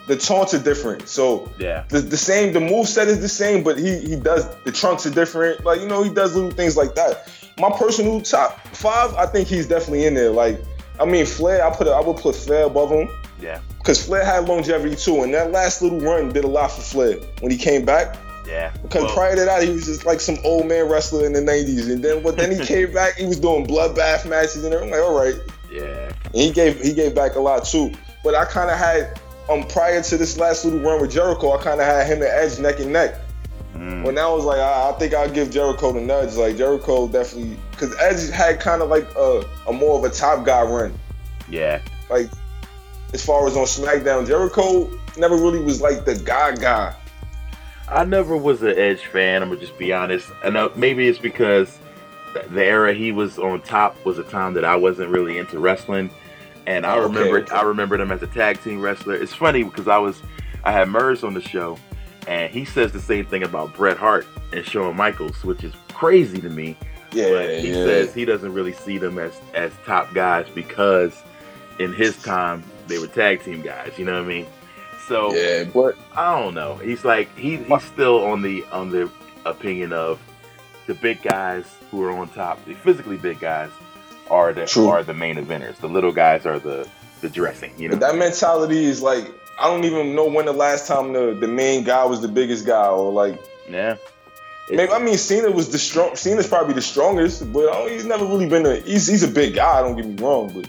the 0.07 0.15
taunts 0.15 0.53
are 0.53 0.61
different. 0.61 1.07
So 1.07 1.51
yeah, 1.59 1.85
the, 1.89 1.99
the 1.99 2.17
same. 2.17 2.53
The 2.53 2.59
move 2.59 2.87
set 2.87 3.07
is 3.07 3.21
the 3.21 3.29
same, 3.29 3.63
but 3.63 3.77
he 3.77 3.99
he 3.99 4.15
does 4.15 4.47
the 4.63 4.71
trunks 4.71 5.05
are 5.05 5.11
different. 5.11 5.65
Like 5.65 5.81
you 5.81 5.87
know, 5.87 6.03
he 6.03 6.09
does 6.09 6.35
little 6.35 6.51
things 6.51 6.77
like 6.77 6.95
that. 6.95 7.31
My 7.57 7.71
personal 7.71 8.21
top 8.21 8.59
five, 8.67 9.13
I 9.15 9.25
think 9.25 9.47
he's 9.47 9.67
definitely 9.67 10.05
in 10.05 10.13
there. 10.13 10.31
Like 10.31 10.59
I 10.99 11.05
mean, 11.05 11.25
Flair, 11.25 11.65
I 11.65 11.75
put 11.75 11.87
I 11.87 11.99
would 11.99 12.17
put 12.17 12.35
Flair 12.35 12.65
above 12.65 12.91
him. 12.91 13.09
Yeah, 13.41 13.59
because 13.77 14.05
Flair 14.05 14.23
had 14.23 14.47
longevity 14.47 14.95
too, 14.95 15.23
and 15.23 15.33
that 15.33 15.51
last 15.51 15.81
little 15.81 15.99
run 15.99 16.29
did 16.29 16.43
a 16.43 16.47
lot 16.47 16.71
for 16.71 16.81
Flair 16.81 17.17
when 17.41 17.51
he 17.51 17.57
came 17.57 17.85
back. 17.85 18.15
Yeah. 18.47 18.71
Because 18.83 19.03
well, 19.05 19.13
prior 19.13 19.35
to 19.35 19.45
that, 19.45 19.63
he 19.63 19.71
was 19.71 19.85
just 19.85 20.05
like 20.05 20.21
some 20.21 20.37
old 20.43 20.67
man 20.67 20.87
wrestler 20.87 21.25
in 21.25 21.33
the 21.33 21.41
'90s, 21.41 21.91
and 21.91 22.03
then 22.03 22.21
but 22.21 22.37
then 22.37 22.51
he 22.51 22.63
came 22.65 22.93
back, 22.93 23.15
he 23.15 23.25
was 23.25 23.39
doing 23.39 23.65
bloodbath 23.65 24.27
matches, 24.29 24.63
and 24.63 24.73
I'm 24.73 24.89
like, 24.89 25.01
all 25.01 25.17
right. 25.17 25.35
Yeah. 25.71 26.11
And 26.25 26.35
he 26.35 26.51
gave 26.51 26.79
he 26.79 26.93
gave 26.93 27.15
back 27.15 27.35
a 27.35 27.39
lot 27.39 27.65
too. 27.65 27.91
But 28.23 28.35
I 28.35 28.45
kind 28.45 28.69
of 28.69 28.77
had 28.77 29.19
um 29.49 29.63
prior 29.67 30.01
to 30.01 30.17
this 30.17 30.37
last 30.37 30.65
little 30.65 30.79
run 30.79 31.01
with 31.01 31.11
Jericho, 31.11 31.57
I 31.57 31.63
kind 31.63 31.79
of 31.79 31.85
had 31.85 32.07
him 32.07 32.21
and 32.21 32.31
Edge 32.31 32.59
neck 32.59 32.79
and 32.79 32.91
neck. 32.91 33.15
Mm. 33.75 34.03
When 34.05 34.17
I 34.17 34.27
was 34.29 34.45
like, 34.45 34.59
I, 34.59 34.89
I, 34.89 34.93
think 34.93 35.13
I'll 35.13 35.29
give 35.29 35.51
Jericho 35.51 35.91
the 35.91 35.99
nudge. 35.99 36.35
Like 36.35 36.55
Jericho 36.57 37.07
definitely, 37.07 37.57
because 37.71 37.93
Edge 37.99 38.29
had 38.29 38.59
kind 38.59 38.81
of 38.81 38.89
like 38.89 39.07
a, 39.15 39.43
a 39.67 39.73
more 39.73 39.97
of 39.97 40.05
a 40.05 40.09
top 40.09 40.45
guy 40.45 40.61
run. 40.61 40.97
Yeah. 41.49 41.81
Like 42.09 42.29
as 43.13 43.23
far 43.23 43.45
as 43.47 43.57
on 43.57 43.65
SmackDown, 43.65 44.25
Jericho 44.25 44.89
never 45.17 45.35
really 45.35 45.59
was 45.59 45.81
like 45.81 46.05
the 46.05 46.15
guy 46.15 46.55
guy. 46.55 46.95
I 47.89 48.03
never 48.05 48.35
was 48.35 48.63
an 48.63 48.77
Edge 48.77 49.05
fan. 49.05 49.43
I'm 49.43 49.49
gonna 49.49 49.59
just 49.59 49.77
be 49.77 49.93
honest. 49.93 50.31
Know 50.43 50.71
maybe 50.75 51.07
it's 51.07 51.19
because 51.19 51.77
the 52.49 52.65
era 52.65 52.93
he 52.93 53.11
was 53.11 53.37
on 53.37 53.61
top 53.61 54.03
was 54.05 54.17
a 54.17 54.23
time 54.23 54.53
that 54.53 54.65
I 54.65 54.75
wasn't 54.75 55.09
really 55.09 55.37
into 55.37 55.59
wrestling 55.59 56.09
and 56.67 56.85
I 56.85 56.95
oh, 56.95 57.03
remember 57.03 57.39
okay. 57.39 57.55
I 57.55 57.61
remembered 57.61 57.99
him 57.99 58.11
as 58.11 58.21
a 58.23 58.27
tag 58.27 58.61
team 58.61 58.81
wrestler. 58.81 59.15
It's 59.15 59.33
funny 59.33 59.63
because 59.63 59.87
I 59.87 59.97
was 59.97 60.21
I 60.63 60.71
had 60.71 60.89
Mers 60.89 61.23
on 61.23 61.33
the 61.33 61.41
show, 61.41 61.77
and 62.27 62.51
he 62.51 62.65
says 62.65 62.91
the 62.91 62.99
same 62.99 63.25
thing 63.25 63.43
about 63.43 63.73
Bret 63.75 63.97
Hart 63.97 64.25
and 64.51 64.65
Shawn 64.65 64.95
Michaels, 64.95 65.43
which 65.43 65.63
is 65.63 65.73
crazy 65.93 66.41
to 66.41 66.49
me. 66.49 66.77
Yeah, 67.11 67.29
but 67.29 67.59
he 67.59 67.69
yeah. 67.69 67.85
says 67.85 68.13
he 68.13 68.25
doesn't 68.25 68.53
really 68.53 68.73
see 68.73 68.97
them 68.97 69.17
as 69.19 69.39
as 69.53 69.71
top 69.85 70.13
guys 70.13 70.47
because 70.53 71.13
in 71.79 71.93
his 71.93 72.21
time 72.21 72.63
they 72.87 72.99
were 72.99 73.07
tag 73.07 73.43
team 73.43 73.61
guys. 73.61 73.97
You 73.97 74.05
know 74.05 74.13
what 74.13 74.23
I 74.23 74.27
mean? 74.27 74.47
So 75.07 75.33
yeah, 75.33 75.65
but 75.65 75.95
I 76.15 76.39
don't 76.39 76.55
know. 76.55 76.75
He's 76.77 77.05
like 77.05 77.35
he 77.37 77.57
he's 77.57 77.83
still 77.83 78.25
on 78.25 78.41
the 78.41 78.65
on 78.71 78.89
the 78.89 79.09
opinion 79.45 79.93
of 79.93 80.19
the 80.87 80.95
big 80.95 81.21
guys 81.21 81.65
who 81.91 82.03
are 82.03 82.11
on 82.11 82.27
top, 82.29 82.63
the 82.65 82.73
physically 82.73 83.17
big 83.17 83.39
guys 83.39 83.69
are 84.29 84.53
the 84.53 84.65
True. 84.65 84.87
are 84.87 85.03
the 85.03 85.13
main 85.13 85.35
eventers. 85.35 85.77
The 85.77 85.89
little 85.89 86.11
guys 86.11 86.45
are 86.45 86.59
the 86.59 86.87
the 87.21 87.29
dressing. 87.29 87.73
You 87.77 87.89
know, 87.89 87.95
but 87.97 88.01
that 88.01 88.17
mentality 88.17 88.85
is 88.85 89.01
like 89.01 89.31
I 89.59 89.67
don't 89.67 89.83
even 89.83 90.15
know 90.15 90.27
when 90.27 90.45
the 90.45 90.53
last 90.53 90.87
time 90.87 91.13
the 91.13 91.33
the 91.39 91.47
main 91.47 91.83
guy 91.83 92.05
was 92.05 92.21
the 92.21 92.27
biggest 92.27 92.65
guy 92.65 92.87
or 92.87 93.11
like 93.11 93.39
yeah. 93.69 93.97
Maybe, 94.67 94.91
I 94.91 94.97
mean, 94.97 95.15
Cena 95.19 95.51
was 95.51 95.69
the 95.69 95.77
strong. 95.77 96.15
Cena's 96.15 96.47
probably 96.47 96.73
the 96.73 96.81
strongest, 96.81 97.53
but 97.53 97.87
he's 97.87 98.03
never 98.03 98.25
really 98.25 98.49
been 98.49 98.65
a. 98.65 98.77
He's 98.77 99.05
he's 99.05 99.21
a 99.21 99.27
big 99.27 99.53
guy. 99.53 99.81
Don't 99.81 99.95
get 99.95 100.07
me 100.07 100.15
wrong, 100.15 100.51
but 100.55 100.67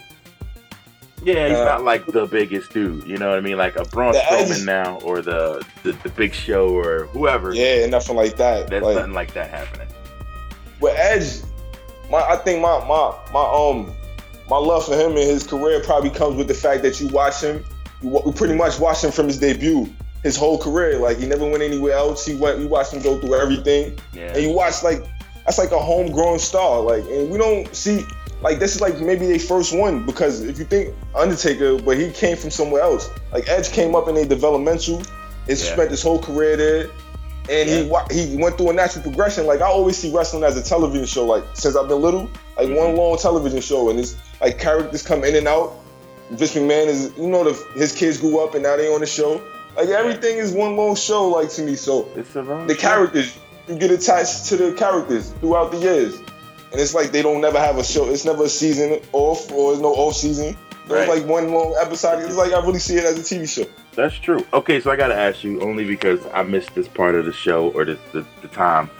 yeah, 1.26 1.48
he's 1.48 1.58
uh, 1.58 1.64
not 1.64 1.82
like 1.82 2.06
the 2.06 2.26
biggest 2.26 2.72
dude. 2.72 3.06
You 3.06 3.16
know 3.16 3.30
what 3.30 3.38
I 3.38 3.40
mean? 3.40 3.56
Like 3.56 3.76
a 3.76 3.84
Braun 3.84 4.14
Strowman 4.14 4.64
now, 4.64 5.00
or 5.00 5.22
the, 5.22 5.64
the, 5.82 5.92
the 5.92 6.08
Big 6.10 6.34
Show, 6.34 6.68
or 6.68 7.06
whoever. 7.06 7.54
Yeah, 7.54 7.86
nothing 7.86 8.16
like 8.16 8.36
that. 8.36 8.68
There's 8.68 8.82
like, 8.82 8.96
nothing 8.96 9.14
like 9.14 9.32
that 9.34 9.50
happening. 9.50 9.88
But 10.80 10.94
Edge, 10.96 11.40
my 12.10 12.18
I 12.18 12.36
think 12.36 12.60
my 12.60 12.78
my 12.86 13.14
my 13.32 13.42
um 13.42 13.92
my 14.48 14.56
love 14.56 14.86
for 14.86 14.94
him 14.94 15.10
and 15.10 15.18
his 15.18 15.46
career 15.46 15.82
probably 15.82 16.10
comes 16.10 16.36
with 16.36 16.48
the 16.48 16.54
fact 16.54 16.82
that 16.82 17.00
you 17.00 17.08
watch 17.08 17.40
him. 17.40 17.64
You 18.02 18.32
pretty 18.36 18.54
much 18.54 18.78
watch 18.78 19.02
him 19.02 19.10
from 19.10 19.26
his 19.26 19.38
debut 19.38 19.88
his 20.26 20.36
whole 20.36 20.58
career. 20.58 20.98
Like 20.98 21.18
he 21.18 21.26
never 21.26 21.48
went 21.48 21.62
anywhere 21.62 21.94
else. 21.94 22.26
He 22.26 22.34
went. 22.34 22.58
We 22.58 22.66
watched 22.66 22.92
him 22.92 23.02
go 23.02 23.18
through 23.18 23.34
everything, 23.40 23.98
yeah. 24.12 24.34
and 24.34 24.42
you 24.42 24.52
watch 24.52 24.82
like 24.82 25.02
that's 25.44 25.58
like 25.58 25.70
a 25.70 25.78
homegrown 25.78 26.38
star. 26.38 26.80
Like, 26.80 27.04
and 27.04 27.30
we 27.30 27.38
don't 27.38 27.74
see 27.74 28.04
like 28.42 28.58
this 28.58 28.74
is 28.74 28.80
like 28.80 29.00
maybe 29.00 29.26
their 29.26 29.38
first 29.38 29.74
one 29.74 30.04
because 30.04 30.42
if 30.42 30.58
you 30.58 30.64
think 30.64 30.94
Undertaker, 31.14 31.78
but 31.78 31.96
he 31.96 32.10
came 32.10 32.36
from 32.36 32.50
somewhere 32.50 32.82
else. 32.82 33.08
Like 33.32 33.48
Edge 33.48 33.70
came 33.70 33.94
up 33.94 34.08
in 34.08 34.16
a 34.16 34.26
developmental. 34.26 35.02
He 35.46 35.52
yeah. 35.52 35.54
spent 35.54 35.90
his 35.90 36.02
whole 36.02 36.18
career 36.18 36.56
there. 36.56 36.90
And 37.48 37.68
yeah. 37.68 38.04
he 38.10 38.26
he 38.26 38.36
went 38.36 38.58
through 38.58 38.70
a 38.70 38.72
natural 38.72 39.02
progression. 39.02 39.46
Like 39.46 39.60
I 39.60 39.66
always 39.66 39.96
see 39.96 40.12
wrestling 40.12 40.42
as 40.42 40.56
a 40.56 40.62
television 40.62 41.06
show. 41.06 41.24
Like 41.24 41.44
since 41.54 41.76
I've 41.76 41.88
been 41.88 42.00
little, 42.00 42.28
like 42.56 42.68
mm-hmm. 42.68 42.76
one 42.76 42.96
long 42.96 43.18
television 43.18 43.60
show, 43.60 43.90
and 43.90 43.98
it's 44.00 44.16
like 44.40 44.58
characters 44.58 45.02
come 45.02 45.24
in 45.24 45.36
and 45.36 45.46
out. 45.46 45.74
Vince 46.30 46.54
McMahon 46.54 46.86
is, 46.86 47.12
you 47.16 47.28
know, 47.28 47.44
the, 47.44 47.78
his 47.78 47.92
kids 47.92 48.18
grew 48.18 48.40
up 48.40 48.54
and 48.54 48.64
now 48.64 48.76
they 48.76 48.92
on 48.92 49.00
the 49.00 49.06
show. 49.06 49.40
Like 49.76 49.88
everything 49.90 50.38
is 50.38 50.52
one 50.52 50.76
long 50.76 50.96
show, 50.96 51.28
like 51.28 51.50
to 51.50 51.62
me. 51.62 51.76
So 51.76 52.02
the 52.14 52.76
characters, 52.76 53.38
you 53.68 53.78
get 53.78 53.90
attached 53.90 54.46
to 54.46 54.56
the 54.56 54.72
characters 54.72 55.30
throughout 55.40 55.70
the 55.70 55.78
years, 55.78 56.16
and 56.72 56.80
it's 56.80 56.94
like 56.94 57.12
they 57.12 57.22
don't 57.22 57.40
never 57.40 57.58
have 57.58 57.76
a 57.76 57.84
show. 57.84 58.08
It's 58.08 58.24
never 58.24 58.44
a 58.44 58.48
season 58.48 59.00
off, 59.12 59.52
or 59.52 59.72
there's 59.72 59.82
no 59.82 59.92
off 59.94 60.16
season. 60.16 60.56
There's 60.88 61.08
right. 61.08 61.18
like 61.20 61.28
one 61.28 61.52
long 61.52 61.76
episode. 61.80 62.24
It's 62.24 62.36
like 62.36 62.52
I 62.52 62.60
really 62.60 62.78
see 62.78 62.96
it 62.96 63.04
as 63.04 63.18
a 63.18 63.22
TV 63.22 63.48
show. 63.48 63.70
That's 63.96 64.14
true. 64.14 64.46
Okay, 64.52 64.78
so 64.78 64.90
I 64.90 64.96
gotta 64.96 65.16
ask 65.16 65.42
you 65.42 65.60
only 65.62 65.86
because 65.86 66.20
I 66.34 66.42
missed 66.42 66.74
this 66.74 66.86
part 66.86 67.14
of 67.14 67.24
the 67.24 67.32
show 67.32 67.70
or 67.70 67.86
the, 67.86 67.98
the, 68.12 68.26
the 68.42 68.48
time. 68.48 68.90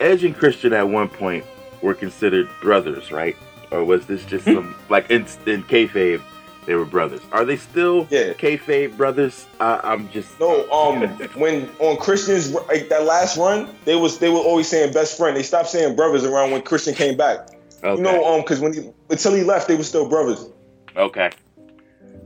Edge 0.00 0.24
and 0.24 0.36
Christian 0.36 0.72
at 0.72 0.88
one 0.88 1.08
point 1.08 1.44
were 1.80 1.94
considered 1.94 2.48
brothers, 2.60 3.12
right? 3.12 3.36
Or 3.70 3.84
was 3.84 4.06
this 4.06 4.24
just 4.24 4.44
some 4.44 4.74
like 4.88 5.10
in, 5.10 5.22
in 5.46 5.62
kayfabe? 5.62 6.20
They 6.66 6.74
were 6.74 6.84
brothers. 6.84 7.20
Are 7.30 7.44
they 7.44 7.56
still 7.56 8.08
yeah. 8.10 8.32
kayfabe 8.32 8.96
brothers? 8.96 9.46
Uh, 9.60 9.80
I'm 9.84 10.10
just 10.10 10.38
no. 10.40 10.68
Um, 10.72 11.02
when 11.36 11.70
on 11.78 11.96
Christian's 11.96 12.50
like 12.52 12.88
that 12.88 13.04
last 13.04 13.36
run, 13.36 13.72
they 13.84 13.94
was 13.94 14.18
they 14.18 14.28
were 14.28 14.38
always 14.38 14.68
saying 14.68 14.92
best 14.92 15.16
friend. 15.16 15.36
They 15.36 15.44
stopped 15.44 15.68
saying 15.68 15.94
brothers 15.94 16.24
around 16.24 16.50
when 16.50 16.62
Christian 16.62 16.94
came 16.94 17.16
back. 17.16 17.50
Okay. 17.84 17.96
You 17.96 18.02
know, 18.02 18.24
um, 18.24 18.40
because 18.40 18.58
when 18.58 18.72
he 18.72 18.90
until 19.08 19.34
he 19.34 19.44
left, 19.44 19.68
they 19.68 19.76
were 19.76 19.84
still 19.84 20.08
brothers. 20.08 20.48
Okay. 20.96 21.30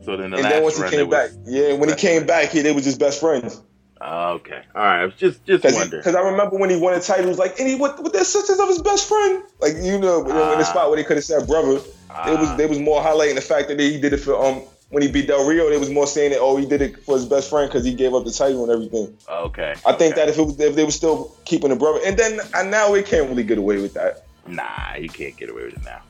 So 0.05 0.17
then, 0.17 0.31
the 0.31 0.39
and 0.39 0.47
then 0.47 0.63
once 0.63 0.81
he 0.81 0.89
came 0.89 1.11
back, 1.11 1.31
yeah, 1.45 1.75
when 1.75 1.89
he 1.89 1.95
came 1.95 2.27
back, 2.27 2.51
he 2.51 2.63
they 2.63 2.73
were 2.73 2.81
just 2.81 2.99
best 2.99 3.21
friends. 3.21 3.61
Okay, 4.03 4.63
all 4.75 4.83
right. 4.83 5.03
I 5.03 5.05
was 5.05 5.15
just 5.15 5.45
just 5.45 5.63
wondering 5.63 6.01
because 6.01 6.15
I 6.15 6.21
remember 6.21 6.57
when 6.57 6.71
he 6.71 6.77
won 6.77 6.95
a 6.95 7.01
title, 7.01 7.25
he 7.25 7.29
was 7.29 7.39
like, 7.39 7.61
"Any 7.61 7.75
what? 7.75 8.03
with, 8.03 8.15
They're 8.15 8.25
sisters 8.25 8.59
of 8.59 8.69
his 8.69 8.81
best 8.81 9.07
friend." 9.07 9.43
Like 9.61 9.75
you 9.77 9.99
know, 9.99 10.23
uh, 10.25 10.53
in 10.53 10.59
the 10.59 10.65
spot 10.65 10.89
where 10.89 10.97
they 10.97 11.05
could 11.05 11.19
have 11.19 11.25
said 11.25 11.47
brother. 11.47 11.81
Uh, 12.09 12.33
it 12.33 12.41
was 12.41 12.57
they 12.57 12.67
was 12.67 12.79
more 12.79 13.03
highlighting 13.03 13.35
the 13.35 13.43
fact 13.43 13.69
that 13.69 13.79
he 13.79 14.01
did 14.01 14.15
it 14.15 14.19
for 14.19 14.43
um 14.43 14.63
when 14.89 15.03
he 15.03 15.11
beat 15.11 15.27
Del 15.27 15.47
Rio. 15.47 15.69
They 15.69 15.77
was 15.77 15.91
more 15.91 16.07
saying 16.07 16.31
that 16.31 16.41
oh 16.41 16.57
he 16.57 16.65
did 16.65 16.81
it 16.81 17.05
for 17.05 17.15
his 17.17 17.27
best 17.27 17.51
friend 17.51 17.69
because 17.69 17.85
he 17.85 17.93
gave 17.93 18.15
up 18.15 18.25
the 18.25 18.33
title 18.33 18.63
and 18.63 18.73
everything. 18.73 19.15
Okay. 19.29 19.75
I 19.87 19.93
think 19.93 20.15
that 20.15 20.31
if 20.31 20.39
it 20.39 20.43
was, 20.43 20.59
if 20.59 20.75
they 20.75 20.85
were 20.85 20.91
still 20.91 21.37
keeping 21.45 21.69
the 21.69 21.77
brother, 21.77 22.01
and 22.03 22.17
then 22.17 22.41
and 22.55 22.71
now 22.71 22.91
we 22.91 23.03
can't 23.03 23.29
really 23.29 23.45
get 23.45 23.59
away 23.59 23.83
with 23.83 23.93
that. 23.95 24.25
Nah, 24.47 24.95
you 24.99 25.11
can't 25.11 25.37
get 25.37 25.51
away 25.51 25.65
with 25.65 25.75
it 25.75 25.85
now. 25.85 26.01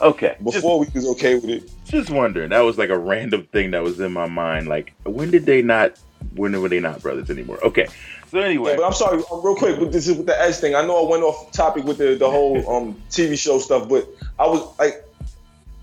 Okay. 0.00 0.36
Before 0.42 0.84
just, 0.84 0.94
we 0.94 1.00
was 1.00 1.08
okay 1.12 1.36
with 1.36 1.48
it. 1.48 1.70
Just 1.84 2.10
wondering. 2.10 2.50
That 2.50 2.60
was 2.60 2.78
like 2.78 2.90
a 2.90 2.98
random 2.98 3.44
thing 3.44 3.70
that 3.72 3.82
was 3.82 4.00
in 4.00 4.12
my 4.12 4.26
mind. 4.26 4.68
Like, 4.68 4.94
when 5.04 5.30
did 5.30 5.46
they 5.46 5.62
not? 5.62 5.98
When 6.34 6.60
were 6.60 6.68
they 6.68 6.80
not 6.80 7.02
brothers 7.02 7.30
anymore? 7.30 7.58
Okay. 7.64 7.86
So 8.30 8.40
anyway, 8.40 8.72
yeah, 8.72 8.76
but 8.78 8.86
I'm 8.86 8.92
sorry, 8.92 9.22
um, 9.30 9.44
real 9.44 9.54
quick. 9.54 9.78
But 9.78 9.92
this 9.92 10.08
is 10.08 10.16
with 10.16 10.26
the 10.26 10.40
Edge 10.40 10.56
thing. 10.56 10.74
I 10.74 10.84
know 10.84 11.06
I 11.06 11.10
went 11.10 11.22
off 11.22 11.52
topic 11.52 11.84
with 11.84 11.98
the 11.98 12.16
the 12.16 12.28
whole 12.28 12.56
um 12.76 13.00
TV 13.10 13.38
show 13.38 13.58
stuff, 13.58 13.88
but 13.88 14.08
I 14.38 14.46
was 14.46 14.76
like, 14.78 15.04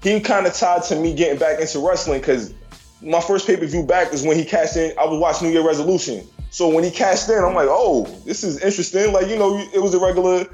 he 0.03 0.19
kind 0.19 0.45
of 0.45 0.53
tied 0.53 0.83
to 0.83 0.95
me 0.95 1.13
getting 1.13 1.39
back 1.39 1.59
into 1.59 1.79
wrestling 1.79 2.19
because 2.19 2.53
my 3.01 3.21
first 3.21 3.47
pay 3.47 3.55
per 3.55 3.65
view 3.65 3.85
back 3.85 4.13
is 4.13 4.23
when 4.23 4.37
he 4.37 4.43
cashed 4.43 4.75
in. 4.75 4.97
I 4.99 5.05
was 5.05 5.19
watching 5.19 5.47
New 5.47 5.53
Year 5.53 5.65
Resolution. 5.65 6.27
So 6.49 6.67
when 6.67 6.83
he 6.83 6.91
cashed 6.91 7.29
in, 7.29 7.43
I'm 7.43 7.55
like, 7.55 7.69
oh, 7.69 8.03
this 8.25 8.43
is 8.43 8.61
interesting. 8.61 9.13
Like, 9.13 9.27
you 9.27 9.37
know, 9.37 9.57
it 9.73 9.81
was 9.81 9.93
a 9.93 9.99
regular. 9.99 10.45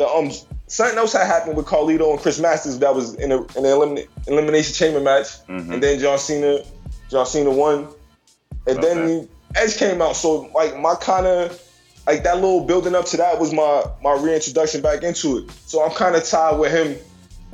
The 0.00 0.08
um 0.08 0.30
something 0.66 0.96
else 0.96 1.12
had 1.12 1.26
happened 1.26 1.58
with 1.58 1.66
Carlito 1.66 2.10
and 2.10 2.18
Chris 2.18 2.40
Masters 2.40 2.78
that 2.78 2.94
was 2.94 3.12
in, 3.16 3.32
a, 3.32 3.42
in 3.58 3.66
an 3.66 3.98
elimination 4.28 4.72
chamber 4.72 4.98
match, 4.98 5.26
mm-hmm. 5.46 5.74
and 5.74 5.82
then 5.82 6.00
John 6.00 6.18
Cena, 6.18 6.60
John 7.10 7.26
Cena 7.26 7.50
won, 7.50 7.86
and 8.66 8.78
okay. 8.78 8.80
then 8.80 9.28
Edge 9.56 9.76
came 9.76 10.00
out. 10.00 10.16
So 10.16 10.50
like 10.54 10.78
my 10.78 10.94
kind 10.94 11.26
of 11.26 11.62
like 12.06 12.22
that 12.22 12.36
little 12.36 12.64
building 12.64 12.94
up 12.94 13.04
to 13.08 13.18
that 13.18 13.38
was 13.38 13.52
my 13.52 13.84
my 14.02 14.14
reintroduction 14.14 14.80
back 14.80 15.02
into 15.02 15.36
it. 15.36 15.50
So 15.66 15.84
I'm 15.84 15.90
kind 15.90 16.16
of 16.16 16.24
tied 16.24 16.58
with 16.58 16.72
him 16.72 16.96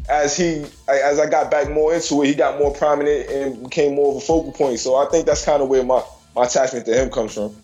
as 0.08 0.36
he 0.36 0.64
as 0.86 1.18
I 1.18 1.28
got 1.28 1.50
back 1.50 1.68
more 1.68 1.92
into 1.92 2.22
it, 2.22 2.28
he 2.28 2.34
got 2.34 2.60
more 2.60 2.72
prominent 2.72 3.28
and 3.28 3.64
became 3.64 3.96
more 3.96 4.12
of 4.12 4.18
a 4.18 4.24
focal 4.24 4.52
point. 4.52 4.78
So 4.78 4.94
I 4.94 5.06
think 5.06 5.26
that's 5.26 5.44
kind 5.44 5.60
of 5.60 5.68
where 5.68 5.82
my 5.82 6.00
my 6.36 6.44
attachment 6.44 6.86
to 6.86 6.94
him 6.94 7.10
comes 7.10 7.34
from. 7.34 7.56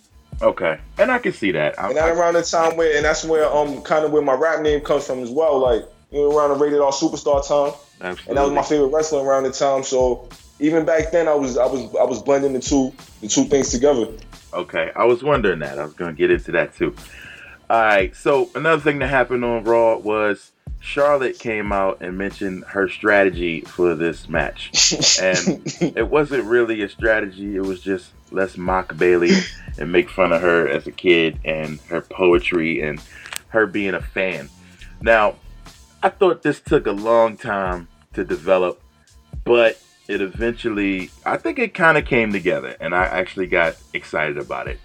Okay, 0.43 0.79
and 0.99 1.11
I 1.11 1.19
can 1.19 1.33
see 1.33 1.53
that. 1.53 1.79
I, 1.79 1.89
and 1.89 1.97
that 1.97 2.09
I, 2.09 2.13
around 2.13 2.35
the 2.35 2.43
time 2.43 2.77
where, 2.77 2.97
and 2.97 3.05
that's 3.05 3.25
where 3.25 3.51
um 3.51 3.83
kind 3.83 4.05
of 4.05 4.13
where 4.13 4.23
my 4.23 4.35
rap 4.35 4.61
name 4.61 4.81
comes 4.81 5.07
from 5.07 5.21
as 5.21 5.31
well. 5.31 5.59
Like 5.59 5.85
you 6.11 6.19
know, 6.19 6.37
around 6.37 6.51
the 6.51 6.57
rated 6.57 6.81
R 6.81 6.93
superstar 6.93 7.47
time, 7.47 7.79
Absolutely. 8.01 8.29
and 8.29 8.37
that 8.37 8.43
was 8.43 8.53
my 8.53 8.63
favorite 8.63 8.89
wrestler 8.89 9.23
around 9.23 9.45
the 9.45 9.53
time. 9.53 9.83
So 9.85 10.29
even 10.59 10.85
back 10.85 11.13
then, 11.13 11.29
I 11.29 11.35
was 11.35 11.57
I 11.57 11.67
was 11.67 11.95
I 11.95 12.05
was 12.05 12.23
blending 12.23 12.53
the 12.53 12.61
two 12.61 12.93
the 13.21 13.29
two 13.29 13.45
things 13.45 13.71
together. 13.71 14.09
Okay, 14.53 14.91
I 14.97 15.05
was 15.05 15.23
wondering 15.23 15.61
that. 15.61 15.79
I 15.79 15.85
was 15.85 15.95
gonna 15.95 16.13
get 16.13 16.31
into 16.31 16.53
that 16.53 16.75
too. 16.75 16.95
All 17.71 17.81
right, 17.81 18.15
so 18.15 18.51
another 18.55 18.83
thing 18.83 18.99
that 18.99 19.09
happened 19.09 19.45
on 19.45 19.65
Raw 19.65 19.97
was 19.97 20.53
Charlotte 20.81 21.39
came 21.39 21.73
out 21.73 22.03
and 22.03 22.19
mentioned 22.19 22.65
her 22.65 22.89
strategy 22.89 23.63
for 23.63 23.95
this 23.95 24.29
match. 24.29 24.93
and 25.23 25.63
it 25.97 26.09
wasn't 26.09 26.45
really 26.45 26.83
a 26.83 26.89
strategy, 26.89 27.57
it 27.57 27.63
was 27.63 27.81
just 27.81 28.11
let's 28.33 28.57
mock 28.57 28.97
Bayley 28.97 29.33
and 29.79 29.91
make 29.91 30.09
fun 30.09 30.33
of 30.33 30.41
her 30.41 30.69
as 30.69 30.87
a 30.87 30.93
kid 30.93 31.39
and 31.45 31.81
her 31.83 32.01
poetry 32.01 32.81
and 32.81 33.01
her 33.49 33.67
being 33.67 33.95
a 33.95 34.01
fan. 34.01 34.49
Now, 35.01 35.37
I 36.03 36.09
thought 36.09 36.43
this 36.43 36.61
took 36.61 36.87
a 36.87 36.93
long 36.93 37.37
time 37.37 37.89
to 38.15 38.25
develop, 38.25 38.83
but 39.45 39.81
it 40.09 40.21
eventually, 40.21 41.11
I 41.25 41.37
think 41.37 41.59
it 41.59 41.75
kind 41.75 41.97
of 41.97 42.05
came 42.05 42.33
together, 42.33 42.77
and 42.81 42.95
I 42.95 43.05
actually 43.05 43.47
got 43.47 43.77
excited 43.95 44.39
about 44.39 44.69
it. 44.69 44.81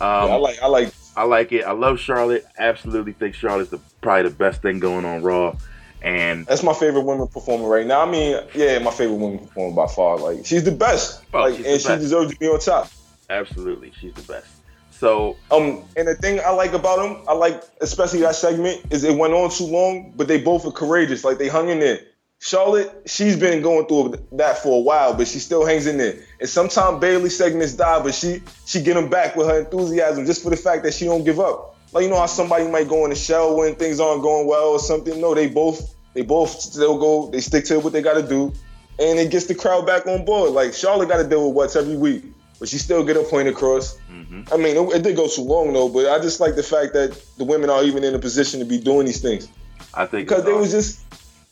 Um, 0.00 0.28
yeah, 0.28 0.34
I 0.34 0.36
like, 0.36 0.62
I 0.62 0.66
like 0.66 0.94
I 1.16 1.24
like 1.24 1.52
it. 1.52 1.64
I 1.64 1.72
love 1.72 2.00
Charlotte. 2.00 2.44
Absolutely 2.58 3.12
think 3.12 3.34
Charlotte's 3.34 3.70
the, 3.70 3.78
probably 4.00 4.28
the 4.30 4.34
best 4.34 4.62
thing 4.62 4.80
going 4.80 5.04
on 5.04 5.22
Raw. 5.22 5.56
And 6.04 6.44
that's 6.44 6.62
my 6.62 6.74
favorite 6.74 7.00
woman 7.00 7.26
performer 7.28 7.66
right 7.66 7.86
now. 7.86 8.02
I 8.02 8.10
mean, 8.10 8.38
yeah, 8.54 8.78
my 8.78 8.90
favorite 8.90 9.16
woman 9.16 9.38
performer 9.38 9.74
by 9.74 9.86
far. 9.86 10.18
Like 10.18 10.44
she's 10.44 10.62
the 10.62 10.70
best. 10.70 11.24
Oh, 11.32 11.40
like, 11.40 11.56
and 11.56 11.80
she 11.80 11.88
deserves 11.96 12.32
to 12.34 12.38
be 12.38 12.46
on 12.46 12.60
top. 12.60 12.90
Absolutely, 13.30 13.90
she's 13.98 14.12
the 14.12 14.22
best. 14.22 14.46
So, 14.90 15.36
um, 15.50 15.82
and 15.96 16.06
the 16.06 16.14
thing 16.14 16.40
I 16.44 16.50
like 16.50 16.74
about 16.74 16.98
them, 16.98 17.24
I 17.26 17.32
like 17.32 17.62
especially 17.80 18.20
that 18.20 18.34
segment, 18.34 18.82
is 18.90 19.02
it 19.02 19.16
went 19.16 19.32
on 19.32 19.50
too 19.50 19.64
long, 19.64 20.12
but 20.14 20.28
they 20.28 20.38
both 20.38 20.66
are 20.66 20.72
courageous. 20.72 21.24
Like 21.24 21.38
they 21.38 21.48
hung 21.48 21.70
in 21.70 21.80
there. 21.80 22.00
Charlotte, 22.38 22.92
she's 23.06 23.38
been 23.38 23.62
going 23.62 23.86
through 23.86 24.14
that 24.32 24.58
for 24.58 24.76
a 24.76 24.82
while, 24.82 25.14
but 25.14 25.26
she 25.26 25.38
still 25.38 25.64
hangs 25.64 25.86
in 25.86 25.96
there. 25.96 26.22
And 26.38 26.48
sometimes 26.48 27.00
Bayley 27.00 27.30
segments 27.30 27.72
die, 27.72 28.02
but 28.02 28.14
she 28.14 28.42
she 28.66 28.82
get 28.82 28.92
them 28.92 29.08
back 29.08 29.36
with 29.36 29.46
her 29.46 29.60
enthusiasm 29.60 30.26
just 30.26 30.42
for 30.42 30.50
the 30.50 30.56
fact 30.56 30.82
that 30.82 30.92
she 30.92 31.06
don't 31.06 31.24
give 31.24 31.40
up. 31.40 31.78
Like 31.94 32.02
you 32.02 32.10
know 32.10 32.18
how 32.18 32.26
somebody 32.26 32.68
might 32.68 32.88
go 32.88 33.04
in 33.04 33.10
the 33.10 33.16
shell 33.16 33.56
when 33.56 33.74
things 33.76 34.00
aren't 34.00 34.20
going 34.20 34.46
well 34.46 34.70
or 34.70 34.78
something. 34.78 35.18
No, 35.18 35.34
they 35.34 35.48
both 35.48 35.93
they 36.14 36.22
both 36.22 36.50
still 36.50 36.98
go. 36.98 37.30
They 37.30 37.40
stick 37.40 37.64
to 37.66 37.80
what 37.80 37.92
they 37.92 38.02
got 38.02 38.14
to 38.14 38.26
do, 38.26 38.52
and 38.98 39.18
it 39.18 39.30
gets 39.30 39.46
the 39.46 39.54
crowd 39.54 39.86
back 39.86 40.06
on 40.06 40.24
board. 40.24 40.52
Like 40.52 40.74
Charlotte 40.74 41.08
got 41.08 41.18
to 41.18 41.28
deal 41.28 41.48
with 41.48 41.56
what's 41.56 41.76
every 41.76 41.96
week, 41.96 42.24
but 42.58 42.68
she 42.68 42.78
still 42.78 43.04
get 43.04 43.16
a 43.16 43.22
point 43.24 43.48
across. 43.48 43.98
Mm-hmm. 44.10 44.42
I 44.52 44.56
mean, 44.56 44.76
it, 44.76 44.96
it 44.96 45.02
did 45.02 45.16
go 45.16 45.28
too 45.28 45.42
long 45.42 45.72
though, 45.72 45.88
but 45.88 46.08
I 46.08 46.18
just 46.20 46.40
like 46.40 46.54
the 46.54 46.62
fact 46.62 46.94
that 46.94 47.20
the 47.36 47.44
women 47.44 47.68
are 47.68 47.82
even 47.82 48.04
in 48.04 48.14
a 48.14 48.18
position 48.18 48.60
to 48.60 48.66
be 48.66 48.78
doing 48.78 49.06
these 49.06 49.20
things. 49.20 49.48
I 49.92 50.06
think 50.06 50.28
because 50.28 50.44
they 50.44 50.52
was 50.52 50.70
just 50.70 51.04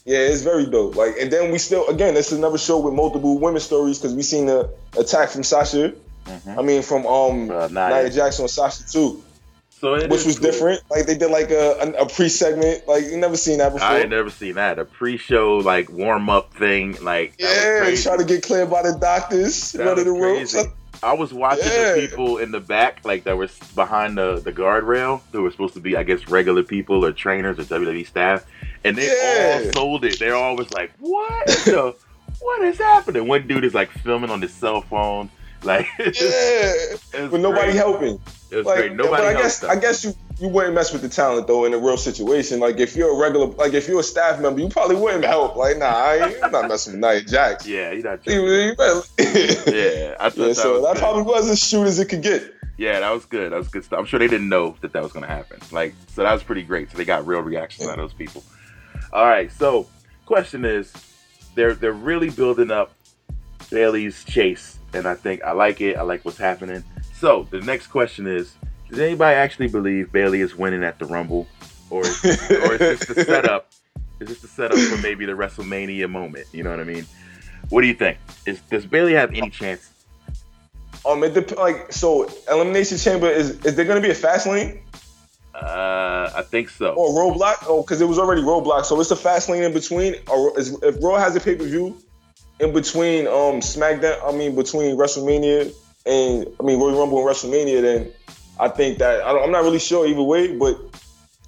yeah, 0.05 0.19
it's 0.19 0.43
very 0.43 0.67
dope. 0.67 0.97
Like, 0.97 1.17
and 1.21 1.31
then 1.31 1.53
we 1.53 1.59
still, 1.59 1.87
again, 1.87 2.15
this 2.15 2.33
is 2.33 2.39
another 2.39 2.59
show 2.59 2.81
with 2.81 2.93
multiple 2.93 3.39
women 3.39 3.61
stories 3.61 3.99
because 3.99 4.15
we 4.15 4.23
seen 4.23 4.47
the 4.47 4.71
attack 4.99 5.29
from 5.31 5.45
Sasha. 5.45 5.93
Mm-hmm. 6.25 6.59
I 6.59 6.63
mean, 6.63 6.83
from 6.83 7.07
um 7.07 7.51
uh, 7.51 7.69
Nia. 7.69 7.89
Nia 7.89 8.11
Jax 8.11 8.39
and 8.39 8.51
Sasha 8.51 8.85
too. 8.87 9.23
So 9.83 9.95
which 9.97 10.25
was 10.25 10.39
cool. 10.39 10.49
different. 10.49 10.81
Like 10.93 11.07
they 11.07 11.19
did 11.19 11.33
like 11.33 11.51
a, 11.51 11.93
a, 11.99 12.07
pre 12.07 12.29
segment. 12.29 12.87
Like 12.87 13.03
you 13.03 13.17
never 13.17 13.37
seen 13.37 13.59
that 13.59 13.73
before. 13.73 13.89
I 13.89 14.05
never 14.05 14.31
seen 14.31 14.55
that. 14.55 14.79
A 14.79 14.85
pre 14.85 15.17
show 15.17 15.57
like 15.57 15.91
warm 15.91 16.31
up 16.31 16.55
thing. 16.55 16.97
Like 17.03 17.35
yeah, 17.41 17.93
trying 17.97 18.19
to 18.19 18.25
get 18.25 18.45
cleared 18.45 18.71
by 18.71 18.83
the 18.83 18.97
doctors. 18.97 19.73
That 19.73 19.85
running 19.85 20.05
the 20.05 20.13
ropes. 20.13 20.57
I 21.03 21.15
was 21.15 21.35
watching 21.35 21.65
yeah. 21.65 21.95
the 21.95 22.07
people 22.09 22.39
in 22.39 22.53
the 22.53 22.61
back, 22.61 23.01
like 23.05 23.25
that 23.25 23.37
were 23.37 23.49
behind 23.75 24.17
the 24.17 24.39
the 24.39 24.53
guardrail, 24.53 25.21
who 25.33 25.43
were 25.43 25.51
supposed 25.51 25.75
to 25.75 25.81
be, 25.81 25.97
I 25.97 26.05
guess, 26.05 26.29
regular 26.29 26.63
people 26.63 27.05
or 27.05 27.11
trainers 27.11 27.59
or 27.59 27.65
WWE 27.65 28.07
staff, 28.07 28.47
and 28.85 28.97
they 28.97 29.09
yeah. 29.09 29.65
all 29.65 29.73
sold 29.73 30.05
it. 30.05 30.21
They're 30.21 30.37
always 30.37 30.71
like, 30.71 30.93
"What? 31.01 31.47
the, 31.49 31.97
what 32.39 32.63
is 32.63 32.79
happening?" 32.79 33.27
One 33.27 33.49
dude 33.49 33.65
is 33.65 33.75
like 33.75 33.91
filming 33.91 34.31
on 34.31 34.43
his 34.43 34.55
cell 34.55 34.83
phone, 34.83 35.29
like 35.65 35.89
yeah, 35.99 36.73
with 37.13 37.41
nobody 37.41 37.73
helping. 37.73 38.21
It 38.53 38.57
was 38.57 38.67
like, 38.67 38.77
great. 38.77 38.93
Nobody. 38.93 39.23
But 39.23 39.25
I 39.25 39.33
guess. 39.33 39.65
I 39.65 39.77
guess 39.77 40.05
you 40.05 40.15
you 40.41 40.49
wouldn't 40.49 40.75
mess 40.75 40.93
with 40.93 41.03
the 41.03 41.09
talent 41.09 41.47
though 41.47 41.65
in 41.65 41.73
a 41.73 41.79
real 41.79 41.97
situation. 41.97 42.59
Like 42.59 42.79
if 42.79 42.97
you're 42.97 43.15
a 43.15 43.17
regular, 43.17 43.47
like 43.47 43.75
if 43.75 43.87
you're 43.87 44.01
a 44.01 44.03
staff 44.03 44.41
member, 44.41 44.61
you 44.61 44.69
probably 44.69 44.97
wouldn't 44.97 45.25
help. 45.25 45.57
Like 45.57 45.79
nah, 45.79 45.87
I, 45.87 46.41
I'm 46.43 46.51
not 46.51 46.69
messing 46.69 46.95
with 46.95 47.01
Nia 47.01 47.23
Jax. 47.23 47.67
Yeah, 47.73 47.93
you're 47.93 48.03
not. 48.03 48.27
You, 48.27 48.45
you 48.47 48.75
yeah, 49.19 50.17
I 50.19 50.29
thought 50.29 50.37
yeah, 50.37 50.47
that 50.49 50.55
so 50.57 50.83
that 50.83 50.97
probably 50.97 51.23
was 51.23 51.49
as 51.49 51.61
shoot 51.61 51.85
as 51.85 51.99
it 51.99 52.07
could 52.09 52.23
get. 52.23 52.55
Yeah, 52.77 53.01
that 53.01 53.11
was 53.11 53.25
good. 53.25 53.53
That 53.53 53.59
was 53.59 53.69
good 53.69 53.85
stuff. 53.85 54.01
I'm 54.01 54.05
sure 54.07 54.19
they 54.19 54.29
didn't 54.29 54.49
know 54.49 54.77
that 54.81 54.93
that 54.93 55.03
was 55.03 55.13
going 55.13 55.23
to 55.23 55.29
happen. 55.29 55.61
Like, 55.71 55.95
so 56.09 56.23
that 56.23 56.33
was 56.33 56.43
pretty 56.43 56.63
great. 56.63 56.91
So 56.91 56.97
they 56.97 57.05
got 57.05 57.27
real 57.27 57.41
reactions 57.41 57.87
out 57.87 57.99
of 57.99 58.11
those 58.11 58.15
people. 58.15 58.43
All 59.13 59.27
right. 59.27 59.53
So, 59.53 59.87
question 60.27 60.65
is, 60.65 60.93
they're 61.55 61.75
they're 61.75 61.93
really 61.93 62.31
building 62.31 62.71
up 62.71 62.93
Bayley's 63.71 64.25
chase, 64.25 64.79
and 64.93 65.07
I 65.07 65.15
think 65.15 65.43
I 65.45 65.53
like 65.53 65.81
it. 65.81 65.97
I 65.97 66.03
like 66.03 66.25
what's 66.25 66.39
happening. 66.39 66.83
So 67.23 67.47
the 67.53 67.61
next 67.61 67.87
question 67.87 68.27
is, 68.27 68.57
does 68.91 68.99
anybody 68.99 69.37
actually 69.37 69.69
believe 69.69 70.11
Bayley 70.11 70.41
is 70.41 70.57
winning 70.57 70.83
at 70.83 70.99
the 70.99 71.05
Rumble, 71.05 71.47
or 71.89 72.01
is, 72.01 72.25
or 72.25 72.73
is 72.75 72.81
this 72.81 73.07
the 73.07 73.25
setup? 73.25 73.71
Is 74.19 74.27
this 74.27 74.41
the 74.41 74.49
setup 74.49 74.77
for 74.77 74.97
maybe 75.01 75.25
the 75.25 75.35
WrestleMania 75.35 76.11
moment? 76.11 76.49
You 76.51 76.65
know 76.65 76.71
what 76.71 76.81
I 76.81 76.85
mean? 76.85 77.07
What 77.69 77.83
do 77.83 77.87
you 77.87 77.95
think? 77.95 78.19
Is 78.45 78.61
does 78.63 78.87
Bayley 78.87 79.13
have 79.13 79.33
any 79.35 79.51
chance? 79.51 79.89
Um, 81.07 81.23
it 81.23 81.33
dep- 81.33 81.57
like 81.57 81.93
so. 81.93 82.29
Elimination 82.51 82.99
Chamber 82.99 83.31
is 83.31 83.51
is 83.65 83.77
there 83.77 83.85
going 83.85 84.03
to 84.03 84.05
be 84.05 84.11
a 84.11 84.17
fast 84.17 84.49
lane? 84.49 84.83
Uh, 85.55 86.29
I 86.35 86.43
think 86.43 86.71
so. 86.71 86.93
Or 86.93 87.11
roadblock? 87.11 87.67
Oh, 87.69 87.83
because 87.83 88.01
it 88.01 88.07
was 88.07 88.19
already 88.19 88.43
roadblock. 88.43 88.85
So 88.85 89.01
it's 89.01 89.13
a 89.13 89.17
fast 89.17 89.49
lane 89.49 89.63
in 89.63 89.73
between. 89.73 90.17
Or 90.27 90.59
is, 90.59 90.77
if 90.83 90.97
Raw 91.01 91.19
has 91.19 91.37
a 91.37 91.41
pay 91.41 91.55
per 91.55 91.63
view 91.63 91.97
in 92.59 92.73
between 92.73 93.29
um 93.29 93.61
SmackDown, 93.61 94.19
I 94.27 94.37
mean 94.37 94.57
between 94.57 94.97
WrestleMania 94.97 95.73
and 96.07 96.47
I 96.59 96.63
mean 96.63 96.79
Royal 96.79 96.99
Rumble 96.99 97.19
and 97.19 97.29
WrestleMania, 97.29 97.83
then 97.83 98.13
I 98.59 98.69
think 98.69 98.99
that 98.99 99.23
I 99.23 99.31
am 99.43 99.51
not 99.51 99.63
really 99.63 99.79
sure 99.79 100.07
either 100.07 100.23
way, 100.23 100.57
but 100.57 100.79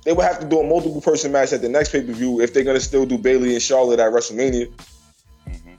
they 0.04 0.12
would 0.12 0.24
have 0.24 0.40
to 0.40 0.46
do 0.46 0.60
a 0.60 0.66
multiple 0.66 1.00
person 1.00 1.32
match 1.32 1.52
at 1.52 1.62
the 1.62 1.68
next 1.68 1.90
pay 1.90 2.02
per 2.02 2.12
view 2.12 2.40
if 2.40 2.52
they're 2.52 2.64
gonna 2.64 2.80
still 2.80 3.06
do 3.06 3.18
Bayley 3.18 3.54
and 3.54 3.62
Charlotte 3.62 4.00
at 4.00 4.12
WrestleMania. 4.12 4.72
Mm-hmm. 5.48 5.74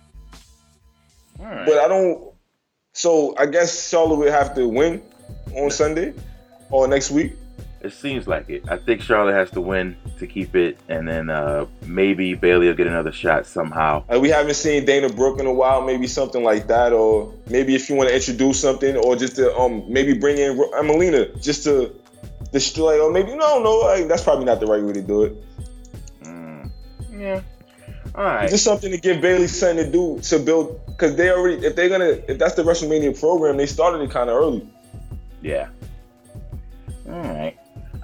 But 1.38 1.78
I 1.78 1.88
don't. 1.88 2.34
So 2.94 3.36
I 3.38 3.46
guess 3.46 3.90
Charlotte 3.90 4.16
would 4.18 4.32
have 4.32 4.56
to 4.56 4.68
win 4.68 5.02
on 5.54 5.70
Sunday 5.72 6.14
or 6.70 6.88
next 6.88 7.12
week. 7.12 7.34
It 7.86 7.94
seems 7.94 8.28
like 8.28 8.50
it. 8.50 8.68
I 8.68 8.78
think 8.78 9.02
Charlotte 9.02 9.34
has 9.34 9.52
to 9.52 9.62
win 9.62 9.96
to 10.18 10.26
keep 10.26 10.56
it, 10.56 10.80
and 10.90 11.08
then 11.08 11.30
uh, 11.30 11.68
maybe 11.86 12.34
Bayley 12.34 12.66
will 12.66 12.74
get 12.74 12.88
another 12.88 13.12
shot 13.12 13.46
somehow. 13.46 14.04
Uh, 14.12 14.20
we 14.20 14.30
haven't 14.30 14.56
seen 14.56 14.86
Dana 14.86 15.08
Brooke 15.08 15.40
in 15.40 15.46
a 15.46 15.54
while. 15.54 15.84
Maybe 15.84 16.08
something 16.08 16.44
like 16.44 16.66
that, 16.68 16.94
or 16.94 17.32
maybe 17.48 17.76
if 17.76 17.88
you 17.88 17.96
want 17.96 18.10
to 18.10 18.16
introduce 18.16 18.60
something, 18.60 18.98
or 18.98 19.16
just 19.16 19.36
to 19.36 19.56
um 19.56 19.86
maybe 19.88 20.16
bring 20.18 20.40
in 20.40 20.58
Emmalina 20.58 21.40
just 21.42 21.64
to 21.66 21.94
destroy, 22.52 23.00
or 23.00 23.12
maybe 23.12 23.36
no, 23.36 23.62
no, 23.62 23.78
like, 23.78 24.08
that's 24.08 24.24
probably 24.24 24.46
not 24.46 24.60
the 24.60 24.66
right 24.66 24.82
way 24.82 24.94
to 24.94 25.02
do 25.04 25.24
it. 25.24 25.44
Mm, 26.24 26.72
yeah. 27.12 27.42
All 28.16 28.24
right. 28.24 28.50
Just 28.50 28.64
something 28.64 28.90
to 28.90 28.98
give 28.98 29.22
Bayley 29.22 29.48
something 29.48 29.86
to 29.86 29.92
do 29.92 30.20
to 30.22 30.40
build, 30.40 30.84
because 30.88 31.16
they 31.18 31.30
already, 31.30 31.64
if 31.64 31.76
they're 31.76 31.90
gonna, 31.90 32.18
if 32.28 32.40
that's 32.40 32.56
the 32.56 32.64
WrestleMania 32.64 33.20
program, 33.20 33.58
they 33.58 33.68
started 33.68 34.02
it 34.02 34.10
kind 34.10 34.30
of 34.30 34.38
early. 34.38 34.68
Yeah. 35.44 35.68
All 37.08 37.22
right. 37.22 37.56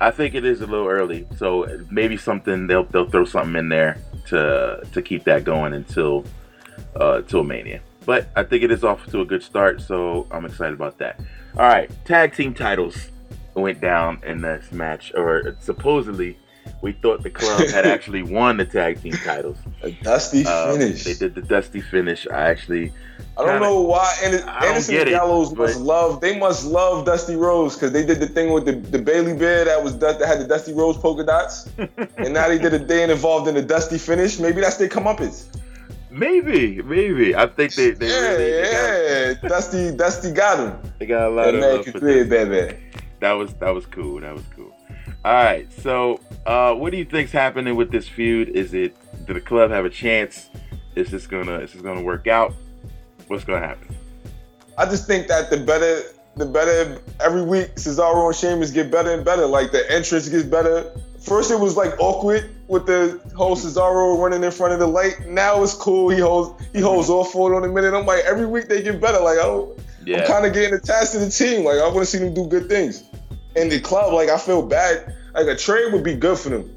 I 0.01 0.09
think 0.09 0.33
it 0.33 0.43
is 0.43 0.61
a 0.61 0.65
little 0.65 0.87
early, 0.87 1.27
so 1.37 1.85
maybe 1.91 2.17
something 2.17 2.65
they'll 2.65 2.85
they'll 2.85 3.07
throw 3.07 3.23
something 3.23 3.55
in 3.55 3.69
there 3.69 3.99
to 4.29 4.83
to 4.91 5.01
keep 5.01 5.23
that 5.25 5.43
going 5.43 5.73
until 5.73 6.25
uh, 6.99 7.17
until 7.17 7.43
Mania. 7.43 7.81
But 8.03 8.27
I 8.35 8.41
think 8.41 8.63
it 8.63 8.71
is 8.71 8.83
off 8.83 9.05
to 9.11 9.21
a 9.21 9.25
good 9.25 9.43
start, 9.43 9.79
so 9.79 10.25
I'm 10.31 10.43
excited 10.45 10.73
about 10.73 10.97
that. 10.97 11.19
All 11.55 11.67
right, 11.67 11.87
tag 12.03 12.33
team 12.33 12.55
titles 12.55 13.11
went 13.53 13.79
down 13.79 14.23
in 14.25 14.41
this 14.41 14.71
match, 14.71 15.13
or 15.15 15.55
supposedly 15.59 16.35
we 16.81 16.93
thought 16.93 17.23
the 17.23 17.29
club 17.29 17.67
had 17.69 17.85
actually 17.85 18.23
won 18.23 18.57
the 18.57 18.65
tag 18.65 19.01
team 19.01 19.13
titles. 19.13 19.57
A 19.83 19.91
dusty 19.91 20.45
um, 20.45 20.77
finish. 20.77 21.03
They 21.03 21.13
did 21.13 21.35
the 21.35 21.41
dusty 21.41 21.81
finish. 21.81 22.27
I 22.27 22.49
actually 22.49 22.91
I 23.37 23.45
don't 23.45 23.61
know 23.61 23.81
why. 23.81 24.13
And 24.23 24.35
Anderson 24.35 24.95
and 24.95 25.09
Gallows 25.09 25.51
it, 25.51 25.57
must 25.57 25.79
love. 25.79 26.21
They 26.21 26.37
must 26.37 26.65
love 26.65 27.05
Dusty 27.05 27.35
Rhodes 27.35 27.75
because 27.75 27.91
they 27.91 28.05
did 28.05 28.19
the 28.19 28.27
thing 28.27 28.51
with 28.51 28.65
the, 28.65 28.73
the 28.73 28.99
Bayley 28.99 29.33
bear 29.33 29.65
that 29.65 29.83
was 29.83 29.97
that 29.99 30.19
had 30.21 30.39
the 30.39 30.47
Dusty 30.47 30.73
Rhodes 30.73 30.97
polka 30.97 31.23
dots, 31.23 31.69
and 32.17 32.33
now 32.33 32.47
they 32.47 32.57
did 32.57 32.73
a 32.73 32.79
day 32.79 33.09
involved 33.09 33.47
in 33.47 33.55
the 33.55 33.61
Dusty 33.61 33.97
finish. 33.97 34.39
Maybe 34.39 34.61
that's 34.61 34.77
their 34.77 34.89
comeuppance. 34.89 35.45
Maybe, 36.09 36.81
maybe. 36.81 37.33
I 37.33 37.47
think 37.47 37.73
they, 37.75 37.91
they 37.91 38.09
yeah, 38.09 38.19
really, 38.19 38.51
yeah. 38.51 39.33
Got, 39.35 39.49
Dusty, 39.49 39.95
Dusty 39.95 40.31
got 40.33 40.59
him. 40.59 40.91
They 40.99 41.05
got 41.05 41.27
a 41.27 41.29
lot 41.29 41.55
of 41.55 41.61
love 41.61 41.85
for 41.85 41.99
baby. 42.01 42.77
That 43.21 43.33
was 43.33 43.53
that 43.55 43.69
was 43.69 43.85
cool. 43.85 44.19
That 44.19 44.33
was 44.33 44.43
cool. 44.50 44.50
All 45.23 45.33
right, 45.33 45.71
so 45.81 46.19
uh, 46.47 46.73
what 46.73 46.91
do 46.91 46.97
you 46.97 47.05
think's 47.05 47.31
happening 47.31 47.75
with 47.75 47.91
this 47.91 48.07
feud? 48.07 48.49
Is 48.49 48.73
it 48.73 48.95
did 49.27 49.35
the 49.35 49.41
club 49.41 49.69
have 49.69 49.85
a 49.85 49.89
chance? 49.89 50.49
Is 50.95 51.11
this 51.11 51.27
gonna 51.27 51.59
is 51.59 51.73
this 51.73 51.81
gonna 51.83 52.01
work 52.01 52.25
out? 52.25 52.55
What's 53.27 53.43
gonna 53.43 53.65
happen? 53.65 53.95
I 54.79 54.85
just 54.85 55.05
think 55.05 55.27
that 55.27 55.51
the 55.51 55.57
better, 55.57 56.01
the 56.37 56.45
better 56.47 56.99
every 57.19 57.43
week 57.43 57.75
Cesaro 57.75 58.25
and 58.25 58.35
Sheamus 58.35 58.71
get 58.71 58.89
better 58.89 59.11
and 59.11 59.23
better. 59.23 59.45
Like 59.45 59.71
the 59.71 59.89
entrance 59.91 60.27
gets 60.27 60.43
better. 60.43 60.91
First 61.19 61.51
it 61.51 61.59
was 61.59 61.77
like 61.77 61.93
awkward 61.99 62.49
with 62.67 62.87
the 62.87 63.21
whole 63.35 63.55
Cesaro 63.55 64.19
running 64.19 64.43
in 64.43 64.51
front 64.51 64.73
of 64.73 64.79
the 64.79 64.87
light. 64.87 65.27
Now 65.27 65.61
it's 65.61 65.75
cool. 65.75 66.09
He 66.09 66.19
holds 66.19 66.59
he 66.73 66.81
holds 66.81 67.11
off 67.11 67.31
for 67.31 67.53
it 67.53 67.55
on 67.55 67.63
a 67.63 67.71
minute. 67.71 67.93
I'm 67.93 68.07
like 68.07 68.23
every 68.25 68.47
week 68.47 68.67
they 68.69 68.81
get 68.81 68.99
better. 68.99 69.19
Like 69.19 69.37
I 69.37 69.43
don't, 69.43 69.79
yeah. 70.03 70.21
I'm 70.21 70.27
kind 70.27 70.45
of 70.47 70.53
getting 70.53 70.73
attached 70.73 71.11
to 71.11 71.19
the 71.19 71.29
team. 71.29 71.63
Like 71.63 71.77
I 71.77 71.87
want 71.89 71.99
to 71.99 72.05
see 72.07 72.17
them 72.17 72.33
do 72.33 72.47
good 72.47 72.67
things. 72.67 73.03
In 73.55 73.69
the 73.69 73.79
club, 73.79 74.13
like 74.13 74.29
I 74.29 74.37
feel 74.37 74.61
bad. 74.61 75.15
Like 75.33 75.47
a 75.47 75.55
trade 75.55 75.93
would 75.93 76.03
be 76.03 76.15
good 76.15 76.37
for 76.37 76.49
them. 76.49 76.75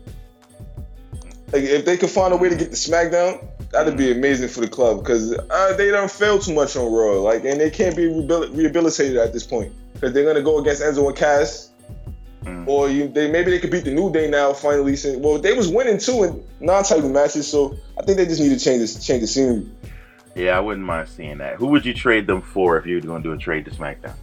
Like 1.53 1.63
if 1.63 1.85
they 1.85 1.97
could 1.97 2.11
find 2.11 2.33
a 2.33 2.37
way 2.37 2.49
to 2.49 2.57
get 2.57 2.71
the 2.71 2.77
SmackDown, 2.77 3.47
that'd 3.71 3.97
be 3.97 4.11
amazing 4.11 4.49
for 4.49 4.61
the 4.61 4.69
club 4.69 4.99
because 4.99 5.33
uh, 5.33 5.75
they 5.77 5.91
don't 5.91 6.11
fail 6.11 6.39
too 6.39 6.55
much 6.55 6.77
on 6.77 6.93
Raw, 6.93 7.21
like, 7.21 7.45
and 7.45 7.61
they 7.61 7.71
can't 7.71 7.97
be 7.97 8.07
rehabilitated 8.07 9.17
at 9.17 9.33
this 9.33 9.45
point 9.45 9.73
because 9.93 10.13
they're 10.13 10.25
gonna 10.25 10.43
go 10.43 10.59
against 10.59 10.83
Enzo 10.83 11.07
and 11.09 11.17
Cass, 11.17 11.71
mm. 12.43 12.67
or 12.67 12.89
you, 12.89 13.09
they 13.09 13.31
maybe 13.31 13.51
they 13.51 13.59
could 13.59 13.71
beat 13.71 13.85
the 13.85 13.93
New 13.93 14.13
Day 14.13 14.29
now 14.29 14.53
finally. 14.53 14.97
Since, 14.97 15.19
well, 15.19 15.39
they 15.39 15.53
was 15.53 15.69
winning 15.69 15.99
too 15.99 16.25
in 16.25 16.45
non-title 16.61 17.11
matches, 17.11 17.47
so 17.47 17.77
I 17.99 18.03
think 18.03 18.19
they 18.19 18.27
just 18.27 18.41
need 18.41 18.57
to 18.57 18.59
change 18.59 18.81
this, 18.81 19.05
change 19.05 19.21
the 19.21 19.27
scenery. 19.27 19.67
Yeah, 20.35 20.57
I 20.57 20.61
wouldn't 20.61 20.85
mind 20.85 21.09
seeing 21.09 21.39
that. 21.39 21.57
Who 21.57 21.67
would 21.69 21.87
you 21.87 21.95
trade 21.95 22.27
them 22.27 22.43
for 22.43 22.77
if 22.77 22.87
you 22.87 22.97
were 22.97 23.01
going 23.01 23.23
to 23.23 23.29
do 23.29 23.33
a 23.33 23.39
trade 23.39 23.65
to 23.67 23.71
SmackDown? 23.71 24.15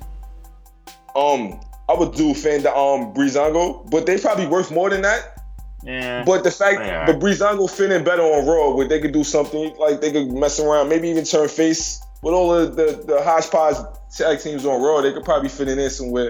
Um, 1.15 1.61
I 1.91 1.99
would 1.99 2.13
do 2.13 2.33
Fanda 2.33 2.73
um 2.75 3.13
Breezango, 3.13 3.89
but 3.89 4.05
they 4.05 4.17
probably 4.17 4.47
worth 4.47 4.71
more 4.71 4.89
than 4.89 5.01
that. 5.01 5.37
Yeah. 5.83 6.23
But 6.23 6.43
the 6.43 6.51
fact, 6.51 6.79
yeah. 6.79 7.05
but 7.05 7.19
Breezango 7.19 7.69
fitting 7.69 8.03
better 8.03 8.21
on 8.21 8.45
Raw, 8.45 8.75
where 8.75 8.87
they 8.87 9.01
could 9.01 9.11
do 9.11 9.23
something 9.23 9.75
like 9.77 9.99
they 9.99 10.11
could 10.11 10.31
mess 10.31 10.59
around, 10.59 10.89
maybe 10.89 11.09
even 11.09 11.25
turn 11.25 11.49
face 11.49 12.01
with 12.21 12.33
all 12.33 12.53
the 12.53 12.67
the, 12.67 13.03
the 13.05 13.21
hodgepodge 13.23 13.75
tag 14.15 14.39
teams 14.39 14.65
on 14.65 14.81
Raw. 14.81 15.01
They 15.01 15.11
could 15.11 15.25
probably 15.25 15.49
fit 15.49 15.67
in 15.67 15.77
there 15.77 15.89
somewhere. 15.89 16.29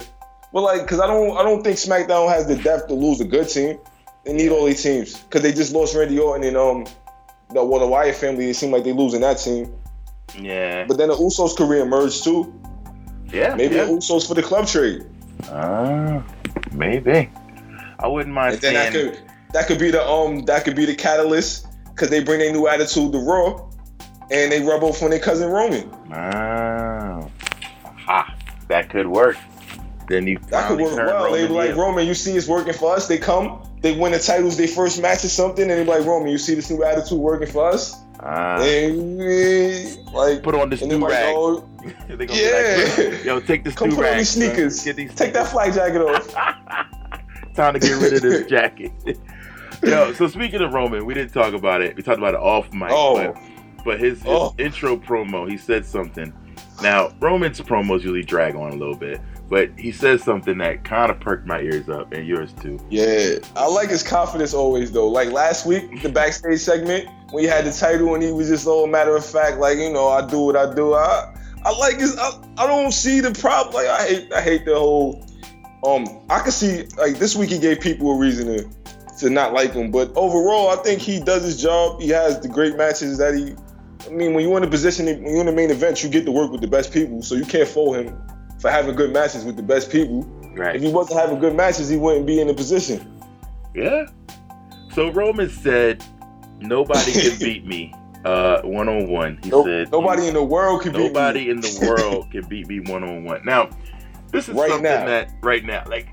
But 0.51 0.61
like, 0.61 0.87
cause 0.87 0.99
I 0.99 1.07
don't 1.07 1.37
I 1.37 1.43
don't 1.43 1.63
think 1.63 1.77
SmackDown 1.77 2.29
has 2.29 2.47
the 2.47 2.55
depth 2.55 2.87
to 2.87 2.93
lose 2.93 3.21
a 3.21 3.25
good 3.25 3.47
team. 3.47 3.77
They 4.25 4.33
need 4.33 4.49
all 4.49 4.65
these 4.65 4.81
teams 4.81 5.19
because 5.19 5.41
they 5.41 5.51
just 5.51 5.73
lost 5.73 5.95
Randy 5.95 6.17
Orton 6.17 6.43
and 6.43 6.57
um 6.57 6.85
the 7.53 7.63
well 7.63 7.81
the 7.81 7.87
Wyatt 7.87 8.15
family. 8.15 8.49
It 8.49 8.55
seemed 8.55 8.73
like 8.73 8.83
they 8.83 8.93
losing 8.93 9.21
that 9.21 9.35
team. 9.35 9.73
Yeah. 10.39 10.85
But 10.87 10.97
then 10.97 11.09
the 11.09 11.15
Usos 11.15 11.55
career 11.55 11.81
emerged 11.81 12.23
too. 12.23 12.53
Yeah. 13.31 13.55
Maybe 13.55 13.75
yeah. 13.75 13.85
the 13.85 13.91
Usos 13.91 14.27
for 14.27 14.33
the 14.33 14.43
club 14.43 14.67
trade. 14.67 15.05
Ah, 15.49 16.15
uh, 16.15 16.23
maybe. 16.71 17.29
I 17.99 18.07
wouldn't 18.07 18.33
mind. 18.33 18.53
And 18.53 18.61
then 18.61 18.75
I 18.75 18.89
could 18.91 19.19
that 19.53 19.67
could 19.67 19.79
be 19.79 19.91
the 19.91 20.05
um 20.07 20.45
that 20.45 20.63
could 20.63 20.75
be 20.75 20.85
the 20.85 20.95
catalyst 20.95 21.67
because 21.89 22.09
they 22.09 22.23
bring 22.23 22.41
a 22.41 22.51
new 22.51 22.67
attitude 22.67 23.11
to 23.11 23.19
Raw, 23.19 23.69
and 24.31 24.51
they 24.51 24.61
rub 24.61 24.83
off 24.83 25.03
on 25.03 25.09
their 25.11 25.19
cousin 25.19 25.49
Roman. 25.49 25.89
Wow, 26.09 27.29
ha, 27.83 28.35
that 28.67 28.89
could 28.89 29.07
work. 29.07 29.37
Then 30.07 30.27
you 30.27 30.39
that 30.49 30.67
could 30.67 30.79
work 30.79 30.95
well. 30.95 31.25
Roman 31.25 31.31
they 31.33 31.47
be 31.47 31.53
like 31.53 31.75
Roman, 31.75 32.07
you 32.07 32.13
see 32.13 32.35
it's 32.35 32.47
working 32.47 32.73
for 32.73 32.95
us. 32.95 33.07
They 33.07 33.17
come, 33.17 33.61
they 33.81 33.97
win 33.97 34.11
the 34.11 34.19
titles, 34.19 34.57
they 34.57 34.67
first 34.67 35.01
match 35.01 35.23
or 35.23 35.29
something, 35.29 35.69
and 35.69 35.71
they 35.71 35.83
be 35.83 35.89
like 35.89 36.05
Roman, 36.05 36.29
you 36.29 36.37
see 36.37 36.55
this 36.55 36.69
new 36.69 36.83
attitude 36.83 37.19
working 37.19 37.47
for 37.47 37.69
us. 37.69 37.95
Ah. 38.23 38.61
And 38.61 39.97
like 40.13 40.43
put 40.43 40.53
on 40.55 40.69
this 40.69 40.81
new 40.83 41.05
rag. 41.07 41.33
Oh, 41.35 41.67
yeah, 42.09 42.15
like, 42.15 42.29
yo, 43.25 43.39
take 43.39 43.63
this 43.63 43.79
new 43.81 43.95
rag. 43.95 44.17
these 44.19 44.29
sneakers. 44.29 44.83
Get 44.83 44.95
these 44.95 45.13
take 45.15 45.33
that 45.33 45.47
flag 45.47 45.73
jacket 45.73 46.01
off. 46.01 46.33
Time 47.55 47.73
to 47.73 47.79
get 47.79 47.99
rid 48.01 48.13
of 48.13 48.21
this 48.21 48.47
jacket. 48.47 48.91
Yo, 49.83 50.13
so 50.13 50.27
speaking 50.27 50.61
of 50.61 50.73
Roman, 50.73 51.05
we 51.05 51.13
didn't 51.13 51.33
talk 51.33 51.53
about 51.53 51.81
it. 51.81 51.95
We 51.97 52.03
talked 52.03 52.19
about 52.19 52.35
it 52.35 52.39
off 52.39 52.71
mic, 52.71 52.91
Oh. 52.91 53.33
but, 53.33 53.83
but 53.83 53.99
his, 53.99 54.19
his 54.19 54.27
Oh. 54.27 54.53
intro 54.59 54.95
promo, 54.95 55.49
he 55.49 55.57
said 55.57 55.85
something. 55.85 56.31
Now, 56.83 57.09
Roman's 57.19 57.59
promos 57.59 57.95
usually 58.03 58.23
drag 58.23 58.55
on 58.55 58.71
a 58.71 58.75
little 58.75 58.95
bit, 58.95 59.19
but 59.51 59.69
he 59.77 59.91
says 59.91 60.23
something 60.23 60.59
that 60.59 60.85
kind 60.85 61.11
of 61.11 61.19
perked 61.19 61.45
my 61.45 61.59
ears 61.59 61.89
up 61.89 62.13
and 62.13 62.25
yours 62.25 62.53
too. 62.61 62.79
Yeah, 62.89 63.35
I 63.57 63.67
like 63.67 63.89
his 63.89 64.01
confidence 64.01 64.53
always 64.53 64.93
though. 64.93 65.09
Like 65.09 65.29
last 65.31 65.65
week, 65.65 66.01
the 66.01 66.07
backstage 66.07 66.61
segment 66.61 67.09
when 67.31 67.43
he 67.43 67.49
had 67.49 67.65
the 67.65 67.71
title 67.73 68.13
and 68.13 68.23
he 68.23 68.31
was 68.31 68.47
just 68.47 68.65
all 68.65 68.87
matter 68.87 69.13
of 69.13 69.25
fact, 69.25 69.57
like 69.57 69.77
you 69.77 69.91
know, 69.91 70.07
I 70.07 70.25
do 70.25 70.39
what 70.39 70.55
I 70.55 70.73
do. 70.73 70.93
I 70.93 71.35
I 71.65 71.77
like 71.77 71.99
his. 71.99 72.17
I, 72.17 72.31
I 72.57 72.65
don't 72.65 72.93
see 72.93 73.19
the 73.19 73.31
problem. 73.31 73.75
Like 73.75 73.87
I 73.87 74.07
hate 74.07 74.33
I 74.33 74.41
hate 74.41 74.63
the 74.63 74.79
whole. 74.79 75.27
Um, 75.85 76.07
I 76.29 76.39
can 76.39 76.51
see 76.51 76.83
like 76.97 77.19
this 77.19 77.35
week 77.35 77.49
he 77.49 77.59
gave 77.59 77.81
people 77.81 78.09
a 78.11 78.17
reason 78.17 78.47
to 78.47 78.69
to 79.19 79.29
not 79.29 79.51
like 79.51 79.73
him, 79.73 79.91
but 79.91 80.13
overall, 80.15 80.69
I 80.69 80.77
think 80.77 81.01
he 81.01 81.19
does 81.19 81.43
his 81.43 81.61
job. 81.61 81.99
He 81.99 82.07
has 82.07 82.39
the 82.39 82.47
great 82.47 82.77
matches 82.77 83.17
that 83.17 83.35
he. 83.35 83.53
I 84.07 84.13
mean, 84.13 84.33
when 84.33 84.47
you're 84.47 84.57
in 84.57 84.63
a 84.63 84.69
position, 84.69 85.07
when 85.07 85.27
you're 85.27 85.41
in 85.41 85.45
the 85.45 85.51
main 85.51 85.71
event, 85.71 86.03
you 86.03 86.09
get 86.09 86.23
to 86.23 86.31
work 86.31 86.51
with 86.51 86.61
the 86.61 86.67
best 86.67 86.93
people, 86.93 87.21
so 87.21 87.35
you 87.35 87.45
can't 87.45 87.67
fault 87.67 87.97
him 87.97 88.17
for 88.61 88.69
having 88.71 88.95
good 88.95 89.11
matches 89.11 89.43
with 89.43 89.57
the 89.57 89.63
best 89.63 89.91
people. 89.91 90.23
Right. 90.55 90.75
If 90.75 90.81
he 90.81 90.89
wasn't 90.91 91.19
having 91.19 91.39
good 91.39 91.55
matches, 91.55 91.89
he 91.89 91.97
wouldn't 91.97 92.25
be 92.25 92.39
in 92.39 92.47
the 92.47 92.53
position. 92.53 93.21
Yeah. 93.73 94.05
So 94.93 95.09
Roman 95.11 95.49
said, 95.49 96.03
"Nobody 96.59 97.11
can 97.13 97.39
beat 97.39 97.65
me 97.65 97.93
uh, 98.25 98.61
one 98.63 98.89
on 98.89 99.09
one." 99.09 99.39
He 99.43 99.49
No- 99.49 99.63
said, 99.65 99.91
nobody 99.91 100.27
in 100.27 100.33
the 100.33 100.43
world 100.43 100.81
can 100.81 100.91
beat 100.91 100.99
me. 100.99 101.07
Nobody 101.07 101.45
me. 101.45 101.49
in 101.51 101.61
the 101.61 101.79
world 101.87 102.31
can 102.31 102.45
beat 102.47 102.67
me 102.67 102.79
one 102.81 103.03
on 103.03 103.23
one. 103.23 103.41
Now, 103.45 103.69
this 104.31 104.49
is 104.49 104.55
Right 104.55 104.69
something 104.69 104.83
now. 104.83 105.05
that 105.05 105.31
right 105.41 105.63
now, 105.63 105.83
like, 105.87 106.09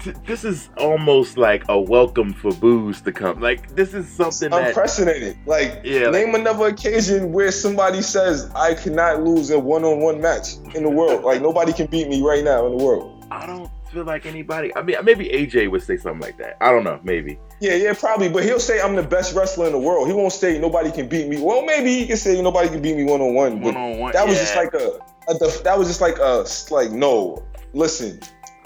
t- 0.00 0.12
this 0.26 0.44
is 0.44 0.70
almost 0.78 1.38
like 1.38 1.64
a 1.68 1.78
welcome 1.80 2.32
for 2.32 2.52
booze 2.52 3.00
to 3.02 3.12
come. 3.12 3.40
Like, 3.40 3.74
this 3.74 3.94
is 3.94 4.08
something 4.08 4.50
that 4.50 4.68
Unprecedented. 4.68 5.38
Like, 5.46 5.80
Yeah, 5.84 6.08
like- 6.08 6.12
name 6.26 6.34
another 6.34 6.66
occasion 6.66 7.32
where 7.32 7.50
somebody 7.52 8.02
says, 8.02 8.50
I 8.54 8.74
cannot 8.74 9.22
lose 9.22 9.50
a 9.50 9.58
one 9.58 9.84
on 9.84 10.00
one 10.00 10.20
match 10.20 10.56
in 10.74 10.82
the 10.82 10.90
world. 10.90 11.24
Like, 11.24 11.42
nobody 11.42 11.72
can 11.72 11.86
beat 11.86 12.08
me 12.08 12.22
right 12.22 12.42
now 12.42 12.66
in 12.66 12.76
the 12.76 12.84
world. 12.84 13.24
I 13.30 13.46
don't 13.46 13.70
feel 13.92 14.04
like 14.04 14.26
anybody. 14.26 14.74
I 14.76 14.82
mean, 14.82 14.96
maybe 15.04 15.28
AJ 15.28 15.70
would 15.70 15.82
say 15.82 15.96
something 15.96 16.20
like 16.20 16.38
that. 16.38 16.56
I 16.60 16.70
don't 16.70 16.84
know. 16.84 17.00
Maybe. 17.02 17.38
Yeah, 17.60 17.74
yeah, 17.74 17.92
probably. 17.92 18.28
But 18.28 18.44
he'll 18.44 18.60
say, 18.60 18.80
I'm 18.80 18.96
the 18.96 19.02
best 19.02 19.34
wrestler 19.34 19.66
in 19.66 19.72
the 19.72 19.78
world. 19.78 20.08
He 20.08 20.12
won't 20.14 20.32
say, 20.32 20.58
nobody 20.58 20.90
can 20.90 21.08
beat 21.08 21.28
me. 21.28 21.40
Well, 21.40 21.64
maybe 21.64 21.94
he 21.94 22.06
can 22.06 22.16
say, 22.16 22.40
nobody 22.40 22.68
can 22.68 22.82
beat 22.82 22.96
me 22.96 23.04
one 23.04 23.20
on 23.20 23.34
one. 23.34 23.60
One 23.60 23.76
on 23.76 23.98
one. 23.98 24.12
That 24.12 24.26
was 24.26 24.38
just 24.38 24.56
like 24.56 24.72
a, 24.74 24.98
a 25.28 25.62
that 25.62 25.78
was 25.78 25.88
just 25.88 26.00
like 26.00 26.18
a, 26.18 26.46
like, 26.70 26.90
no, 26.90 27.44
listen, 27.72 28.20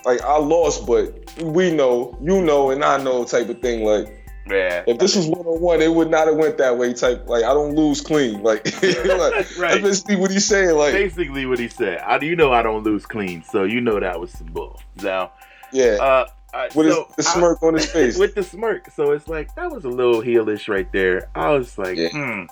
like, 0.05 0.21
I 0.23 0.39
lost, 0.39 0.87
but 0.87 1.13
we 1.43 1.73
know, 1.75 2.17
you 2.23 2.43
know, 2.43 2.71
and 2.71 2.85
I 2.85 3.03
know 3.03 3.25
type 3.25 3.49
of 3.49 3.61
thing. 3.61 3.85
Like, 3.85 4.21
yeah. 4.47 4.85
If 4.87 4.99
this 4.99 5.17
was 5.17 5.27
one 5.27 5.47
on 5.47 5.61
one, 5.61 5.81
it 5.81 5.91
would 5.93 6.11
not 6.11 6.27
have 6.27 6.37
went 6.37 6.59
that 6.59 6.77
way. 6.77 6.93
Type 6.93 7.27
like 7.27 7.45
I 7.45 7.55
don't 7.55 7.75
lose 7.75 8.01
clean. 8.03 8.43
Like, 8.43 8.65
like 8.83 9.47
Right. 9.59 9.83
basically 9.83 10.17
what 10.17 10.31
he's 10.31 10.45
saying. 10.45 10.77
Like 10.77 10.93
Basically, 10.93 11.47
what 11.47 11.59
he 11.59 11.69
said. 11.69 12.01
I, 12.01 12.19
you 12.21 12.37
know, 12.37 12.53
I 12.53 12.63
don't 12.63 12.83
lose 12.83 13.07
clean, 13.07 13.43
so 13.43 13.65
you 13.65 13.81
know 13.81 13.99
that 13.99 14.21
was 14.21 14.31
some 14.33 14.49
bull. 14.49 14.81
Now, 15.03 15.33
yeah, 15.73 15.97
uh, 15.99 16.27
uh, 16.53 16.69
with 16.75 16.93
so 16.93 17.07
his, 17.17 17.25
the 17.25 17.31
I- 17.31 17.35
smirk 17.35 17.63
on 17.63 17.73
his 17.75 17.87
face. 17.91 18.19
with 18.19 18.35
the 18.35 18.43
smirk. 18.43 18.91
So 18.91 19.13
it's 19.13 19.29
like 19.29 19.55
that 19.55 19.71
was 19.71 19.87
a 19.87 19.89
little 19.91 20.21
heelish 20.21 20.69
right 20.69 20.93
there. 20.93 21.31
I 21.35 21.49
was 21.53 21.79
like, 21.79 21.97
Yeah. 21.97 22.11
hmm, 22.11 22.43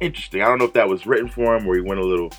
interesting. 0.00 0.42
I 0.42 0.48
don't 0.48 0.58
know 0.58 0.66
if 0.66 0.74
that 0.74 0.88
was 0.90 1.06
written 1.06 1.28
for 1.30 1.56
him 1.56 1.66
or 1.66 1.74
he 1.76 1.80
went 1.80 1.98
a 2.00 2.04
little 2.04 2.30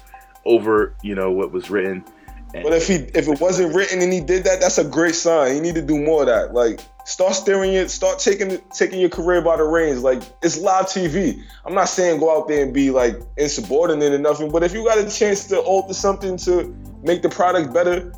over, 0.46 0.94
you 1.02 1.16
know, 1.16 1.32
what 1.32 1.52
was 1.52 1.72
written. 1.72 2.06
But 2.52 2.74
if 2.74 2.88
he 2.88 2.96
if 2.96 3.28
it 3.28 3.40
wasn't 3.40 3.76
written 3.76 4.02
and 4.02 4.12
he 4.12 4.22
did 4.22 4.44
that, 4.46 4.60
that's 4.60 4.78
a 4.78 4.84
great 4.84 5.16
sign. 5.16 5.56
You 5.56 5.62
need 5.62 5.76
to 5.76 5.82
do 5.82 6.00
more 6.00 6.22
of 6.22 6.28
that. 6.28 6.54
Like 6.54 6.80
start 7.06 7.36
steering 7.36 7.74
it, 7.74 7.92
start 7.92 8.20
taking 8.20 8.60
taking 8.74 9.00
your 9.00 9.10
career 9.10 9.42
by 9.42 9.58
the 9.58 9.64
reins. 9.64 10.02
Like 10.02 10.24
it's 10.42 10.58
live 10.60 10.86
TV. 10.86 11.40
I'm 11.66 11.76
not 11.76 11.90
saying 11.90 12.20
go 12.20 12.36
out 12.36 12.48
there 12.48 12.64
and 12.64 12.74
be 12.74 12.90
like 12.90 13.20
insubordinate 13.38 14.14
or 14.14 14.18
nothing, 14.18 14.52
but 14.52 14.64
if 14.64 14.74
you 14.74 14.84
got 14.84 14.98
a 14.98 15.10
chance 15.10 15.48
to 15.48 15.60
alter 15.60 15.94
something 15.94 16.38
to 16.38 16.76
make 17.04 17.22
the 17.22 17.30
product 17.30 17.72
better, 17.72 18.14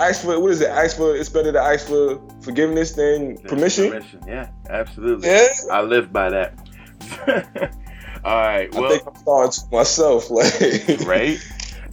ask 0.00 0.22
for 0.22 0.38
what 0.40 0.50
is 0.50 0.60
it? 0.60 0.68
Ask 0.68 0.96
for 0.96 1.14
it's 1.14 1.28
better 1.28 1.52
to 1.52 1.60
ask 1.60 1.86
for 1.86 2.20
forgiveness 2.40 2.92
than 2.92 3.36
permission. 3.38 3.90
Permission. 3.90 4.20
Yeah, 4.26 4.48
absolutely. 4.68 5.28
Yeah. 5.28 5.48
I 5.70 5.82
live 5.82 6.12
by 6.12 6.30
that. 6.30 6.58
All 8.24 8.36
right. 8.36 8.74
I 8.74 8.88
think 8.88 9.06
I'm 9.06 9.14
starting 9.14 9.52
to 9.52 9.60
myself. 9.70 10.28
Like 10.36 11.06
right? 11.06 11.38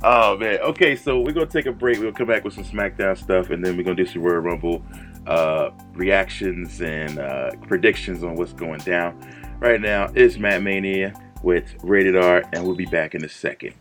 Oh 0.05 0.35
man. 0.37 0.59
Okay, 0.59 0.97
so 0.97 1.19
we're 1.19 1.31
gonna 1.31 1.45
take 1.45 1.65
a 1.65 1.71
break. 1.71 1.99
We'll 1.99 2.11
come 2.11 2.27
back 2.27 2.43
with 2.43 2.53
some 2.53 2.65
SmackDown 2.65 3.17
stuff, 3.17 3.51
and 3.51 3.63
then 3.63 3.77
we're 3.77 3.83
gonna 3.83 3.95
do 3.95 4.05
some 4.05 4.21
Royal 4.21 4.39
Rumble 4.39 4.83
uh, 5.25 5.69
reactions 5.93 6.81
and 6.81 7.19
uh, 7.19 7.51
predictions 7.67 8.21
on 8.23 8.35
what's 8.35 8.51
going 8.51 8.79
down. 8.79 9.17
Right 9.59 9.79
now, 9.79 10.11
it's 10.13 10.37
Mat 10.37 10.61
Mania 10.61 11.13
with 11.41 11.73
Rated 11.83 12.17
R, 12.17 12.43
and 12.51 12.65
we'll 12.65 12.75
be 12.75 12.85
back 12.85 13.15
in 13.15 13.23
a 13.23 13.29
second. 13.29 13.75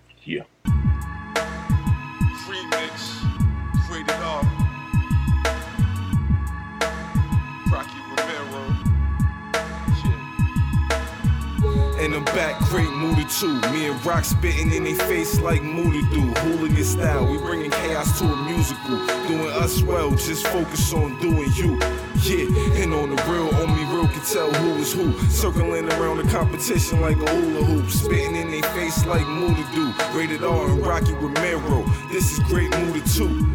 In 12.02 12.10
the 12.10 12.20
back, 12.32 12.58
great 12.62 12.90
moody 12.90 13.24
too. 13.26 13.60
Me 13.70 13.86
and 13.86 14.04
Rock 14.04 14.24
spitting 14.24 14.72
in 14.72 14.82
their 14.82 14.96
face 14.96 15.38
like 15.38 15.62
Muta 15.62 16.02
do. 16.10 16.20
Hooligan 16.40 16.82
style, 16.82 17.24
we 17.24 17.38
bringing 17.38 17.70
chaos 17.70 18.18
to 18.18 18.24
a 18.24 18.36
musical. 18.50 19.06
Doing 19.28 19.52
us 19.52 19.82
well, 19.82 20.10
just 20.10 20.44
focus 20.48 20.92
on 20.92 21.16
doing 21.20 21.52
you. 21.54 21.78
Yeah, 22.24 22.82
and 22.82 22.92
on 22.92 23.14
the 23.14 23.22
real, 23.30 23.54
only 23.54 23.84
real 23.94 24.08
can 24.08 24.20
tell 24.22 24.50
who 24.50 24.80
is 24.80 24.92
who. 24.92 25.12
Circling 25.28 25.92
around 25.92 26.16
the 26.16 26.28
competition 26.28 27.00
like 27.00 27.18
a 27.18 27.30
hula 27.30 27.64
hoop. 27.66 27.88
Spitting 27.88 28.34
in 28.34 28.50
their 28.50 28.68
face 28.74 29.06
like 29.06 29.24
Muta 29.28 29.64
do. 29.72 29.94
Rated 30.12 30.42
R 30.42 30.72
and 30.72 30.84
Rocky 30.84 31.12
Romero. 31.12 31.84
This 32.10 32.32
is 32.32 32.40
great 32.40 32.76
Moody 32.80 33.02
too. 33.02 33.46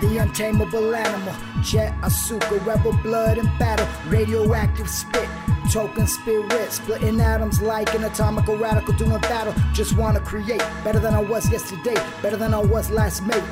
The 0.00 0.18
untamable 0.18 0.96
animal, 0.96 1.32
jet, 1.62 1.94
asuka, 2.00 2.66
rebel 2.66 2.92
blood 3.04 3.38
and 3.38 3.48
battle, 3.56 3.86
radioactive 4.08 4.90
spit, 4.90 5.28
token 5.70 6.06
spirit, 6.06 6.72
splitting 6.72 7.20
atoms 7.20 7.60
like 7.60 7.94
an 7.94 8.04
atomical 8.04 8.56
radical 8.56 8.94
doing 8.94 9.20
battle. 9.22 9.54
Just 9.72 9.96
wanna 9.96 10.20
create 10.20 10.62
better 10.84 10.98
than 10.98 11.14
I 11.14 11.22
was 11.22 11.50
yesterday, 11.50 11.96
better 12.22 12.36
than 12.36 12.54
I 12.54 12.58
was 12.58 12.90
last 12.90 13.22
May. 13.26 13.42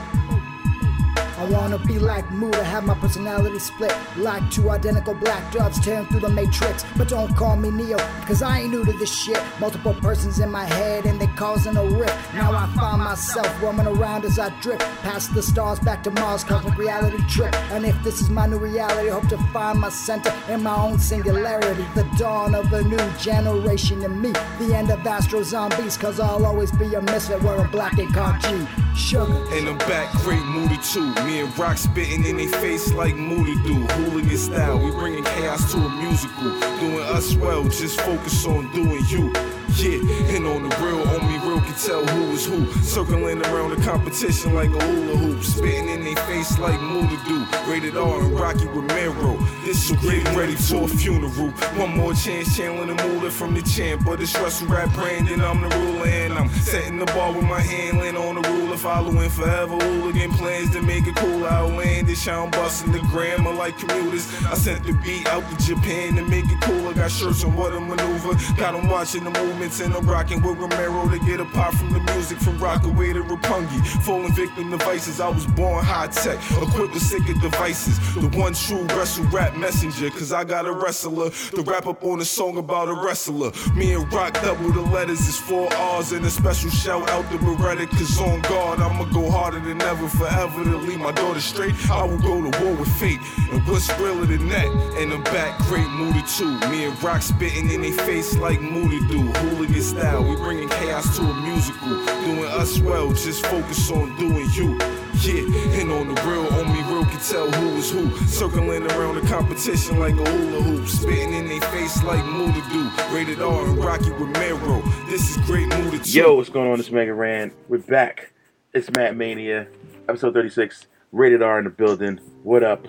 I 1.40 1.44
wanna 1.44 1.78
be 1.78 1.98
like 1.98 2.30
Muta, 2.30 2.62
have 2.62 2.84
my 2.84 2.92
personality 2.92 3.58
split 3.58 3.96
like 4.18 4.50
two 4.50 4.68
identical 4.68 5.14
black 5.14 5.50
doves 5.50 5.80
tearing 5.80 6.04
through 6.04 6.20
the 6.20 6.28
matrix. 6.28 6.84
But 6.98 7.08
don't 7.08 7.34
call 7.34 7.56
me 7.56 7.70
Neo, 7.70 7.96
cause 8.26 8.42
I 8.42 8.58
ain't 8.60 8.72
new 8.72 8.84
to 8.84 8.92
this 8.92 9.10
shit. 9.10 9.40
Multiple 9.58 9.94
persons 9.94 10.38
in 10.38 10.50
my 10.50 10.66
head 10.66 11.06
and 11.06 11.18
they 11.18 11.28
causing 11.28 11.78
a 11.78 11.84
rift. 11.86 12.34
Now 12.34 12.52
I 12.52 12.66
find 12.76 13.02
myself 13.02 13.62
roaming 13.62 13.86
around 13.86 14.26
as 14.26 14.38
I 14.38 14.50
drift 14.60 14.82
past 15.00 15.32
the 15.32 15.42
stars 15.42 15.80
back 15.80 16.02
to 16.02 16.10
Mars, 16.10 16.44
cosmic 16.44 16.76
reality 16.76 17.24
trip. 17.26 17.54
And 17.72 17.86
if 17.86 17.96
this 18.02 18.20
is 18.20 18.28
my 18.28 18.44
new 18.44 18.58
reality, 18.58 19.08
I 19.08 19.12
hope 19.12 19.28
to 19.30 19.38
find 19.50 19.78
my 19.80 19.88
center 19.88 20.34
in 20.50 20.62
my 20.62 20.76
own 20.76 20.98
singularity. 20.98 21.86
The 21.94 22.04
dawn 22.18 22.54
of 22.54 22.70
a 22.70 22.82
new 22.82 23.10
generation 23.18 24.04
in 24.04 24.20
me. 24.20 24.32
The 24.58 24.74
end 24.76 24.90
of 24.90 25.06
Astro 25.06 25.42
Zombies, 25.42 25.96
cause 25.96 26.20
I'll 26.20 26.44
always 26.44 26.70
be 26.70 26.92
a 26.96 27.00
misfit 27.00 27.42
wearing 27.42 27.70
black 27.70 27.98
and 27.98 28.12
G. 28.42 28.68
Sugar. 28.94 29.56
In 29.56 29.64
the 29.64 29.74
back, 29.88 30.12
great 30.22 30.44
Moody 30.44 30.76
too. 30.78 31.14
Me 31.30 31.38
and 31.42 31.56
Rock 31.56 31.78
spitting 31.78 32.24
in 32.24 32.38
their 32.38 32.48
face 32.48 32.92
like 32.92 33.14
Muta 33.14 33.54
do. 33.62 33.74
Hooligan 33.74 34.36
style, 34.36 34.84
we 34.84 34.90
bringing 34.90 35.22
chaos 35.22 35.70
to 35.70 35.78
a 35.78 35.88
musical. 36.02 36.58
Doing 36.80 37.04
us 37.04 37.36
well, 37.36 37.62
just 37.62 38.00
focus 38.00 38.44
on 38.46 38.68
doing 38.72 39.04
you. 39.06 39.59
Yeah, 39.76 40.36
and 40.36 40.46
on 40.46 40.68
the 40.68 40.76
real, 40.76 41.06
only 41.08 41.38
real 41.46 41.60
can 41.60 41.74
tell 41.74 42.04
who 42.04 42.32
is 42.32 42.46
who. 42.46 42.70
Circling 42.82 43.40
around 43.46 43.70
the 43.70 43.82
competition 43.82 44.54
like 44.54 44.70
a 44.70 44.84
hula 44.84 45.16
hoop. 45.16 45.42
Spitting 45.42 45.88
in 45.88 46.04
their 46.04 46.16
face 46.26 46.58
like 46.58 46.80
Muta 46.80 47.16
do. 47.26 47.46
Rated 47.70 47.96
R 47.96 48.20
and 48.20 48.38
Rocky 48.38 48.66
Romero. 48.66 49.36
This 49.64 49.90
is 49.90 49.96
getting 50.02 50.36
ready 50.36 50.54
for 50.54 50.84
a 50.84 50.88
funeral. 50.88 51.50
One 51.78 51.96
more 51.96 52.12
chance, 52.14 52.56
channeling 52.56 52.94
the 52.94 53.02
moolah 53.02 53.30
from 53.30 53.54
the 53.54 53.62
champ. 53.62 54.02
But 54.04 54.20
it's 54.20 54.36
Russell 54.38 54.68
Rap 54.68 54.92
Brandon, 54.94 55.40
I'm 55.40 55.60
the 55.62 55.68
ruler. 55.76 56.06
And 56.06 56.34
I'm 56.34 56.48
setting 56.50 56.98
the 56.98 57.06
ball 57.06 57.32
with 57.34 57.44
my 57.44 57.60
hand, 57.60 57.98
laying 57.98 58.16
on 58.16 58.40
the 58.40 58.48
ruler. 58.48 58.76
Following 58.76 59.30
forever 59.30 59.76
hooligan 59.76 60.32
plans 60.32 60.70
to 60.72 60.82
make 60.82 61.06
it 61.06 61.14
cool, 61.16 61.44
outlandish. 61.44 62.26
I'm 62.28 62.50
busting 62.50 62.92
the 62.92 63.00
grammar 63.10 63.52
like 63.52 63.78
commuters. 63.78 64.26
I 64.44 64.54
sent 64.54 64.84
the 64.84 64.92
beat 64.94 65.26
out 65.28 65.44
to 65.50 65.56
Japan 65.66 66.16
to 66.16 66.22
make 66.26 66.46
it 66.46 66.60
cool. 66.62 66.88
I 66.88 66.92
got 66.94 67.10
shirts 67.10 67.44
on 67.44 67.54
what 67.54 67.72
a 67.72 67.80
maneuver. 67.80 68.34
Got 68.56 68.74
'em 68.74 68.88
watching 68.88 69.24
the 69.24 69.30
movements 69.60 69.80
and 69.80 69.94
I'm 69.94 70.08
rocking 70.08 70.40
with 70.42 70.56
Romero 70.58 71.08
to 71.10 71.18
get 71.18 71.38
a 71.38 71.44
from 71.44 71.92
the 71.92 72.00
music 72.12 72.38
from 72.38 72.58
Rockaway 72.58 73.12
to 73.12 73.22
Roppongi. 73.22 73.86
Falling 74.04 74.32
victim 74.32 74.70
to 74.70 74.78
vices, 74.78 75.20
I 75.20 75.28
was 75.28 75.46
born 75.46 75.84
high 75.84 76.06
tech, 76.06 76.38
equipped 76.62 76.94
with 76.94 77.02
sicker 77.02 77.34
devices. 77.34 77.98
The 78.14 78.28
one 78.38 78.54
true 78.54 78.84
wrestle 78.96 79.24
rap 79.26 79.56
messenger, 79.56 80.08
cause 80.10 80.32
I 80.32 80.44
got 80.44 80.66
a 80.66 80.72
wrestler 80.72 81.30
to 81.30 81.62
wrap 81.62 81.86
up 81.86 82.02
on 82.04 82.20
a 82.20 82.24
song 82.24 82.56
about 82.56 82.88
a 82.88 82.94
wrestler. 82.94 83.52
Me 83.74 83.92
and 83.92 84.10
Rock 84.12 84.34
double 84.42 84.72
the 84.72 84.80
letters 84.80 85.20
is 85.28 85.38
four 85.38 85.70
R's 85.74 86.12
and 86.12 86.24
a 86.24 86.30
special 86.30 86.70
shout 86.70 87.08
out 87.10 87.30
to 87.30 87.38
Beretta, 87.38 87.86
cause 87.90 88.18
on 88.18 88.40
guard, 88.42 88.80
I'ma 88.80 89.04
go 89.12 89.30
harder 89.30 89.60
than 89.60 89.82
ever, 89.82 90.08
forever 90.08 90.64
to 90.64 90.76
leave 90.78 91.00
my 91.00 91.12
daughter 91.12 91.40
straight. 91.40 91.74
I 91.90 92.04
will 92.04 92.18
go 92.18 92.50
to 92.50 92.64
war 92.64 92.74
with 92.74 92.92
fate. 92.98 93.20
And 93.52 93.66
what's 93.66 93.90
realer 93.98 94.24
than 94.24 94.48
that? 94.48 94.66
And 94.96 95.12
I'm 95.12 95.22
back, 95.24 95.58
great 95.66 95.88
moody 95.88 96.22
too. 96.22 96.58
Me 96.70 96.84
and 96.84 97.02
Rock 97.02 97.20
spitting 97.20 97.70
in 97.70 97.82
their 97.82 97.92
face 97.92 98.36
like 98.36 98.60
Muta 98.62 99.00
do. 99.08 99.49
Hooligan 99.50 99.82
style, 99.82 100.22
we 100.22 100.36
bringing 100.36 100.68
chaos 100.68 101.16
to 101.16 101.22
a 101.22 101.34
musical. 101.42 101.88
Doing 102.24 102.44
us 102.44 102.78
well, 102.78 103.12
just 103.12 103.44
focus 103.46 103.90
on 103.90 104.16
doing 104.16 104.48
you. 104.54 104.78
Yeah, 105.22 105.80
and 105.80 105.90
on 105.90 106.14
the 106.14 106.20
real, 106.22 106.46
only 106.54 106.82
real 106.84 107.04
can 107.04 107.18
tell 107.18 107.50
who 107.50 107.76
is 107.76 107.90
who. 107.90 108.16
Circling 108.26 108.90
around 108.92 109.16
the 109.16 109.26
competition 109.26 109.98
like 109.98 110.14
a 110.14 110.30
hula 110.30 110.62
hoop. 110.62 110.88
Spitting 110.88 111.34
in 111.34 111.48
their 111.48 111.60
face 111.72 112.02
like 112.04 112.24
Muta 112.26 112.62
do. 112.70 112.88
Rated 113.12 113.42
R 113.42 113.64
and 113.68 113.84
Rocky 113.84 114.10
Romero. 114.12 114.82
This 115.08 115.30
is 115.30 115.36
great 115.46 115.68
moody. 115.68 115.98
Yo, 116.04 116.36
what's 116.36 116.48
going 116.48 116.70
on? 116.70 116.78
It's 116.78 116.90
Mega 116.90 117.12
Ran. 117.12 117.52
We're 117.68 117.78
back. 117.78 118.32
It's 118.72 118.88
Mat 118.92 119.16
Mania, 119.16 119.66
episode 120.08 120.32
36, 120.32 120.86
rated 121.10 121.42
R 121.42 121.58
in 121.58 121.64
the 121.64 121.70
building. 121.70 122.20
What 122.44 122.62
up? 122.62 122.86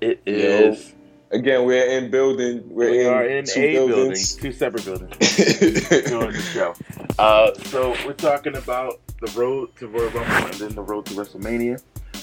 It 0.00 0.20
is. 0.26 0.94
Again, 1.32 1.64
we're 1.64 1.86
in 1.86 2.10
building. 2.10 2.62
We're 2.68 2.90
We 2.90 3.00
in, 3.00 3.06
are 3.12 3.24
in 3.24 3.44
two 3.46 3.60
a 3.60 3.72
building, 3.72 3.94
buildings. 3.96 4.34
two 4.36 4.52
separate 4.52 4.84
buildings, 4.84 5.16
doing 5.58 6.32
the 6.32 6.42
show. 6.52 6.74
Uh, 7.18 7.54
so 7.54 7.96
we're 8.06 8.12
talking 8.12 8.56
about 8.56 9.00
the 9.20 9.30
road 9.38 9.74
to 9.76 9.88
Royal 9.88 10.10
Rumble 10.10 10.20
and 10.46 10.54
then 10.54 10.74
the 10.74 10.82
road 10.82 11.06
to 11.06 11.14
WrestleMania. 11.14 11.82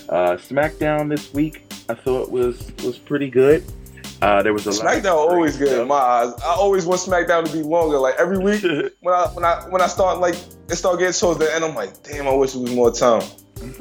Uh, 0.09 0.33
SmackDown 0.37 1.09
this 1.09 1.33
week, 1.33 1.63
I 1.89 1.95
thought 1.95 2.29
was 2.29 2.71
was 2.83 2.97
pretty 2.99 3.29
good. 3.29 3.63
Uh, 4.21 4.43
there 4.43 4.53
was 4.53 4.67
a 4.67 4.71
lot. 4.71 4.97
of 4.97 5.03
SmackDown 5.03 5.13
always 5.15 5.57
good 5.57 5.79
in 5.81 5.87
my 5.87 5.95
eyes. 5.95 6.33
I 6.43 6.53
always 6.53 6.85
want 6.85 6.99
SmackDown 7.01 7.45
to 7.45 7.51
be 7.53 7.63
longer. 7.63 7.97
Like 7.97 8.15
every 8.19 8.37
week, 8.47 8.61
when 9.01 9.13
I 9.15 9.27
when 9.33 9.43
I 9.45 9.65
when 9.69 9.81
I 9.81 9.87
start 9.87 10.19
like 10.19 10.35
it 10.69 10.75
start 10.75 10.99
getting 10.99 11.13
towards 11.13 11.39
the 11.39 11.51
end, 11.51 11.63
I'm 11.65 11.73
like, 11.73 12.03
damn, 12.03 12.27
I 12.27 12.33
wish 12.33 12.53
it 12.53 12.59
was 12.59 12.71
more 12.75 12.91
time. 12.91 13.23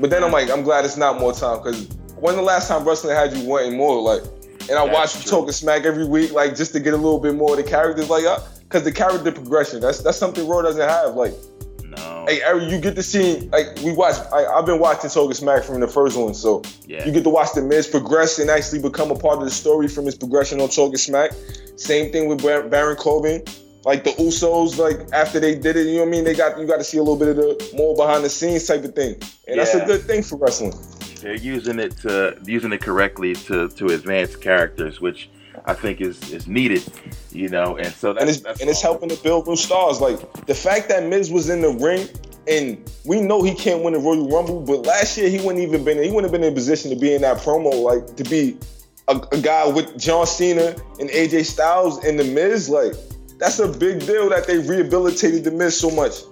But 0.00 0.08
then 0.10 0.24
I'm 0.24 0.32
like, 0.32 0.48
I'm 0.50 0.62
glad 0.62 0.86
it's 0.86 0.96
not 0.96 1.20
more 1.20 1.34
time 1.34 1.58
because 1.62 1.86
when 2.16 2.34
the 2.36 2.42
last 2.42 2.68
time 2.68 2.86
wrestling 2.88 3.14
had 3.14 3.36
you 3.36 3.44
wanting 3.46 3.76
more? 3.76 4.00
Like, 4.00 4.22
and 4.68 4.78
I 4.78 4.86
That's 4.86 4.94
watch 4.94 5.16
you 5.16 5.22
true. 5.22 5.30
talking 5.38 5.52
smack 5.52 5.84
every 5.84 6.06
week, 6.06 6.32
like 6.32 6.56
just 6.56 6.72
to 6.72 6.80
get 6.80 6.94
a 6.94 6.96
little 6.96 7.20
bit 7.20 7.34
more 7.34 7.58
of 7.58 7.64
the 7.64 7.68
characters, 7.68 8.08
like, 8.10 8.24
uh, 8.24 8.40
because 8.62 8.84
the 8.84 8.92
character 8.92 9.32
progression, 9.32 9.80
that's 9.80 10.02
that's 10.02 10.18
something 10.18 10.46
Raw 10.46 10.62
doesn't 10.62 10.86
have. 10.86 11.14
Like, 11.14 11.32
no. 11.82 12.26
hey, 12.28 12.42
every, 12.42 12.66
you 12.66 12.80
get 12.80 12.94
to 12.96 13.02
see, 13.02 13.48
like, 13.48 13.66
we 13.82 13.92
watch. 13.92 14.16
I, 14.32 14.44
I've 14.44 14.66
been 14.66 14.78
watching 14.78 15.10
Talking 15.10 15.34
Smack 15.34 15.64
from 15.64 15.80
the 15.80 15.88
first 15.88 16.16
one, 16.18 16.34
so 16.34 16.62
yeah. 16.86 17.04
you 17.06 17.12
get 17.12 17.24
to 17.24 17.30
watch 17.30 17.54
the 17.54 17.62
Miz 17.62 17.86
progress 17.86 18.38
and 18.38 18.50
actually 18.50 18.82
become 18.82 19.10
a 19.10 19.16
part 19.16 19.38
of 19.38 19.44
the 19.44 19.50
story 19.50 19.88
from 19.88 20.04
his 20.04 20.14
progression 20.14 20.60
on 20.60 20.68
Talking 20.68 20.98
Smack. 20.98 21.32
Same 21.76 22.12
thing 22.12 22.28
with 22.28 22.42
Bar- 22.42 22.68
Baron 22.68 22.96
Corbin. 22.96 23.42
Like 23.84 24.04
the 24.04 24.10
Usos, 24.10 24.76
like 24.76 25.08
after 25.14 25.40
they 25.40 25.54
did 25.54 25.76
it, 25.76 25.86
you 25.86 25.94
know 25.94 26.00
what 26.00 26.08
I 26.08 26.10
mean? 26.10 26.24
They 26.24 26.34
got 26.34 26.58
you 26.58 26.66
got 26.66 26.76
to 26.76 26.84
see 26.84 26.98
a 26.98 27.02
little 27.02 27.16
bit 27.16 27.28
of 27.28 27.36
the 27.36 27.70
more 27.74 27.96
behind 27.96 28.22
the 28.22 28.28
scenes 28.28 28.66
type 28.66 28.84
of 28.84 28.94
thing, 28.94 29.14
and 29.46 29.58
that's 29.58 29.72
a 29.72 29.86
good 29.86 30.02
thing 30.02 30.22
for 30.22 30.36
wrestling. 30.36 30.74
They're 31.20 31.36
using 31.36 31.78
it 31.78 31.96
to 31.98 32.38
using 32.44 32.72
it 32.72 32.80
correctly 32.80 33.34
to 33.34 33.68
to 33.68 33.86
advance 33.86 34.36
characters, 34.36 35.00
which 35.00 35.28
I 35.64 35.74
think 35.74 36.00
is 36.00 36.32
is 36.32 36.46
needed. 36.46 36.82
You 37.32 37.48
know, 37.48 37.76
and 37.76 37.92
so 37.92 38.16
and 38.16 38.28
it's 38.28 38.42
and 38.44 38.70
it's 38.70 38.82
helping 38.82 39.08
to 39.08 39.16
build 39.16 39.46
new 39.46 39.56
stars. 39.56 40.00
Like 40.00 40.46
the 40.46 40.54
fact 40.54 40.88
that 40.88 41.04
Miz 41.04 41.30
was 41.30 41.48
in 41.48 41.60
the 41.60 41.70
ring, 41.70 42.08
and 42.46 42.90
we 43.04 43.20
know 43.20 43.42
he 43.42 43.54
can't 43.54 43.82
win 43.82 43.94
the 43.94 43.98
Royal 43.98 44.28
Rumble, 44.28 44.60
but 44.60 44.86
last 44.86 45.18
year 45.18 45.28
he 45.28 45.38
wouldn't 45.38 45.58
even 45.58 45.84
been 45.84 46.02
he 46.02 46.10
wouldn't 46.10 46.24
have 46.24 46.32
been 46.32 46.44
in 46.44 46.52
a 46.52 46.54
position 46.54 46.90
to 46.90 46.96
be 46.96 47.14
in 47.14 47.22
that 47.22 47.38
promo, 47.38 47.82
like 47.82 48.16
to 48.16 48.24
be 48.24 48.56
a, 49.08 49.20
a 49.32 49.40
guy 49.40 49.66
with 49.66 49.98
John 49.98 50.26
Cena 50.26 50.76
and 51.00 51.10
AJ 51.10 51.46
Styles 51.46 52.04
and 52.04 52.18
the 52.18 52.24
Miz. 52.24 52.68
Like 52.68 52.94
that's 53.38 53.58
a 53.58 53.68
big 53.68 54.00
deal 54.06 54.28
that 54.30 54.46
they 54.46 54.58
rehabilitated 54.58 55.44
the 55.44 55.50
Miz 55.50 55.78
so 55.78 55.90
much 55.90 56.22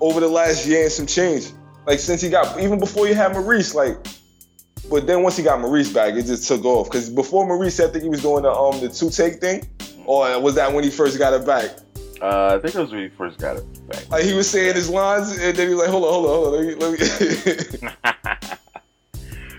over 0.00 0.20
the 0.20 0.28
last 0.28 0.66
year 0.66 0.82
and 0.82 0.92
some 0.92 1.06
change. 1.06 1.50
Like 1.86 1.98
since 1.98 2.20
he 2.20 2.30
got 2.30 2.58
even 2.58 2.78
before 2.78 3.06
you 3.06 3.14
had 3.14 3.32
Maryse, 3.32 3.74
like. 3.74 3.96
But 4.90 5.06
then 5.06 5.22
once 5.22 5.36
he 5.36 5.44
got 5.44 5.60
Maryse 5.60 5.94
back, 5.94 6.14
it 6.14 6.26
just 6.26 6.48
took 6.48 6.64
off. 6.64 6.90
Because 6.90 7.08
before 7.08 7.46
Maryse, 7.46 7.82
I 7.82 7.90
think 7.90 8.02
he 8.02 8.10
was 8.10 8.22
doing 8.22 8.42
the 8.42 8.52
um 8.52 8.80
the 8.80 8.88
two 8.88 9.08
take 9.08 9.40
thing, 9.40 9.68
or 10.04 10.40
was 10.40 10.56
that 10.56 10.72
when 10.72 10.82
he 10.82 10.90
first 10.90 11.16
got 11.16 11.32
it 11.32 11.46
back? 11.46 11.70
Uh, 12.20 12.56
I 12.56 12.58
think 12.60 12.74
it 12.74 12.80
was 12.80 12.90
when 12.90 13.02
he 13.02 13.08
first 13.08 13.38
got 13.38 13.56
it 13.56 13.88
back. 13.88 14.10
Like 14.10 14.24
he 14.24 14.34
was 14.34 14.50
saying 14.50 14.74
his 14.74 14.90
lines, 14.90 15.38
and 15.38 15.56
then 15.56 15.68
he 15.68 15.74
was 15.74 15.84
like, 15.84 15.90
"Hold 15.90 16.04
on, 16.04 16.10
hold 16.10 16.26
on, 16.26 16.32
hold 16.32 16.54
on." 16.54 16.66
Let 16.66 17.00
me, 17.00 17.80
let 17.80 17.82
me. 17.82 18.56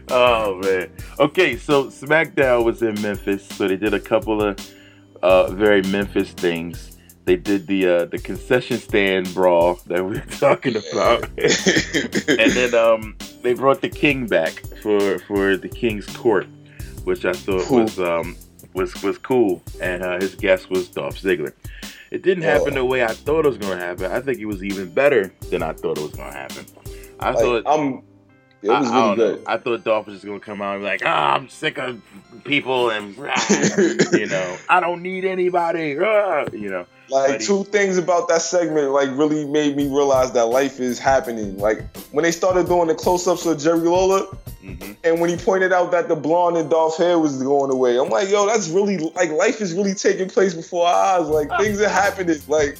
oh 0.09 0.55
man. 0.61 0.91
Okay, 1.19 1.57
so 1.57 1.85
SmackDown 1.85 2.65
was 2.65 2.81
in 2.81 3.01
Memphis, 3.01 3.47
so 3.47 3.67
they 3.67 3.77
did 3.77 3.93
a 3.93 3.99
couple 3.99 4.43
of 4.43 4.73
uh, 5.23 5.51
very 5.51 5.81
Memphis 5.83 6.31
things. 6.33 6.97
They 7.23 7.37
did 7.37 7.67
the 7.67 7.87
uh, 7.87 8.05
the 8.05 8.19
concession 8.19 8.79
stand 8.79 9.33
brawl 9.33 9.79
that 9.87 10.03
we 10.03 10.15
were 10.15 10.25
talking 10.25 10.75
about, 10.91 11.23
and 11.37 12.51
then 12.51 12.75
um, 12.75 13.15
they 13.41 13.53
brought 13.53 13.81
the 13.81 13.89
King 13.89 14.27
back 14.27 14.53
for 14.81 15.19
for 15.19 15.57
the 15.57 15.69
King's 15.69 16.05
Court, 16.15 16.47
which 17.03 17.25
I 17.25 17.33
thought 17.33 17.63
Cool. 17.65 17.83
was 17.83 17.99
um, 17.99 18.35
was 18.73 19.01
was 19.03 19.17
cool, 19.17 19.61
and 19.81 20.03
uh, 20.03 20.19
his 20.19 20.35
guest 20.35 20.69
was 20.69 20.87
Dolph 20.89 21.19
Ziggler. 21.21 21.53
It 22.11 22.23
didn't 22.23 22.43
happen 22.43 22.73
Oh. 22.73 22.75
the 22.81 22.85
way 22.85 23.03
I 23.03 23.13
thought 23.13 23.45
it 23.45 23.49
was 23.49 23.57
going 23.57 23.77
to 23.79 23.85
happen. 23.85 24.11
I 24.11 24.19
think 24.19 24.39
it 24.39 24.45
was 24.45 24.63
even 24.63 24.89
better 24.93 25.31
than 25.49 25.63
I 25.63 25.71
thought 25.71 25.97
it 25.97 26.01
was 26.01 26.11
going 26.11 26.29
to 26.31 26.37
happen. 26.37 26.65
I 27.21 27.31
like, 27.31 27.39
thought 27.39 27.63
I'm. 27.67 28.01
It 28.63 28.69
was 28.69 28.91
I, 28.91 28.93
I 28.93 29.05
really 29.05 29.09
know. 29.09 29.15
good. 29.15 29.43
I 29.47 29.57
thought 29.57 29.83
Dolph 29.83 30.05
was 30.05 30.15
just 30.15 30.25
gonna 30.25 30.39
come 30.39 30.61
out 30.61 30.75
and 30.75 30.81
be 30.83 30.85
like, 30.85 31.01
"Ah, 31.03 31.33
I'm 31.35 31.49
sick 31.49 31.79
of 31.79 31.99
people 32.43 32.91
and 32.91 33.15
you 34.13 34.27
know, 34.27 34.57
I 34.69 34.79
don't 34.79 35.01
need 35.01 35.25
anybody, 35.25 35.95
rah," 35.95 36.45
you 36.53 36.69
know. 36.69 36.85
Like 37.11 37.31
Buddy. 37.31 37.45
two 37.45 37.65
things 37.65 37.97
about 37.97 38.29
that 38.29 38.41
segment, 38.41 38.91
like 38.91 39.09
really 39.11 39.45
made 39.45 39.75
me 39.75 39.83
realize 39.87 40.31
that 40.31 40.45
life 40.45 40.79
is 40.79 40.97
happening. 40.97 41.57
Like 41.57 41.83
when 42.11 42.23
they 42.23 42.31
started 42.31 42.67
doing 42.67 42.87
the 42.87 42.95
close-ups 42.95 43.45
of 43.45 43.59
Jerry 43.59 43.79
Lawler, 43.79 44.25
hmm 44.61 44.91
and 45.03 45.19
when 45.19 45.29
he 45.29 45.35
pointed 45.35 45.73
out 45.73 45.91
that 45.91 46.07
the 46.07 46.15
blonde 46.15 46.55
and 46.57 46.69
Dolph 46.69 46.97
hair 46.97 47.17
was 47.17 47.41
going 47.41 47.71
away, 47.71 47.99
I'm 47.99 48.09
like, 48.09 48.29
yo, 48.29 48.45
that's 48.45 48.69
really 48.69 48.97
like 48.97 49.31
life 49.31 49.59
is 49.59 49.73
really 49.73 49.95
taking 49.95 50.29
place 50.29 50.53
before 50.53 50.87
our 50.87 51.19
eyes. 51.19 51.27
Like 51.27 51.49
things 51.59 51.81
are 51.81 51.89
happening. 51.89 52.39
Like 52.47 52.77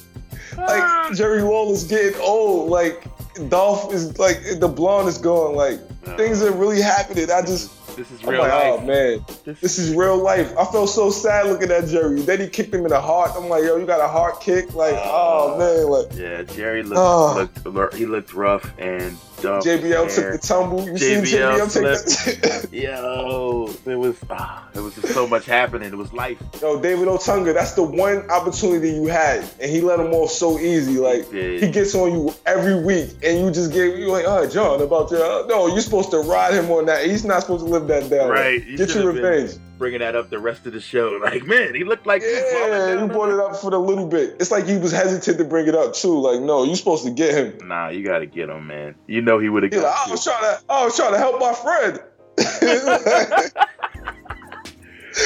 like 0.56 1.12
Jerry 1.14 1.42
Lawler's 1.42 1.84
getting 1.84 2.18
old. 2.20 2.70
Like 2.70 3.04
Dolph 3.48 3.92
is 3.92 4.18
like 4.18 4.40
the 4.60 4.68
blonde 4.68 5.08
is 5.08 5.18
gone. 5.18 5.54
Like 5.54 5.80
things 6.16 6.42
are 6.42 6.52
really 6.52 6.80
happening. 6.80 7.30
I 7.30 7.42
just 7.42 7.70
This 7.96 8.10
is 8.10 8.24
real 8.24 8.40
like, 8.40 8.50
life. 8.52 8.62
oh 8.64 8.80
man, 8.80 9.24
This- 9.44 9.60
this 9.60 9.78
is 9.78 9.94
real 9.94 10.16
life. 10.16 10.52
I 10.58 10.64
felt 10.66 10.88
so 10.90 11.10
sad 11.10 11.46
looking 11.46 11.70
at 11.70 11.86
Jerry. 11.88 12.20
Then 12.22 12.40
he 12.40 12.48
kicked 12.48 12.72
him 12.74 12.82
in 12.82 12.88
the 12.88 13.00
heart. 13.00 13.32
I'm 13.36 13.48
like, 13.48 13.64
yo, 13.64 13.76
you 13.76 13.86
got 13.86 14.00
a 14.00 14.08
heart 14.08 14.40
kick? 14.40 14.74
Like, 14.74 14.94
oh, 14.96 15.54
oh. 15.54 15.58
man, 15.58 15.86
like 15.88 16.18
yeah, 16.18 16.42
Jerry 16.42 16.82
looked, 16.82 16.98
Oh. 16.98 17.48
looked 17.70 17.94
he 17.94 18.06
looked 18.06 18.32
rough 18.34 18.72
and 18.78 19.16
JBL 19.42 20.14
took 20.14 20.32
the 20.32 20.38
tumble. 20.38 20.88
You 20.88 20.98
seen 20.98 21.24
JBL 21.24 21.68
JBL 21.68 21.72
take 21.72 22.40
that? 22.42 22.68
Yo, 22.72 23.66
there 23.84 23.98
was 23.98 24.16
ah, 24.30 24.68
there 24.72 24.82
was 24.82 24.94
just 24.94 25.12
so 25.12 25.26
much 25.26 25.46
happening. 25.46 25.92
It 25.92 25.96
was 25.96 26.12
life. 26.12 26.38
Yo, 26.60 26.80
David 26.80 27.08
Otunga, 27.08 27.52
that's 27.54 27.72
the 27.72 27.82
one 27.82 28.30
opportunity 28.30 28.90
you 28.90 29.06
had, 29.06 29.48
and 29.60 29.70
he 29.70 29.80
let 29.80 30.00
him 30.00 30.12
off 30.12 30.30
so 30.30 30.58
easy. 30.58 30.98
Like 30.98 31.30
He 31.30 31.60
he 31.60 31.70
gets 31.70 31.94
on 31.94 32.12
you 32.12 32.34
every 32.46 32.82
week, 32.82 33.10
and 33.22 33.38
you 33.38 33.50
just 33.50 33.72
get 33.72 33.96
you 33.96 34.10
like, 34.10 34.24
oh, 34.26 34.48
John, 34.48 34.80
about 34.80 35.10
your 35.10 35.46
no, 35.46 35.66
you're 35.68 35.80
supposed 35.80 36.10
to 36.12 36.18
ride 36.18 36.54
him 36.54 36.70
on 36.70 36.86
that. 36.86 37.04
He's 37.06 37.24
not 37.24 37.42
supposed 37.42 37.64
to 37.64 37.70
live 37.70 37.86
that 37.88 38.08
down. 38.10 38.30
Right, 38.30 38.64
you 38.64 38.76
Get 38.76 38.88
your 38.88 39.02
should've 39.02 39.14
been 39.14 39.24
revenge. 39.24 39.58
Bringing 39.82 39.98
that 39.98 40.14
up 40.14 40.30
the 40.30 40.38
rest 40.38 40.64
of 40.64 40.74
the 40.74 40.80
show, 40.80 41.18
like 41.24 41.44
man, 41.44 41.74
he 41.74 41.82
looked 41.82 42.06
like 42.06 42.22
Yeah, 42.22 43.00
you 43.00 43.08
brought 43.08 43.30
it 43.30 43.40
up 43.40 43.56
for 43.56 43.72
the 43.72 43.80
little 43.80 44.06
bit. 44.06 44.36
It's 44.38 44.52
like 44.52 44.64
he 44.64 44.78
was 44.78 44.92
hesitant 44.92 45.38
to 45.38 45.44
bring 45.44 45.66
it 45.66 45.74
up 45.74 45.92
too. 45.92 46.20
Like, 46.20 46.40
no, 46.40 46.62
you're 46.62 46.76
supposed 46.76 47.04
to 47.04 47.10
get 47.10 47.34
him. 47.34 47.66
Nah, 47.66 47.88
you 47.88 48.04
gotta 48.04 48.26
get 48.26 48.48
him, 48.48 48.68
man. 48.68 48.94
You 49.08 49.22
know 49.22 49.40
he 49.40 49.48
would 49.48 49.64
have 49.64 49.72
like, 49.72 49.82
got 49.82 49.92
oh, 49.92 50.04
I 50.06 50.10
was 50.12 50.22
trying 50.22 50.40
to, 50.40 50.62
oh, 50.68 50.82
I 50.82 50.84
was 50.84 50.94
trying 50.94 51.12
to 51.14 51.18
help 51.18 51.40
my 51.40 51.52
friend. 51.52 52.00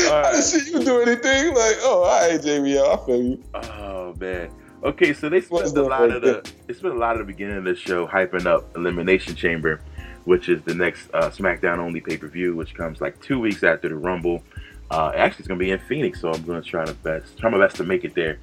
I 0.09 0.30
didn't 0.30 0.42
see 0.42 0.72
you 0.72 0.82
do 0.82 1.02
anything. 1.02 1.48
Like, 1.48 1.76
oh, 1.82 2.04
all 2.04 2.30
right, 2.30 2.40
JBL, 2.40 3.02
I 3.02 3.07
feel 3.07 3.22
you. 3.22 3.44
Oh 3.54 4.14
man. 4.18 4.50
Okay, 4.84 5.12
so 5.12 5.28
they 5.28 5.40
What's 5.40 5.68
spent 5.68 5.84
a 5.84 5.88
lot 5.90 6.11
of 6.11 6.22
the 6.22 6.50
they 6.66 6.72
spent 6.72 6.94
a 6.94 6.98
lot 6.98 7.12
of 7.12 7.26
the 7.26 7.30
beginning 7.30 7.59
of 7.59 7.64
the 7.64 7.76
show 7.76 8.07
hyping 8.07 8.46
up 8.46 8.74
Elimination 8.74 9.34
Chamber, 9.34 9.82
which 10.27 10.49
is 10.49 10.61
the 10.62 10.74
next 10.74 11.09
uh, 11.14 11.31
SmackDown 11.31 11.79
only 11.79 12.01
pay 12.01 12.18
per 12.18 12.29
view, 12.29 12.55
which 12.55 12.74
comes 12.74 13.01
like 13.01 13.18
two 13.22 13.41
weeks 13.41 13.64
after 13.64 13.89
the 13.89 13.97
Rumble. 13.97 14.43
Uh, 14.91 15.12
actually, 15.16 15.41
it's 15.41 15.49
gonna 15.49 15.59
be 15.59 15.70
in 15.70 15.79
Phoenix, 15.79 16.20
so 16.20 16.31
I'm 16.31 16.43
gonna 16.43 16.61
try 16.61 16.85
to 16.85 16.93
best 16.95 17.39
try 17.39 17.49
my 17.49 17.59
best 17.59 17.77
to 17.77 17.85
make 17.85 18.05
it 18.05 18.14
there. 18.14 18.39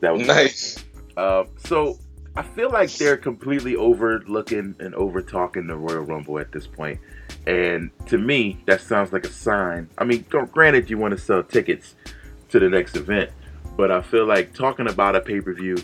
That 0.00 0.14
was 0.14 0.26
Nice. 0.26 0.84
Uh, 1.16 1.44
so 1.58 1.98
I 2.36 2.42
feel 2.42 2.70
like 2.70 2.90
they're 2.92 3.16
completely 3.16 3.76
overlooking 3.76 4.74
and 4.78 4.94
over 4.94 5.22
talking 5.22 5.66
the 5.66 5.76
Royal 5.76 6.02
Rumble 6.02 6.38
at 6.38 6.50
this 6.50 6.66
point. 6.66 6.98
And 7.46 7.90
to 8.06 8.18
me, 8.18 8.62
that 8.66 8.80
sounds 8.80 9.12
like 9.12 9.26
a 9.26 9.30
sign. 9.30 9.88
I 9.98 10.04
mean, 10.04 10.24
granted, 10.28 10.88
you 10.88 10.98
want 10.98 11.12
to 11.12 11.18
sell 11.18 11.42
tickets 11.42 11.94
to 12.48 12.58
the 12.58 12.68
next 12.68 12.96
event, 12.96 13.30
but 13.76 13.90
I 13.90 14.02
feel 14.02 14.26
like 14.26 14.52
talking 14.52 14.88
about 14.88 15.14
a 15.14 15.20
pay 15.20 15.40
per 15.40 15.52
view 15.52 15.76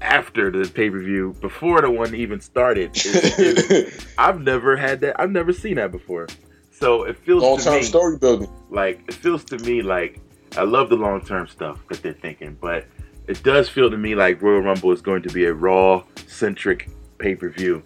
after 0.00 0.50
the 0.50 0.68
pay 0.70 0.90
per 0.90 0.98
view, 1.00 1.34
before 1.40 1.80
the 1.82 1.90
one 1.90 2.14
even 2.14 2.40
started, 2.40 2.90
I've 4.18 4.40
never 4.40 4.76
had 4.76 5.00
that. 5.00 5.20
I've 5.20 5.30
never 5.30 5.52
seen 5.52 5.76
that 5.76 5.90
before. 5.92 6.26
So 6.72 7.04
it 7.04 7.18
feels 7.18 7.42
Long 7.42 7.58
to 7.58 7.64
term 7.64 7.74
me 7.74 7.82
story 7.82 8.16
building. 8.18 8.48
like 8.70 9.00
it 9.08 9.14
feels 9.14 9.44
to 9.44 9.58
me 9.58 9.82
like 9.82 10.18
I 10.56 10.62
love 10.62 10.88
the 10.88 10.96
long 10.96 11.20
term 11.24 11.46
stuff 11.46 11.78
that 11.88 12.02
they're 12.02 12.12
thinking, 12.14 12.56
but 12.60 12.86
it 13.28 13.42
does 13.42 13.68
feel 13.68 13.90
to 13.90 13.96
me 13.98 14.14
like 14.14 14.40
Royal 14.42 14.60
Rumble 14.62 14.90
is 14.92 15.02
going 15.02 15.22
to 15.22 15.28
be 15.28 15.44
a 15.44 15.52
Raw 15.52 16.02
centric 16.26 16.88
pay 17.18 17.34
per 17.36 17.50
view, 17.50 17.82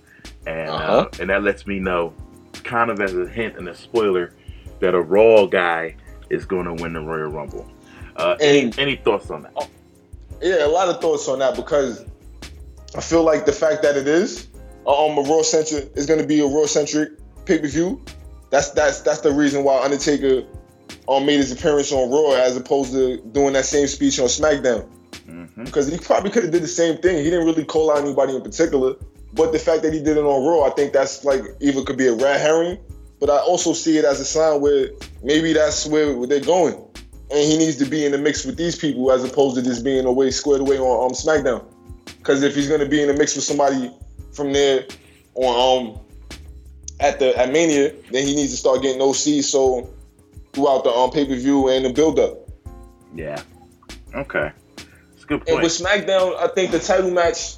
and 0.46 0.70
uh 0.70 0.74
Uh-huh. 0.74 1.08
and 1.20 1.30
that 1.30 1.42
lets 1.42 1.66
me 1.66 1.80
know, 1.80 2.14
kind 2.62 2.90
of 2.90 3.00
as 3.00 3.14
a 3.16 3.26
hint 3.28 3.56
and 3.58 3.68
a 3.68 3.74
spoiler, 3.74 4.32
that 4.80 4.94
a 4.94 5.00
Raw 5.00 5.46
guy 5.46 5.96
is 6.30 6.44
going 6.46 6.64
to 6.66 6.80
win 6.82 6.92
the 6.92 7.00
Royal 7.00 7.30
Rumble. 7.30 7.68
Uh, 8.16 8.36
any, 8.40 8.72
any 8.78 8.94
thoughts 8.96 9.28
on 9.30 9.42
that? 9.42 9.68
Yeah, 10.44 10.66
a 10.66 10.68
lot 10.68 10.88
of 10.90 11.00
thoughts 11.00 11.26
on 11.26 11.38
that 11.38 11.56
because 11.56 12.04
I 12.94 13.00
feel 13.00 13.22
like 13.24 13.46
the 13.46 13.52
fact 13.52 13.82
that 13.82 13.96
it 13.96 14.06
is 14.06 14.46
um 14.86 15.16
a 15.16 15.22
raw 15.22 15.40
centric 15.40 15.90
is 15.96 16.04
going 16.04 16.20
to 16.20 16.26
be 16.26 16.40
a 16.40 16.46
raw 16.46 16.66
centric 16.66 17.12
pay 17.46 17.58
per 17.58 17.66
view. 17.66 18.04
That's 18.50 18.70
that's 18.72 19.00
that's 19.00 19.20
the 19.22 19.32
reason 19.32 19.64
why 19.64 19.82
Undertaker 19.82 20.44
um 21.08 21.24
made 21.24 21.38
his 21.38 21.50
appearance 21.50 21.92
on 21.92 22.10
Raw 22.10 22.34
as 22.34 22.58
opposed 22.58 22.92
to 22.92 23.22
doing 23.32 23.54
that 23.54 23.64
same 23.64 23.86
speech 23.86 24.20
on 24.20 24.26
SmackDown. 24.26 24.86
Mhm. 25.26 25.64
Because 25.64 25.86
he 25.86 25.96
probably 25.96 26.30
could 26.30 26.42
have 26.42 26.52
did 26.52 26.62
the 26.62 26.68
same 26.68 26.98
thing. 26.98 27.16
He 27.24 27.30
didn't 27.30 27.46
really 27.46 27.64
call 27.64 27.90
out 27.90 27.98
anybody 27.98 28.36
in 28.36 28.42
particular, 28.42 28.96
but 29.32 29.52
the 29.52 29.58
fact 29.58 29.82
that 29.82 29.94
he 29.94 30.00
did 30.00 30.18
it 30.18 30.24
on 30.24 30.46
Raw, 30.46 30.64
I 30.66 30.70
think 30.74 30.92
that's 30.92 31.24
like 31.24 31.42
either 31.60 31.82
could 31.82 31.96
be 31.96 32.08
a 32.08 32.12
red 32.14 32.38
herring, 32.38 32.78
but 33.18 33.30
I 33.30 33.38
also 33.38 33.72
see 33.72 33.96
it 33.96 34.04
as 34.04 34.20
a 34.20 34.26
sign 34.26 34.60
where 34.60 34.90
maybe 35.22 35.54
that's 35.54 35.86
where 35.86 36.26
they're 36.26 36.40
going, 36.40 36.83
and 37.34 37.42
he 37.50 37.58
needs 37.58 37.76
to 37.76 37.84
be 37.84 38.06
in 38.06 38.12
the 38.12 38.18
mix 38.18 38.44
with 38.44 38.56
these 38.56 38.76
people 38.76 39.10
as 39.10 39.24
opposed 39.24 39.56
to 39.56 39.62
just 39.62 39.82
being 39.82 40.04
away 40.04 40.30
squared 40.30 40.60
away 40.60 40.78
on 40.78 41.06
um, 41.06 41.10
SmackDown. 41.10 41.64
Because 42.18 42.44
if 42.44 42.54
he's 42.54 42.68
gonna 42.68 42.86
be 42.86 43.02
in 43.02 43.08
the 43.08 43.14
mix 43.14 43.34
with 43.34 43.44
somebody 43.44 43.90
from 44.32 44.52
there 44.52 44.86
on 45.34 45.94
um 45.96 46.00
at 47.00 47.18
the 47.18 47.36
at 47.36 47.50
Mania, 47.50 47.92
then 48.12 48.24
he 48.24 48.36
needs 48.36 48.52
to 48.52 48.56
start 48.56 48.82
getting 48.82 49.02
OC 49.02 49.42
so 49.42 49.92
throughout 50.52 50.84
the 50.84 50.90
um 50.90 51.10
pay 51.10 51.26
per 51.26 51.34
view 51.34 51.68
and 51.68 51.84
the 51.84 51.92
build 51.92 52.20
up. 52.20 52.38
Yeah. 53.14 53.42
Okay. 54.14 54.52
It's 55.14 55.24
a 55.24 55.26
good 55.26 55.48
And 55.48 55.60
with 55.60 55.72
SmackDown, 55.72 56.36
I 56.36 56.46
think 56.54 56.70
the 56.70 56.78
title 56.78 57.10
match, 57.10 57.56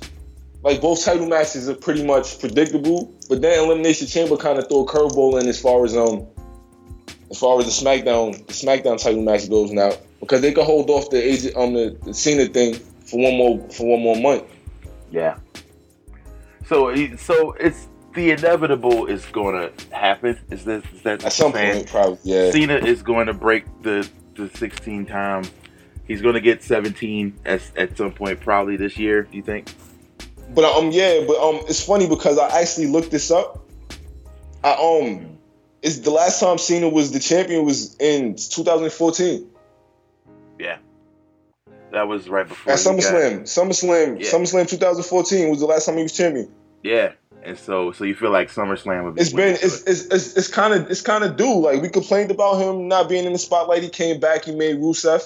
like 0.63 0.81
both 0.81 1.05
title 1.05 1.27
matches, 1.27 1.69
are 1.69 1.75
pretty 1.75 2.03
much 2.03 2.41
predictable. 2.41 3.15
But 3.29 3.43
then 3.43 3.63
Elimination 3.63 4.07
Chamber 4.07 4.39
kind 4.39 4.59
of 4.59 4.69
throw 4.69 4.85
a 4.85 4.87
curveball 4.87 5.39
in 5.39 5.47
as 5.49 5.61
far 5.61 5.85
as 5.85 5.95
um, 5.95 6.27
as 7.31 7.39
far 7.39 7.59
as 7.59 7.65
the 7.67 7.85
SmackDown, 7.85 8.47
the 8.47 8.53
SmackDown 8.53 9.03
title 9.03 9.23
match 9.23 9.49
goes 9.49 9.73
now, 9.73 9.93
because 10.21 10.41
they 10.41 10.53
could 10.53 10.65
hold 10.65 10.91
off 10.91 11.11
the 11.11 11.23
age 11.23 11.47
um 11.57 11.75
the, 11.75 11.97
the 12.05 12.15
Cena 12.15 12.47
thing 12.47 12.75
for 12.75 13.21
one 13.21 13.37
more 13.37 13.69
for 13.71 13.87
one 13.87 14.01
more 14.01 14.17
month. 14.17 14.45
Yeah. 15.11 15.39
So, 16.67 16.95
so 17.17 17.53
it's 17.53 17.89
the 18.15 18.33
inevitable 18.33 19.07
is 19.07 19.25
going 19.27 19.55
to 19.55 19.97
happen. 19.97 20.39
Is 20.51 20.65
this 20.65 20.85
is 20.93 21.03
that 21.03 21.25
At 21.25 21.33
some 21.33 21.53
saying? 21.53 21.75
point, 21.77 21.89
probably, 21.89 22.19
yeah. 22.25 22.51
Cena 22.51 22.75
is 22.75 23.03
going 23.03 23.27
to 23.27 23.35
break 23.35 23.65
the 23.83 24.09
the 24.35 24.51
16 24.51 25.07
time. 25.07 25.45
He's 26.07 26.23
going 26.23 26.35
to 26.35 26.41
get 26.41 26.63
17 26.63 27.37
at, 27.45 27.63
at 27.77 27.97
some 27.97 28.13
point, 28.13 28.41
probably 28.41 28.77
this 28.77 28.97
year. 28.97 29.23
Do 29.23 29.37
you 29.37 29.43
think? 29.43 29.73
But 30.55 30.65
um, 30.65 30.91
yeah, 30.91 31.25
but 31.27 31.37
um, 31.37 31.65
it's 31.69 31.85
funny 31.85 32.09
because 32.09 32.39
I 32.39 32.61
actually 32.61 32.87
looked 32.87 33.11
this 33.11 33.31
up. 33.31 33.67
I 34.63 34.73
um, 34.75 35.36
it's 35.87 35.99
the 36.01 36.11
last 36.11 36.41
time 36.41 36.59
Cena 36.59 36.89
was 36.89 37.13
the 37.13 37.21
champion 37.21 37.65
was 37.65 37.97
in 37.97 38.35
2014 38.37 39.47
Yeah. 40.59 40.79
That 41.93 42.09
was 42.09 42.29
right 42.29 42.47
before 42.49 42.73
at 42.73 42.79
he 42.79 42.85
got- 42.85 42.95
SummerSlam. 42.97 43.43
SummerSlam, 43.43 44.21
Yeah. 44.21 44.31
SummerSlam 44.31 44.69
2014 44.69 45.49
was 45.51 45.61
the 45.61 45.67
last 45.67 45.87
time 45.87 45.97
he 45.97 46.03
was 46.03 46.13
champion. 46.13 46.51
Yeah, 46.83 47.13
and 47.45 47.57
so 47.59 47.93
so 47.93 48.05
you 48.05 48.15
feel 48.15 48.31
like 48.31 48.51
SummerSlam 48.53 49.05
would 49.05 49.15
be. 49.15 49.21
It's 49.23 49.33
been 49.33 49.55
it's 49.55 49.83
it's 49.85 50.07
it's, 50.07 50.37
it's 50.37 50.49
kind 50.49 50.75
of 50.75 50.91
it's 50.91 51.01
kind 51.01 51.25
of 51.25 51.37
due. 51.37 51.59
Like 51.61 51.81
we 51.83 51.89
complained 51.89 52.31
about 52.31 52.55
him 52.61 52.89
not 52.89 53.09
being 53.09 53.25
in 53.25 53.33
the 53.33 53.39
spotlight. 53.39 53.83
He 53.83 53.89
came 53.89 54.21
back. 54.21 54.45
He 54.45 54.55
made 54.55 54.77
Rusev. 54.77 55.23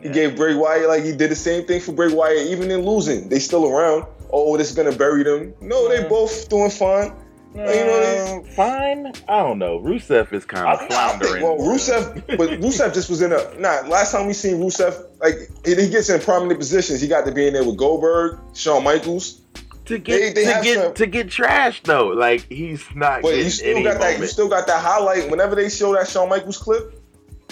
He 0.00 0.08
Yeah. 0.08 0.14
gave 0.14 0.36
Bray 0.36 0.54
Wyatt 0.54 0.88
like 0.88 1.04
he 1.04 1.12
did 1.16 1.30
the 1.30 1.36
same 1.36 1.66
thing 1.66 1.80
for 1.80 1.92
Bray 1.92 2.12
Wyatt. 2.12 2.46
Even 2.48 2.70
in 2.70 2.84
losing, 2.86 3.28
they 3.28 3.38
still 3.38 3.66
around. 3.66 4.04
Oh, 4.32 4.52
oh 4.52 4.56
this 4.56 4.70
is 4.70 4.76
gonna 4.76 4.92
bury 4.96 5.22
them. 5.24 5.54
No, 5.60 5.88
they 5.88 6.06
both 6.08 6.48
doing 6.48 6.70
fine. 6.70 7.12
You 7.54 7.60
know, 7.62 7.66
they- 7.66 8.32
Um, 8.34 8.44
fine. 8.44 9.12
I 9.28 9.42
don't 9.42 9.58
know. 9.58 9.78
Rusev 9.80 10.32
is 10.32 10.44
kind 10.44 10.66
I, 10.66 10.72
of 10.72 10.76
I 10.76 10.80
think, 10.80 10.90
floundering. 10.92 11.42
well, 11.42 11.56
Rusev, 11.58 12.26
but 12.36 12.50
Rusev 12.60 12.92
just 12.94 13.08
was 13.10 13.22
in 13.22 13.32
a 13.32 13.38
nah. 13.58 13.82
Last 13.88 14.12
time 14.12 14.26
we 14.26 14.32
seen 14.32 14.56
Rusev, 14.60 15.06
like 15.20 15.36
he 15.64 15.74
he 15.74 15.88
gets 15.88 16.08
in 16.10 16.20
prominent 16.20 16.58
positions. 16.58 17.00
He 17.00 17.08
got 17.08 17.24
to 17.26 17.32
be 17.32 17.46
in 17.46 17.52
there 17.54 17.64
with 17.64 17.76
Goldberg, 17.76 18.38
Shawn 18.54 18.82
Michaels. 18.84 19.40
to 19.86 19.98
get 19.98 20.34
they- 20.34 20.44
they 20.44 20.52
to 20.54 20.60
get 20.62 20.78
some- 20.82 20.94
to 20.94 21.06
get 21.06 21.26
trashed 21.28 21.82
though. 21.84 22.08
Like 22.08 22.46
he's 22.48 22.82
not. 22.94 23.22
But 23.22 23.36
you 23.36 23.50
still 23.50 23.82
got 23.82 24.00
that. 24.00 24.18
You 24.18 24.26
still 24.26 24.48
got 24.48 24.66
that 24.66 24.80
highlight. 24.82 25.30
Whenever 25.30 25.54
they 25.54 25.68
show 25.68 25.92
that 25.94 26.08
Shawn 26.08 26.28
Michaels 26.30 26.56
clip, 26.58 26.94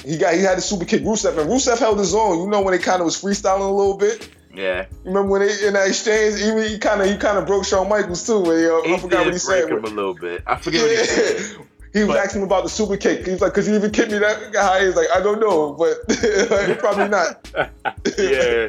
he 0.04 0.16
got 0.16 0.34
he 0.34 0.40
had 0.40 0.54
to 0.56 0.60
super 0.62 0.84
kick 0.86 1.02
Rusev, 1.02 1.38
and 1.38 1.48
Rusev 1.50 1.78
held 1.78 1.98
his 1.98 2.14
own. 2.14 2.38
You 2.40 2.46
know 2.48 2.60
when 2.62 2.72
they 2.72 2.82
kind 2.82 3.00
of 3.00 3.04
was 3.04 3.20
freestyling 3.20 3.60
a 3.68 3.72
little 3.72 3.96
bit. 3.98 4.28
Yeah. 4.54 4.86
Remember 5.04 5.24
when 5.30 5.40
they 5.46 5.66
in 5.66 5.74
that 5.74 5.88
exchange, 5.88 6.38
he, 6.40 6.72
he 6.74 6.78
kind 6.78 7.00
of 7.00 7.08
he 7.08 7.16
kind 7.16 7.38
of 7.38 7.46
broke 7.46 7.64
Shawn 7.64 7.88
Michaels 7.88 8.26
too. 8.26 8.40
When 8.40 8.58
he, 8.58 8.66
uh, 8.66 8.82
He 8.82 8.94
I 8.94 8.98
forgot 8.98 9.24
what 9.24 9.32
he 9.32 9.38
said. 9.38 9.68
break 9.68 9.78
him 9.78 9.84
a 9.84 9.94
little 9.94 10.14
bit. 10.14 10.42
I 10.46 10.56
forget 10.56 10.82
what 10.82 10.90
he 10.90 10.96
said. 11.04 11.66
He 11.92 11.98
was 12.00 12.08
But- 12.08 12.18
asking 12.24 12.40
him 12.42 12.46
about 12.46 12.64
the 12.64 12.70
super 12.70 12.96
kick. 12.96 13.26
He's 13.26 13.40
like, 13.42 13.52
"Cause 13.52 13.66
he 13.66 13.74
even 13.74 13.90
kicked 13.90 14.12
me 14.12 14.18
that 14.18 14.54
high." 14.54 14.84
He's 14.86 14.96
like, 14.96 15.08
"I 15.14 15.20
don't 15.20 15.40
know, 15.40 15.72
but 15.74 15.98
like, 16.50 16.78
probably 16.78 17.08
not." 17.08 17.48
yeah. 18.18 18.68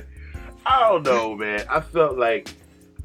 I 0.66 0.80
don't 0.90 1.04
know, 1.04 1.36
man. 1.36 1.66
I 1.70 1.80
felt 1.82 2.18
like 2.18 2.54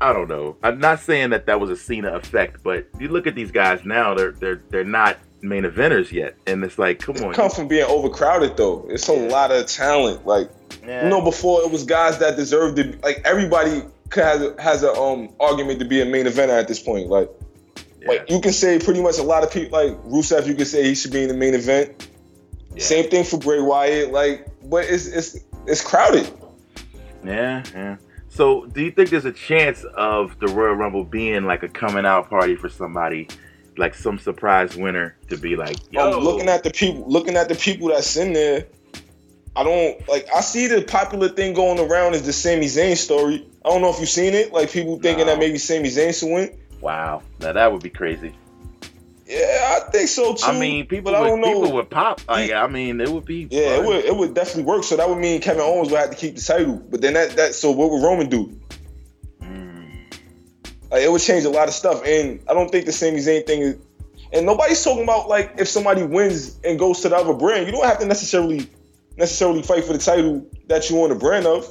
I 0.00 0.12
don't 0.12 0.28
know. 0.28 0.56
I'm 0.62 0.78
not 0.78 1.00
saying 1.00 1.30
that 1.30 1.46
that 1.46 1.60
was 1.60 1.70
a 1.70 1.76
Cena 1.76 2.14
effect, 2.14 2.62
but 2.62 2.86
you 3.00 3.08
look 3.08 3.26
at 3.26 3.34
these 3.34 3.50
guys 3.50 3.84
now; 3.84 4.14
they're 4.14 4.32
they're 4.32 4.62
they're 4.70 4.84
not 4.84 5.18
main 5.40 5.64
eventers 5.64 6.10
yet, 6.12 6.36
and 6.46 6.64
it's 6.64 6.78
like, 6.78 7.00
come 7.00 7.16
on, 7.16 7.34
come 7.34 7.50
from 7.50 7.68
being 7.68 7.84
overcrowded 7.84 8.56
though. 8.56 8.86
It's 8.88 9.08
a 9.08 9.12
lot 9.12 9.50
of 9.50 9.66
talent. 9.66 10.26
Like 10.26 10.50
yeah. 10.86 11.04
you 11.04 11.10
know, 11.10 11.22
before 11.22 11.62
it 11.62 11.70
was 11.70 11.84
guys 11.84 12.18
that 12.18 12.36
deserved 12.36 12.76
to. 12.76 12.98
Like 13.02 13.22
everybody 13.24 13.82
has 14.14 14.42
a, 14.42 14.60
has 14.60 14.82
a 14.82 14.92
um 14.92 15.28
argument 15.38 15.78
to 15.80 15.84
be 15.84 16.00
a 16.00 16.06
main 16.06 16.26
eventer 16.26 16.58
at 16.58 16.68
this 16.68 16.80
point. 16.80 17.08
Like 17.08 17.30
Yeah. 18.00 18.08
like 18.08 18.30
you 18.30 18.40
can 18.40 18.52
say 18.52 18.78
pretty 18.78 19.02
much 19.02 19.18
a 19.18 19.22
lot 19.22 19.42
of 19.44 19.52
people 19.52 19.78
like 19.78 19.96
Rusev. 20.04 20.46
You 20.46 20.54
can 20.54 20.66
say 20.66 20.84
he 20.84 20.94
should 20.94 21.12
be 21.12 21.22
in 21.22 21.28
the 21.28 21.34
main 21.34 21.54
event. 21.54 22.08
Yeah. 22.74 22.82
Same 22.82 23.10
thing 23.10 23.24
for 23.24 23.38
Bray 23.38 23.60
Wyatt. 23.60 24.12
Like, 24.12 24.46
but 24.64 24.84
it's 24.84 25.06
it's 25.06 25.38
it's 25.66 25.82
crowded. 25.82 26.30
Yeah, 27.24 27.62
yeah. 27.74 27.96
So, 28.30 28.66
do 28.66 28.82
you 28.82 28.90
think 28.90 29.10
there's 29.10 29.24
a 29.24 29.32
chance 29.32 29.84
of 29.96 30.38
the 30.38 30.46
Royal 30.46 30.74
Rumble 30.74 31.04
being 31.04 31.44
like 31.44 31.62
a 31.62 31.68
coming 31.68 32.06
out 32.06 32.28
party 32.30 32.54
for 32.54 32.68
somebody, 32.68 33.26
like 33.78 33.94
some 33.94 34.18
surprise 34.18 34.76
winner 34.76 35.16
to 35.28 35.36
be 35.38 35.56
like, 35.56 35.76
yo, 35.90 36.12
Um, 36.18 36.24
looking 36.24 36.48
at 36.48 36.62
the 36.64 36.70
people, 36.70 37.04
looking 37.08 37.36
at 37.36 37.48
the 37.48 37.54
people 37.54 37.88
that's 37.88 38.16
in 38.16 38.32
there, 38.32 38.66
I 39.56 39.64
don't 39.64 40.06
like. 40.08 40.26
I 40.34 40.40
see 40.40 40.66
the 40.66 40.82
popular 40.82 41.28
thing 41.28 41.54
going 41.54 41.78
around 41.80 42.14
is 42.14 42.22
the 42.26 42.32
Sami 42.32 42.66
Zayn 42.66 42.96
story. 42.96 43.46
I 43.64 43.70
don't 43.70 43.82
know 43.82 43.90
if 43.90 43.98
you've 44.00 44.08
seen 44.08 44.34
it. 44.34 44.52
Like 44.52 44.70
people 44.70 44.98
thinking 45.00 45.26
No. 45.26 45.32
that 45.32 45.38
maybe 45.38 45.58
Sami 45.58 45.88
Zayn 45.88 46.18
should 46.18 46.32
win. 46.32 46.58
wow, 46.80 47.22
now 47.40 47.52
that 47.52 47.72
would 47.72 47.82
be 47.82 47.90
crazy. 47.90 48.32
Yeah, 49.26 49.76
I 49.76 49.90
think 49.90 50.08
so 50.08 50.32
too. 50.34 50.46
I 50.46 50.58
mean, 50.58 50.86
people 50.86 51.12
but 51.12 51.18
I 51.18 51.20
would 51.20 51.28
don't 51.28 51.40
know. 51.42 51.52
people 51.60 51.72
would 51.74 51.90
pop. 51.90 52.20
Like, 52.28 52.50
I 52.50 52.66
mean, 52.66 52.98
it 53.00 53.10
would 53.10 53.26
be. 53.26 53.46
yeah, 53.50 53.76
fun. 53.76 53.84
it 53.84 53.86
would 53.88 54.04
it 54.06 54.16
would 54.16 54.34
definitely 54.34 54.62
work. 54.62 54.84
So 54.84 54.96
that 54.96 55.06
would 55.08 55.18
mean 55.18 55.40
Kevin 55.42 55.60
Owens 55.60 55.90
would 55.90 56.00
have 56.00 56.10
to 56.10 56.16
keep 56.16 56.36
the 56.36 56.40
title. 56.40 56.76
But 56.90 57.02
then 57.02 57.12
that 57.14 57.30
that 57.36 57.54
so 57.54 57.70
what 57.70 57.90
would 57.90 58.02
Roman 58.02 58.28
do? 58.30 58.58
Like 60.90 61.02
it 61.02 61.10
would 61.12 61.20
change 61.20 61.44
a 61.44 61.50
lot 61.50 61.68
of 61.68 61.74
stuff. 61.74 62.02
And 62.04 62.40
I 62.48 62.54
don't 62.54 62.70
think 62.70 62.86
the 62.86 62.92
Sami 62.92 63.18
Zayn 63.18 63.46
thing 63.46 63.62
is. 63.62 63.76
And 64.32 64.44
nobody's 64.44 64.82
talking 64.82 65.02
about 65.04 65.28
like 65.28 65.54
if 65.58 65.68
somebody 65.68 66.02
wins 66.02 66.58
and 66.64 66.78
goes 66.78 67.00
to 67.00 67.08
the 67.08 67.16
other 67.16 67.32
brand, 67.34 67.66
you 67.66 67.72
don't 67.72 67.84
have 67.86 67.98
to 68.00 68.06
necessarily 68.06 68.68
necessarily 69.16 69.62
fight 69.62 69.84
for 69.84 69.92
the 69.92 69.98
title 69.98 70.46
that 70.68 70.88
you 70.90 71.02
on 71.02 71.08
the 71.08 71.14
brand 71.14 71.46
of. 71.46 71.66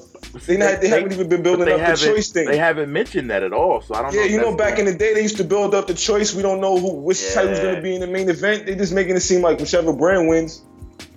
They, 0.45 0.57
not, 0.57 0.81
they, 0.81 0.89
haven't 0.89 1.13
even 1.13 1.29
been 1.29 1.41
building 1.41 1.69
up 1.69 1.79
the 1.79 1.95
choice 1.95 2.29
thing. 2.31 2.47
They 2.47 2.57
haven't 2.57 2.91
mentioned 2.91 3.29
that 3.29 3.43
at 3.43 3.53
all, 3.53 3.81
so 3.81 3.95
I 3.95 4.01
don't 4.01 4.13
know. 4.13 4.19
yeah, 4.19 4.25
if 4.25 4.31
you 4.31 4.41
know, 4.41 4.55
back 4.55 4.77
in 4.77 4.85
the 4.85 4.93
day, 4.93 5.13
they 5.13 5.21
used 5.21 5.37
to 5.37 5.43
build 5.43 5.73
up 5.73 5.87
the 5.87 5.93
choice. 5.93 6.33
We 6.33 6.41
don't 6.41 6.59
know 6.59 6.77
who 6.77 6.93
which 6.95 7.21
Yeah. 7.23 7.33
title's 7.33 7.59
going 7.59 7.75
to 7.75 7.81
be 7.81 7.95
in 7.95 8.01
the 8.01 8.07
main 8.07 8.29
event. 8.29 8.65
They 8.65 8.75
just 8.75 8.93
making 8.93 9.15
it 9.15 9.21
seem 9.21 9.41
like 9.41 9.59
whichever 9.59 9.93
brand 9.93 10.27
wins, 10.27 10.63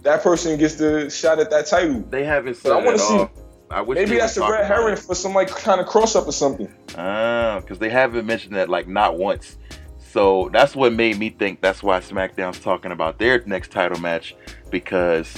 that 0.03 0.23
person 0.23 0.57
gets 0.59 0.77
the 0.77 1.11
shot 1.11 1.39
at 1.41 1.51
that 1.51 1.67
title. 1.67 2.01
they 2.11 2.25
haven't 2.25 2.57
said 2.57 2.73
I 2.73 2.77
wanna 2.77 2.93
at 2.93 3.01
see- 3.01 3.15
all. 3.19 3.31
I 3.71 3.83
wish 3.83 3.97
Maybe 3.97 4.19
that's 4.19 4.37
a 4.37 4.51
red 4.51 4.67
herring 4.67 4.97
for 4.97 5.15
some 5.15 5.33
like 5.33 5.49
kind 5.49 5.81
of 5.81 5.87
cross 5.87 6.17
up 6.17 6.27
or 6.27 6.33
something. 6.33 6.73
Ah, 6.97 7.61
because 7.61 7.79
they 7.79 7.89
haven't 7.89 8.27
mentioned 8.27 8.57
that 8.57 8.69
like 8.69 8.89
not 8.89 9.17
once. 9.17 9.59
So 9.99 10.51
that's 10.53 10.75
what 10.75 10.93
made 10.93 11.19
me 11.19 11.31
think 11.31 11.61
that's 11.61 11.83
why 11.83 12.01
SmackDown's 12.01 12.59
talking 12.59 12.91
about 12.91 13.19
their 13.19 13.43
next 13.47 13.71
title 13.71 14.01
match 14.01 14.35
because 14.71 15.33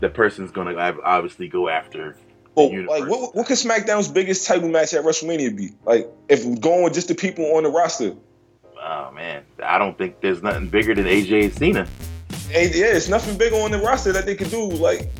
the 0.00 0.10
person's 0.10 0.50
gonna 0.50 0.76
obviously 1.04 1.48
go 1.48 1.68
after. 1.68 2.16
Universe. 2.56 2.88
like, 2.90 3.08
what 3.08 3.34
what 3.34 3.46
could 3.46 3.56
SmackDown's 3.56 4.08
biggest 4.08 4.46
title 4.46 4.68
match 4.68 4.92
at 4.92 5.02
WrestleMania 5.02 5.56
be? 5.56 5.70
Like, 5.86 6.10
if 6.28 6.42
going 6.60 6.82
with 6.82 6.92
just 6.92 7.08
the 7.08 7.14
people 7.14 7.56
on 7.56 7.62
the 7.62 7.70
roster, 7.70 8.14
Oh 8.82 9.10
man, 9.12 9.44
I 9.62 9.78
don't 9.78 9.96
think 9.96 10.20
there's 10.20 10.42
nothing 10.42 10.68
bigger 10.68 10.94
than 10.94 11.04
AJ 11.06 11.44
and 11.44 11.54
Cena. 11.54 11.88
and 12.52 12.74
yeah, 12.74 12.86
it's 12.86 13.08
nothing 13.08 13.38
bigger 13.38 13.56
on 13.56 13.70
the 13.70 13.78
roster 13.78 14.12
that 14.12 14.26
they 14.26 14.34
could 14.34 14.50
do. 14.50 14.68
Like, 14.68 15.10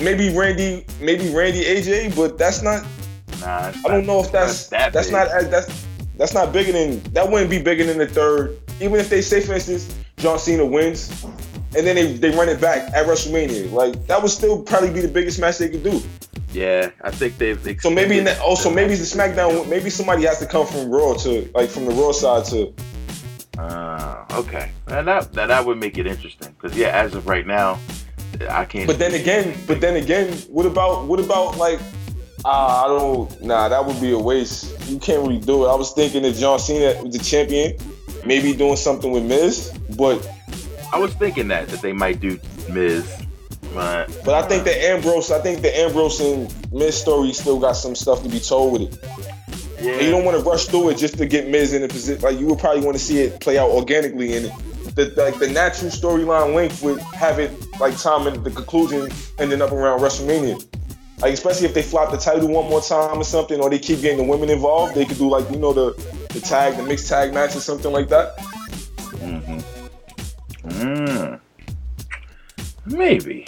maybe 0.00 0.34
Randy, 0.36 0.84
maybe 1.00 1.30
Randy 1.34 1.64
AJ, 1.64 2.16
but 2.16 2.38
that's 2.38 2.62
not. 2.62 2.84
Nah, 3.40 3.72
I 3.84 3.88
don't 3.88 4.06
know 4.06 4.20
if 4.20 4.32
that's 4.32 4.68
that 4.68 4.92
that's 4.92 5.08
big. 5.08 5.12
not 5.14 5.28
as 5.28 5.48
that's 5.48 5.86
that's 6.16 6.34
not 6.34 6.52
bigger 6.52 6.72
than 6.72 7.00
that 7.12 7.30
wouldn't 7.30 7.50
be 7.50 7.60
bigger 7.60 7.84
than 7.84 7.98
the 7.98 8.06
third. 8.06 8.58
Even 8.80 9.00
if 9.00 9.08
they 9.08 9.20
say, 9.20 9.40
for 9.40 9.54
instance, 9.54 9.94
John 10.16 10.38
Cena 10.38 10.64
wins, 10.64 11.24
and 11.76 11.86
then 11.86 11.94
they, 11.96 12.12
they 12.12 12.30
run 12.30 12.48
it 12.48 12.60
back 12.60 12.92
at 12.94 13.06
WrestleMania, 13.06 13.70
like 13.72 14.06
that 14.06 14.20
would 14.20 14.30
still 14.30 14.62
probably 14.62 14.92
be 14.92 15.00
the 15.00 15.08
biggest 15.08 15.38
match 15.38 15.58
they 15.58 15.68
could 15.68 15.84
do. 15.84 16.00
Yeah, 16.52 16.90
I 17.02 17.10
think 17.10 17.38
they've. 17.38 17.80
So 17.80 17.90
maybe 17.90 18.18
in 18.18 18.24
that, 18.24 18.40
also 18.40 18.70
the 18.70 18.74
maybe 18.74 18.94
the. 18.94 19.04
SmackDown 19.04 19.68
maybe 19.68 19.90
somebody 19.90 20.24
has 20.24 20.38
to 20.40 20.46
come 20.46 20.66
from 20.66 20.90
Raw 20.90 21.14
to 21.14 21.50
like 21.54 21.70
from 21.70 21.84
the 21.84 21.92
Raw 21.92 22.12
side 22.12 22.44
to 22.46 22.74
Ah, 23.58 24.24
okay. 24.38 24.70
And 24.86 25.08
that, 25.08 25.32
that 25.32 25.46
that 25.46 25.66
would 25.66 25.78
make 25.78 25.98
it 25.98 26.06
interesting 26.06 26.52
because 26.52 26.76
yeah, 26.76 26.90
as 26.90 27.14
of 27.14 27.26
right 27.26 27.46
now, 27.46 27.78
I 28.48 28.64
can't. 28.64 28.86
But 28.86 28.98
then 28.98 29.14
again, 29.14 29.58
but 29.66 29.80
then 29.80 29.96
again, 29.96 30.32
what 30.48 30.66
about 30.66 31.06
what 31.06 31.20
about 31.20 31.56
like? 31.56 31.80
Uh, 32.44 32.84
I 32.84 32.86
don't. 32.86 33.42
Nah, 33.42 33.68
that 33.68 33.84
would 33.84 34.00
be 34.00 34.12
a 34.12 34.18
waste. 34.18 34.88
You 34.88 34.98
can't 34.98 35.22
really 35.22 35.40
do 35.40 35.64
it. 35.64 35.68
I 35.68 35.74
was 35.74 35.92
thinking 35.92 36.22
that 36.22 36.34
John 36.36 36.58
Cena 36.58 37.02
was 37.02 37.16
the 37.16 37.22
champion, 37.22 37.76
maybe 38.24 38.54
doing 38.54 38.76
something 38.76 39.10
with 39.10 39.24
Miz, 39.24 39.76
but 39.96 40.26
I 40.92 40.98
was 40.98 41.12
thinking 41.14 41.48
that 41.48 41.68
that 41.68 41.82
they 41.82 41.92
might 41.92 42.20
do 42.20 42.38
Miz, 42.70 43.04
but 43.74 44.06
but 44.24 44.34
I 44.34 44.46
think 44.46 44.64
the 44.64 44.86
Ambrose, 44.86 45.30
I 45.30 45.40
think 45.40 45.62
the 45.62 45.76
Ambrose 45.76 46.20
and 46.20 46.72
Miz 46.72 46.96
story 46.96 47.32
still 47.32 47.58
got 47.58 47.72
some 47.72 47.94
stuff 47.94 48.22
to 48.22 48.28
be 48.28 48.40
told 48.40 48.72
with 48.72 48.82
it. 48.92 49.82
yeah, 49.82 49.92
And 49.92 50.02
you 50.02 50.10
don't 50.10 50.24
want 50.24 50.38
to 50.38 50.44
rush 50.44 50.66
through 50.66 50.90
it 50.90 50.98
just 50.98 51.18
to 51.18 51.26
get 51.26 51.48
Miz 51.48 51.74
in 51.74 51.82
a 51.82 51.88
position. 51.88 52.22
Like 52.22 52.38
you 52.38 52.46
would 52.46 52.58
probably 52.58 52.84
want 52.84 52.96
to 52.96 53.02
see 53.02 53.18
it 53.20 53.40
play 53.40 53.58
out 53.58 53.70
organically, 53.70 54.36
and 54.36 54.46
the 54.94 55.12
like 55.16 55.38
the 55.38 55.48
natural 55.48 55.90
storyline 55.90 56.54
link 56.54 56.72
would 56.82 57.00
have 57.00 57.38
it 57.40 57.50
like 57.80 57.96
time 57.98 58.26
and 58.26 58.44
the 58.44 58.50
conclusion 58.50 59.10
ending 59.38 59.62
up 59.62 59.72
around 59.72 60.00
WrestleMania. 60.00 60.64
Like 61.20 61.32
especially 61.32 61.66
if 61.66 61.74
they 61.74 61.82
flop 61.82 62.12
the 62.12 62.16
title 62.16 62.48
one 62.48 62.68
more 62.70 62.80
time 62.80 63.18
or 63.18 63.24
something, 63.24 63.60
or 63.60 63.68
they 63.70 63.78
keep 63.78 64.00
getting 64.00 64.18
the 64.18 64.24
women 64.24 64.50
involved, 64.50 64.94
they 64.94 65.04
could 65.04 65.18
do 65.18 65.28
like 65.28 65.50
you 65.50 65.56
know 65.56 65.72
the 65.72 65.92
the 66.32 66.40
tag, 66.40 66.76
the 66.76 66.82
mixed 66.82 67.08
tag 67.08 67.34
match 67.34 67.56
or 67.56 67.60
something 67.60 67.92
like 67.92 68.08
that. 68.08 68.36
Mm. 70.64 71.40
Maybe. 72.86 73.46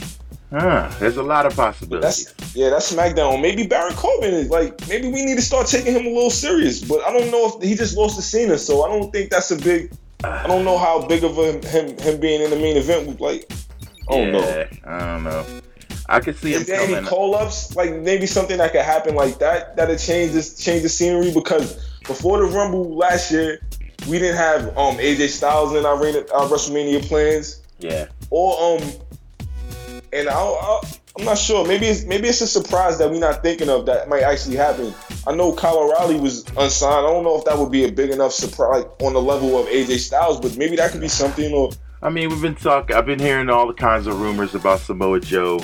Huh. 0.50 0.90
There's 0.98 1.16
a 1.16 1.22
lot 1.22 1.46
of 1.46 1.54
possibilities. 1.54 2.34
That's 2.34 2.56
yeah, 2.56 2.70
that's 2.70 2.92
SmackDown. 2.92 3.40
Maybe 3.40 3.66
Baron 3.66 3.94
Corbin 3.94 4.34
is 4.34 4.50
like 4.50 4.88
maybe 4.88 5.06
we 5.06 5.24
need 5.24 5.36
to 5.36 5.42
start 5.42 5.68
taking 5.68 5.94
him 5.94 6.06
a 6.06 6.10
little 6.10 6.30
serious. 6.30 6.82
But 6.82 7.06
I 7.06 7.12
don't 7.12 7.30
know 7.30 7.56
if 7.56 7.62
he 7.62 7.76
just 7.76 7.96
lost 7.96 8.16
to 8.16 8.22
Cena, 8.22 8.58
so 8.58 8.82
I 8.82 8.88
don't 8.88 9.12
think 9.12 9.30
that's 9.30 9.50
a 9.52 9.56
big. 9.56 9.92
I 10.24 10.46
don't 10.46 10.64
know 10.64 10.76
how 10.76 11.06
big 11.06 11.22
of 11.24 11.38
a 11.38 11.52
him 11.68 11.96
him 11.98 12.20
being 12.20 12.42
in 12.42 12.50
the 12.50 12.56
main 12.56 12.76
event 12.76 13.06
would 13.06 13.20
like. 13.20 13.50
I 14.10 14.16
don't 14.16 14.32
know. 14.32 14.40
Yeah, 14.40 14.68
I 14.84 14.98
don't 15.14 15.24
know. 15.24 15.46
I 16.08 16.18
could 16.20 16.36
see 16.38 16.52
him 16.54 16.62
Is 16.62 16.66
there 16.66 16.80
any 16.80 16.94
coming. 16.94 17.08
call 17.08 17.34
ups? 17.36 17.76
Like 17.76 17.94
maybe 17.94 18.26
something 18.26 18.58
that 18.58 18.72
could 18.72 18.80
happen 18.82 19.14
like 19.14 19.38
that 19.38 19.76
that'll 19.76 19.96
change 19.96 20.32
this 20.32 20.58
change 20.58 20.82
the 20.82 20.88
scenery 20.88 21.32
because 21.32 21.74
before 22.06 22.38
the 22.38 22.44
Rumble 22.52 22.96
last 22.96 23.30
year, 23.30 23.60
we 24.08 24.18
didn't 24.18 24.36
have 24.36 24.68
um 24.76 24.96
AJ 24.96 25.28
Styles 25.28 25.74
in 25.74 25.86
our, 25.86 26.00
Reign- 26.02 26.16
our 26.34 26.46
WrestleMania 26.48 27.06
plans 27.06 27.62
yeah. 27.78 28.06
or 28.30 28.60
um 28.82 28.90
and 30.12 30.28
I, 30.28 30.34
I 30.34 30.80
I'm 31.18 31.24
not 31.24 31.38
sure. 31.38 31.66
Maybe 31.66 31.86
it's 31.86 32.04
maybe 32.04 32.28
it's 32.28 32.40
a 32.40 32.46
surprise 32.46 32.98
that 32.98 33.10
we're 33.10 33.20
not 33.20 33.42
thinking 33.42 33.68
of 33.68 33.86
that 33.86 34.08
might 34.08 34.22
actually 34.22 34.56
happen. 34.56 34.94
I 35.26 35.34
know 35.34 35.52
Kyle 35.52 35.78
O'Reilly 35.78 36.18
was 36.18 36.44
unsigned. 36.56 37.06
I 37.06 37.10
don't 37.10 37.24
know 37.24 37.36
if 37.38 37.44
that 37.44 37.58
would 37.58 37.70
be 37.70 37.84
a 37.84 37.92
big 37.92 38.10
enough 38.10 38.32
surprise 38.32 38.84
on 39.02 39.12
the 39.12 39.20
level 39.20 39.58
of 39.58 39.66
AJ 39.66 39.98
Styles, 39.98 40.40
but 40.40 40.56
maybe 40.56 40.76
that 40.76 40.92
could 40.92 41.00
be 41.00 41.08
something. 41.08 41.52
Or 41.52 41.70
I 42.02 42.08
mean, 42.08 42.30
we've 42.30 42.40
been 42.40 42.54
talking. 42.54 42.96
I've 42.96 43.06
been 43.06 43.18
hearing 43.18 43.50
all 43.50 43.66
the 43.66 43.74
kinds 43.74 44.06
of 44.06 44.20
rumors 44.20 44.54
about 44.54 44.80
Samoa 44.80 45.20
Joe 45.20 45.60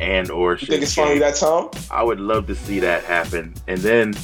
and 0.00 0.30
or. 0.30 0.52
you 0.52 0.66
think 0.66 0.82
it's 0.82 0.94
finally 0.94 1.18
that 1.18 1.36
time? 1.36 1.68
I 1.90 2.02
would 2.02 2.20
love 2.20 2.46
to 2.46 2.54
see 2.54 2.78
that 2.80 3.02
happen. 3.04 3.54
And 3.66 3.78
then 3.80 4.14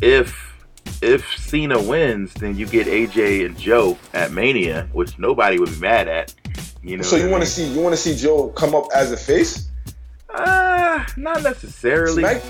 if 0.00 0.54
if 1.02 1.38
Cena 1.38 1.80
wins, 1.80 2.32
then 2.34 2.56
you 2.56 2.66
get 2.66 2.86
AJ 2.86 3.44
and 3.44 3.58
Joe 3.58 3.98
at 4.14 4.32
Mania, 4.32 4.88
which 4.92 5.18
nobody 5.18 5.58
would 5.58 5.70
be 5.70 5.78
mad 5.78 6.08
at. 6.08 6.34
You 6.82 6.96
know. 6.96 7.02
So 7.02 7.16
you 7.16 7.28
want 7.28 7.42
to 7.44 7.48
see 7.48 7.66
you 7.66 7.80
want 7.80 7.94
to 7.94 8.00
see 8.00 8.16
Joe 8.16 8.48
come 8.48 8.74
up 8.74 8.86
as 8.94 9.12
a 9.12 9.16
face? 9.16 9.68
Uh, 10.30 11.04
not 11.16 11.42
necessarily. 11.42 12.22
Smack? 12.22 12.42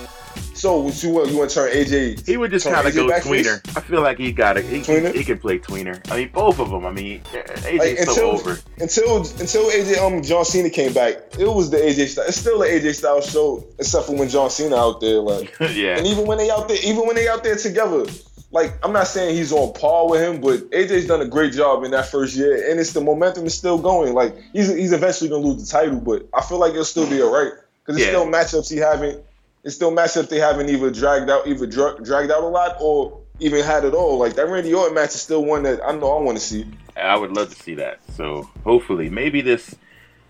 So 0.55 0.79
what 0.81 1.03
you 1.03 1.11
want 1.11 1.31
you 1.31 1.37
want 1.37 1.51
to 1.51 1.55
turn 1.57 1.71
AJ? 1.73 2.27
He 2.27 2.37
would 2.37 2.51
just 2.51 2.67
kind 2.67 2.87
of 2.87 2.95
go 2.95 3.07
back 3.09 3.23
face? 3.25 3.47
tweener. 3.47 3.77
I 3.77 3.81
feel 3.81 4.01
like 4.01 4.19
he 4.19 4.33
got 4.33 4.57
it. 4.57 4.65
He, 4.65 4.81
Tweener? 4.81 5.13
he 5.15 5.23
can 5.23 5.39
play 5.39 5.59
tweener. 5.59 6.01
I 6.11 6.17
mean, 6.17 6.31
both 6.33 6.59
of 6.59 6.71
them. 6.71 6.87
I 6.87 6.93
mean, 6.93 7.21
AJ's 7.33 7.79
Like, 7.79 7.99
so 7.99 8.11
until 8.11 8.31
over. 8.31 8.59
until 8.79 9.17
until 9.19 9.71
AJ 9.71 9.99
um 9.99 10.23
John 10.23 10.45
Cena 10.45 10.71
came 10.71 10.93
back, 10.95 11.17
it 11.39 11.47
was 11.47 11.71
the 11.71 11.77
AJ 11.77 12.09
style. 12.09 12.25
It's 12.29 12.39
still 12.39 12.59
the 12.61 12.67
AJ 12.67 12.95
Styles 12.95 13.31
show, 13.31 13.65
except 13.79 14.07
for 14.07 14.17
when 14.17 14.29
John 14.29 14.49
Cena 14.51 14.77
out 14.77 15.01
there. 15.01 15.19
Like, 15.21 15.55
yeah. 15.61 15.99
and 15.99 16.07
even 16.07 16.27
when 16.27 16.39
they 16.39 16.51
out 16.51 16.69
there, 16.69 16.79
even 16.83 17.07
when 17.07 17.17
they 17.17 17.29
out 17.29 17.45
there 17.45 17.57
together, 17.57 18.07
like 18.51 18.73
I'm 18.83 18.93
not 18.95 19.07
saying 19.09 19.37
he's 19.37 19.53
on 19.53 19.75
par 19.75 20.09
with 20.09 20.23
him, 20.23 20.41
but 20.41 20.61
AJ's 20.71 21.07
done 21.07 21.21
a 21.21 21.29
great 21.29 21.53
job 21.53 21.85
in 21.85 21.91
that 21.91 22.09
first 22.11 22.35
year, 22.35 22.71
and 22.71 22.81
it's 22.81 22.93
the 22.95 23.01
momentum 23.03 23.45
is 23.45 23.55
still 23.55 23.79
going. 23.79 24.15
Like 24.15 24.35
he's 24.55 24.69
he's 24.75 24.93
eventually 24.93 25.29
gonna 25.29 25.45
lose 25.47 25.63
the 25.69 25.71
title, 25.71 26.01
but 26.01 26.27
I 26.33 26.41
feel 26.43 26.59
like 26.59 26.71
it'll 26.73 26.85
still 26.85 27.09
be 27.11 27.21
alright 27.23 27.53
because 27.85 27.97
it's 28.01 28.07
Yeah. 28.07 28.13
still 28.13 28.27
matchups 28.27 28.71
he 28.71 28.79
haven't. 28.79 29.23
It's 29.67 29.75
still 29.75 29.91
matchups 29.91 30.29
they 30.29 30.39
haven't 30.39 30.71
either 30.71 30.93
dragged 30.93 31.29
out, 31.29 31.49
either 31.49 31.67
dra- 31.67 32.01
dragged 32.01 32.31
out 32.31 32.45
a 32.45 32.47
lot 32.47 32.77
or 32.81 33.21
even 33.41 33.65
had 33.65 33.85
it 33.85 33.95
all. 33.95 34.17
Like 34.17 34.37
that 34.37 34.49
Randy 34.49 34.73
Orton 34.73 34.95
match 34.95 35.09
is 35.17 35.21
still 35.21 35.45
one 35.45 35.65
that 35.65 35.81
I 35.85 35.91
know 35.91 36.17
I 36.17 36.23
want 36.23 36.39
to 36.39 36.45
see. 36.45 36.67
I 36.97 37.17
would 37.17 37.33
love 37.33 37.53
to 37.53 37.61
see 37.61 37.75
that. 37.75 37.99
So 38.15 38.49
hopefully, 38.63 39.11
maybe 39.11 39.41
this 39.41 39.75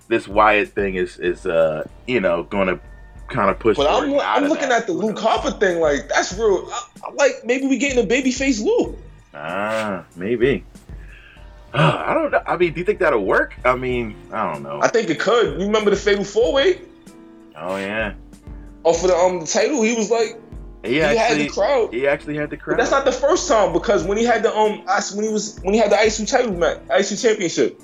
this 0.08 0.26
Wyatt 0.26 0.70
thing 0.70 0.94
is 0.94 1.18
is 1.18 1.44
uh 1.44 1.86
you 2.06 2.18
know 2.18 2.44
going 2.44 2.68
to 2.68 2.80
kind 3.28 3.50
of 3.50 3.58
push. 3.58 3.76
But 3.76 3.88
I'm, 3.88 4.18
I'm 4.20 4.48
looking 4.48 4.70
that. 4.70 4.80
at 4.82 4.86
the 4.86 4.94
Luke? 4.94 5.18
Harper 5.18 5.50
thing. 5.50 5.80
Like 5.80 6.08
that's 6.08 6.32
real. 6.32 6.66
I, 6.72 6.82
I 7.04 7.12
like 7.12 7.44
maybe 7.44 7.66
we 7.66 7.76
getting 7.76 8.02
a 8.02 8.08
babyface 8.08 8.64
Luke. 8.64 8.96
Ah, 9.34 10.06
maybe. 10.16 10.64
I 11.74 12.14
don't 12.14 12.30
know. 12.30 12.42
I 12.46 12.56
mean, 12.56 12.72
do 12.72 12.80
you 12.80 12.86
think 12.86 13.00
that'll 13.00 13.22
work? 13.22 13.54
I 13.66 13.76
mean, 13.76 14.16
I 14.32 14.50
don't 14.50 14.62
know. 14.62 14.80
I 14.80 14.88
think 14.88 15.10
it 15.10 15.20
could. 15.20 15.60
You 15.60 15.66
remember 15.66 15.90
the 15.90 15.96
Fatal 15.96 16.24
Four 16.24 16.54
Way? 16.54 16.80
oh 17.58 17.76
yeah, 17.76 18.14
Oh, 18.86 18.92
for 18.92 19.08
the 19.08 19.16
um 19.16 19.40
the 19.40 19.46
title, 19.46 19.82
he 19.82 19.94
was 19.94 20.10
like, 20.10 20.38
he 20.84 20.90
he 20.92 20.96
had 20.98 21.16
actually 21.16 21.42
the 21.48 21.48
crowd. 21.50 21.92
he 21.92 22.06
actually 22.06 22.36
had 22.36 22.50
the 22.50 22.56
crowd. 22.56 22.76
But 22.76 22.82
that's 22.84 22.92
not 22.92 23.04
the 23.04 23.12
first 23.12 23.48
time 23.48 23.72
because 23.72 24.04
when 24.04 24.16
he 24.16 24.24
had 24.24 24.42
the 24.44 24.56
um 24.56 24.82
when 25.14 25.24
he 25.26 25.30
was 25.32 25.58
when 25.62 25.74
he 25.74 25.80
had 25.80 25.90
the 25.90 25.96
ISU 25.96 26.28
title 26.30 26.52
match, 26.52 26.78
ISU 26.88 27.20
championship, 27.20 27.80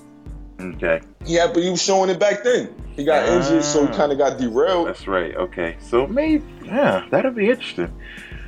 okay. 0.60 1.00
Yeah, 1.24 1.48
but 1.52 1.62
he 1.62 1.70
was 1.70 1.82
showing 1.82 2.08
it 2.08 2.18
back 2.20 2.44
then. 2.44 2.72
He 2.94 3.04
got 3.04 3.26
injured, 3.28 3.64
so 3.64 3.82
he 3.86 3.88
Ah. 3.92 3.96
kind 3.96 4.12
of 4.12 4.18
got 4.18 4.38
derailed. 4.38 4.86
That's 4.86 5.06
right. 5.08 5.34
Okay, 5.34 5.76
so 5.80 6.06
maybe 6.06 6.44
yeah, 6.64 7.04
that'll 7.10 7.32
be 7.32 7.50
interesting. 7.50 7.92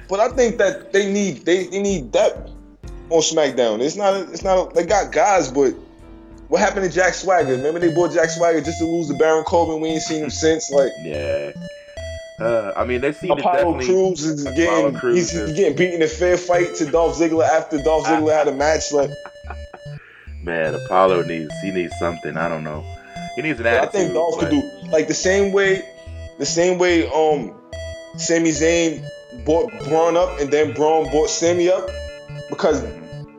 But 0.09 0.20
I 0.20 0.28
think 0.28 0.59
that 0.59 0.92
they 0.92 1.11
need 1.12 1.44
they, 1.44 1.66
they 1.66 1.80
need 1.82 2.12
depth 2.12 2.50
on 3.11 3.20
SmackDown. 3.20 3.80
It's 3.80 3.96
not 3.96 4.14
it's 4.32 4.44
not 4.44 4.74
they 4.74 4.84
got 4.86 5.12
guys, 5.12 5.50
but 5.50 5.70
what 6.48 6.61
happened 6.61 6.84
to 6.88 6.92
Jack 6.94 7.14
Swagger? 7.14 7.52
Remember 7.57 7.80
they 7.80 7.92
bought 7.92 8.12
Jack 8.12 8.28
Swagger 8.30 8.61
just 8.61 8.78
to 8.78 8.84
lose 8.84 9.09
to 9.09 9.14
Baron 9.14 9.44
Corbin. 9.44 9.80
We 9.80 9.88
ain't 9.88 10.02
seen 10.02 10.22
him 10.22 10.30
since. 10.30 10.70
Like 10.70 10.92
Yeah. 11.02 11.52
Uh, 12.41 12.72
I 12.76 12.85
mean, 12.85 13.01
they 13.01 13.12
seem 13.12 13.28
to 13.28 13.35
Apollo 13.35 13.78
definitely. 13.78 13.87
Crews 13.87 14.24
is 14.24 14.45
Apollo 14.45 14.57
getting 14.66 14.95
Crews 14.99 15.16
he's 15.16 15.35
is- 15.35 15.57
getting 15.57 15.76
beaten 15.76 15.95
in 15.97 16.03
a 16.03 16.09
fair 16.09 16.37
fight 16.37 16.74
to 16.76 16.87
Dolph 16.87 17.16
Ziggler 17.16 17.49
after 17.49 17.80
Dolph 17.82 18.07
Ziggler 18.07 18.32
had 18.37 18.49
a 18.49 18.53
match. 18.55 18.93
Like 18.93 19.11
Man, 20.43 20.74
Apollo 20.74 21.22
needs 21.22 21.53
he 21.62 21.70
needs 21.70 21.97
something. 21.99 22.37
I 22.37 22.49
don't 22.49 22.64
know. 22.64 22.85
He 23.37 23.43
needs 23.43 23.61
an 23.61 23.66
attitude. 23.66 23.89
I 23.89 23.93
think 23.93 24.14
Dolph 24.14 24.35
but- 24.41 24.51
could 24.51 24.61
do 24.61 24.91
like 24.91 25.09
the 25.09 25.14
same 25.14 25.53
way, 25.53 25.82
the 26.39 26.47
same 26.47 26.78
way 26.78 27.07
um 27.09 27.55
Sami 28.16 28.51
Zayn 28.51 29.05
bought 29.45 29.70
Braun 29.89 30.16
up 30.16 30.39
and 30.41 30.51
then 30.53 30.72
Braun 30.74 31.11
bought 31.12 31.28
Sami 31.30 31.68
up 31.70 31.89
because 32.51 32.85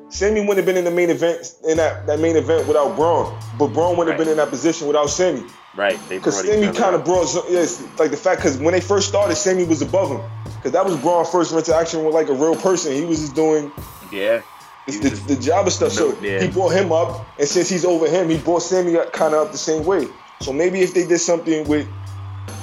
Sami 0.10 0.40
wouldn't 0.42 0.58
have 0.58 0.66
been 0.66 0.78
in 0.78 0.84
the 0.86 0.92
main 0.92 1.10
event 1.10 1.54
in 1.68 1.78
that, 1.78 2.08
that 2.08 2.20
main 2.20 2.36
event 2.38 2.68
without 2.68 2.96
Braun, 2.96 3.38
but 3.60 3.68
Braun 3.68 3.98
wouldn't 3.98 4.16
have 4.18 4.24
been 4.26 4.32
in 4.32 4.38
that 4.38 4.50
position 4.50 4.88
without 4.88 5.10
Sami 5.10 5.44
Right. 5.76 6.00
Because 6.08 6.36
brought 6.36 6.46
each 6.46 6.54
Sami 6.54 6.68
other 6.68 6.80
kind 6.80 6.96
of 6.96 7.04
brought 7.04 7.50
yes 7.50 7.84
like 8.00 8.12
the 8.12 8.18
fact 8.18 8.42
because 8.42 8.58
when 8.58 8.74
they 8.74 8.82
first 8.82 9.10
started 9.10 9.36
Sami 9.36 9.66
was 9.66 9.82
above 9.82 10.12
him 10.12 10.22
because 10.66 10.72
that 10.72 10.86
was 10.86 10.98
Braun's 10.98 11.30
first 11.30 11.54
interaction 11.54 12.04
with 12.04 12.14
like 12.14 12.30
a 12.30 12.34
real 12.34 12.56
person. 12.56 12.94
He 12.94 13.06
was 13.06 13.20
just 13.20 13.36
doing 13.36 13.72
Yeah. 14.12 14.42
it's 14.88 15.00
the, 15.00 15.36
the 15.36 15.42
job 15.42 15.68
of 15.68 15.74
stuff. 15.74 15.92
So 15.92 16.18
yeah. 16.22 16.42
he 16.42 16.48
brought 16.50 16.70
him 16.70 16.92
up, 16.92 17.28
and 17.38 17.48
since 17.48 17.70
he's 17.70 17.86
over 17.86 18.10
him, 18.10 18.30
he 18.30 18.38
brought 18.38 18.62
Sami 18.62 18.94
kind 19.14 19.36
of 19.36 19.46
up 19.46 19.52
the 19.52 19.58
same 19.58 19.86
way. 19.86 20.08
So 20.42 20.52
maybe 20.52 20.82
if 20.82 20.94
they 20.94 21.06
did 21.06 21.20
something 21.20 21.68
with 21.68 21.88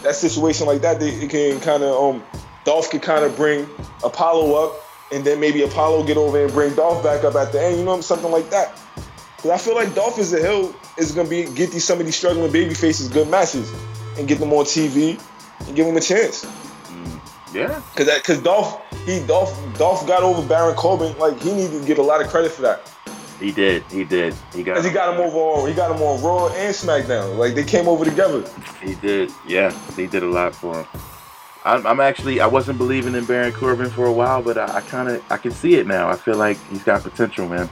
that 0.03 0.17
situation 0.17 0.67
like 0.67 0.83
that, 0.83 0.99
they 0.99 1.11
it 1.11 1.31
can 1.31 1.61
kind 1.61 1.83
of 1.83 2.03
um 2.03 2.25
Dolph 2.65 2.91
could 2.91 3.03
kind 3.03 3.25
of 3.25 3.37
bring 3.37 3.69
Apollo 4.03 4.65
up, 4.65 4.83
and 5.13 5.25
then 5.25 5.39
maybe 5.39 5.63
Apollo 5.63 6.05
get 6.05 6.17
over 6.17 6.43
and 6.43 6.53
bring 6.53 6.75
Dolph 6.75 7.05
back 7.05 7.25
up 7.25 7.35
at 7.35 7.53
the 7.53 7.63
end. 7.63 7.79
You 7.79 7.85
know, 7.85 8.01
something 8.01 8.31
like 8.31 8.51
that. 8.51 8.79
Because 9.43 9.61
I 9.61 9.65
feel 9.65 9.75
like 9.75 9.95
Dolph 9.95 10.19
is 10.19 10.33
a 10.33 10.39
hill 10.39 10.75
is 10.97 11.13
gonna 11.13 11.29
be 11.29 11.45
get 11.45 11.73
these 11.73 11.85
some 11.85 11.99
of 11.99 12.07
these 12.07 12.17
struggling 12.17 12.53
baby 12.53 12.75
faces 12.75 13.09
good 13.09 13.29
matches 13.29 13.73
and 14.19 14.29
get 14.29 14.39
them 14.39 14.53
on 14.53 14.65
TV 14.65 15.21
and 15.67 15.75
give 15.77 15.87
them 15.87 15.97
a 15.97 16.01
chance. 16.01 16.45
Mm, 16.45 17.21
yeah. 17.53 17.83
Cause 17.97 18.07
that, 18.07 18.23
cause 18.25 18.39
Dolph, 18.41 18.81
he 19.05 19.21
Dolph, 19.27 19.53
Dolph 19.79 20.07
got 20.07 20.23
over 20.23 20.47
Baron 20.47 20.77
Corbin. 20.77 21.17
Like 21.19 21.41
he 21.41 21.53
needed 21.53 21.81
to 21.81 21.87
get 21.87 21.99
a 21.99 22.03
lot 22.03 22.21
of 22.23 22.29
credit 22.29 22.53
for 22.53 22.63
that. 22.63 22.89
He 23.41 23.51
did. 23.51 23.83
He 23.91 24.05
did. 24.05 24.35
He 24.55 24.63
got. 24.63 24.77
Cause 24.77 24.85
he 24.85 24.93
got 24.93 25.13
him 25.15 25.21
over. 25.21 25.37
on- 25.37 25.69
He 25.69 25.75
got 25.75 25.91
him 25.91 26.01
on 26.01 26.23
Raw 26.23 26.47
and 26.49 26.73
SmackDown. 26.73 27.37
Like 27.37 27.57
they 27.57 27.65
came 27.65 27.89
over 27.89 28.05
together. 28.05 28.49
He 28.81 28.95
did. 28.97 29.33
Yeah. 29.49 29.73
He 29.97 30.07
did 30.07 30.23
a 30.23 30.27
lot 30.29 30.55
for 30.55 30.77
him. 30.83 30.87
I'm, 31.65 31.85
I'm 31.87 32.01
actually. 32.01 32.41
I 32.41 32.47
wasn't 32.47 32.79
believing 32.79 33.15
in 33.17 33.25
Baron 33.25 33.53
Corbin 33.53 33.91
for 33.91 34.07
a 34.07 34.13
while, 34.13 34.43
but 34.43 34.59
I, 34.59 34.77
I 34.77 34.81
kind 34.83 35.09
of. 35.09 35.25
I 35.31 35.37
can 35.39 35.51
see 35.51 35.75
it 35.75 35.87
now. 35.89 36.09
I 36.09 36.17
feel 36.17 36.37
like 36.37 36.57
he's 36.71 36.85
got 36.85 37.03
potential, 37.03 37.49
man. 37.49 37.69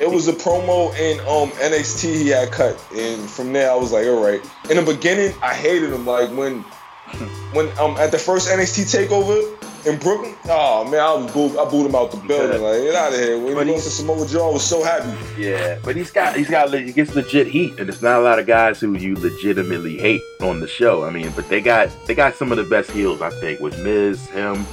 It 0.00 0.10
was 0.10 0.28
a 0.28 0.32
promo 0.32 0.94
in 0.98 1.20
um 1.20 1.50
NXT 1.60 2.14
he 2.14 2.28
had 2.28 2.50
cut, 2.50 2.82
and 2.96 3.28
from 3.28 3.52
there 3.52 3.70
I 3.70 3.74
was 3.74 3.92
like, 3.92 4.06
all 4.06 4.22
right. 4.22 4.40
In 4.70 4.76
the 4.76 4.92
beginning, 4.94 5.34
I 5.42 5.54
hated 5.54 5.92
him. 5.92 6.06
Like 6.06 6.30
when, 6.30 6.60
when 7.52 7.68
um 7.78 7.96
at 7.98 8.10
the 8.10 8.18
first 8.18 8.48
NXT 8.48 9.06
takeover, 9.06 9.56
In 9.86 9.98
Brooklyn? 9.98 10.34
Oh 10.46 10.84
man, 10.90 11.00
I 11.00 11.14
was 11.14 11.32
booed, 11.32 11.56
I 11.58 11.64
booed 11.68 11.86
him 11.86 11.94
out 11.94 12.10
the 12.10 12.18
building. 12.18 12.62
Like, 12.62 12.82
get 12.82 12.94
out 12.94 13.12
of 13.12 13.18
here. 13.18 13.38
When 13.38 13.54
But 13.54 13.66
he 13.66 13.72
lost 13.72 13.84
to 13.84 13.90
Samoa 13.90 14.26
Joe, 14.26 14.50
I 14.50 14.52
was 14.52 14.64
so 14.64 14.82
happy. 14.82 15.10
Yeah, 15.40 15.78
but 15.82 15.96
he's 15.96 16.10
got 16.10 16.36
he's 16.36 16.48
got 16.50 16.72
he 16.72 16.92
gets 16.92 17.14
legit 17.14 17.46
heat, 17.46 17.78
and 17.78 17.88
it's 17.88 18.02
not 18.02 18.20
a 18.20 18.22
lot 18.22 18.38
of 18.38 18.46
guys 18.46 18.80
who 18.80 18.96
you 18.96 19.16
legitimately 19.16 19.98
hate 19.98 20.22
on 20.40 20.60
the 20.60 20.68
show. 20.68 21.04
I 21.04 21.10
mean, 21.10 21.30
but 21.36 21.48
they 21.48 21.60
got 21.60 21.90
they 22.06 22.14
got 22.14 22.34
some 22.34 22.52
of 22.52 22.58
the 22.58 22.64
best 22.64 22.90
heels. 22.90 23.20
I 23.22 23.30
think 23.30 23.60
with 23.60 23.82
Miz, 23.82 24.26
him, 24.28 24.66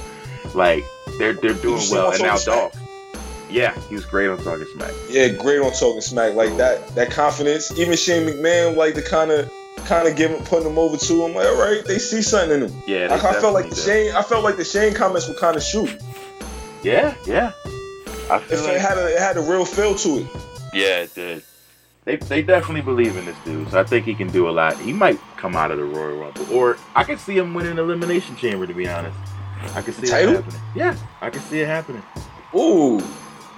like 0.54 0.84
they're 1.18 1.34
they're 1.34 1.54
doing 1.54 1.82
well, 1.90 2.12
and 2.12 2.22
now 2.22 2.38
Dolph. 2.38 2.74
Yeah, 3.50 3.78
he 3.88 3.94
was 3.94 4.04
great 4.04 4.28
on 4.28 4.38
Talking 4.42 4.66
Smack. 4.74 4.92
Yeah, 5.08 5.28
great 5.28 5.60
on 5.60 5.72
talking 5.72 6.00
smack 6.00 6.34
like 6.34 6.56
that. 6.58 6.86
That 6.94 7.10
confidence. 7.10 7.70
Even 7.78 7.96
Shane 7.96 8.26
McMahon 8.26 8.76
like 8.76 8.94
to 8.94 9.02
kind 9.02 9.30
of, 9.30 9.50
kind 9.86 10.06
of 10.06 10.16
give 10.16 10.30
him, 10.30 10.44
putting 10.44 10.68
him 10.68 10.78
over 10.78 10.96
to 10.96 11.24
him. 11.24 11.34
Like, 11.34 11.46
all 11.46 11.58
right, 11.58 11.82
they 11.84 11.98
see 11.98 12.20
something 12.22 12.62
in 12.62 12.68
him. 12.68 12.82
Yeah, 12.86 13.08
they 13.08 13.14
I, 13.14 13.30
I 13.30 13.40
felt 13.40 13.54
like 13.54 13.70
the 13.70 13.76
Shane. 13.76 14.14
I 14.14 14.22
felt 14.22 14.44
like 14.44 14.56
the 14.56 14.64
Shane 14.64 14.92
comments 14.94 15.28
were 15.28 15.34
kind 15.34 15.56
of 15.56 15.62
shoot. 15.62 15.96
Yeah, 16.82 17.14
yeah. 17.26 17.52
I 18.30 18.38
feel 18.40 18.58
If 18.58 18.64
like, 18.64 18.74
it 18.74 18.80
had 18.80 18.98
a, 18.98 19.06
it 19.14 19.18
had 19.18 19.36
a 19.38 19.40
real 19.40 19.64
feel 19.64 19.94
to 19.94 20.08
it. 20.18 20.26
yeah, 20.74 21.00
it 21.00 21.14
did. 21.14 21.42
They, 22.04 22.16
they 22.16 22.42
definitely 22.42 22.82
believe 22.82 23.16
in 23.16 23.24
this 23.26 23.36
dude, 23.44 23.70
so 23.70 23.80
I 23.80 23.84
think 23.84 24.06
he 24.06 24.14
can 24.14 24.28
do 24.30 24.48
a 24.48 24.50
lot. 24.50 24.78
He 24.78 24.92
might 24.92 25.18
come 25.36 25.56
out 25.56 25.70
of 25.70 25.76
the 25.78 25.84
Royal 25.84 26.18
Rumble, 26.18 26.52
or 26.52 26.78
I 26.94 27.04
could 27.04 27.18
see 27.18 27.36
him 27.36 27.52
winning 27.54 27.76
Elimination 27.78 28.36
Chamber. 28.36 28.66
To 28.66 28.72
be 28.74 28.88
honest, 28.88 29.16
I 29.74 29.82
can 29.82 29.92
see 29.94 30.06
title? 30.06 30.36
happening. 30.36 30.60
Yeah, 30.74 30.96
I 31.20 31.30
can 31.30 31.40
see 31.42 31.60
it 31.60 31.66
happening. 31.66 32.02
Ooh, 32.54 32.98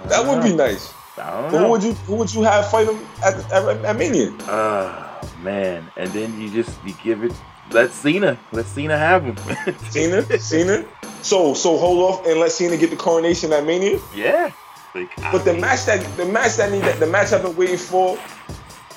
that 0.09 0.25
would 0.25 0.43
be 0.43 0.55
nice. 0.55 0.93
But 1.15 1.49
who 1.51 1.69
would 1.69 1.83
you 1.83 1.93
who 2.07 2.15
would 2.15 2.33
you 2.33 2.41
have 2.43 2.69
fight 2.71 2.87
him 2.87 2.99
at, 3.23 3.35
at, 3.51 3.85
at 3.85 3.95
Mania? 3.97 4.33
Oh 4.41 5.21
man, 5.41 5.89
and 5.97 6.09
then 6.11 6.39
you 6.41 6.49
just 6.49 6.77
you 6.85 6.93
give 7.03 7.23
it. 7.23 7.33
Let 7.71 7.91
Cena, 7.91 8.37
let 8.51 8.65
Cena 8.65 8.97
have 8.97 9.23
him. 9.23 9.37
Cena, 9.89 10.23
Cena. 10.39 10.85
So 11.21 11.53
so 11.53 11.77
hold 11.77 11.99
off 11.99 12.25
and 12.27 12.39
let 12.39 12.51
Cena 12.51 12.75
get 12.77 12.89
the 12.89 12.95
coronation 12.95 13.53
at 13.53 13.65
Mania. 13.65 13.99
yeah. 14.15 14.51
Like, 14.93 15.15
But 15.31 15.45
the 15.45 15.53
mean, 15.53 15.61
match 15.61 15.85
that 15.85 16.05
the 16.17 16.25
match 16.25 16.57
that 16.57 16.69
need 16.71 16.81
that 16.81 16.99
the 16.99 17.07
match 17.07 17.31
I've 17.31 17.43
been 17.43 17.55
waiting 17.55 17.77
for 17.77 18.17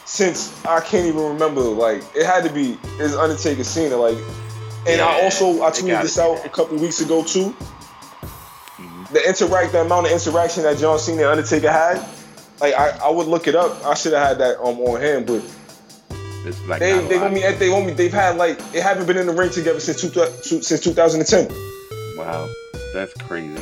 since 0.05 0.64
I 0.64 0.80
can't 0.80 1.07
even 1.07 1.22
remember. 1.22 1.61
Like 1.61 2.02
it 2.16 2.26
had 2.26 2.42
to 2.44 2.50
be 2.52 2.78
is 2.98 3.14
Undertaker 3.14 3.62
Cena. 3.64 3.96
Like, 3.96 4.18
and 4.88 5.00
I 5.00 5.22
also 5.22 5.62
I 5.62 5.70
tweeted 5.70 6.02
this 6.02 6.18
out 6.18 6.44
a 6.44 6.48
couple 6.48 6.76
weeks 6.78 7.00
ago 7.00 7.22
too. 7.22 7.55
The 9.15 9.27
interact 9.29 9.73
the 9.73 9.81
amount 9.81 10.07
of 10.07 10.12
interaction 10.12 10.65
that 10.65 10.79
John 10.79 10.99
Cena 10.99 11.23
and 11.23 11.31
Undertaker 11.39 11.71
had. 11.71 12.05
Like 12.61 12.75
I, 12.75 12.91
I 12.99 13.11
would 13.11 13.27
look 13.27 13.47
it 13.49 13.55
up. 13.55 13.85
I 13.85 13.95
should 13.95 14.12
have 14.12 14.27
had 14.29 14.39
that 14.39 14.59
um 14.61 14.79
on 14.81 15.01
hand, 15.01 15.27
but 15.27 15.43
like 16.69 16.79
they 16.81 16.99
they 17.09 17.19
want 17.19 17.33
me 17.35 17.41
they 17.53 17.71
want 17.71 17.87
me 17.87 17.93
they've 17.93 18.12
had 18.12 18.37
like 18.37 18.59
they 18.73 18.81
haven't 18.81 19.07
been 19.07 19.17
in 19.17 19.27
the 19.27 19.33
ring 19.33 19.51
together 19.51 19.81
since 19.81 20.01
two, 20.01 20.62
since 20.62 20.81
2010. 20.81 21.49
Wow, 22.19 22.49
that's 22.93 23.12
crazy. 23.23 23.61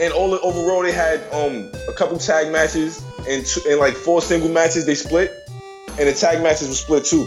and 0.00 0.12
all 0.12 0.32
overall 0.34 0.82
they 0.82 0.92
had 0.92 1.20
um 1.32 1.70
a 1.88 1.92
couple 1.94 2.18
tag 2.18 2.52
matches 2.52 3.02
and 3.28 3.44
two, 3.46 3.60
and 3.68 3.80
like 3.80 3.94
four 3.94 4.20
single 4.22 4.48
matches 4.50 4.86
they 4.86 4.94
split, 4.94 5.32
and 5.98 6.08
the 6.08 6.12
tag 6.12 6.42
matches 6.42 6.68
were 6.68 6.74
split 6.74 7.04
too, 7.04 7.24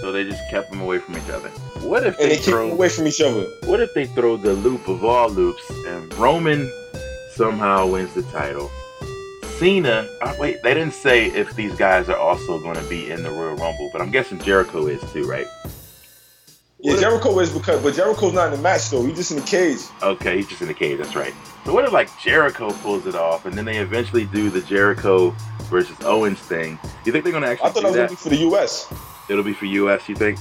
So 0.00 0.12
they 0.12 0.24
just 0.24 0.42
kept 0.50 0.70
them 0.70 0.80
away 0.80 0.98
from 0.98 1.16
each 1.16 1.28
other. 1.30 1.50
What 1.86 2.06
if 2.06 2.18
and 2.18 2.24
they, 2.24 2.28
they 2.30 2.36
keep 2.36 2.44
throw? 2.46 2.66
them 2.68 2.72
away 2.76 2.88
from 2.88 3.06
each 3.06 3.20
other. 3.20 3.42
What 3.64 3.80
if 3.80 3.92
they 3.94 4.06
throw 4.06 4.36
the 4.36 4.52
loop 4.54 4.88
of 4.88 5.04
all 5.04 5.30
loops 5.30 5.68
and 5.86 6.12
Roman 6.14 6.70
somehow 7.34 7.86
wins 7.86 8.12
the 8.14 8.22
title? 8.24 8.70
Cena, 9.58 10.06
oh, 10.22 10.36
wait, 10.38 10.62
they 10.62 10.74
didn't 10.74 10.92
say 10.92 11.26
if 11.26 11.54
these 11.54 11.74
guys 11.76 12.08
are 12.10 12.16
also 12.18 12.58
going 12.60 12.76
to 12.76 12.82
be 12.90 13.10
in 13.10 13.22
the 13.22 13.30
Royal 13.30 13.56
Rumble, 13.56 13.88
but 13.90 14.02
I'm 14.02 14.10
guessing 14.10 14.38
Jericho 14.40 14.86
is 14.86 15.00
too, 15.12 15.26
right? 15.26 15.46
Yeah, 16.78 16.92
What 16.92 16.94
if- 16.96 17.00
Jericho 17.00 17.38
is 17.38 17.50
because, 17.50 17.82
but 17.82 17.94
Jericho's 17.94 18.34
not 18.34 18.48
in 18.48 18.56
the 18.58 18.62
match 18.62 18.90
though. 18.90 19.02
He's 19.06 19.16
just 19.16 19.30
in 19.30 19.38
the 19.38 19.44
cage. 19.46 19.78
Okay, 20.02 20.36
he's 20.36 20.46
just 20.48 20.60
in 20.60 20.68
the 20.68 20.74
cage. 20.74 20.98
That's 20.98 21.16
right. 21.16 21.32
So 21.64 21.72
what 21.72 21.84
if 21.86 21.92
like 21.92 22.10
Jericho 22.20 22.70
pulls 22.70 23.06
it 23.06 23.14
off, 23.14 23.46
and 23.46 23.54
then 23.56 23.64
they 23.64 23.78
eventually 23.78 24.26
do 24.26 24.50
the 24.50 24.60
Jericho 24.60 25.30
versus 25.70 25.96
Owens 26.04 26.38
thing? 26.38 26.78
Do 26.82 26.88
you 27.06 27.12
think 27.12 27.24
they're 27.24 27.32
gonna 27.32 27.46
actually? 27.46 27.70
I 27.70 27.72
thought 27.72 27.82
that 27.84 27.88
was 27.88 27.96
gonna 27.96 28.08
be 28.10 28.14
for 28.16 28.28
the 28.28 28.36
U.S. 28.36 28.92
It'll 29.30 29.42
be 29.42 29.54
for 29.54 29.64
US. 29.64 30.06
You 30.08 30.16
think? 30.16 30.38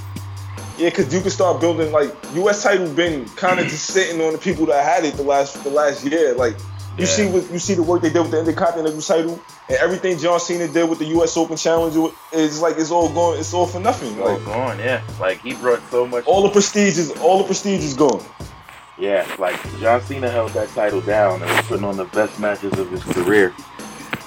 Yeah, 0.77 0.89
because 0.89 1.13
you 1.13 1.21
can 1.21 1.29
start 1.29 1.61
building 1.61 1.91
like 1.91 2.13
U.S. 2.33 2.61
title 2.63 2.91
been 2.93 3.25
kind 3.29 3.59
of 3.59 3.67
just 3.67 3.85
sitting 3.93 4.21
on 4.21 4.33
the 4.33 4.37
people 4.37 4.65
that 4.67 4.83
had 4.83 5.05
it 5.05 5.15
the 5.15 5.23
last 5.23 5.63
the 5.63 5.69
last 5.69 6.03
year. 6.03 6.33
Like 6.35 6.57
you 6.97 7.03
Yeah. 7.03 7.05
see 7.05 7.27
what 7.27 7.49
you 7.51 7.59
see 7.59 7.73
the 7.75 7.83
work 7.83 8.01
they 8.01 8.09
did 8.09 8.21
with 8.21 8.31
the 8.31 8.39
Intercontinental 8.39 9.01
title 9.01 9.39
and 9.69 9.77
everything 9.79 10.17
John 10.19 10.39
Cena 10.39 10.67
did 10.67 10.89
with 10.89 10.99
the 10.99 11.05
U.S. 11.05 11.35
Open 11.37 11.55
Challenge 11.57 12.11
is 12.33 12.61
like 12.61 12.77
it's 12.77 12.91
all 12.91 13.09
going 13.13 13.39
it's 13.39 13.53
all 13.53 13.65
for 13.67 13.79
nothing. 13.79 14.19
Oh, 14.19 14.33
Like 14.35 14.45
gone. 14.45 14.79
Yeah. 14.79 15.01
Like 15.19 15.39
he 15.41 15.53
brought 15.55 15.81
so 15.91 16.05
much. 16.05 16.25
all 16.25 16.41
the 16.43 16.49
prestige 16.49 16.97
is 16.97 17.11
all 17.21 17.37
the 17.39 17.45
prestige 17.45 17.83
is 17.83 17.93
gone. 17.93 18.23
Yeah. 18.97 19.25
Like 19.39 19.55
John 19.79 20.01
Cena 20.01 20.29
held 20.29 20.51
that 20.51 20.67
title 20.69 21.01
down 21.01 21.41
and 21.41 21.49
was 21.51 21.65
putting 21.67 21.85
on 21.85 21.95
the 21.97 22.05
best 22.05 22.37
matches 22.39 22.77
of 22.79 22.89
his 22.91 23.03
career. 23.03 23.53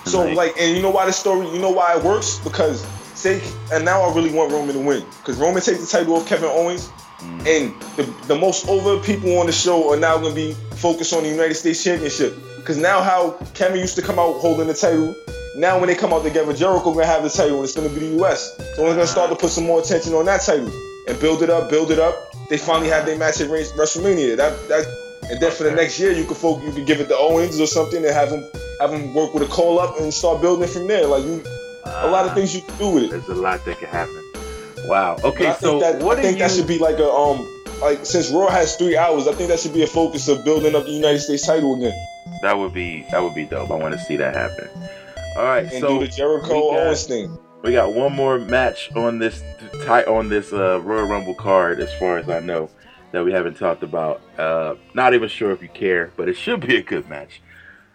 So 0.05 0.27
like, 0.27 0.55
and 0.59 0.75
you 0.75 0.81
know 0.83 0.91
why 0.91 1.05
the 1.05 1.13
story? 1.13 1.47
You 1.51 1.59
know 1.59 1.71
why 1.71 1.95
it 1.97 2.03
works? 2.03 2.39
Because 2.39 2.87
say, 3.19 3.43
and 3.73 3.85
now 3.85 4.03
I 4.03 4.15
really 4.15 4.33
want 4.33 4.53
Roman 4.53 4.75
to 4.75 4.81
win 4.81 5.05
because 5.19 5.37
Roman 5.37 5.61
takes 5.63 5.81
the 5.81 5.87
title 5.87 6.15
off 6.17 6.27
Kevin 6.29 6.49
Owens, 6.51 6.91
Mm. 7.19 7.47
and 7.47 7.83
the 7.97 8.05
the 8.29 8.37
most 8.37 8.69
over 8.69 8.97
people 9.03 9.39
on 9.41 9.47
the 9.47 9.53
show 9.53 9.93
are 9.93 9.99
now 9.99 10.17
going 10.19 10.31
to 10.33 10.37
be 10.37 10.53
focused 10.77 11.13
on 11.13 11.25
the 11.25 11.29
United 11.29 11.55
States 11.55 11.83
Championship. 11.83 12.33
Because 12.59 12.77
now 12.77 13.01
how 13.03 13.31
Kevin 13.55 13.81
used 13.81 13.97
to 13.97 14.03
come 14.03 14.21
out 14.21 14.35
holding 14.35 14.69
the 14.69 14.75
title, 14.75 15.17
now 15.57 15.81
when 15.81 15.89
they 15.89 15.97
come 15.97 16.13
out 16.13 16.23
together, 16.23 16.53
Jericho 16.53 16.93
gonna 16.93 17.07
have 17.07 17.25
the 17.25 17.29
title 17.29 17.57
and 17.57 17.65
it's 17.65 17.75
gonna 17.75 17.89
be 17.89 17.99
the 18.01 18.23
US. 18.23 18.55
So 18.77 18.85
we're 18.85 18.95
gonna 18.95 19.05
start 19.09 19.31
to 19.31 19.37
put 19.37 19.51
some 19.51 19.65
more 19.67 19.81
attention 19.81 20.15
on 20.15 20.27
that 20.27 20.43
title 20.43 20.71
and 21.09 21.19
build 21.19 21.43
it 21.43 21.51
up, 21.51 21.69
build 21.69 21.91
it 21.91 21.99
up. 21.99 22.15
They 22.51 22.57
finally 22.57 22.89
have 22.89 23.05
their 23.05 23.19
match 23.19 23.41
at 23.41 23.49
WrestleMania. 23.51 24.37
That 24.37 24.53
that 24.69 24.87
and 25.29 25.41
then 25.41 25.51
for 25.51 25.65
the 25.65 25.73
next 25.73 25.99
year 25.99 26.13
you 26.13 26.25
could 26.25 26.37
folk 26.37 26.63
you 26.63 26.71
could 26.71 26.87
give 26.87 27.01
it 27.01 27.09
to 27.09 27.17
Owens 27.17 27.59
or 27.59 27.67
something 27.67 28.05
and 28.05 28.15
have 28.15 28.31
him 28.31 28.45
have 28.81 28.93
him 28.93 29.13
work 29.13 29.35
with 29.35 29.43
a 29.43 29.51
call 29.51 29.81
up 29.81 29.99
and 29.99 30.15
start 30.15 30.41
building 30.41 30.69
from 30.69 30.87
there. 30.87 31.05
Like 31.07 31.25
you, 31.25 31.43
a 31.89 32.09
lot 32.11 32.27
of 32.27 32.35
things 32.35 32.55
you 32.55 32.63
can 32.63 32.77
do 32.79 32.91
with 32.91 33.05
it. 33.05 33.11
There's 33.11 33.29
a 33.29 33.35
lot 33.35 33.65
that 33.65 33.79
can 33.79 33.89
happen. 33.89 34.23
Wow. 34.87 35.17
Okay. 35.25 35.49
I 35.49 35.55
So 35.55 35.81
think 35.81 35.99
that 35.99 36.05
what 36.05 36.19
I 36.19 36.23
think 36.23 36.39
you? 36.39 36.45
that 36.45 36.51
should 36.51 36.67
be 36.67 36.79
like 36.79 36.99
a 36.99 37.11
um 37.11 37.47
like 37.81 38.05
since 38.07 38.31
Raw 38.31 38.49
has 38.49 38.77
three 38.77 38.97
hours, 38.97 39.27
I 39.29 39.33
think 39.35 39.49
that 39.51 39.61
should 39.61 39.75
be 39.75 39.83
a 39.83 39.87
focus 39.87 40.29
of 40.29 40.45
building 40.45 40.75
up 40.75 40.85
the 40.85 40.93
United 40.93 41.21
States 41.21 41.47
title 41.47 41.77
again 41.77 41.97
That 42.43 42.59
would 42.59 42.73
be 42.73 43.07
that 43.11 43.23
would 43.23 43.35
be 43.35 43.45
dope. 43.45 43.71
I 43.71 43.75
want 43.75 43.95
to 43.95 44.01
see 44.01 44.17
that 44.17 44.35
happen. 44.35 44.69
All 45.37 45.45
right. 45.45 45.63
and 45.71 45.81
So 45.81 45.99
do 45.99 46.07
the 46.07 46.09
Jericho 46.09 46.49
got- 46.49 46.81
Owens 46.87 47.05
thing. 47.07 47.37
We 47.63 47.73
got 47.73 47.93
one 47.93 48.13
more 48.13 48.39
match 48.39 48.89
on 48.95 49.19
this 49.19 49.43
ti- 49.73 50.05
on 50.07 50.29
this 50.29 50.53
uh, 50.53 50.81
Royal 50.81 51.09
Rumble 51.09 51.35
card, 51.35 51.81
as 51.81 51.93
far 51.99 52.17
as 52.19 52.29
I 52.31 52.39
know, 52.39 52.71
that 53.11 53.25
we 53.25 53.33
haven't 53.33 53.57
talked 53.57 53.83
about. 53.83 54.21
Uh, 54.39 54.77
not 54.95 55.13
even 55.13 55.29
sure 55.29 55.51
if 55.51 55.61
you 55.61 55.69
care, 55.69 56.13
but 56.17 56.29
it 56.29 56.35
should 56.37 56.61
be 56.65 56.77
a 56.77 56.83
good 56.83 57.09
match. 57.09 57.43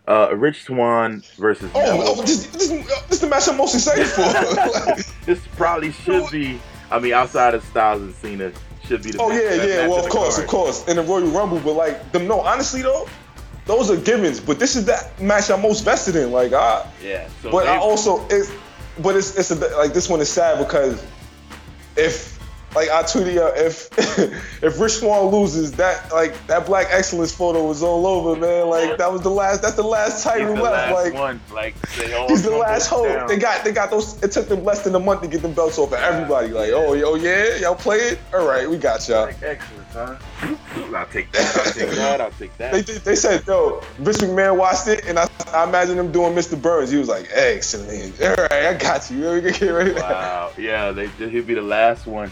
Uh, 0.07 0.35
Rich 0.35 0.63
Swann 0.63 1.23
versus 1.37 1.71
Oh, 1.73 2.15
oh 2.17 2.21
this, 2.21 2.47
this, 2.47 2.67
this 2.69 3.11
is 3.11 3.19
the 3.21 3.27
match 3.27 3.47
I'm 3.47 3.57
most 3.57 3.73
excited 3.75 4.05
for. 4.07 4.21
Like, 4.21 5.05
This 5.25 5.39
probably 5.55 5.91
should 5.91 6.29
be. 6.29 6.59
I 6.91 6.99
mean, 6.99 7.13
outside 7.13 7.53
of 7.53 7.63
Styles 7.63 8.01
and 8.01 8.13
Cena, 8.15 8.51
should 8.85 9.01
be 9.01 9.11
the. 9.11 9.19
oh 9.21 9.29
best- 9.29 9.43
yeah, 9.43 9.65
yeah. 9.65 9.81
match 9.83 9.89
Well, 9.91 10.05
of 10.05 10.11
course, 10.11 10.35
card. 10.35 10.43
of 10.45 10.49
course, 10.49 10.87
in 10.87 10.97
the 10.97 11.03
Royal 11.03 11.27
Rumble, 11.27 11.59
but 11.59 11.73
like 11.73 12.11
them. 12.11 12.27
No, 12.27 12.41
honestly 12.41 12.81
though, 12.81 13.07
those 13.65 13.89
are 13.89 13.95
givens. 13.95 14.41
But 14.41 14.59
this 14.59 14.75
is 14.75 14.85
that 14.85 15.17
match 15.21 15.49
I'm 15.49 15.61
most 15.61 15.85
vested 15.85 16.17
in. 16.17 16.31
Like 16.31 16.51
I. 16.53 16.85
Yeah. 17.01 17.29
So 17.41 17.51
But 17.51 17.67
I 17.67 17.77
also 17.77 18.25
it's 18.29 18.51
but 18.99 19.15
it's 19.15 19.37
it's 19.37 19.51
a, 19.51 19.55
like 19.77 19.93
this 19.93 20.09
one 20.09 20.19
is 20.19 20.29
sad 20.29 20.57
because 20.59 21.01
if 21.95 22.32
like 22.75 22.89
I 22.89 23.03
tweeted 23.03 23.37
out 23.41 23.57
if 23.57 23.89
if 24.63 24.79
Rich 24.79 24.93
Swann 24.93 25.25
loses 25.27 25.71
that 25.73 26.11
like 26.11 26.35
that 26.47 26.65
Black 26.65 26.87
Excellence 26.89 27.33
photo 27.33 27.65
was 27.67 27.83
all 27.83 28.05
over 28.07 28.39
man 28.39 28.67
like 28.67 28.97
that 28.97 29.11
was 29.11 29.21
the 29.21 29.29
last 29.29 29.61
that's 29.61 29.75
the 29.75 29.83
last 29.83 30.15
he's 30.15 30.23
title 30.23 30.55
the 30.55 30.61
last 30.61 30.93
like 30.93 31.13
one. 31.13 31.41
Like 31.53 31.79
they 31.97 32.25
he's 32.27 32.43
the 32.43 32.51
last 32.51 32.89
down. 32.89 33.19
hope 33.19 33.27
they 33.27 33.37
got 33.37 33.63
they 33.63 33.71
got 33.71 33.91
those 33.91 34.21
it 34.23 34.31
took 34.31 34.47
them 34.47 34.63
less 34.63 34.83
than 34.83 34.95
a 34.95 34.99
month 34.99 35.21
to 35.21 35.27
get 35.27 35.41
them 35.41 35.53
belts 35.53 35.77
off 35.77 35.93
of 35.93 35.99
everybody 35.99 36.49
like 36.49 36.71
oh 36.71 36.93
yo 36.93 37.15
yeah 37.15 37.55
y'all 37.57 37.75
play 37.75 37.97
it 37.97 38.19
all 38.33 38.47
right 38.47 38.69
we 38.69 38.77
got 38.77 39.07
y'all 39.07 39.25
Like, 39.25 39.41
excellent, 39.43 39.87
huh? 39.93 40.15
I'll 40.95 41.05
take 41.07 41.31
that. 41.31 41.57
I'll 41.57 41.73
take 41.73 41.89
that. 41.95 42.21
I'll 42.21 42.31
take 42.31 42.57
that. 42.57 42.71
they, 42.73 42.81
they, 42.81 42.97
they 42.99 43.15
said, 43.15 43.45
yo, 43.47 43.81
Vince 43.97 44.19
McMahon 44.19 44.57
watched 44.57 44.87
it, 44.87 45.05
and 45.05 45.17
I, 45.17 45.27
I 45.53 45.63
imagine 45.67 45.97
him 45.97 46.11
doing 46.11 46.33
Mr. 46.35 46.59
Burns. 46.61 46.91
He 46.91 46.97
was 46.97 47.07
like, 47.07 47.29
excellent. 47.33 48.21
All 48.21 48.35
right, 48.35 48.51
I 48.65 48.73
got 48.75 49.09
you. 49.09 49.29
We 49.31 49.41
can 49.41 49.53
get 49.53 49.69
ready. 49.69 49.93
Wow. 49.93 50.51
Yeah, 50.57 50.91
they 50.91 51.07
he'll 51.07 51.43
be 51.43 51.53
the 51.53 51.61
last 51.61 52.05
one. 52.05 52.31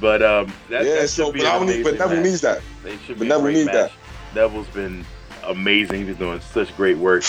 But 0.00 0.22
um, 0.22 0.52
that, 0.70 0.84
yeah, 0.84 0.94
that 0.96 1.08
so, 1.08 1.32
but, 1.32 1.40
I 1.42 1.56
an 1.56 1.66
don't 1.66 1.76
need, 1.76 1.84
but 1.84 1.94
Neville 1.94 2.16
match. 2.16 2.24
needs 2.24 2.40
that. 2.42 2.62
They 2.82 2.96
should 2.98 3.18
but 3.18 3.28
Neville 3.28 3.52
needs 3.52 3.66
match. 3.66 3.92
Neville's 4.34 4.66
been 4.68 5.04
amazing. 5.44 6.06
He's 6.06 6.16
doing 6.16 6.40
such 6.40 6.76
great 6.76 6.98
work. 6.98 7.24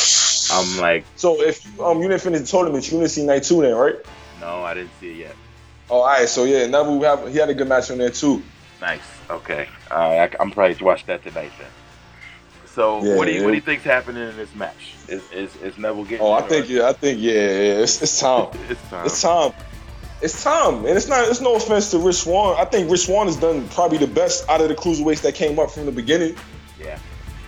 I'm 0.51 0.79
like, 0.79 1.05
So 1.15 1.41
if 1.41 1.79
um 1.79 2.01
you 2.01 2.07
didn't 2.07 2.21
finish 2.21 2.41
the 2.41 2.47
tournament, 2.47 2.91
you 2.91 2.97
didn't 2.97 3.11
see 3.11 3.25
night 3.25 3.43
two 3.43 3.61
then, 3.61 3.75
right? 3.75 3.95
no, 4.41 4.63
I 4.63 4.73
didn't 4.73 4.91
see 4.99 5.11
it 5.11 5.17
yet. 5.17 5.35
Oh, 5.89 5.99
all 5.99 6.05
right. 6.07 6.27
So 6.27 6.43
yeah, 6.43 6.65
Neville 6.67 7.01
have, 7.01 7.27
he 7.31 7.37
had 7.37 7.49
a 7.49 7.53
good 7.53 7.67
match 7.67 7.91
on 7.91 7.97
there 7.97 8.09
too. 8.09 8.43
Nice. 8.81 9.01
Okay. 9.29 9.67
Uh, 9.89 9.95
I, 9.95 10.29
I'm 10.39 10.51
probably 10.51 10.75
to 10.75 10.83
watch 10.83 11.05
that 11.05 11.23
tonight 11.23 11.51
then. 11.59 11.69
So, 12.67 13.01
Yeah, 13.03 13.15
what 13.15 13.25
do 13.25 13.31
you 13.31 13.43
what 13.43 13.51
do 13.51 13.55
you 13.55 13.61
think's 13.61 13.85
happening 13.85 14.27
in 14.27 14.35
this 14.35 14.53
match? 14.53 14.95
Is 15.07 15.31
is, 15.31 15.55
is 15.57 15.77
Neville 15.77 16.03
getting? 16.03 16.25
Oh, 16.25 16.33
I 16.33 16.41
think 16.41 16.67
yeah, 16.67 16.89
I 16.89 16.93
think 16.93 17.21
yeah, 17.21 17.31
yeah. 17.31 17.83
It's, 17.83 18.01
it's 18.01 18.19
time. 18.19 18.49
it's 18.69 18.89
time. 18.89 19.05
It's 19.05 19.21
time. 19.21 19.53
It's 20.21 20.43
time, 20.43 20.85
and 20.85 20.97
it's 20.97 21.07
not. 21.07 21.27
It's 21.27 21.41
no 21.41 21.55
offense 21.55 21.91
to 21.91 21.99
Rich 21.99 22.15
Swann. 22.17 22.55
I 22.57 22.65
think 22.65 22.89
Rich 22.89 23.05
Swann 23.05 23.27
has 23.27 23.35
done 23.35 23.67
probably 23.69 23.97
the 23.97 24.07
best 24.07 24.47
out 24.49 24.61
of 24.61 24.69
the 24.69 24.75
cruiserweights 24.75 25.21
that 25.21 25.35
came 25.35 25.59
up 25.59 25.69
from 25.71 25.85
the 25.85 25.91
beginning. 25.91 26.35
Yeah. 26.79 26.97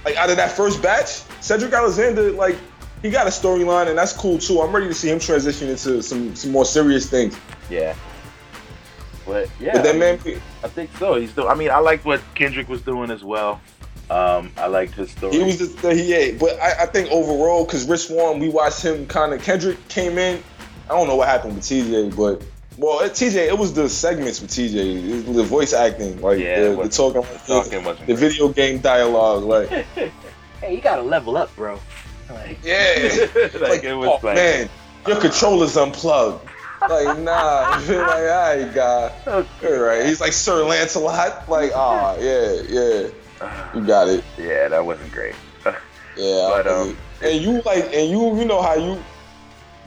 like 0.06 0.15
out 0.18 0.30
of 0.30 0.38
that 0.38 0.52
first 0.52 0.81
batch, 0.81 1.22
Cedric 1.41 1.72
Alexander, 1.73 2.31
like 2.31 2.57
he 3.02 3.10
got 3.10 3.26
a 3.27 3.30
storyline 3.30 3.88
and 3.88 3.98
that's 3.98 4.14
cool 4.14 4.38
too. 4.38 4.60
I'm 4.61 4.73
ready 4.73 4.88
to 4.88 4.94
see 4.94 5.10
him 5.10 5.19
transition 5.19 5.69
into 5.69 6.02
some 6.02 6.35
some 6.35 6.52
more 6.52 6.65
serious 6.65 7.10
things. 7.10 7.38
Yeah. 7.69 7.95
But 9.26 9.49
yeah, 9.60 9.73
But 9.73 9.84
then 9.84 9.95
I, 9.95 9.99
man, 9.99 10.19
mean, 10.26 10.41
I 10.64 10.68
think 10.69 10.89
so. 10.98 11.15
He's 11.15 11.31
still. 11.31 11.49
I 11.49 11.56
mean, 11.56 11.69
I 11.69 11.80
like 11.80 12.03
what 12.06 12.22
Kendrick 12.35 12.69
was 12.69 12.81
doing 12.81 13.11
as 13.11 13.23
well. 13.23 13.60
Um, 14.10 14.52
I 14.57 14.68
liked 14.68 14.94
his 14.94 15.11
story. 15.11 15.34
he 15.34 15.44
was 15.44 15.57
just, 15.57 15.81
the 15.81 15.94
he 15.94 16.14
ate. 16.14 16.39
But 16.39 16.57
I, 16.61 16.84
I 16.84 16.85
think 16.85 17.11
overall, 17.11 17.65
because 17.65 17.85
Rich 17.89 18.07
Swann, 18.07 18.39
we 18.39 18.48
watched 18.48 18.81
him 18.81 19.06
kind 19.07 19.34
of. 19.34 19.41
Kendrick 19.44 19.85
came 19.89 20.18
in. 20.18 20.41
I 20.85 20.94
don't 20.94 21.07
know 21.07 21.18
what 21.18 21.27
happened 21.27 21.56
with 21.56 21.65
TJ, 21.65 22.15
but 22.15 22.41
well, 22.77 23.01
at 23.01 23.11
TJ, 23.11 23.47
it 23.47 23.57
was 23.57 23.73
the 23.73 23.89
segments 23.89 24.39
with 24.41 24.51
TJ, 24.51 25.33
the 25.33 25.43
voice 25.43 25.73
acting, 25.73 26.21
like 26.21 26.39
Yeah, 26.39 26.59
the, 26.61 26.65
it 26.67 26.71
the 26.71 26.77
was- 26.77 26.97
talking, 26.97 27.23
talking 27.47 27.83
wasn't 27.83 28.07
the 28.07 28.15
video 28.15 28.49
game 28.49 28.79
dialogue, 28.79 29.43
like 29.43 29.69
hey, 30.61 30.75
you 30.75 30.81
gotta 30.81 31.01
level 31.01 31.37
up, 31.37 31.53
bro. 31.55 31.79
Like, 32.29 32.57
yeah, 32.63 33.25
like, 33.35 33.53
like, 33.61 33.83
it 33.83 33.93
was 33.95 34.09
oh 34.09 34.19
like, 34.25 34.35
man, 34.35 34.69
your 35.07 35.19
controller's 35.19 35.77
unplugged. 35.77 36.45
Like 36.81 37.17
nah, 37.19 37.69
like 37.87 37.89
all 37.89 38.23
right, 38.25 38.71
guy, 38.73 39.11
all 39.25 39.43
right. 39.79 40.05
He's 40.05 40.21
like 40.21 40.33
Sir 40.33 40.63
Lancelot, 40.63 41.49
like 41.49 41.71
ah, 41.73 42.15
yeah, 42.19 42.61
yeah, 42.69 43.07
you 43.73 43.85
got 43.85 44.07
it. 44.09 44.23
yeah, 44.37 44.67
that 44.67 44.85
wasn't 44.85 45.11
great. 45.11 45.33
Yeah, 46.17 46.49
But, 46.63 46.67
um, 46.67 46.97
and 47.23 47.41
you 47.41 47.61
like, 47.61 47.85
and 47.93 48.09
you, 48.09 48.37
you 48.39 48.45
know 48.45 48.61
how 48.61 48.73
you, 48.75 49.01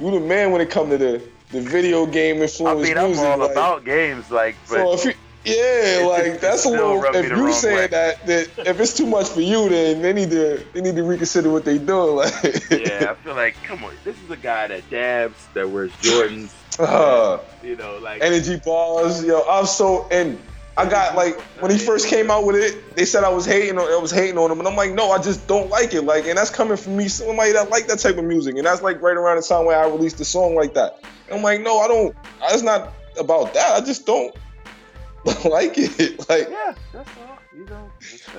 you 0.01 0.11
the 0.13 0.21
man 0.21 0.51
when 0.53 0.61
it 0.61 0.71
come 0.71 0.89
to 0.91 0.97
the 0.99 1.23
the 1.53 1.61
video 1.61 2.07
game 2.07 2.43
influence. 2.43 2.81
I 2.81 2.83
mean, 2.83 2.99
I'm 2.99 3.09
music. 3.09 3.27
all 3.27 3.39
like, 3.39 3.51
about 3.51 3.85
games, 3.85 4.31
like, 4.31 4.57
but 4.69 4.77
so 4.77 4.93
if 4.93 5.05
you, 5.05 5.13
yeah, 5.45 6.07
like 6.07 6.41
that's 6.41 6.65
a 6.65 6.69
little. 6.69 7.03
If 7.03 7.31
you 7.31 7.53
saying 7.53 7.91
that 7.91 8.27
that 8.27 8.49
if 8.59 8.79
it's 8.79 8.95
too 8.95 9.07
much 9.07 9.29
for 9.29 9.41
you, 9.41 9.69
then 9.69 10.03
they 10.03 10.13
need 10.13 10.31
to 10.31 10.65
they 10.73 10.81
need 10.81 10.97
to 10.97 11.03
reconsider 11.03 11.51
what 11.51 11.65
they 11.65 11.79
doing. 11.79 12.17
Like, 12.17 12.71
yeah, 12.71 13.11
I 13.11 13.15
feel 13.15 13.35
like, 13.35 13.57
come 13.65 13.83
on, 13.85 13.95
this 14.05 14.21
is 14.23 14.31
a 14.31 14.37
guy 14.37 14.67
that 14.69 14.89
dabs, 14.91 15.49
that 15.55 15.71
wears 15.71 15.91
Jordans, 15.93 16.53
uh, 16.79 17.39
you 17.63 17.77
know, 17.77 17.99
like, 17.99 18.23
energy 18.23 18.61
bars, 18.65 19.25
yo. 19.25 19.41
I'm 19.49 19.67
so 19.67 20.07
and 20.11 20.39
I 20.81 20.89
got 20.89 21.15
like 21.15 21.39
when 21.61 21.71
he 21.71 21.77
first 21.77 22.09
came 22.09 22.31
out 22.31 22.47
with 22.47 22.57
it, 22.57 22.97
they 22.97 23.05
said 23.05 23.23
I 23.23 23.29
was 23.29 23.45
hating 23.45 23.77
on 23.79 23.93
I 23.93 23.99
was 24.01 24.11
hating 24.11 24.39
on 24.39 24.51
him, 24.51 24.59
and 24.61 24.67
I'm 24.67 24.77
like, 24.77 24.93
no, 24.93 25.11
I 25.11 25.21
just 25.21 25.47
don't 25.47 25.69
like 25.69 25.93
it. 25.93 26.03
Like, 26.03 26.25
and 26.27 26.39
that's 26.39 26.49
coming 26.49 26.79
from 26.79 26.97
me, 26.97 27.07
somebody 27.09 27.53
that 27.53 27.69
like 27.69 27.87
that 27.89 27.99
type 27.99 28.17
of 28.17 28.25
music, 28.25 28.57
and 28.57 28.65
that's 28.65 28.81
like 28.81 29.03
right 29.03 29.17
around 29.17 29.37
the 29.37 29.43
time 29.43 29.67
where 29.67 29.79
I 29.79 29.87
released 29.89 30.19
a 30.21 30.25
song 30.25 30.55
like 30.55 30.73
that. 30.75 30.99
And 31.29 31.37
I'm 31.37 31.43
like, 31.43 31.61
no, 31.61 31.81
I 31.81 31.87
don't. 31.89 32.17
It's 32.45 32.63
not 32.63 32.95
about 33.19 33.53
that. 33.53 33.83
I 33.83 33.85
just 33.85 34.07
don't 34.07 34.35
like 35.45 35.75
it. 35.77 36.19
Like, 36.31 36.49
yeah, 36.49 36.75
that's 36.95 37.11
all, 37.19 37.39
you 37.55 37.67
know. 37.67 37.91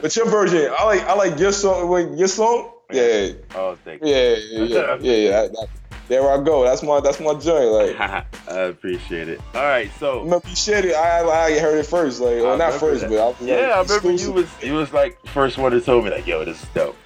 but 0.02 0.16
your 0.16 0.26
version, 0.28 0.74
I 0.76 0.84
like 0.86 1.02
I 1.04 1.14
like 1.14 1.38
your 1.40 1.52
song. 1.52 1.90
Wait, 1.90 2.10
your 2.18 2.28
song, 2.28 2.72
yeah, 2.92 3.34
oh, 3.54 3.78
thank 3.86 4.02
you. 4.02 4.08
yeah, 4.08 4.36
yeah, 4.36 4.64
yeah, 4.64 4.98
yeah. 5.00 5.14
yeah. 5.14 5.42
That- 5.42 5.52
that- 5.52 5.68
there 6.12 6.30
I 6.30 6.44
go. 6.44 6.66
That's 6.66 6.84
my 6.84 7.00
that's 7.00 7.22
my 7.22 7.34
joint. 7.36 7.72
Like. 7.72 8.00
I 8.50 8.60
appreciate 8.64 9.30
it. 9.30 9.40
All 9.56 9.64
right, 9.64 9.90
so 9.98 10.24
Remember 10.24 10.48
you 10.50 10.56
shared 10.58 10.84
it. 10.84 10.94
I, 10.94 11.22
I 11.22 11.58
heard 11.58 11.78
it 11.78 11.86
first, 11.86 12.20
like, 12.20 12.36
well, 12.42 12.58
not 12.58 12.74
first, 12.74 13.02
that. 13.02 13.10
but 13.10 13.18
I 13.18 13.28
was 13.28 13.42
yeah, 13.42 13.56
like, 13.56 13.90
I 13.90 13.96
remember 13.96 14.12
you 14.22 14.32
was 14.34 14.50
you 14.62 14.74
was 14.74 14.92
like 14.92 15.26
first 15.28 15.58
one 15.58 15.72
that 15.72 15.86
told 15.86 16.04
me 16.04 16.12
like, 16.12 16.28
yo, 16.28 16.44
this 16.44 16.62
is 16.62 16.70
dope. 16.70 16.98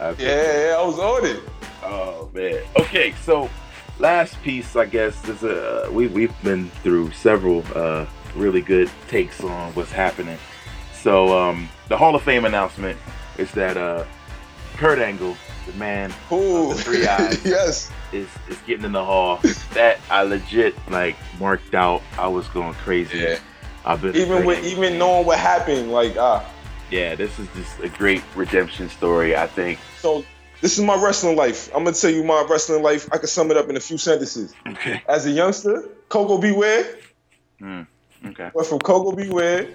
I. 0.00 0.10
Yeah, 0.12 0.68
yeah, 0.68 0.76
I 0.78 0.84
was 0.84 1.00
on 1.00 1.26
it. 1.26 1.42
Oh 1.82 2.30
man. 2.32 2.62
Okay, 2.78 3.12
so 3.24 3.50
last 3.98 4.40
piece, 4.44 4.76
I 4.76 4.86
guess, 4.86 5.28
is 5.28 5.42
uh 5.42 5.88
we 5.90 6.06
we've 6.06 6.42
been 6.44 6.70
through 6.84 7.10
several 7.10 7.64
uh 7.74 8.06
really 8.36 8.60
good 8.60 8.88
takes 9.08 9.42
on 9.42 9.72
what's 9.74 9.90
happening. 9.90 10.38
So 10.92 11.36
um 11.36 11.68
the 11.88 11.96
Hall 11.96 12.14
of 12.14 12.22
Fame 12.22 12.44
announcement 12.44 13.00
is 13.36 13.50
that 13.52 13.76
uh 13.76 14.04
Kurt 14.76 15.00
Angle, 15.00 15.36
the 15.66 15.72
man 15.72 16.12
Ooh, 16.30 16.68
the 16.72 16.80
three 16.80 17.06
eyes. 17.08 17.44
yes. 17.44 17.90
Is 18.14 18.28
is 18.48 18.56
getting 18.66 18.84
in 18.84 18.92
the 18.92 19.04
hall. 19.04 19.40
That 19.74 19.98
I 20.08 20.22
legit 20.22 20.74
like 20.88 21.16
marked 21.40 21.74
out. 21.74 22.00
I 22.16 22.28
was 22.28 22.46
going 22.48 22.74
crazy. 22.74 23.18
Yeah. 23.18 23.38
I've 23.84 24.00
been 24.00 24.14
Even 24.14 24.44
with 24.46 24.64
even 24.64 24.98
knowing 24.98 25.26
what 25.26 25.38
happened, 25.38 25.90
like 25.90 26.16
ah. 26.16 26.48
Yeah, 26.90 27.16
this 27.16 27.38
is 27.38 27.48
just 27.56 27.80
a 27.80 27.88
great 27.88 28.22
redemption 28.36 28.88
story. 28.88 29.36
I 29.36 29.48
think. 29.48 29.80
So 29.98 30.24
this 30.60 30.78
is 30.78 30.84
my 30.84 30.94
wrestling 31.02 31.36
life. 31.36 31.68
I'm 31.74 31.82
gonna 31.84 31.96
tell 31.96 32.10
you 32.10 32.22
my 32.22 32.46
wrestling 32.48 32.82
life. 32.82 33.08
I 33.12 33.18
can 33.18 33.26
sum 33.26 33.50
it 33.50 33.56
up 33.56 33.68
in 33.68 33.76
a 33.76 33.80
few 33.80 33.98
sentences. 33.98 34.54
Okay. 34.66 35.02
As 35.08 35.26
a 35.26 35.30
youngster, 35.30 35.88
Koko 36.08 36.38
B. 36.38 36.52
Ware 36.52 36.86
Okay. 38.26 38.50
went 38.54 38.66
from 38.68 38.78
Koko 38.78 39.14
B. 39.16 39.28
Ware. 39.28 39.68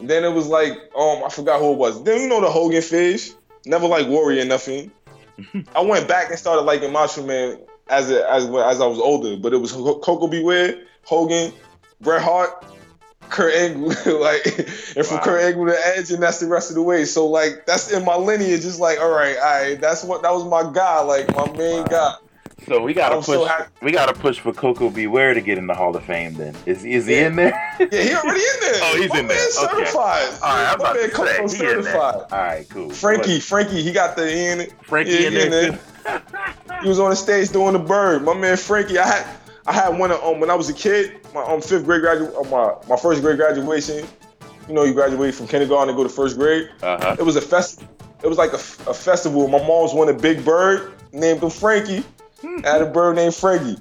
Then 0.00 0.24
it 0.24 0.32
was 0.32 0.46
like, 0.46 0.72
um, 0.96 1.24
I 1.24 1.28
forgot 1.28 1.60
who 1.60 1.72
it 1.72 1.78
was. 1.78 2.02
Then 2.04 2.20
you 2.20 2.28
know 2.28 2.40
the 2.40 2.50
Hogan 2.50 2.82
fish. 2.82 3.30
Never 3.66 3.86
like 3.86 4.06
Warrior 4.06 4.44
nothing. 4.44 4.90
I 5.74 5.80
went 5.82 6.08
back 6.08 6.30
and 6.30 6.38
started 6.38 6.62
liking 6.62 6.92
Macho 6.92 7.24
Man 7.24 7.58
as 7.88 8.10
a, 8.10 8.30
as 8.30 8.44
as 8.44 8.80
I 8.80 8.86
was 8.86 8.98
older, 8.98 9.36
but 9.36 9.52
it 9.52 9.58
was 9.58 9.72
Koko 9.72 10.26
B. 10.26 10.42
Ware, 10.42 10.82
Hogan, 11.04 11.52
Bret 12.00 12.22
Hart, 12.22 12.50
Kurt 13.28 13.54
Angle, 13.54 13.88
like, 14.20 14.46
and 14.46 15.06
from 15.06 15.16
Wow. 15.18 15.22
Kurt 15.24 15.42
Angle 15.42 15.66
to 15.66 15.86
Edge, 15.86 16.10
and 16.10 16.22
that's 16.22 16.40
the 16.40 16.46
rest 16.46 16.70
of 16.70 16.74
the 16.76 16.82
way. 16.82 17.04
So 17.04 17.26
like, 17.28 17.66
that's 17.66 17.90
in 17.90 18.04
my 18.04 18.16
lineage. 18.16 18.62
Just 18.62 18.80
like, 18.80 18.98
all 19.00 19.10
right, 19.10 19.36
all 19.36 19.42
right, 19.62 19.80
that's 19.80 20.04
what 20.04 20.22
that 20.22 20.32
was 20.32 20.44
my 20.44 20.70
guy, 20.72 21.00
like 21.00 21.32
my 21.34 21.46
main 21.56 21.82
Wow. 21.84 21.88
guy. 21.88 22.14
So 22.66 22.82
we 22.82 22.92
gotta 22.92 23.20
push. 23.22 23.50
we 23.82 23.92
gotta 23.92 24.12
push 24.12 24.40
for 24.40 24.52
Koko 24.52 24.90
B. 24.90 25.06
Ware 25.06 25.32
to 25.32 25.40
get 25.40 25.58
in 25.58 25.66
the 25.66 25.74
Hall 25.74 25.94
of 25.96 26.04
Fame. 26.04 26.34
Then 26.34 26.54
is 26.66 26.84
is 26.84 27.06
he 27.06 27.14
Yeah. 27.16 27.26
in 27.28 27.36
there? 27.36 27.76
Yeah, 27.78 27.86
he 28.02 28.14
already 28.14 28.40
in 28.40 28.60
there. 28.60 28.80
Oh, 28.82 28.96
he's 29.00 29.10
my 29.10 29.20
in 29.20 29.26
man 29.26 29.36
there. 29.36 29.46
Okay. 29.64 29.76
certified. 29.84 30.28
All 30.42 30.48
right, 30.56 30.72
I'm 30.72 30.78
my 30.78 30.84
about 30.90 30.96
man 30.96 31.08
to 31.08 31.14
Koko 31.14 31.26
say 31.26 31.36
he 31.36 31.42
in 31.42 31.48
there. 31.48 31.82
certified. 31.84 32.14
All 32.32 32.38
right, 32.38 32.68
cool. 32.68 32.90
Frankie, 32.90 33.40
Frankie, 33.40 33.82
he 33.82 33.92
got 33.92 34.16
the 34.16 34.30
in 34.30 34.60
it. 34.60 34.72
Frankie 34.82 35.12
Yeah, 35.12 35.26
in 35.28 35.32
he 35.32 35.38
there. 35.48 35.66
in 35.68 35.72
too? 35.74 35.78
He 36.82 36.88
was 36.88 36.98
on 37.00 37.10
the 37.10 37.16
stage 37.16 37.50
doing 37.50 37.72
the 37.74 37.78
bird. 37.78 38.22
My 38.24 38.34
man 38.34 38.56
Frankie, 38.56 38.98
I 38.98 39.06
had 39.06 39.26
I 39.66 39.72
had 39.72 39.98
one 39.98 40.10
of, 40.10 40.22
um 40.22 40.40
when 40.40 40.50
I 40.50 40.54
was 40.54 40.68
a 40.68 40.74
kid, 40.74 41.20
my 41.34 41.42
um 41.44 41.60
fifth 41.62 41.84
grade 41.84 42.02
gradu- 42.02 42.34
uh, 42.38 42.48
my 42.50 42.74
my 42.88 42.96
first 43.00 43.22
grade 43.22 43.36
graduation. 43.38 44.06
You 44.68 44.74
know, 44.74 44.84
you 44.84 44.92
graduate 44.92 45.34
from 45.34 45.46
kindergarten 45.46 45.88
and 45.90 45.96
go 45.96 46.02
to 46.02 46.08
first 46.10 46.36
grade. 46.36 46.68
Uh 46.82 46.98
huh. 47.00 47.16
It 47.18 47.22
was 47.22 47.36
a 47.36 47.40
fest. 47.40 47.84
It 48.22 48.26
was 48.26 48.36
like 48.36 48.50
a, 48.52 48.56
a 48.90 48.94
festival. 48.94 49.46
My 49.48 49.58
mom's 49.64 49.94
won 49.94 50.08
a 50.08 50.12
big 50.12 50.44
bird, 50.44 50.92
named 51.12 51.42
him 51.42 51.50
Frankie. 51.50 52.04
I 52.44 52.60
had 52.70 52.82
a 52.82 52.86
bird 52.86 53.16
named 53.16 53.34
Frankie. 53.34 53.78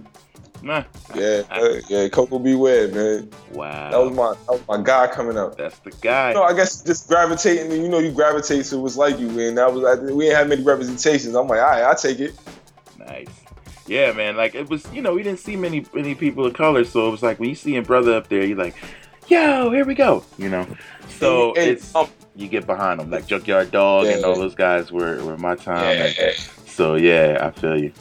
Nah. 0.63 0.83
Yeah, 1.13 1.43
uh, 1.51 1.75
yeah, 1.87 2.09
Koko 2.09 2.39
B. 2.39 2.55
Ware, 2.55 2.87
man. 2.87 3.29
Wow. 3.51 3.91
That 3.91 3.97
was 3.97 4.11
my 4.15 4.33
that 4.33 4.51
was 4.51 4.67
my 4.67 4.83
guy 4.83 5.07
coming 5.07 5.37
up. 5.37 5.55
That's 5.55 5.77
the 5.79 5.91
guy. 5.91 6.33
No, 6.33 6.43
I 6.43 6.53
guess 6.53 6.81
just 6.81 7.07
gravitating. 7.07 7.71
You 7.71 7.87
know, 7.87 7.99
you 7.99 8.11
gravitate 8.11 8.65
to 8.65 8.79
what's 8.79 8.97
like 8.97 9.19
you, 9.19 9.27
and 9.39 9.57
that 9.57 9.71
was 9.71 9.83
I, 9.85 10.01
we 10.11 10.25
ain't 10.27 10.35
had 10.35 10.49
many 10.49 10.63
representations. 10.63 11.35
I'm 11.35 11.47
like, 11.47 11.59
all 11.59 11.65
right, 11.67 11.83
I 11.83 11.93
take 11.93 12.19
it. 12.19 12.33
Nice. 12.97 13.27
Yeah, 13.85 14.11
man. 14.13 14.35
Like 14.35 14.55
it 14.55 14.67
was, 14.67 14.91
you 14.91 15.01
know, 15.03 15.13
we 15.13 15.21
didn't 15.21 15.39
see 15.39 15.55
many 15.55 15.85
many 15.93 16.15
people 16.15 16.45
of 16.45 16.53
color, 16.55 16.83
so 16.83 17.07
it 17.07 17.11
was 17.11 17.21
like 17.23 17.39
when 17.39 17.49
you 17.49 17.55
see 17.55 17.75
a 17.75 17.83
brother 17.83 18.15
up 18.15 18.27
there, 18.27 18.43
you're 18.43 18.57
like, 18.57 18.75
"Yo, 19.27 19.69
here 19.69 19.85
we 19.85 19.93
go," 19.93 20.23
you 20.39 20.49
know. 20.49 20.65
So 21.19 21.49
And- 21.49 21.57
and, 21.59 21.67
it's 21.69 21.95
um, 21.95 22.07
you 22.35 22.47
get 22.47 22.65
behind 22.65 22.99
them, 22.99 23.11
like 23.11 23.27
Junkyard 23.27 23.69
Dog 23.71 24.07
and 24.07 24.25
all 24.25 24.35
those 24.35 24.55
guys 24.55 24.91
were 24.91 25.23
were 25.23 25.37
my 25.37 25.55
time. 25.55 25.95
yeah, 25.97 26.11
and 26.19 26.35
so 26.67 26.95
yeah, 26.95 27.37
I 27.41 27.51
feel 27.51 27.79
you. 27.79 27.91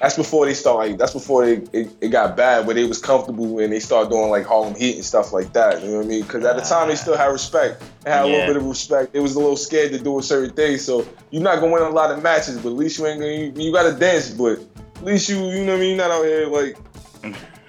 That's 0.00 0.16
before 0.16 0.46
they 0.46 0.54
start. 0.54 0.88
Like, 0.88 0.98
that's 0.98 1.12
before 1.12 1.46
they, 1.46 1.54
it, 1.72 1.90
it 2.00 2.08
got 2.08 2.36
bad, 2.36 2.66
where 2.66 2.74
they 2.74 2.84
was 2.84 3.00
comfortable 3.00 3.58
and 3.58 3.72
they 3.72 3.80
started 3.80 4.10
doing 4.10 4.30
like 4.30 4.44
Harlem 4.44 4.74
Heat 4.74 4.96
and 4.96 5.04
stuff 5.04 5.32
like 5.32 5.52
that. 5.54 5.82
You 5.82 5.90
know 5.90 5.96
what 5.98 6.06
I 6.06 6.08
mean? 6.08 6.22
Because 6.22 6.44
at 6.44 6.56
the 6.56 6.62
time 6.62 6.88
they 6.88 6.94
ah. 6.94 6.98
still 6.98 7.16
had 7.16 7.26
respect. 7.26 7.82
They 8.02 8.10
had 8.10 8.24
a 8.24 8.28
little 8.28 8.46
bit 8.46 8.56
of 8.56 8.64
respect. 8.64 9.12
They 9.12 9.20
was 9.20 9.34
a 9.36 9.40
little 9.40 9.56
scared 9.56 9.92
to 9.92 9.98
do 9.98 10.18
a 10.18 10.22
certain 10.22 10.54
thing. 10.54 10.78
So 10.78 11.06
you're 11.30 11.42
not 11.42 11.60
gonna 11.60 11.72
win 11.72 11.82
a 11.82 11.90
lot 11.90 12.10
of 12.10 12.22
matches, 12.22 12.58
but 12.58 12.70
at 12.70 12.76
least 12.76 12.98
you 12.98 13.06
ain't 13.06 13.20
gonna. 13.20 13.32
You, 13.32 13.52
you 13.56 13.72
gotta 13.72 13.98
dance, 13.98 14.30
but 14.30 14.58
at 14.96 15.04
least 15.04 15.28
you, 15.28 15.36
you 15.50 15.64
know 15.64 15.72
what 15.72 15.78
I 15.78 15.80
mean. 15.80 15.96
You're 15.96 16.08
not 16.08 16.10
out 16.10 16.24
here 16.24 16.46
like 16.46 16.76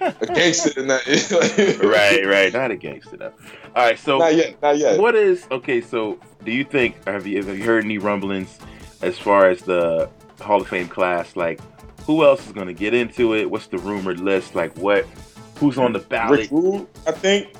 a 0.00 0.26
gangster 0.26 0.80
and 0.80 0.90
that. 0.90 1.80
right, 1.82 2.26
right. 2.26 2.52
Not 2.52 2.70
a 2.70 2.76
gangster 2.76 3.16
though. 3.16 3.32
All 3.74 3.84
right, 3.84 3.98
so 3.98 4.18
Not 4.18 4.34
yet. 4.34 4.60
Not 4.62 4.78
yet. 4.78 4.98
what 4.98 5.14
is 5.14 5.46
okay? 5.50 5.80
So 5.80 6.18
do 6.44 6.52
you 6.52 6.64
think 6.64 7.04
have 7.06 7.26
you 7.26 7.42
have 7.42 7.56
you 7.56 7.64
heard 7.64 7.84
any 7.84 7.98
rumblings 7.98 8.58
as 9.02 9.18
far 9.18 9.48
as 9.48 9.62
the 9.62 10.10
Hall 10.40 10.60
of 10.60 10.68
Fame 10.68 10.88
class? 10.88 11.36
Like, 11.36 11.60
who 12.08 12.24
else 12.24 12.44
is 12.46 12.52
going 12.52 12.66
to 12.66 12.72
get 12.72 12.94
into 12.94 13.34
it? 13.34 13.48
What's 13.50 13.66
the 13.68 13.76
rumored 13.78 14.18
list? 14.18 14.54
Like, 14.56 14.76
what? 14.78 15.04
Who's 15.58 15.76
on 15.78 15.92
the 15.92 15.98
ballot? 15.98 16.40
Rick 16.40 16.50
Rude, 16.50 16.86
I 17.06 17.12
think. 17.12 17.54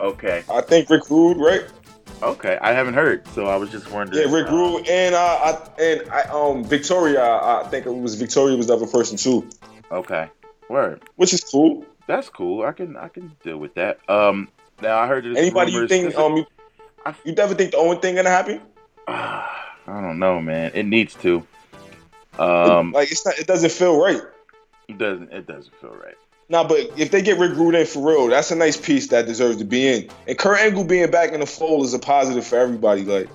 Okay, 0.00 0.42
I 0.50 0.60
think 0.60 0.90
Rick 0.90 1.08
Rude, 1.08 1.36
right? 1.38 1.62
okay. 2.22 2.58
I 2.60 2.72
haven't 2.72 2.94
heard, 2.94 3.26
so 3.28 3.46
I 3.46 3.54
was 3.56 3.70
just 3.70 3.88
wondering. 3.92 4.28
Yeah, 4.28 4.34
Rick 4.34 4.48
uh, 4.50 4.54
Rude 4.54 4.88
and 4.88 5.14
uh, 5.14 5.18
I 5.78 5.82
and 5.82 6.10
I 6.10 6.22
um 6.24 6.64
Victoria. 6.64 7.22
I 7.24 7.66
think 7.70 7.86
it 7.86 7.94
was 7.94 8.16
Victoria 8.16 8.56
was 8.56 8.66
the 8.66 8.74
other 8.74 8.86
person 8.88 9.16
too, 9.16 9.48
Okay, 9.92 10.28
word. 10.68 11.02
which 11.16 11.32
is 11.32 11.40
cool. 11.44 11.86
That's 12.08 12.28
cool. 12.28 12.64
I 12.64 12.72
can 12.72 12.96
I 12.96 13.06
can 13.08 13.30
deal 13.44 13.58
with 13.58 13.74
that. 13.74 14.00
Um, 14.10 14.48
now 14.80 14.98
I 14.98 15.06
heard 15.06 15.24
Anybody 15.24 15.70
you 15.72 15.86
think 15.86 16.16
um 16.16 16.38
you, 16.38 16.46
I- 17.06 17.14
you 17.24 17.34
ever 17.38 17.54
think 17.54 17.70
the 17.70 17.76
only 17.76 17.98
thing 17.98 18.16
gonna 18.16 18.30
happen? 18.30 18.60
Ah, 19.06 19.74
I 19.86 20.00
don't 20.00 20.18
know, 20.18 20.40
man. 20.40 20.72
It 20.74 20.86
needs 20.86 21.14
to. 21.16 21.46
Um, 22.38 22.92
like 22.92 23.10
it's 23.10 23.24
not. 23.24 23.38
It 23.38 23.46
doesn't 23.46 23.72
feel 23.72 24.00
right. 24.00 24.20
it 24.88 24.98
doesn't 24.98 25.32
it 25.32 25.46
doesn't 25.46 25.74
feel 25.80 25.94
right. 25.94 26.16
Nah, 26.48 26.64
but 26.64 26.78
if 26.98 27.10
they 27.10 27.22
get 27.22 27.38
Rick 27.38 27.56
Rude 27.56 27.74
in 27.74 27.86
for 27.86 28.06
real, 28.06 28.26
that's 28.28 28.50
a 28.50 28.56
nice 28.56 28.76
piece 28.76 29.08
that 29.08 29.26
deserves 29.26 29.56
to 29.58 29.64
be 29.64 29.88
in. 29.88 30.08
And 30.26 30.36
Kurt 30.36 30.58
Angle 30.58 30.84
being 30.84 31.10
back 31.10 31.32
in 31.32 31.40
the 31.40 31.46
fold 31.46 31.84
is 31.84 31.94
a 31.94 31.98
positive 31.98 32.46
for 32.46 32.58
everybody. 32.58 33.04
Like 33.04 33.28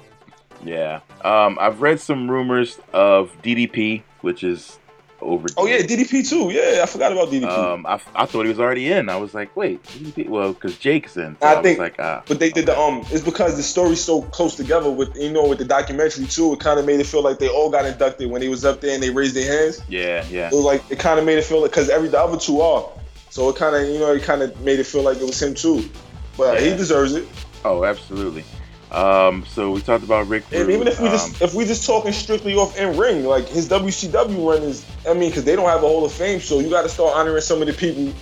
Yeah. 0.64 1.00
Um, 1.24 1.58
I've 1.60 1.82
read 1.82 2.00
some 2.00 2.30
rumors 2.30 2.80
of 2.94 3.32
DDP, 3.42 4.04
which 4.22 4.44
is 4.44 4.78
over. 5.22 5.48
Oh 5.58 5.66
yeah, 5.66 5.80
DDP 5.80 6.28
too. 6.28 6.50
Yeah, 6.52 6.82
I 6.84 6.86
forgot 6.86 7.12
about 7.12 7.30
DDP. 7.30 7.48
Um, 7.50 7.86
I, 7.86 8.00
I 8.16 8.26
thought 8.26 8.44
he 8.44 8.50
was 8.50 8.60
already 8.60 8.92
in. 8.92 9.10
I 9.10 9.18
was 9.18 9.34
like, 9.34 9.56
wait, 9.56 9.82
DDP? 9.84 10.30
Well, 10.30 10.54
because 10.54 10.78
Jake's 10.78 11.18
in. 11.18 11.36
So 11.40 11.48
I 11.48 11.60
I, 11.60 11.62
think- 11.62 11.80
was 11.80 11.90
like, 11.90 12.00
ah. 12.00 12.24
But 12.28 12.40
they 12.40 12.50
did 12.50 12.66
the 12.66 12.78
um. 12.78 13.04
It's 13.12 13.24
because 13.24 13.58
the 13.58 13.64
story's 13.64 14.02
so 14.04 14.22
close 14.24 14.56
together 14.56 14.90
with 14.92 15.16
you 15.16 15.32
know 15.32 15.48
with 15.48 15.58
the 15.60 15.66
documentary 15.66 16.26
too. 16.26 16.54
It 16.54 16.60
kind 16.60 16.80
of 16.80 16.86
made 16.86 17.00
it 17.00 17.06
feel 17.08 17.24
like 17.24 17.40
they 17.40 17.50
all 17.50 17.70
got 17.70 17.86
inducted 17.86 18.30
when 18.30 18.42
they 18.42 18.50
was 18.50 18.64
up 18.66 18.82
there 18.82 18.94
and 18.94 19.02
they 19.02 19.10
raised 19.10 19.36
their 19.36 19.52
hands. 19.52 19.82
Yeah, 19.90 20.26
yeah. 20.30 20.48
It 20.48 20.54
was 20.54 20.66
like 20.66 20.84
it 20.90 21.00
kind 21.00 21.20
of 21.20 21.26
made 21.26 21.38
it 21.38 21.44
feel 21.46 21.62
like 21.62 21.72
because 21.72 21.90
every 21.90 22.10
the 22.10 22.20
other 22.20 22.38
two 22.38 22.62
are. 22.62 22.90
So 23.30 23.50
it 23.50 23.56
kind 23.56 23.76
of 23.76 23.88
you 23.88 24.00
know 24.00 24.14
it 24.14 24.24
kind 24.24 24.42
of 24.42 24.60
made 24.62 24.80
it 24.80 24.86
feel 24.86 25.04
like 25.04 25.18
it 25.18 25.24
was 25.24 25.42
him 25.42 25.54
too. 25.54 25.90
But 26.38 26.62
he 26.62 26.70
deserves 26.70 27.14
it. 27.16 27.28
Oh, 27.66 27.84
absolutely. 27.84 28.44
Um, 28.92 29.46
so 29.46 29.72
we 29.72 29.82
talked 29.82 30.04
about 30.04 30.28
Rick. 30.28 30.46
And 30.54 30.70
even 30.70 30.88
if 30.88 31.00
we 31.00 31.08
Um, 31.08 31.14
just 31.14 31.42
if 31.42 31.54
we 31.54 31.66
just 31.66 31.86
talking 31.86 32.14
strictly 32.14 32.56
off 32.56 32.78
in 32.78 32.98
ring, 32.98 33.26
like 33.26 33.48
his 33.48 33.68
WCW 33.68 34.50
run 34.50 34.64
is, 34.64 34.86
I 35.08 35.14
mean, 35.14 35.30
because 35.30 35.44
they 35.44 35.56
don't 35.56 35.68
have 35.68 35.84
a 35.84 35.88
Hall 35.88 36.06
of 36.06 36.12
Fame, 36.12 36.40
so 36.40 36.60
you 36.60 36.70
got 36.70 36.84
to 36.84 36.90
start 36.90 37.16
honoring 37.16 37.42
some 37.42 37.62
of 37.62 37.68
the 37.68 37.74
people 37.74 38.14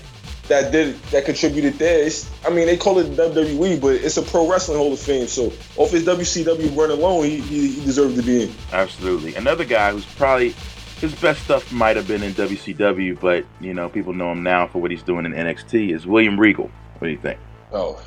that 0.47 0.71
did 0.71 0.99
that 1.11 1.25
contributed 1.25 1.73
there. 1.75 2.09
I 2.45 2.49
mean, 2.49 2.67
they 2.67 2.77
call 2.77 2.99
it 2.99 3.07
WWE, 3.15 3.79
but 3.79 3.95
it's 3.95 4.17
a 4.17 4.21
pro 4.21 4.49
wrestling 4.49 4.77
Hall 4.77 4.93
of 4.93 4.99
Fame. 4.99 5.27
So 5.27 5.53
off 5.77 5.91
his 5.91 6.05
WCW 6.05 6.75
run 6.75 6.91
alone, 6.91 7.25
he 7.25 7.41
he, 7.41 7.71
he 7.71 7.85
deserves 7.85 8.15
to 8.15 8.23
be 8.23 8.43
in. 8.43 8.55
Absolutely. 8.71 9.35
Another 9.35 9.65
guy 9.65 9.91
who's 9.91 10.05
probably 10.05 10.55
his 10.99 11.13
best 11.15 11.43
stuff 11.43 11.71
might 11.71 11.95
have 11.95 12.07
been 12.07 12.23
in 12.23 12.33
WCW, 12.33 13.19
but 13.19 13.45
you 13.61 13.73
know 13.73 13.89
people 13.89 14.13
know 14.13 14.31
him 14.31 14.43
now 14.43 14.65
for 14.67 14.81
what 14.81 14.91
he's 14.91 15.03
doing 15.03 15.25
in 15.25 15.33
NXT. 15.33 15.93
Is 15.93 16.07
William 16.07 16.39
Regal? 16.39 16.71
What 16.97 17.07
do 17.07 17.11
you 17.11 17.17
think? 17.19 17.39
Oh, 17.71 18.01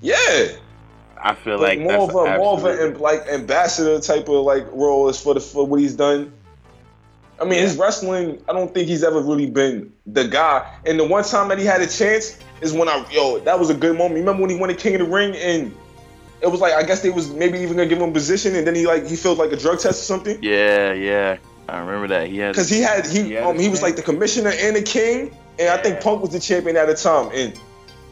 yeah, 0.00 0.48
I 1.22 1.34
feel 1.34 1.58
like 1.58 1.78
more 1.78 2.06
that's 2.06 2.14
of 2.14 2.26
a 2.26 2.38
more 2.38 2.54
of 2.54 2.64
an 2.64 2.98
like 2.98 3.26
ambassador 3.28 4.00
type 4.00 4.28
of 4.28 4.44
like 4.44 4.66
role 4.72 5.08
is 5.08 5.20
for 5.20 5.34
the 5.34 5.40
for 5.40 5.66
what 5.66 5.80
he's 5.80 5.94
done. 5.94 6.32
I 7.40 7.44
mean, 7.44 7.58
his 7.58 7.76
wrestling, 7.76 8.40
I 8.48 8.52
don't 8.52 8.72
think 8.72 8.86
he's 8.88 9.02
ever 9.02 9.20
really 9.20 9.50
been 9.50 9.92
the 10.06 10.28
guy. 10.28 10.78
And 10.86 10.98
the 10.98 11.04
one 11.04 11.24
time 11.24 11.48
that 11.48 11.58
he 11.58 11.64
had 11.64 11.80
a 11.80 11.88
chance 11.88 12.38
is 12.60 12.72
when 12.72 12.88
I, 12.88 13.04
yo, 13.10 13.40
that 13.40 13.58
was 13.58 13.68
a 13.68 13.74
good 13.74 13.96
moment. 13.96 14.14
You 14.14 14.20
remember 14.20 14.42
when 14.42 14.50
he 14.50 14.56
won 14.56 14.68
the 14.68 14.76
King 14.76 14.94
of 14.94 15.00
the 15.00 15.12
Ring 15.12 15.34
and 15.34 15.74
it 16.40 16.46
was 16.46 16.60
like, 16.60 16.72
I 16.72 16.84
guess 16.84 17.02
they 17.02 17.10
was 17.10 17.32
maybe 17.32 17.58
even 17.58 17.76
gonna 17.76 17.88
give 17.88 17.98
him 17.98 18.10
a 18.10 18.12
position 18.12 18.54
and 18.54 18.64
then 18.64 18.76
he 18.76 18.86
like, 18.86 19.06
he 19.06 19.16
felt 19.16 19.38
like 19.38 19.50
a 19.50 19.56
drug 19.56 19.80
test 19.80 20.02
or 20.02 20.04
something? 20.04 20.38
Yeah, 20.40 20.92
yeah. 20.92 21.38
I 21.68 21.78
remember 21.80 22.06
that. 22.08 22.28
He 22.28 22.38
had 22.38 22.52
Because 22.52 22.68
he 22.68 22.80
had, 22.80 23.06
he, 23.06 23.22
He 23.22 23.32
had 23.32 23.44
um, 23.44 23.58
he 23.58 23.68
was 23.68 23.82
like 23.82 23.96
the 23.96 24.02
commissioner 24.02 24.52
and 24.54 24.76
the 24.76 24.82
king. 24.82 25.36
And 25.58 25.68
I 25.68 25.78
think 25.78 26.00
Punk 26.00 26.22
was 26.22 26.30
the 26.30 26.40
champion 26.40 26.76
at 26.76 26.86
the 26.86 26.94
time. 26.94 27.30
And 27.34 27.58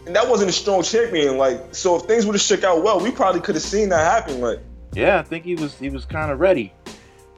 and 0.06 0.14
that 0.16 0.28
wasn't 0.28 0.50
a 0.50 0.52
strong 0.52 0.82
champion. 0.82 1.36
Like, 1.38 1.74
so 1.74 1.96
if 1.96 2.02
things 2.02 2.26
would 2.26 2.34
have 2.34 2.42
shook 2.42 2.64
out 2.64 2.82
well, 2.82 3.00
we 3.00 3.10
probably 3.10 3.40
could 3.40 3.54
have 3.54 3.64
seen 3.64 3.88
that 3.90 4.04
happen. 4.04 4.40
Like, 4.40 4.60
Yeah, 4.94 5.18
I 5.18 5.22
think 5.22 5.44
he 5.44 5.54
was 5.54 5.76
he 5.78 5.90
was 5.90 6.04
kind 6.04 6.30
of 6.30 6.40
ready. 6.40 6.72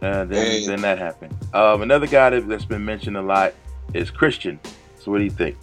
Uh, 0.01 0.25
then 0.25 0.67
then 0.67 0.81
that 0.83 0.99
happened. 0.99 1.35
Um, 1.55 1.83
another 1.83 2.07
guy 2.07 2.31
that, 2.31 2.49
that's 2.49 2.65
been 2.65 2.85
mentioned 2.85 3.17
a 3.17 3.23
lot 3.23 3.55
is 3.95 4.11
Christian. 4.11 4.59
So 4.99 5.11
what 5.13 5.19
do 5.19 5.25
you 5.25 5.31
think? 5.31 5.57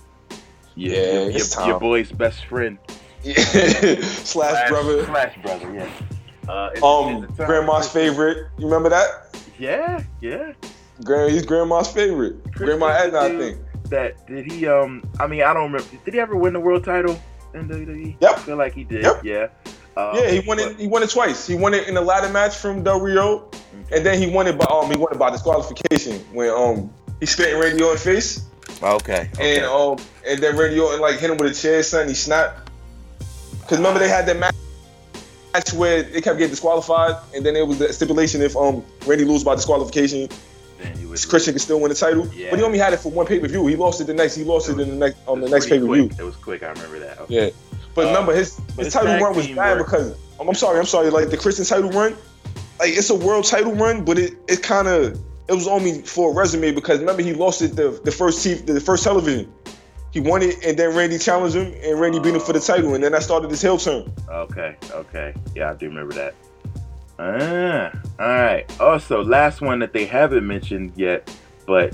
Yeah, 0.76 0.92
Yeah, 0.96 1.12
your, 1.12 1.30
it's 1.32 1.56
your, 1.58 1.68
your 1.68 1.80
boy's 1.80 2.12
best 2.12 2.46
friend 2.46 2.78
slash 3.24 4.70
brother. 4.70 5.06
slash 5.06 5.38
brother. 5.42 5.74
Yeah. 5.74 5.90
Uh, 6.48 6.70
is- 6.74 6.82
Um, 6.84 7.24
is 7.24 7.30
it 7.30 7.36
time 7.38 7.48
grandma's 7.48 7.90
favorite. 7.90 8.48
You 8.58 8.66
remember 8.66 8.90
that? 8.90 9.36
Yeah, 9.58 10.02
yeah. 10.22 10.54
Grand, 11.04 11.32
he's 11.32 11.46
grandma's 11.46 11.92
favorite. 11.92 12.52
Grandma 12.52 12.88
Christian's 12.88 13.16
Edna, 13.16 13.20
I 13.20 13.38
think. 13.38 13.58
That 13.90 14.26
did 14.28 14.52
he? 14.52 14.68
Um, 14.68 15.03
I 15.20 15.28
mean, 15.28 15.41
I 15.44 15.53
don't 15.53 15.72
remember. 15.72 15.88
Did 16.06 16.14
he 16.14 16.20
ever 16.20 16.36
win 16.36 16.53
the 16.53 16.60
world 16.60 16.84
title 16.84 17.20
in 17.53 17.68
WWE? 17.68 18.16
Yep. 18.20 18.32
I 18.32 18.40
feel 18.40 18.56
like 18.57 18.74
he 18.74 18.84
did. 18.84 19.03
Yep. 19.03 19.24
Yeah. 19.24 19.48
Um, 19.98 20.16
Yeah, 20.16 20.30
he 20.32 20.40
won 20.48 20.57
but- 20.57 20.72
it. 20.72 20.80
He 20.80 20.88
won 20.88 21.03
it 21.03 21.10
twice. 21.10 21.48
He 21.48 21.56
won 21.56 21.74
it 21.74 21.88
in 21.88 21.95
the 21.95 22.02
ladder 22.02 22.30
match 22.30 22.56
from 22.56 22.84
Del 22.84 22.99
Rio, 23.02 23.49
and 23.91 24.06
then 24.06 24.20
he 24.22 24.28
won 24.34 24.48
it 24.48 24.57
by 24.57 24.66
um 24.66 24.90
he 24.91 24.95
won 24.98 25.11
it 25.11 25.18
by 25.18 25.30
disqualification 25.32 26.20
when 26.34 26.49
um 26.52 26.94
he 27.20 27.26
spit 27.26 27.53
in 27.53 27.60
Randy 27.60 27.84
Orton's 27.84 28.03
face, 28.03 28.45
Okay. 28.84 29.30
okay. 29.34 29.57
and 29.57 29.66
um 29.66 29.98
and 30.28 30.40
then 30.41 30.56
Randy 30.56 30.80
Orton 30.80 31.02
like 31.02 31.18
hit 31.20 31.30
him 31.30 31.38
with 31.38 31.52
a 31.52 31.56
chair, 31.56 31.82
son. 31.84 32.07
He 32.07 32.14
snapped. 32.14 32.70
Cause 33.68 33.78
remember 33.78 33.99
they 33.99 34.10
had 34.10 34.26
that 34.28 34.38
match 34.38 34.56
match 35.53 35.74
where 35.74 36.03
they 36.03 36.22
kept 36.22 36.38
getting 36.38 36.49
disqualified, 36.52 37.16
and 37.36 37.45
then 37.45 37.56
it 37.56 37.66
was 37.68 37.80
the 37.80 37.91
stipulation 37.91 38.41
if 38.41 38.56
um 38.56 38.84
Randy 39.06 39.26
lose 39.26 39.44
by 39.44 39.56
disqualification, 39.56 40.30
Was 41.10 41.26
Christian 41.26 41.53
could 41.53 41.61
still 41.61 41.80
win 41.80 41.90
the 41.90 41.95
title. 41.95 42.27
Yeah. 42.34 42.49
But 42.52 42.60
he 42.60 42.65
only 42.65 42.77
had 42.77 42.94
it 42.94 42.98
for 42.99 43.11
one 43.11 43.26
pay 43.26 43.40
per 43.40 43.48
view. 43.48 43.65
He 43.68 43.76
lost 43.76 43.99
it 44.02 44.06
the 44.07 44.14
next. 44.14 44.36
He 44.36 44.44
lost 44.44 44.69
it, 44.69 44.80
in 44.80 44.90
the 44.90 44.95
next 44.95 45.18
on 45.27 45.41
the 45.41 45.49
next 45.49 45.68
pay 45.69 45.80
per 45.80 45.86
view. 45.86 46.10
It 46.18 46.23
was 46.23 46.36
quick. 46.36 46.64
I 46.64 46.69
remember 46.69 46.99
that. 46.99 47.19
Okay. 47.22 47.45
Yeah. 47.45 47.49
But 47.95 48.06
Uh, 48.06 48.10
remember, 48.10 48.34
his, 48.36 48.56
his 48.77 48.86
his 48.86 48.94
title 48.94 49.18
run 49.19 49.36
was 49.36 49.48
bad 49.48 49.77
work- 49.77 49.88
because 49.88 50.11
um, 50.40 50.48
I'm 50.48 50.56
sorry, 50.56 50.80
I'm 50.80 50.86
sorry. 50.86 51.10
Like 51.10 51.30
the 51.31 51.38
Christian 51.38 51.65
title 51.65 51.90
run, 51.90 52.15
like 52.80 52.91
it's 52.94 53.10
a 53.10 53.15
world 53.15 53.45
title 53.45 53.73
run, 53.73 54.06
but 54.06 54.18
it, 54.19 54.34
it 54.48 54.61
kind 54.64 54.88
of 54.88 55.19
it 55.48 55.53
was 55.53 55.68
only 55.68 56.02
for 56.03 56.31
a 56.31 56.34
resume 56.34 56.72
because 56.72 56.99
remember 56.99 57.23
he 57.23 57.34
lost 57.34 57.61
it 57.64 57.76
the 57.76 57.99
the 58.03 58.11
first 58.11 58.45
TV, 58.45 58.64
the 58.65 58.80
first 58.80 59.03
television. 59.03 59.52
He 60.11 60.19
won 60.19 60.41
it, 60.41 60.64
and 60.65 60.77
then 60.77 60.95
Randy 60.95 61.19
challenged 61.19 61.56
him, 61.56 61.72
and 61.84 61.99
Randy 61.99 62.19
beat 62.19 62.34
him 62.34 62.41
for 62.41 62.52
the 62.53 62.60
title, 62.60 62.95
and 62.95 63.03
then 63.03 63.14
I 63.14 63.19
started 63.19 63.52
his 63.52 63.61
heel 63.61 63.77
turn. 63.77 64.11
Okay, 64.27 64.76
okay. 64.91 65.36
Yeah, 65.56 65.69
I 65.69 65.76
do 65.76 65.88
remember 65.88 66.14
that. 66.15 66.34
Ah, 67.20 67.91
all 68.18 68.28
right. 68.28 68.80
Also, 68.80 69.22
last 69.22 69.60
one 69.60 69.80
that 69.80 69.91
they 69.91 70.06
haven't 70.06 70.48
mentioned 70.48 70.94
yet, 70.96 71.30
but 71.68 71.94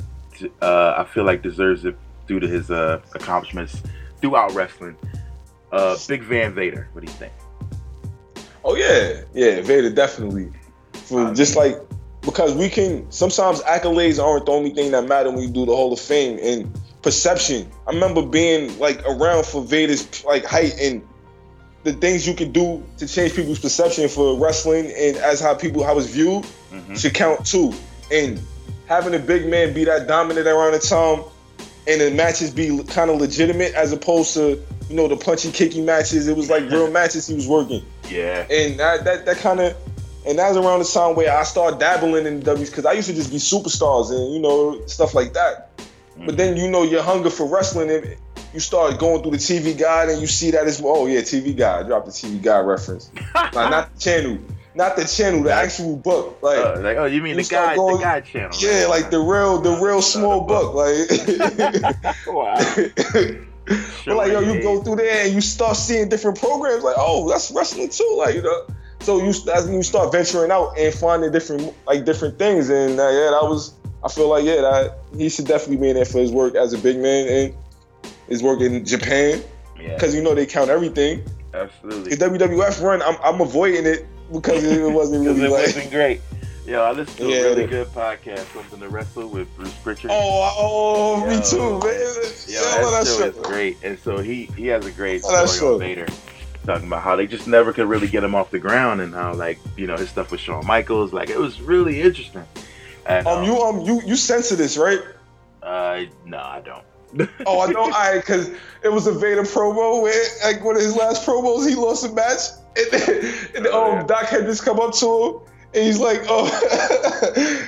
uh, 0.61 0.93
I 0.97 1.03
feel 1.05 1.23
like 1.23 1.41
deserves 1.41 1.83
it 1.83 1.97
due 2.27 2.39
to 2.39 2.47
his 2.47 2.69
uh, 2.69 3.01
accomplishments 3.15 3.81
throughout 4.21 4.53
wrestling. 4.53 4.95
Uh, 5.71 5.97
Big 6.07 6.21
Van 6.21 6.53
Vader. 6.53 6.89
What 6.93 7.03
do 7.03 7.11
you 7.11 7.17
think? 7.17 7.33
Oh 8.63 8.75
yeah, 8.75 9.21
yeah, 9.33 9.61
Vader 9.61 9.89
definitely. 9.89 10.51
For 10.93 11.27
I 11.27 11.33
just 11.33 11.55
like 11.55 11.75
because 12.21 12.53
we 12.53 12.69
can 12.69 13.09
sometimes 13.11 13.61
accolades 13.61 14.23
aren't 14.23 14.45
the 14.45 14.51
only 14.51 14.71
thing 14.71 14.91
that 14.91 15.07
matter 15.07 15.31
when 15.31 15.39
you 15.39 15.49
do 15.49 15.65
the 15.65 15.75
Hall 15.75 15.91
of 15.91 15.99
Fame 15.99 16.39
and 16.41 16.79
perception. 17.01 17.69
I 17.87 17.93
remember 17.93 18.23
being 18.23 18.77
like 18.77 19.03
around 19.05 19.45
for 19.45 19.63
Vader's 19.63 20.23
like 20.23 20.45
height 20.45 20.73
and 20.79 21.07
the 21.85 21.93
things 21.93 22.27
you 22.27 22.33
can 22.33 22.51
do 22.51 22.83
to 22.97 23.07
change 23.07 23.33
people's 23.35 23.59
perception 23.59 24.09
for 24.09 24.37
wrestling 24.37 24.87
and 24.97 25.15
as 25.17 25.39
how 25.39 25.53
people 25.53 25.83
how 25.83 25.97
it's 25.97 26.07
viewed 26.07 26.43
Mhm. 26.73 26.99
should 26.99 27.13
count 27.13 27.45
too. 27.45 27.73
And 28.11 28.41
having 28.87 29.13
a 29.15 29.19
big 29.19 29.47
man 29.47 29.73
be 29.73 29.85
that 29.85 30.07
dominant 30.07 30.45
around 30.47 30.73
the 30.73 30.79
time 30.79 31.23
and 31.87 32.01
the 32.01 32.11
matches 32.11 32.49
be 32.51 32.83
kind 32.85 33.09
of 33.09 33.21
legitimate 33.21 33.73
as 33.75 33.93
opposed 33.93 34.33
to 34.33 34.59
you 34.89 34.95
know 34.95 35.07
the 35.07 35.15
punchy 35.15 35.51
kicky 35.51 35.79
matches. 35.81 36.27
It 36.27 36.35
was 36.35 36.49
like 36.49 36.63
real 36.69 36.89
matches 36.99 37.27
he 37.27 37.33
was 37.35 37.47
working 37.47 37.83
Yeah. 38.09 38.45
and 38.49 38.79
that 38.79 39.05
that, 39.05 39.25
that 39.27 39.37
kind 39.37 39.59
of 39.61 39.75
and 40.27 40.39
that 40.39 40.49
was 40.49 40.57
around 40.57 40.79
the 40.79 40.85
time 40.85 41.15
where 41.15 41.31
I 41.31 41.43
started 41.43 41.79
dabbling 41.79 42.25
in 42.25 42.39
W's 42.39 42.71
because 42.71 42.85
I 42.87 42.93
used 42.93 43.07
to 43.09 43.13
just 43.13 43.29
be 43.31 43.37
superstars 43.37 44.09
and 44.09 44.33
you 44.33 44.39
know 44.39 44.81
stuff 44.87 45.13
like 45.13 45.33
that. 45.33 45.69
But 46.25 46.37
then 46.37 46.57
you 46.57 46.67
know 46.67 46.81
your 46.81 47.03
hunger 47.03 47.29
for 47.29 47.45
wrestling, 47.45 47.91
and 47.91 48.15
you 48.55 48.61
start 48.61 48.97
going 48.97 49.21
through 49.21 49.31
the 49.31 49.37
TV 49.37 49.77
guide 49.77 50.09
and 50.09 50.19
you 50.21 50.27
see 50.27 50.49
that 50.51 50.65
as 50.65 50.81
oh 50.83 51.05
yeah 51.05 51.19
TV 51.19 51.55
guide, 51.55 51.87
drop 51.87 52.05
the 52.05 52.11
TV 52.11 52.41
guide 52.41 52.61
reference, 52.61 53.11
like, 53.35 53.53
not 53.53 53.93
the 53.93 53.99
channel, 53.99 54.37
not 54.73 54.95
the 54.95 55.05
channel, 55.05 55.43
the 55.43 55.53
actual 55.53 55.97
book, 55.97 56.39
like. 56.41 56.57
Uh, 56.57 56.79
like, 56.81 56.97
oh, 56.97 57.05
you 57.05 57.21
mean 57.21 57.37
You 57.37 57.43
the 57.43 57.49
guy, 57.49 57.75
going- 57.75 57.97
the 57.97 58.03
guy 58.03 58.21
channel? 58.21 58.57
yeah, 58.59 58.81
right? 58.83 58.89
like 58.89 59.11
the 59.11 59.19
real, 59.19 59.59
the 59.59 59.75
real 59.77 60.01
small 60.01 60.41
book, 60.41 60.73
like. 60.73 60.95
wow. 62.27 62.55
But 64.05 64.17
like 64.17 64.31
yo, 64.31 64.41
you 64.41 64.61
go 64.61 64.83
through 64.83 64.97
there 64.97 65.25
and 65.25 65.33
you 65.33 65.41
start 65.41 65.75
seeing 65.75 66.07
different 66.07 66.39
programs. 66.39 66.83
Like, 66.83 66.97
oh, 66.99 67.27
that's 67.27 67.49
wrestling 67.49 67.89
too. 67.89 68.15
Like, 68.19 68.35
you 68.35 68.43
know. 68.43 68.67
So 68.99 69.17
you 69.17 69.33
when 69.65 69.73
you 69.73 69.81
start 69.83 70.11
venturing 70.11 70.51
out 70.51 70.77
and 70.77 70.93
finding 70.93 71.31
different 71.31 71.73
like 71.87 72.05
different 72.05 72.37
things. 72.37 72.69
And 72.69 72.99
uh, 72.99 73.03
yeah, 73.09 73.31
that 73.31 73.41
was. 73.41 73.73
I 74.03 74.07
feel 74.07 74.29
like 74.29 74.45
yeah, 74.45 74.61
that 74.61 74.99
he 75.17 75.29
should 75.29 75.47
definitely 75.47 75.77
be 75.77 75.89
in 75.89 75.95
there 75.95 76.05
for 76.05 76.19
his 76.19 76.31
work 76.31 76.53
as 76.53 76.73
a 76.73 76.77
big 76.77 76.97
man 76.97 77.27
and 77.27 77.55
his 78.27 78.41
working 78.43 78.73
in 78.75 78.85
Japan 78.85 79.41
Yeah, 79.79 79.93
because 79.95 80.15
you 80.15 80.21
know 80.23 80.33
they 80.35 80.45
count 80.45 80.69
everything. 80.69 81.23
absolutely. 81.53 82.09
His 82.11 82.19
WWF 82.19 82.81
run, 82.81 83.01
I'm, 83.01 83.17
I'm 83.23 83.41
avoiding 83.41 83.85
it 83.85 84.05
because 84.31 84.63
it 84.63 84.91
wasn't 84.91 85.25
really 85.25 85.45
it 85.45 85.49
like. 85.51 85.61
wasn't 85.67 85.91
great. 85.91 86.21
Yo, 86.65 86.81
I 86.81 86.91
listened 86.93 87.17
to 87.17 87.29
Yeah. 87.29 87.37
a 87.37 87.43
really 87.43 87.67
good 87.67 87.87
podcast, 87.89 88.51
Something 88.53 88.79
to 88.79 88.89
Wrestle 88.89 89.27
with 89.29 89.47
Bruce 89.55 89.71
Pritchard. 89.83 90.09
Oh, 90.11 90.55
oh, 90.57 91.25
me 91.27 91.39
too, 91.47 91.79
man. 91.79 92.01
Yeah, 92.47 92.59
Yeah, 92.59 92.81
that, 92.81 93.05
that 93.05 93.07
show 93.07 93.25
is 93.25 93.35
great. 93.45 93.77
And 93.83 93.99
so 93.99 94.17
he 94.17 94.45
he 94.57 94.65
has 94.67 94.83
a 94.85 94.91
great 94.91 95.23
story 95.23 95.73
on. 95.73 95.79
Vader, 95.79 96.07
talking 96.65 96.87
about 96.87 97.03
how 97.03 97.15
they 97.15 97.27
just 97.27 97.45
never 97.47 97.71
could 97.71 97.87
really 97.87 98.07
get 98.07 98.23
him 98.23 98.33
off 98.33 98.49
the 98.49 98.57
ground, 98.57 98.99
and 99.01 99.13
how 99.13 99.35
like 99.35 99.59
you 99.77 99.85
know 99.85 99.95
his 99.95 100.09
stuff 100.09 100.31
with 100.31 100.39
Shawn 100.39 100.65
Michaels, 100.65 101.13
like 101.13 101.29
it 101.29 101.37
was 101.37 101.61
really 101.61 102.01
interesting. 102.01 102.45
And, 103.05 103.27
Um, 103.27 103.43
you 103.43 103.61
um 103.61 103.81
you 103.81 104.01
you 104.03 104.15
censor 104.15 104.55
this 104.55 104.75
right? 104.75 105.01
uh, 105.61 106.01
no, 106.25 106.37
I 106.39 106.61
don't. 106.61 106.83
Oh, 107.45 107.61
I 107.61 107.71
know. 107.71 107.83
I 107.91 108.17
because 108.17 108.49
it 108.83 108.91
was 108.91 109.07
a 109.07 109.11
Vader 109.11 109.43
promo 109.43 110.01
where, 110.01 110.25
like, 110.43 110.63
one 110.63 110.75
of 110.75 110.81
his 110.81 110.95
last 110.95 111.25
promos, 111.25 111.67
he 111.67 111.75
lost 111.75 112.05
a 112.05 112.09
match, 112.09 112.41
and, 112.75 113.03
and 113.55 113.67
Oh, 113.67 113.91
um, 113.91 113.97
yeah. 113.97 114.03
Doc 114.03 114.25
had 114.25 114.45
just 114.45 114.63
come 114.63 114.79
up 114.79 114.93
to 114.95 115.05
him, 115.05 115.39
and 115.73 115.83
he's 115.83 115.99
like, 115.99 116.21
"Oh," 116.27 116.45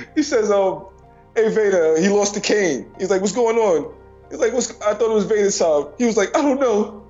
he 0.14 0.22
says, 0.22 0.50
"Um, 0.50 0.86
hey 1.34 1.48
Vader, 1.54 2.00
he 2.00 2.08
lost 2.08 2.34
to 2.34 2.40
Kane." 2.40 2.90
He's 2.98 3.10
like, 3.10 3.20
"What's 3.20 3.34
going 3.34 3.56
on?" 3.56 3.94
He's 4.30 4.40
like, 4.40 4.52
"What's?" 4.52 4.70
I 4.80 4.94
thought 4.94 5.10
it 5.10 5.14
was 5.14 5.24
Vader's 5.24 5.58
time. 5.58 5.86
He 5.98 6.04
was 6.04 6.16
like, 6.16 6.36
"I 6.36 6.42
don't 6.42 6.60
know. 6.60 7.06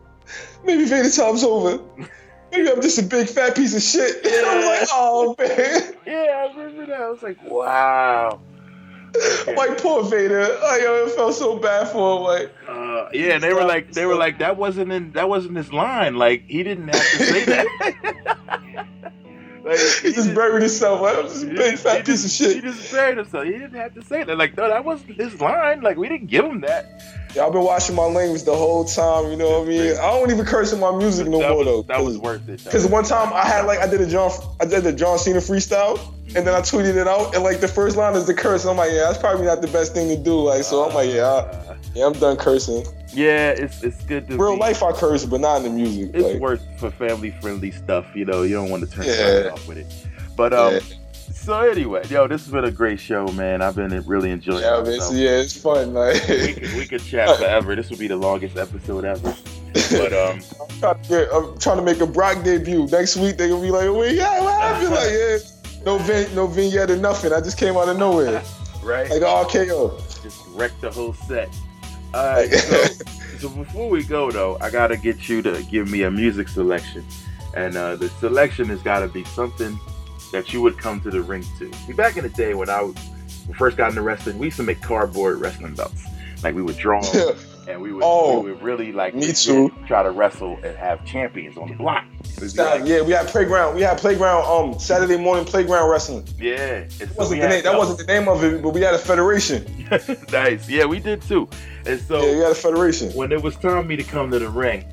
Maybe 0.64 0.84
Vader 0.84 1.10
time's 1.10 1.44
over." 1.44 1.80
maybe 2.50 2.70
I'm 2.70 2.80
just 2.80 2.98
a 2.98 3.02
big 3.02 3.28
fat 3.28 3.54
piece 3.56 3.74
of 3.74 3.82
shit. 3.82 4.20
Yeah. 4.24 4.42
I 4.46 4.56
was 4.56 4.64
like, 4.64 4.88
oh 4.92 5.34
man. 5.38 5.94
Yeah, 6.06 6.48
I 6.48 6.56
remember 6.56 6.86
that. 6.86 7.00
I 7.00 7.10
was 7.10 7.22
like, 7.22 7.42
wow. 7.50 8.40
Okay. 9.42 9.54
Like 9.56 9.78
poor 9.78 10.04
Vader, 10.04 10.42
I 10.42 10.80
yo, 10.82 11.08
felt 11.08 11.34
so 11.34 11.58
bad 11.58 11.88
for 11.88 12.16
him. 12.16 12.22
Like, 12.22 12.54
uh, 12.68 13.08
yeah, 13.12 13.38
they 13.38 13.52
were 13.52 13.64
like, 13.64 13.92
they 13.92 14.06
were 14.06 14.14
like, 14.14 14.38
that 14.38 14.56
wasn't 14.56 14.92
in, 14.92 15.12
that 15.12 15.28
wasn't 15.28 15.56
his 15.56 15.72
line. 15.72 16.16
Like, 16.16 16.44
he 16.46 16.62
didn't 16.62 16.88
have 16.88 17.10
to 17.10 17.24
say 17.24 17.44
that. 17.44 18.60
Like, 19.68 19.78
he, 20.02 20.08
he 20.08 20.14
just 20.14 20.34
buried 20.34 20.62
himself. 20.62 21.00
Like, 21.00 21.18
I'm 21.18 21.24
just 21.24 21.44
a 21.44 21.46
big 21.46 21.78
fat 21.78 22.06
piece 22.06 22.22
just, 22.22 22.40
of 22.40 22.46
shit. 22.46 22.56
He 22.56 22.70
just 22.70 22.90
buried 22.92 23.18
himself. 23.18 23.44
He 23.44 23.52
didn't 23.52 23.74
have 23.74 23.94
to 23.94 24.04
say 24.04 24.24
that. 24.24 24.38
Like, 24.38 24.56
no, 24.56 24.68
that 24.68 24.84
wasn't 24.84 25.16
his 25.16 25.40
line. 25.40 25.82
Like, 25.82 25.96
we 25.96 26.08
didn't 26.08 26.28
give 26.28 26.44
him 26.44 26.60
that. 26.62 27.02
Yeah, 27.34 27.46
I've 27.46 27.52
been 27.52 27.62
watching 27.62 27.94
my 27.94 28.04
language 28.04 28.44
the 28.44 28.56
whole 28.56 28.84
time. 28.84 29.30
You 29.30 29.36
know 29.36 29.60
what 29.60 29.66
I 29.66 29.68
mean? 29.68 29.92
I 29.92 30.10
don't 30.10 30.30
even 30.30 30.46
curse 30.46 30.72
in 30.72 30.80
my 30.80 30.96
music 30.96 31.28
no 31.28 31.40
that 31.40 31.50
more 31.50 31.58
was, 31.58 31.66
though. 31.66 31.82
That 31.82 32.02
was 32.02 32.16
worth 32.16 32.48
it. 32.48 32.64
Because 32.64 32.86
one 32.86 33.04
time 33.04 33.32
I 33.34 33.44
had 33.44 33.66
like 33.66 33.80
I 33.80 33.86
did 33.86 34.00
a 34.00 34.08
John 34.08 34.30
I 34.60 34.64
did 34.64 34.82
the 34.82 34.92
John 34.94 35.18
Cena 35.18 35.38
freestyle, 35.38 36.00
and 36.34 36.46
then 36.46 36.54
I 36.54 36.60
tweeted 36.60 36.96
it 36.96 37.06
out, 37.06 37.34
and 37.34 37.44
like 37.44 37.60
the 37.60 37.68
first 37.68 37.96
line 37.98 38.16
is 38.16 38.26
the 38.26 38.32
curse. 38.32 38.62
And 38.62 38.70
I'm 38.70 38.78
like, 38.78 38.92
yeah, 38.92 39.04
that's 39.04 39.18
probably 39.18 39.44
not 39.44 39.60
the 39.60 39.68
best 39.68 39.92
thing 39.92 40.08
to 40.08 40.16
do. 40.16 40.40
Like, 40.40 40.64
so 40.64 40.88
I'm 40.88 40.94
like, 40.94 41.12
yeah, 41.12 41.26
I, 41.67 41.67
yeah, 41.94 42.06
I'm 42.06 42.12
done 42.14 42.36
cursing. 42.36 42.84
Yeah, 43.12 43.50
it's 43.50 43.82
it's 43.82 44.02
good 44.04 44.28
to 44.28 44.36
real 44.36 44.54
be, 44.54 44.60
life. 44.60 44.82
I 44.82 44.92
curse, 44.92 45.24
but 45.24 45.40
not 45.40 45.58
in 45.58 45.62
the 45.64 45.70
music. 45.70 46.10
It's 46.14 46.24
like, 46.24 46.40
worth 46.40 46.62
for 46.78 46.90
family 46.90 47.30
friendly 47.40 47.70
stuff. 47.70 48.06
You 48.14 48.24
know, 48.24 48.42
you 48.42 48.54
don't 48.54 48.70
want 48.70 48.88
to 48.88 48.90
turn 48.90 49.06
Yeah. 49.06 49.50
off 49.52 49.66
with 49.66 49.78
it. 49.78 49.86
But 50.36 50.52
um, 50.52 50.74
Yeah. 50.74 50.80
so 51.32 51.60
anyway, 51.60 52.02
yo, 52.08 52.26
this 52.28 52.44
has 52.44 52.52
been 52.52 52.64
a 52.64 52.70
great 52.70 53.00
show, 53.00 53.26
man. 53.28 53.62
I've 53.62 53.76
been 53.76 53.90
really 54.06 54.30
enjoying 54.30 54.62
yeah, 54.62 54.80
it. 54.82 55.00
So, 55.00 55.14
yeah, 55.14 55.40
it's 55.40 55.56
fun. 55.56 55.94
Like, 55.94 56.26
we, 56.28 56.52
could, 56.54 56.72
we 56.74 56.86
could 56.86 57.02
chat 57.02 57.36
forever. 57.38 57.74
This 57.74 57.90
would 57.90 57.98
be 57.98 58.08
the 58.08 58.16
longest 58.16 58.56
episode 58.56 59.04
ever. 59.04 59.34
But 59.90 60.12
um, 60.12 60.40
I'm 60.60 60.78
trying, 60.80 61.02
to 61.02 61.08
get, 61.08 61.28
I'm 61.32 61.58
trying 61.58 61.76
to 61.78 61.82
make 61.82 62.00
a 62.00 62.06
Brock 62.06 62.44
debut 62.44 62.86
next 62.86 63.16
week. 63.16 63.36
They 63.38 63.48
gonna 63.48 63.62
be 63.62 63.70
like, 63.70 63.90
"Wait, 63.90 64.16
yeah, 64.16 64.42
what 64.42 64.60
happened?" 64.60 64.90
Like, 64.94 65.10
yeah, 65.10 65.38
no 65.84 65.98
vin- 65.98 66.34
no 66.34 66.46
vignette 66.46 66.90
or 66.90 66.96
nothing. 66.96 67.32
I 67.32 67.40
just 67.40 67.58
came 67.58 67.76
out 67.76 67.88
of 67.88 67.98
nowhere, 67.98 68.42
right, 68.82 69.08
like 69.10 69.22
RKO. 69.22 70.22
just 70.22 70.40
wrecked 70.48 70.80
the 70.80 70.90
whole 70.90 71.14
set. 71.14 71.48
All 72.14 72.26
right, 72.26 72.50
so, 72.50 72.84
so 73.38 73.48
before 73.50 73.88
we 73.88 74.02
go 74.02 74.30
though, 74.30 74.56
I 74.60 74.70
gotta 74.70 74.96
get 74.96 75.28
you 75.28 75.42
to 75.42 75.62
give 75.70 75.90
me 75.90 76.02
a 76.02 76.10
music 76.10 76.48
selection, 76.48 77.04
and 77.54 77.76
uh, 77.76 77.96
the 77.96 78.08
selection 78.08 78.66
has 78.68 78.82
got 78.82 79.00
to 79.00 79.08
be 79.08 79.24
something 79.24 79.78
that 80.32 80.52
you 80.52 80.62
would 80.62 80.78
come 80.78 81.00
to 81.02 81.10
the 81.10 81.20
ring 81.20 81.44
to. 81.58 81.72
See, 81.86 81.92
back 81.92 82.16
in 82.16 82.22
the 82.22 82.30
day 82.30 82.54
when 82.54 82.70
I 82.70 82.82
was, 82.82 82.96
first 83.56 83.76
got 83.76 83.90
into 83.90 84.02
wrestling, 84.02 84.38
we 84.38 84.46
used 84.46 84.56
to 84.58 84.62
make 84.62 84.80
cardboard 84.80 85.38
wrestling 85.38 85.74
belts. 85.74 86.04
Like 86.42 86.54
we 86.54 86.62
would 86.62 86.78
draw 86.78 87.02
and 87.68 87.80
we 87.82 87.92
would, 87.92 88.02
Oh, 88.04 88.40
we 88.40 88.50
would 88.52 88.62
really 88.62 88.92
like 88.92 89.14
me 89.14 89.20
legit 89.20 89.36
too. 89.36 89.72
try 89.86 90.02
to 90.02 90.10
wrestle 90.10 90.58
and 90.64 90.76
have 90.76 91.04
champions 91.04 91.56
on 91.58 91.68
the 91.68 91.74
block. 91.76 92.04
It 92.20 92.26
would 92.36 92.40
be 92.40 92.48
Stop. 92.48 92.80
like- 92.80 92.88
yeah, 92.88 93.02
we 93.02 93.12
had 93.12 93.26
playground. 93.28 93.74
We 93.76 93.82
had 93.82 93.98
playground. 93.98 94.44
Um, 94.46 94.78
Saturday 94.80 95.16
morning 95.18 95.44
playground 95.44 95.90
wrestling. 95.90 96.26
yeah, 96.40 96.56
and 96.82 96.92
so 96.92 97.04
That 97.06 97.16
wasn't 97.18 97.40
the 97.40 97.46
had 97.46 97.52
name. 97.54 97.62
That 97.64 97.78
wasn't 97.78 97.98
the 97.98 98.06
name 98.06 98.28
of 98.28 98.42
it, 98.44 98.62
but 98.62 98.70
we 98.70 98.80
had 98.80 98.94
a 98.94 98.98
federation. 98.98 99.86
nice. 100.32 100.68
Yeah, 100.68 100.86
we 100.86 100.98
did 101.00 101.22
too. 101.22 101.48
And 101.86 102.00
so 102.00 102.24
Yeah, 102.24 102.32
we 102.32 102.38
had 102.40 102.52
a 102.52 102.54
federation. 102.56 103.10
when 103.12 103.30
it 103.32 103.42
was 103.42 103.54
time 103.54 103.82
for 103.82 103.88
me 103.88 103.96
to 103.96 104.02
come 104.04 104.30
to 104.30 104.38
the 104.38 104.48
ring, 104.48 104.84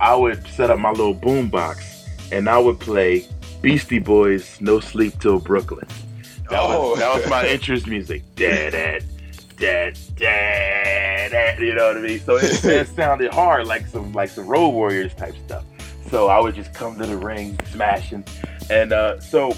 I 0.00 0.14
would 0.14 0.46
set 0.48 0.70
up 0.70 0.78
my 0.78 0.90
little 0.90 1.14
boom 1.14 1.48
box 1.48 2.06
and 2.32 2.48
I 2.48 2.58
would 2.58 2.80
play 2.80 3.26
Beastie 3.62 3.98
Boys 3.98 4.58
"No 4.60 4.80
Sleep 4.80 5.18
Till 5.20 5.38
Brooklyn." 5.38 5.86
That, 6.50 6.60
Oh. 6.60 6.90
was, 6.90 6.98
that 7.00 7.14
was 7.14 7.28
my 7.28 7.46
interest 7.54 7.86
music. 7.88 8.22
Dad, 8.36 8.70
dad, 8.72 9.04
You 11.58 11.74
know 11.74 11.88
what 11.88 11.96
I 11.96 12.00
mean? 12.00 12.20
So 12.20 12.36
it, 12.36 12.64
it 12.64 12.88
sounded 12.96 13.32
hard, 13.32 13.66
like 13.66 13.86
some 13.86 14.12
like 14.12 14.28
some 14.30 14.46
Road 14.46 14.70
Warriors 14.70 15.14
type 15.14 15.34
stuff. 15.44 15.64
So 16.10 16.28
I 16.28 16.38
would 16.38 16.54
just 16.54 16.72
come 16.74 16.96
to 16.98 17.06
the 17.06 17.16
ring 17.16 17.58
smashing. 17.72 18.24
And 18.70 18.92
uh, 18.92 19.20
so, 19.20 19.52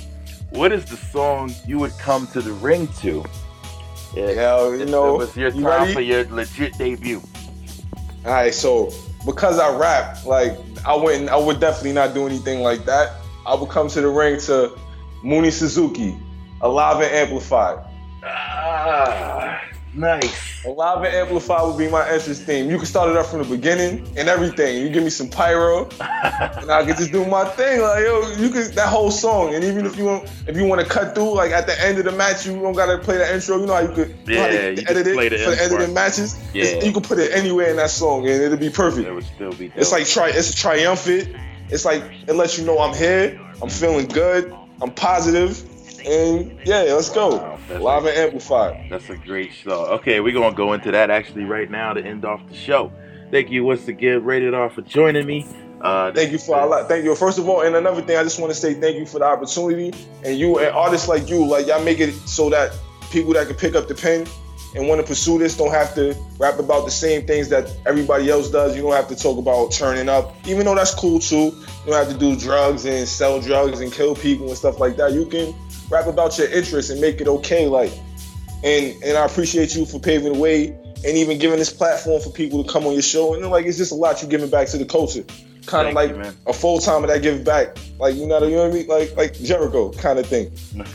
what 0.51 0.73
is 0.73 0.85
the 0.85 0.97
song 0.97 1.53
you 1.67 1.79
would 1.79 1.93
come 1.99 2.27
to 2.29 2.41
the 2.41 2.53
ring 2.53 2.89
to? 3.01 3.25
Yeah, 4.15 4.69
you 4.69 4.83
if 4.83 4.89
know. 4.89 5.15
it 5.15 5.19
was 5.19 5.37
your 5.37 5.51
you 5.51 5.63
time 5.63 5.83
ready? 5.83 5.95
for 5.95 6.01
your 6.01 6.25
legit 6.31 6.77
debut. 6.79 7.23
All 8.25 8.33
right, 8.33 8.55
so 8.55 8.93
because 9.27 9.59
I 9.59 9.77
rap, 9.77 10.25
like 10.25 10.57
I 10.87 10.95
wouldn't, 10.95 11.29
I 11.29 11.37
would 11.37 11.61
definitely 11.61 11.93
not 11.93 12.15
do 12.15 12.27
anything 12.27 12.61
like 12.61 12.85
that. 12.87 13.13
I 13.47 13.55
would 13.55 13.69
come 13.69 13.89
to 13.89 14.01
the 14.01 14.09
ring 14.09 14.41
to 14.41 14.77
Mooney 15.23 15.51
Suzuki, 15.51 16.17
Alive 16.61 17.03
and 17.03 17.15
Amplified. 17.15 17.85
Ah, 18.25 19.48
nice. 19.99 20.65
Alive 20.65 21.05
and 21.05 21.15
Amplified 21.15 21.67
would 21.67 21.79
be 21.79 21.89
my 21.89 22.09
entrance 22.09 22.41
theme. 22.41 22.69
You 22.71 22.77
can 22.77 22.87
start 22.87 23.11
it 23.11 23.17
up 23.17 23.27
from 23.27 23.43
the 23.43 23.49
beginning 23.57 24.07
and 24.17 24.29
everything. 24.29 24.83
You 24.83 24.89
give 24.89 25.05
me 25.05 25.11
some 25.11 25.29
pyro, 25.29 25.85
and 26.01 26.71
I 26.71 26.85
can 26.85 26.97
just 26.97 27.13
do 27.13 27.25
my 27.25 27.45
thing. 27.45 27.81
Like 27.81 28.03
yo, 28.05 28.29
you 28.39 28.51
can 28.51 28.71
that 28.75 28.89
whole 28.89 29.11
song. 29.11 29.55
And 29.55 29.63
even 29.65 29.87
if 29.87 29.97
you 29.97 30.05
want, 30.05 30.31
if 30.47 30.57
you 30.57 30.65
want 30.65 30.81
to 30.81 30.87
cut 30.87 31.15
through, 31.15 31.35
like 31.35 31.53
at 31.53 31.67
the 31.67 31.81
end 31.85 31.99
of 31.99 32.05
the 32.05 32.13
match, 32.13 32.47
you 32.47 32.59
don't 32.61 32.73
gotta 32.75 32.99
play 32.99 33.19
the 33.19 33.35
intro. 33.35 33.59
You 33.61 33.67
know 33.67 33.75
how 33.75 33.81
you 33.81 33.89
could 33.89 34.09
you 34.27 34.35
know 34.35 34.47
Yeah, 34.47 34.51
they 34.51 34.71
you 34.73 34.83
edit 34.87 34.87
just 34.87 35.07
it 35.09 35.15
play 35.15 35.29
the 35.29 35.39
for 35.39 35.51
the 35.51 35.63
end 35.63 35.73
of 35.75 35.81
the 35.81 35.89
matches. 35.89 36.39
Yeah. 36.53 36.65
It's- 36.65 36.85
you 36.85 36.93
can 36.93 37.03
put 37.03 37.19
it 37.19 37.33
anywhere 37.33 37.71
in 37.71 37.77
that 37.77 37.91
song, 37.91 38.27
and 38.29 38.43
it'll 38.43 38.57
be 38.59 38.71
perfect. 38.71 39.05
That 39.07 39.15
would 39.15 39.25
still 39.25 39.53
be. 39.53 39.69
Dope. 39.69 39.79
It's 39.79 39.93
like 39.93 40.07
tri- 40.07 40.31
it's 40.31 40.55
triumphant. 40.55 41.29
It's 41.71 41.85
like 41.85 42.03
it 42.27 42.33
lets 42.35 42.59
you 42.59 42.65
know 42.65 42.79
I'm 42.79 42.95
here. 42.97 43.39
I'm 43.63 43.69
feeling 43.69 44.07
good. 44.07 44.55
I'm 44.81 44.93
positive, 44.93 45.68
and 46.09 46.59
yeah, 46.67 46.83
let's 46.83 47.11
go. 47.11 47.37
Wow, 47.37 47.59
Live 47.81 48.05
a- 48.05 48.09
and 48.09 48.19
amplified. 48.19 48.87
That's 48.91 49.09
a 49.11 49.17
great 49.17 49.53
show. 49.53 49.87
Okay, 49.87 50.21
we're 50.21 50.33
gonna 50.33 50.55
go 50.57 50.73
into 50.73 50.91
that 50.93 51.11
actually 51.11 51.45
right 51.45 51.71
now 51.71 51.93
to 51.93 52.03
end 52.05 52.25
off 52.25 52.41
the 52.49 52.57
show. 52.57 52.93
Thank 53.31 53.51
you 53.51 53.65
once 53.65 53.89
again, 53.89 54.25
Rated 54.25 54.55
R, 54.55 54.71
for 54.71 54.83
joining 54.83 55.27
me. 55.27 55.47
Uh, 55.81 56.11
Thank 56.13 56.33
you 56.33 56.39
for 56.39 56.59
a 56.59 56.67
lot. 56.67 56.89
Thank 56.89 57.05
you. 57.05 57.15
First 57.15 57.39
of 57.39 57.49
all, 57.49 57.61
and 57.61 57.77
another 57.77 58.03
thing, 58.03 58.17
I 58.17 58.23
just 58.25 58.41
want 58.41 58.53
to 58.53 58.59
say 58.59 58.75
thank 58.75 58.97
you 58.97 59.07
for 59.07 59.21
the 59.21 59.27
opportunity. 59.27 59.93
And 60.25 60.37
you 60.37 60.59
and 60.59 60.75
artists 60.75 61.07
like 61.09 61.29
you, 61.29 61.45
like 61.47 61.67
y'all 61.67 61.85
make 61.85 62.01
it 62.01 62.13
so 62.27 62.51
that 62.51 62.73
people 63.11 63.33
that 63.35 63.47
can 63.47 63.57
pick 63.57 63.75
up 63.77 63.87
the 63.87 63.95
pen 63.95 64.27
and 64.75 64.89
want 64.89 65.01
to 65.01 65.07
pursue 65.07 65.39
this 65.39 65.57
don't 65.57 65.71
have 65.71 65.95
to 65.95 66.15
rap 66.39 66.59
about 66.59 66.85
the 66.85 66.91
same 66.91 67.27
things 67.27 67.49
that 67.51 67.71
everybody 67.87 68.29
else 68.29 68.51
does. 68.51 68.77
You 68.77 68.83
don't 68.83 68.93
have 68.93 69.09
to 69.09 69.17
talk 69.17 69.39
about 69.39 69.71
turning 69.71 70.09
up, 70.09 70.35
even 70.49 70.67
though 70.67 70.75
that's 70.75 70.95
cool 70.95 71.21
too. 71.21 71.37
You 71.87 71.93
don't 71.93 71.95
have 71.95 72.09
to 72.13 72.19
do 72.19 72.35
drugs 72.37 72.85
and 72.85 73.07
sell 73.07 73.41
drugs 73.41 73.81
and 73.81 73.93
kill 73.93 74.15
people 74.17 74.49
and 74.49 74.57
stuff 74.57 74.81
like 74.81 74.97
that. 74.97 75.13
You 75.13 75.27
can 75.27 75.55
rap 75.91 76.07
about 76.07 76.39
your 76.39 76.49
interests 76.51 76.91
and 76.91 77.01
make 77.01 77.21
it 77.21 77.29
okay. 77.29 77.67
Like, 77.67 77.93
and 78.65 78.95
and 79.03 79.17
I 79.17 79.25
appreciate 79.25 79.75
you 79.75 79.87
for 79.87 79.99
paving 79.99 80.33
the 80.33 80.39
way 80.39 80.69
and 81.05 81.17
even 81.17 81.39
giving 81.39 81.59
this 81.59 81.73
platform 81.73 82.21
for 82.21 82.31
people 82.31 82.65
to 82.65 82.71
come 82.71 82.87
on 82.87 82.93
your 82.93 83.03
show. 83.03 83.35
And 83.35 83.43
then, 83.43 83.51
like, 83.51 83.67
it's 83.67 83.79
just 83.79 83.93
a 83.93 83.95
lot 83.95 84.21
you 84.23 84.29
giving 84.29 84.51
back 84.51 84.69
to 84.69 84.79
the 84.79 84.85
culture. 84.85 85.25
Kind 85.67 85.89
of 85.89 85.95
like 85.95 86.11
you, 86.11 86.33
a 86.47 86.53
full 86.53 86.79
time 86.79 87.05
of 87.05 87.11
that 87.11 87.21
give 87.21 87.45
back, 87.45 87.77
like 87.99 88.15
you 88.15 88.27
know, 88.27 88.43
you 88.43 88.57
know 88.57 88.69
what 88.69 88.71
I 88.71 88.75
mean, 88.75 88.87
like 88.87 89.15
like 89.17 89.35
Jericho 89.35 89.91
kind 89.93 90.19
of 90.19 90.27
thing. 90.27 90.51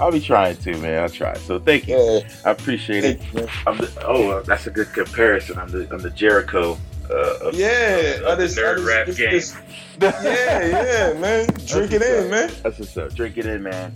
I'll 0.00 0.10
be 0.10 0.20
trying 0.20 0.56
to, 0.56 0.76
man. 0.78 1.02
I'll 1.02 1.10
try. 1.10 1.34
So 1.34 1.58
thank 1.58 1.86
you. 1.86 1.96
Yeah, 1.96 2.20
I 2.46 2.50
appreciate 2.52 3.04
it. 3.04 3.20
you. 3.34 3.46
I'm 3.66 3.76
the, 3.76 3.92
oh, 4.06 4.40
that's 4.42 4.66
a 4.66 4.70
good 4.70 4.90
comparison. 4.94 5.58
I'm 5.58 5.68
the 5.68 5.86
I'm 5.92 6.00
the 6.00 6.10
Jericho. 6.10 6.78
Uh, 7.12 7.48
of, 7.48 7.54
yeah, 7.54 7.68
of 7.68 8.20
the 8.20 8.26
others, 8.28 8.56
nerd 8.56 8.86
rap 8.86 9.06
this- 9.06 9.18
game. 9.18 9.30
this- 9.32 9.56
yeah, 10.00 11.12
yeah, 11.12 11.20
man. 11.20 11.46
Drink 11.66 11.92
it 11.92 12.02
in, 12.02 12.24
up. 12.24 12.30
man. 12.30 12.50
That's 12.62 12.78
what's 12.78 12.96
up. 12.96 13.14
Drink 13.14 13.36
it 13.36 13.46
in, 13.46 13.62
man. 13.62 13.94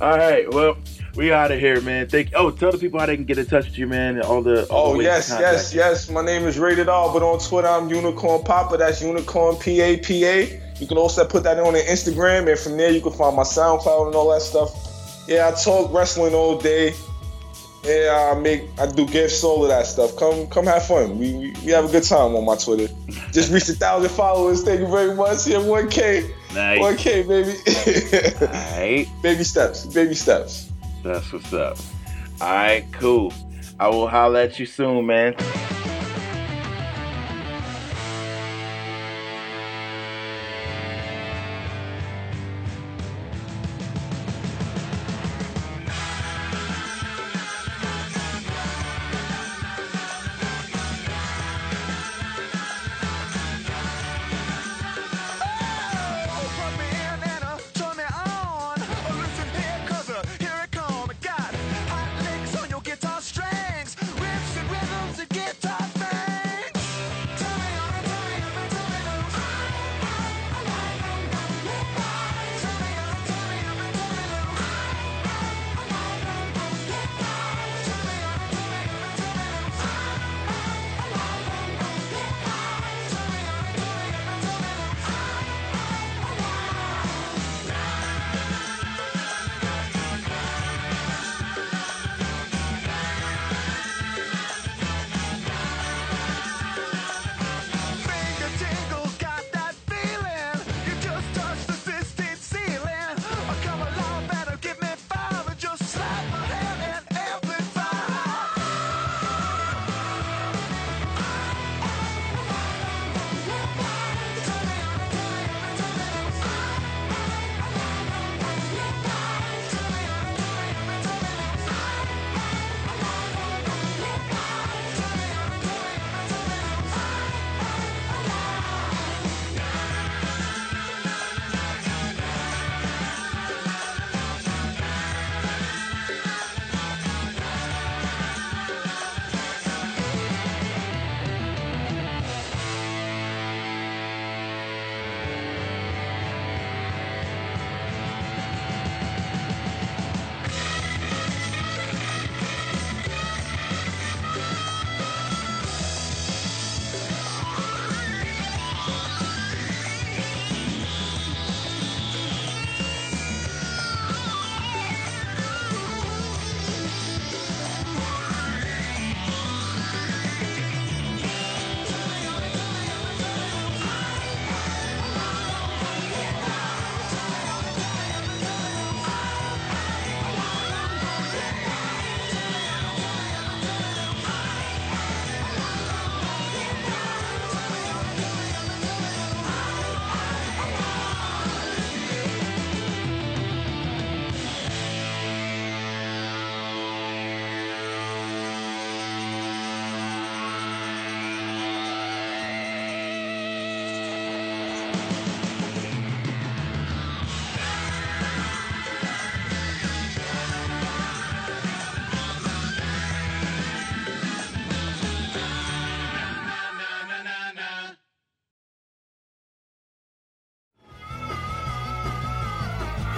All 0.00 0.16
right. 0.16 0.48
Well, 0.52 0.76
we 1.16 1.32
out 1.32 1.50
of 1.50 1.58
here, 1.58 1.80
man. 1.80 2.06
Thank. 2.08 2.30
Oh, 2.34 2.50
tell 2.50 2.70
the 2.70 2.78
people 2.78 3.00
how 3.00 3.06
they 3.06 3.16
can 3.16 3.24
get 3.24 3.38
in 3.38 3.46
touch 3.46 3.64
with 3.64 3.78
you, 3.78 3.86
man. 3.88 4.20
All 4.22 4.42
the. 4.42 4.66
All 4.66 4.92
Oh 4.92 4.96
the 4.98 5.02
yes, 5.04 5.30
yes, 5.30 5.74
yes. 5.74 6.10
My 6.10 6.22
name 6.24 6.44
is 6.44 6.58
Rated 6.58 6.88
All, 6.88 7.12
but 7.12 7.22
on 7.22 7.40
Twitter 7.40 7.66
I'm 7.66 7.88
Unicorn 7.88 8.44
Papa. 8.44 8.76
That's 8.76 9.02
Unicorn 9.02 9.56
P 9.56 9.80
A 9.80 9.96
P 9.96 10.24
A. 10.26 10.62
You 10.78 10.86
can 10.86 10.98
also 10.98 11.26
put 11.26 11.42
that 11.42 11.58
on 11.58 11.72
the 11.72 11.80
Instagram, 11.80 12.48
and 12.48 12.58
from 12.58 12.76
there 12.76 12.90
you 12.92 13.00
can 13.00 13.12
find 13.12 13.34
my 13.34 13.42
SoundCloud 13.42 14.06
and 14.08 14.14
all 14.14 14.30
that 14.32 14.42
stuff. 14.42 14.70
Yeah, 15.26 15.48
I 15.52 15.60
talk 15.60 15.92
wrestling 15.92 16.34
all 16.34 16.56
day. 16.58 16.94
Yeah, 17.84 18.32
I 18.34 18.38
make, 18.38 18.64
I 18.78 18.86
do 18.86 19.06
gifts, 19.06 19.42
all 19.44 19.62
of 19.62 19.68
that 19.70 19.86
stuff. 19.86 20.16
Come, 20.16 20.46
come 20.48 20.66
have 20.66 20.84
fun. 20.86 21.18
We, 21.18 21.32
we, 21.34 21.54
we 21.64 21.70
have 21.72 21.86
a 21.86 21.88
good 21.92 22.02
time 22.02 22.34
on 22.34 22.44
my 22.44 22.56
Twitter. 22.56 22.92
Just 23.32 23.50
reached 23.52 23.68
a 23.68 23.72
thousand 23.74 24.10
followers. 24.10 24.62
Thank 24.62 24.80
you 24.80 24.88
very 24.88 25.14
much. 25.14 25.46
Yeah, 25.46 25.58
one 25.58 25.88
K, 25.88 26.28
Nice. 26.54 26.80
one 26.80 26.96
K, 26.96 27.22
baby. 27.22 27.56
All 28.40 28.46
right. 28.48 29.06
baby 29.22 29.44
steps, 29.44 29.86
baby 29.86 30.14
steps. 30.14 30.70
That's 31.02 31.32
what's 31.32 31.52
up. 31.52 31.78
All 32.40 32.52
right. 32.52 32.84
Cool. 32.92 33.32
I 33.80 33.88
will 33.88 34.08
holler 34.08 34.40
at 34.40 34.58
you 34.58 34.66
soon, 34.66 35.06
man. 35.06 35.34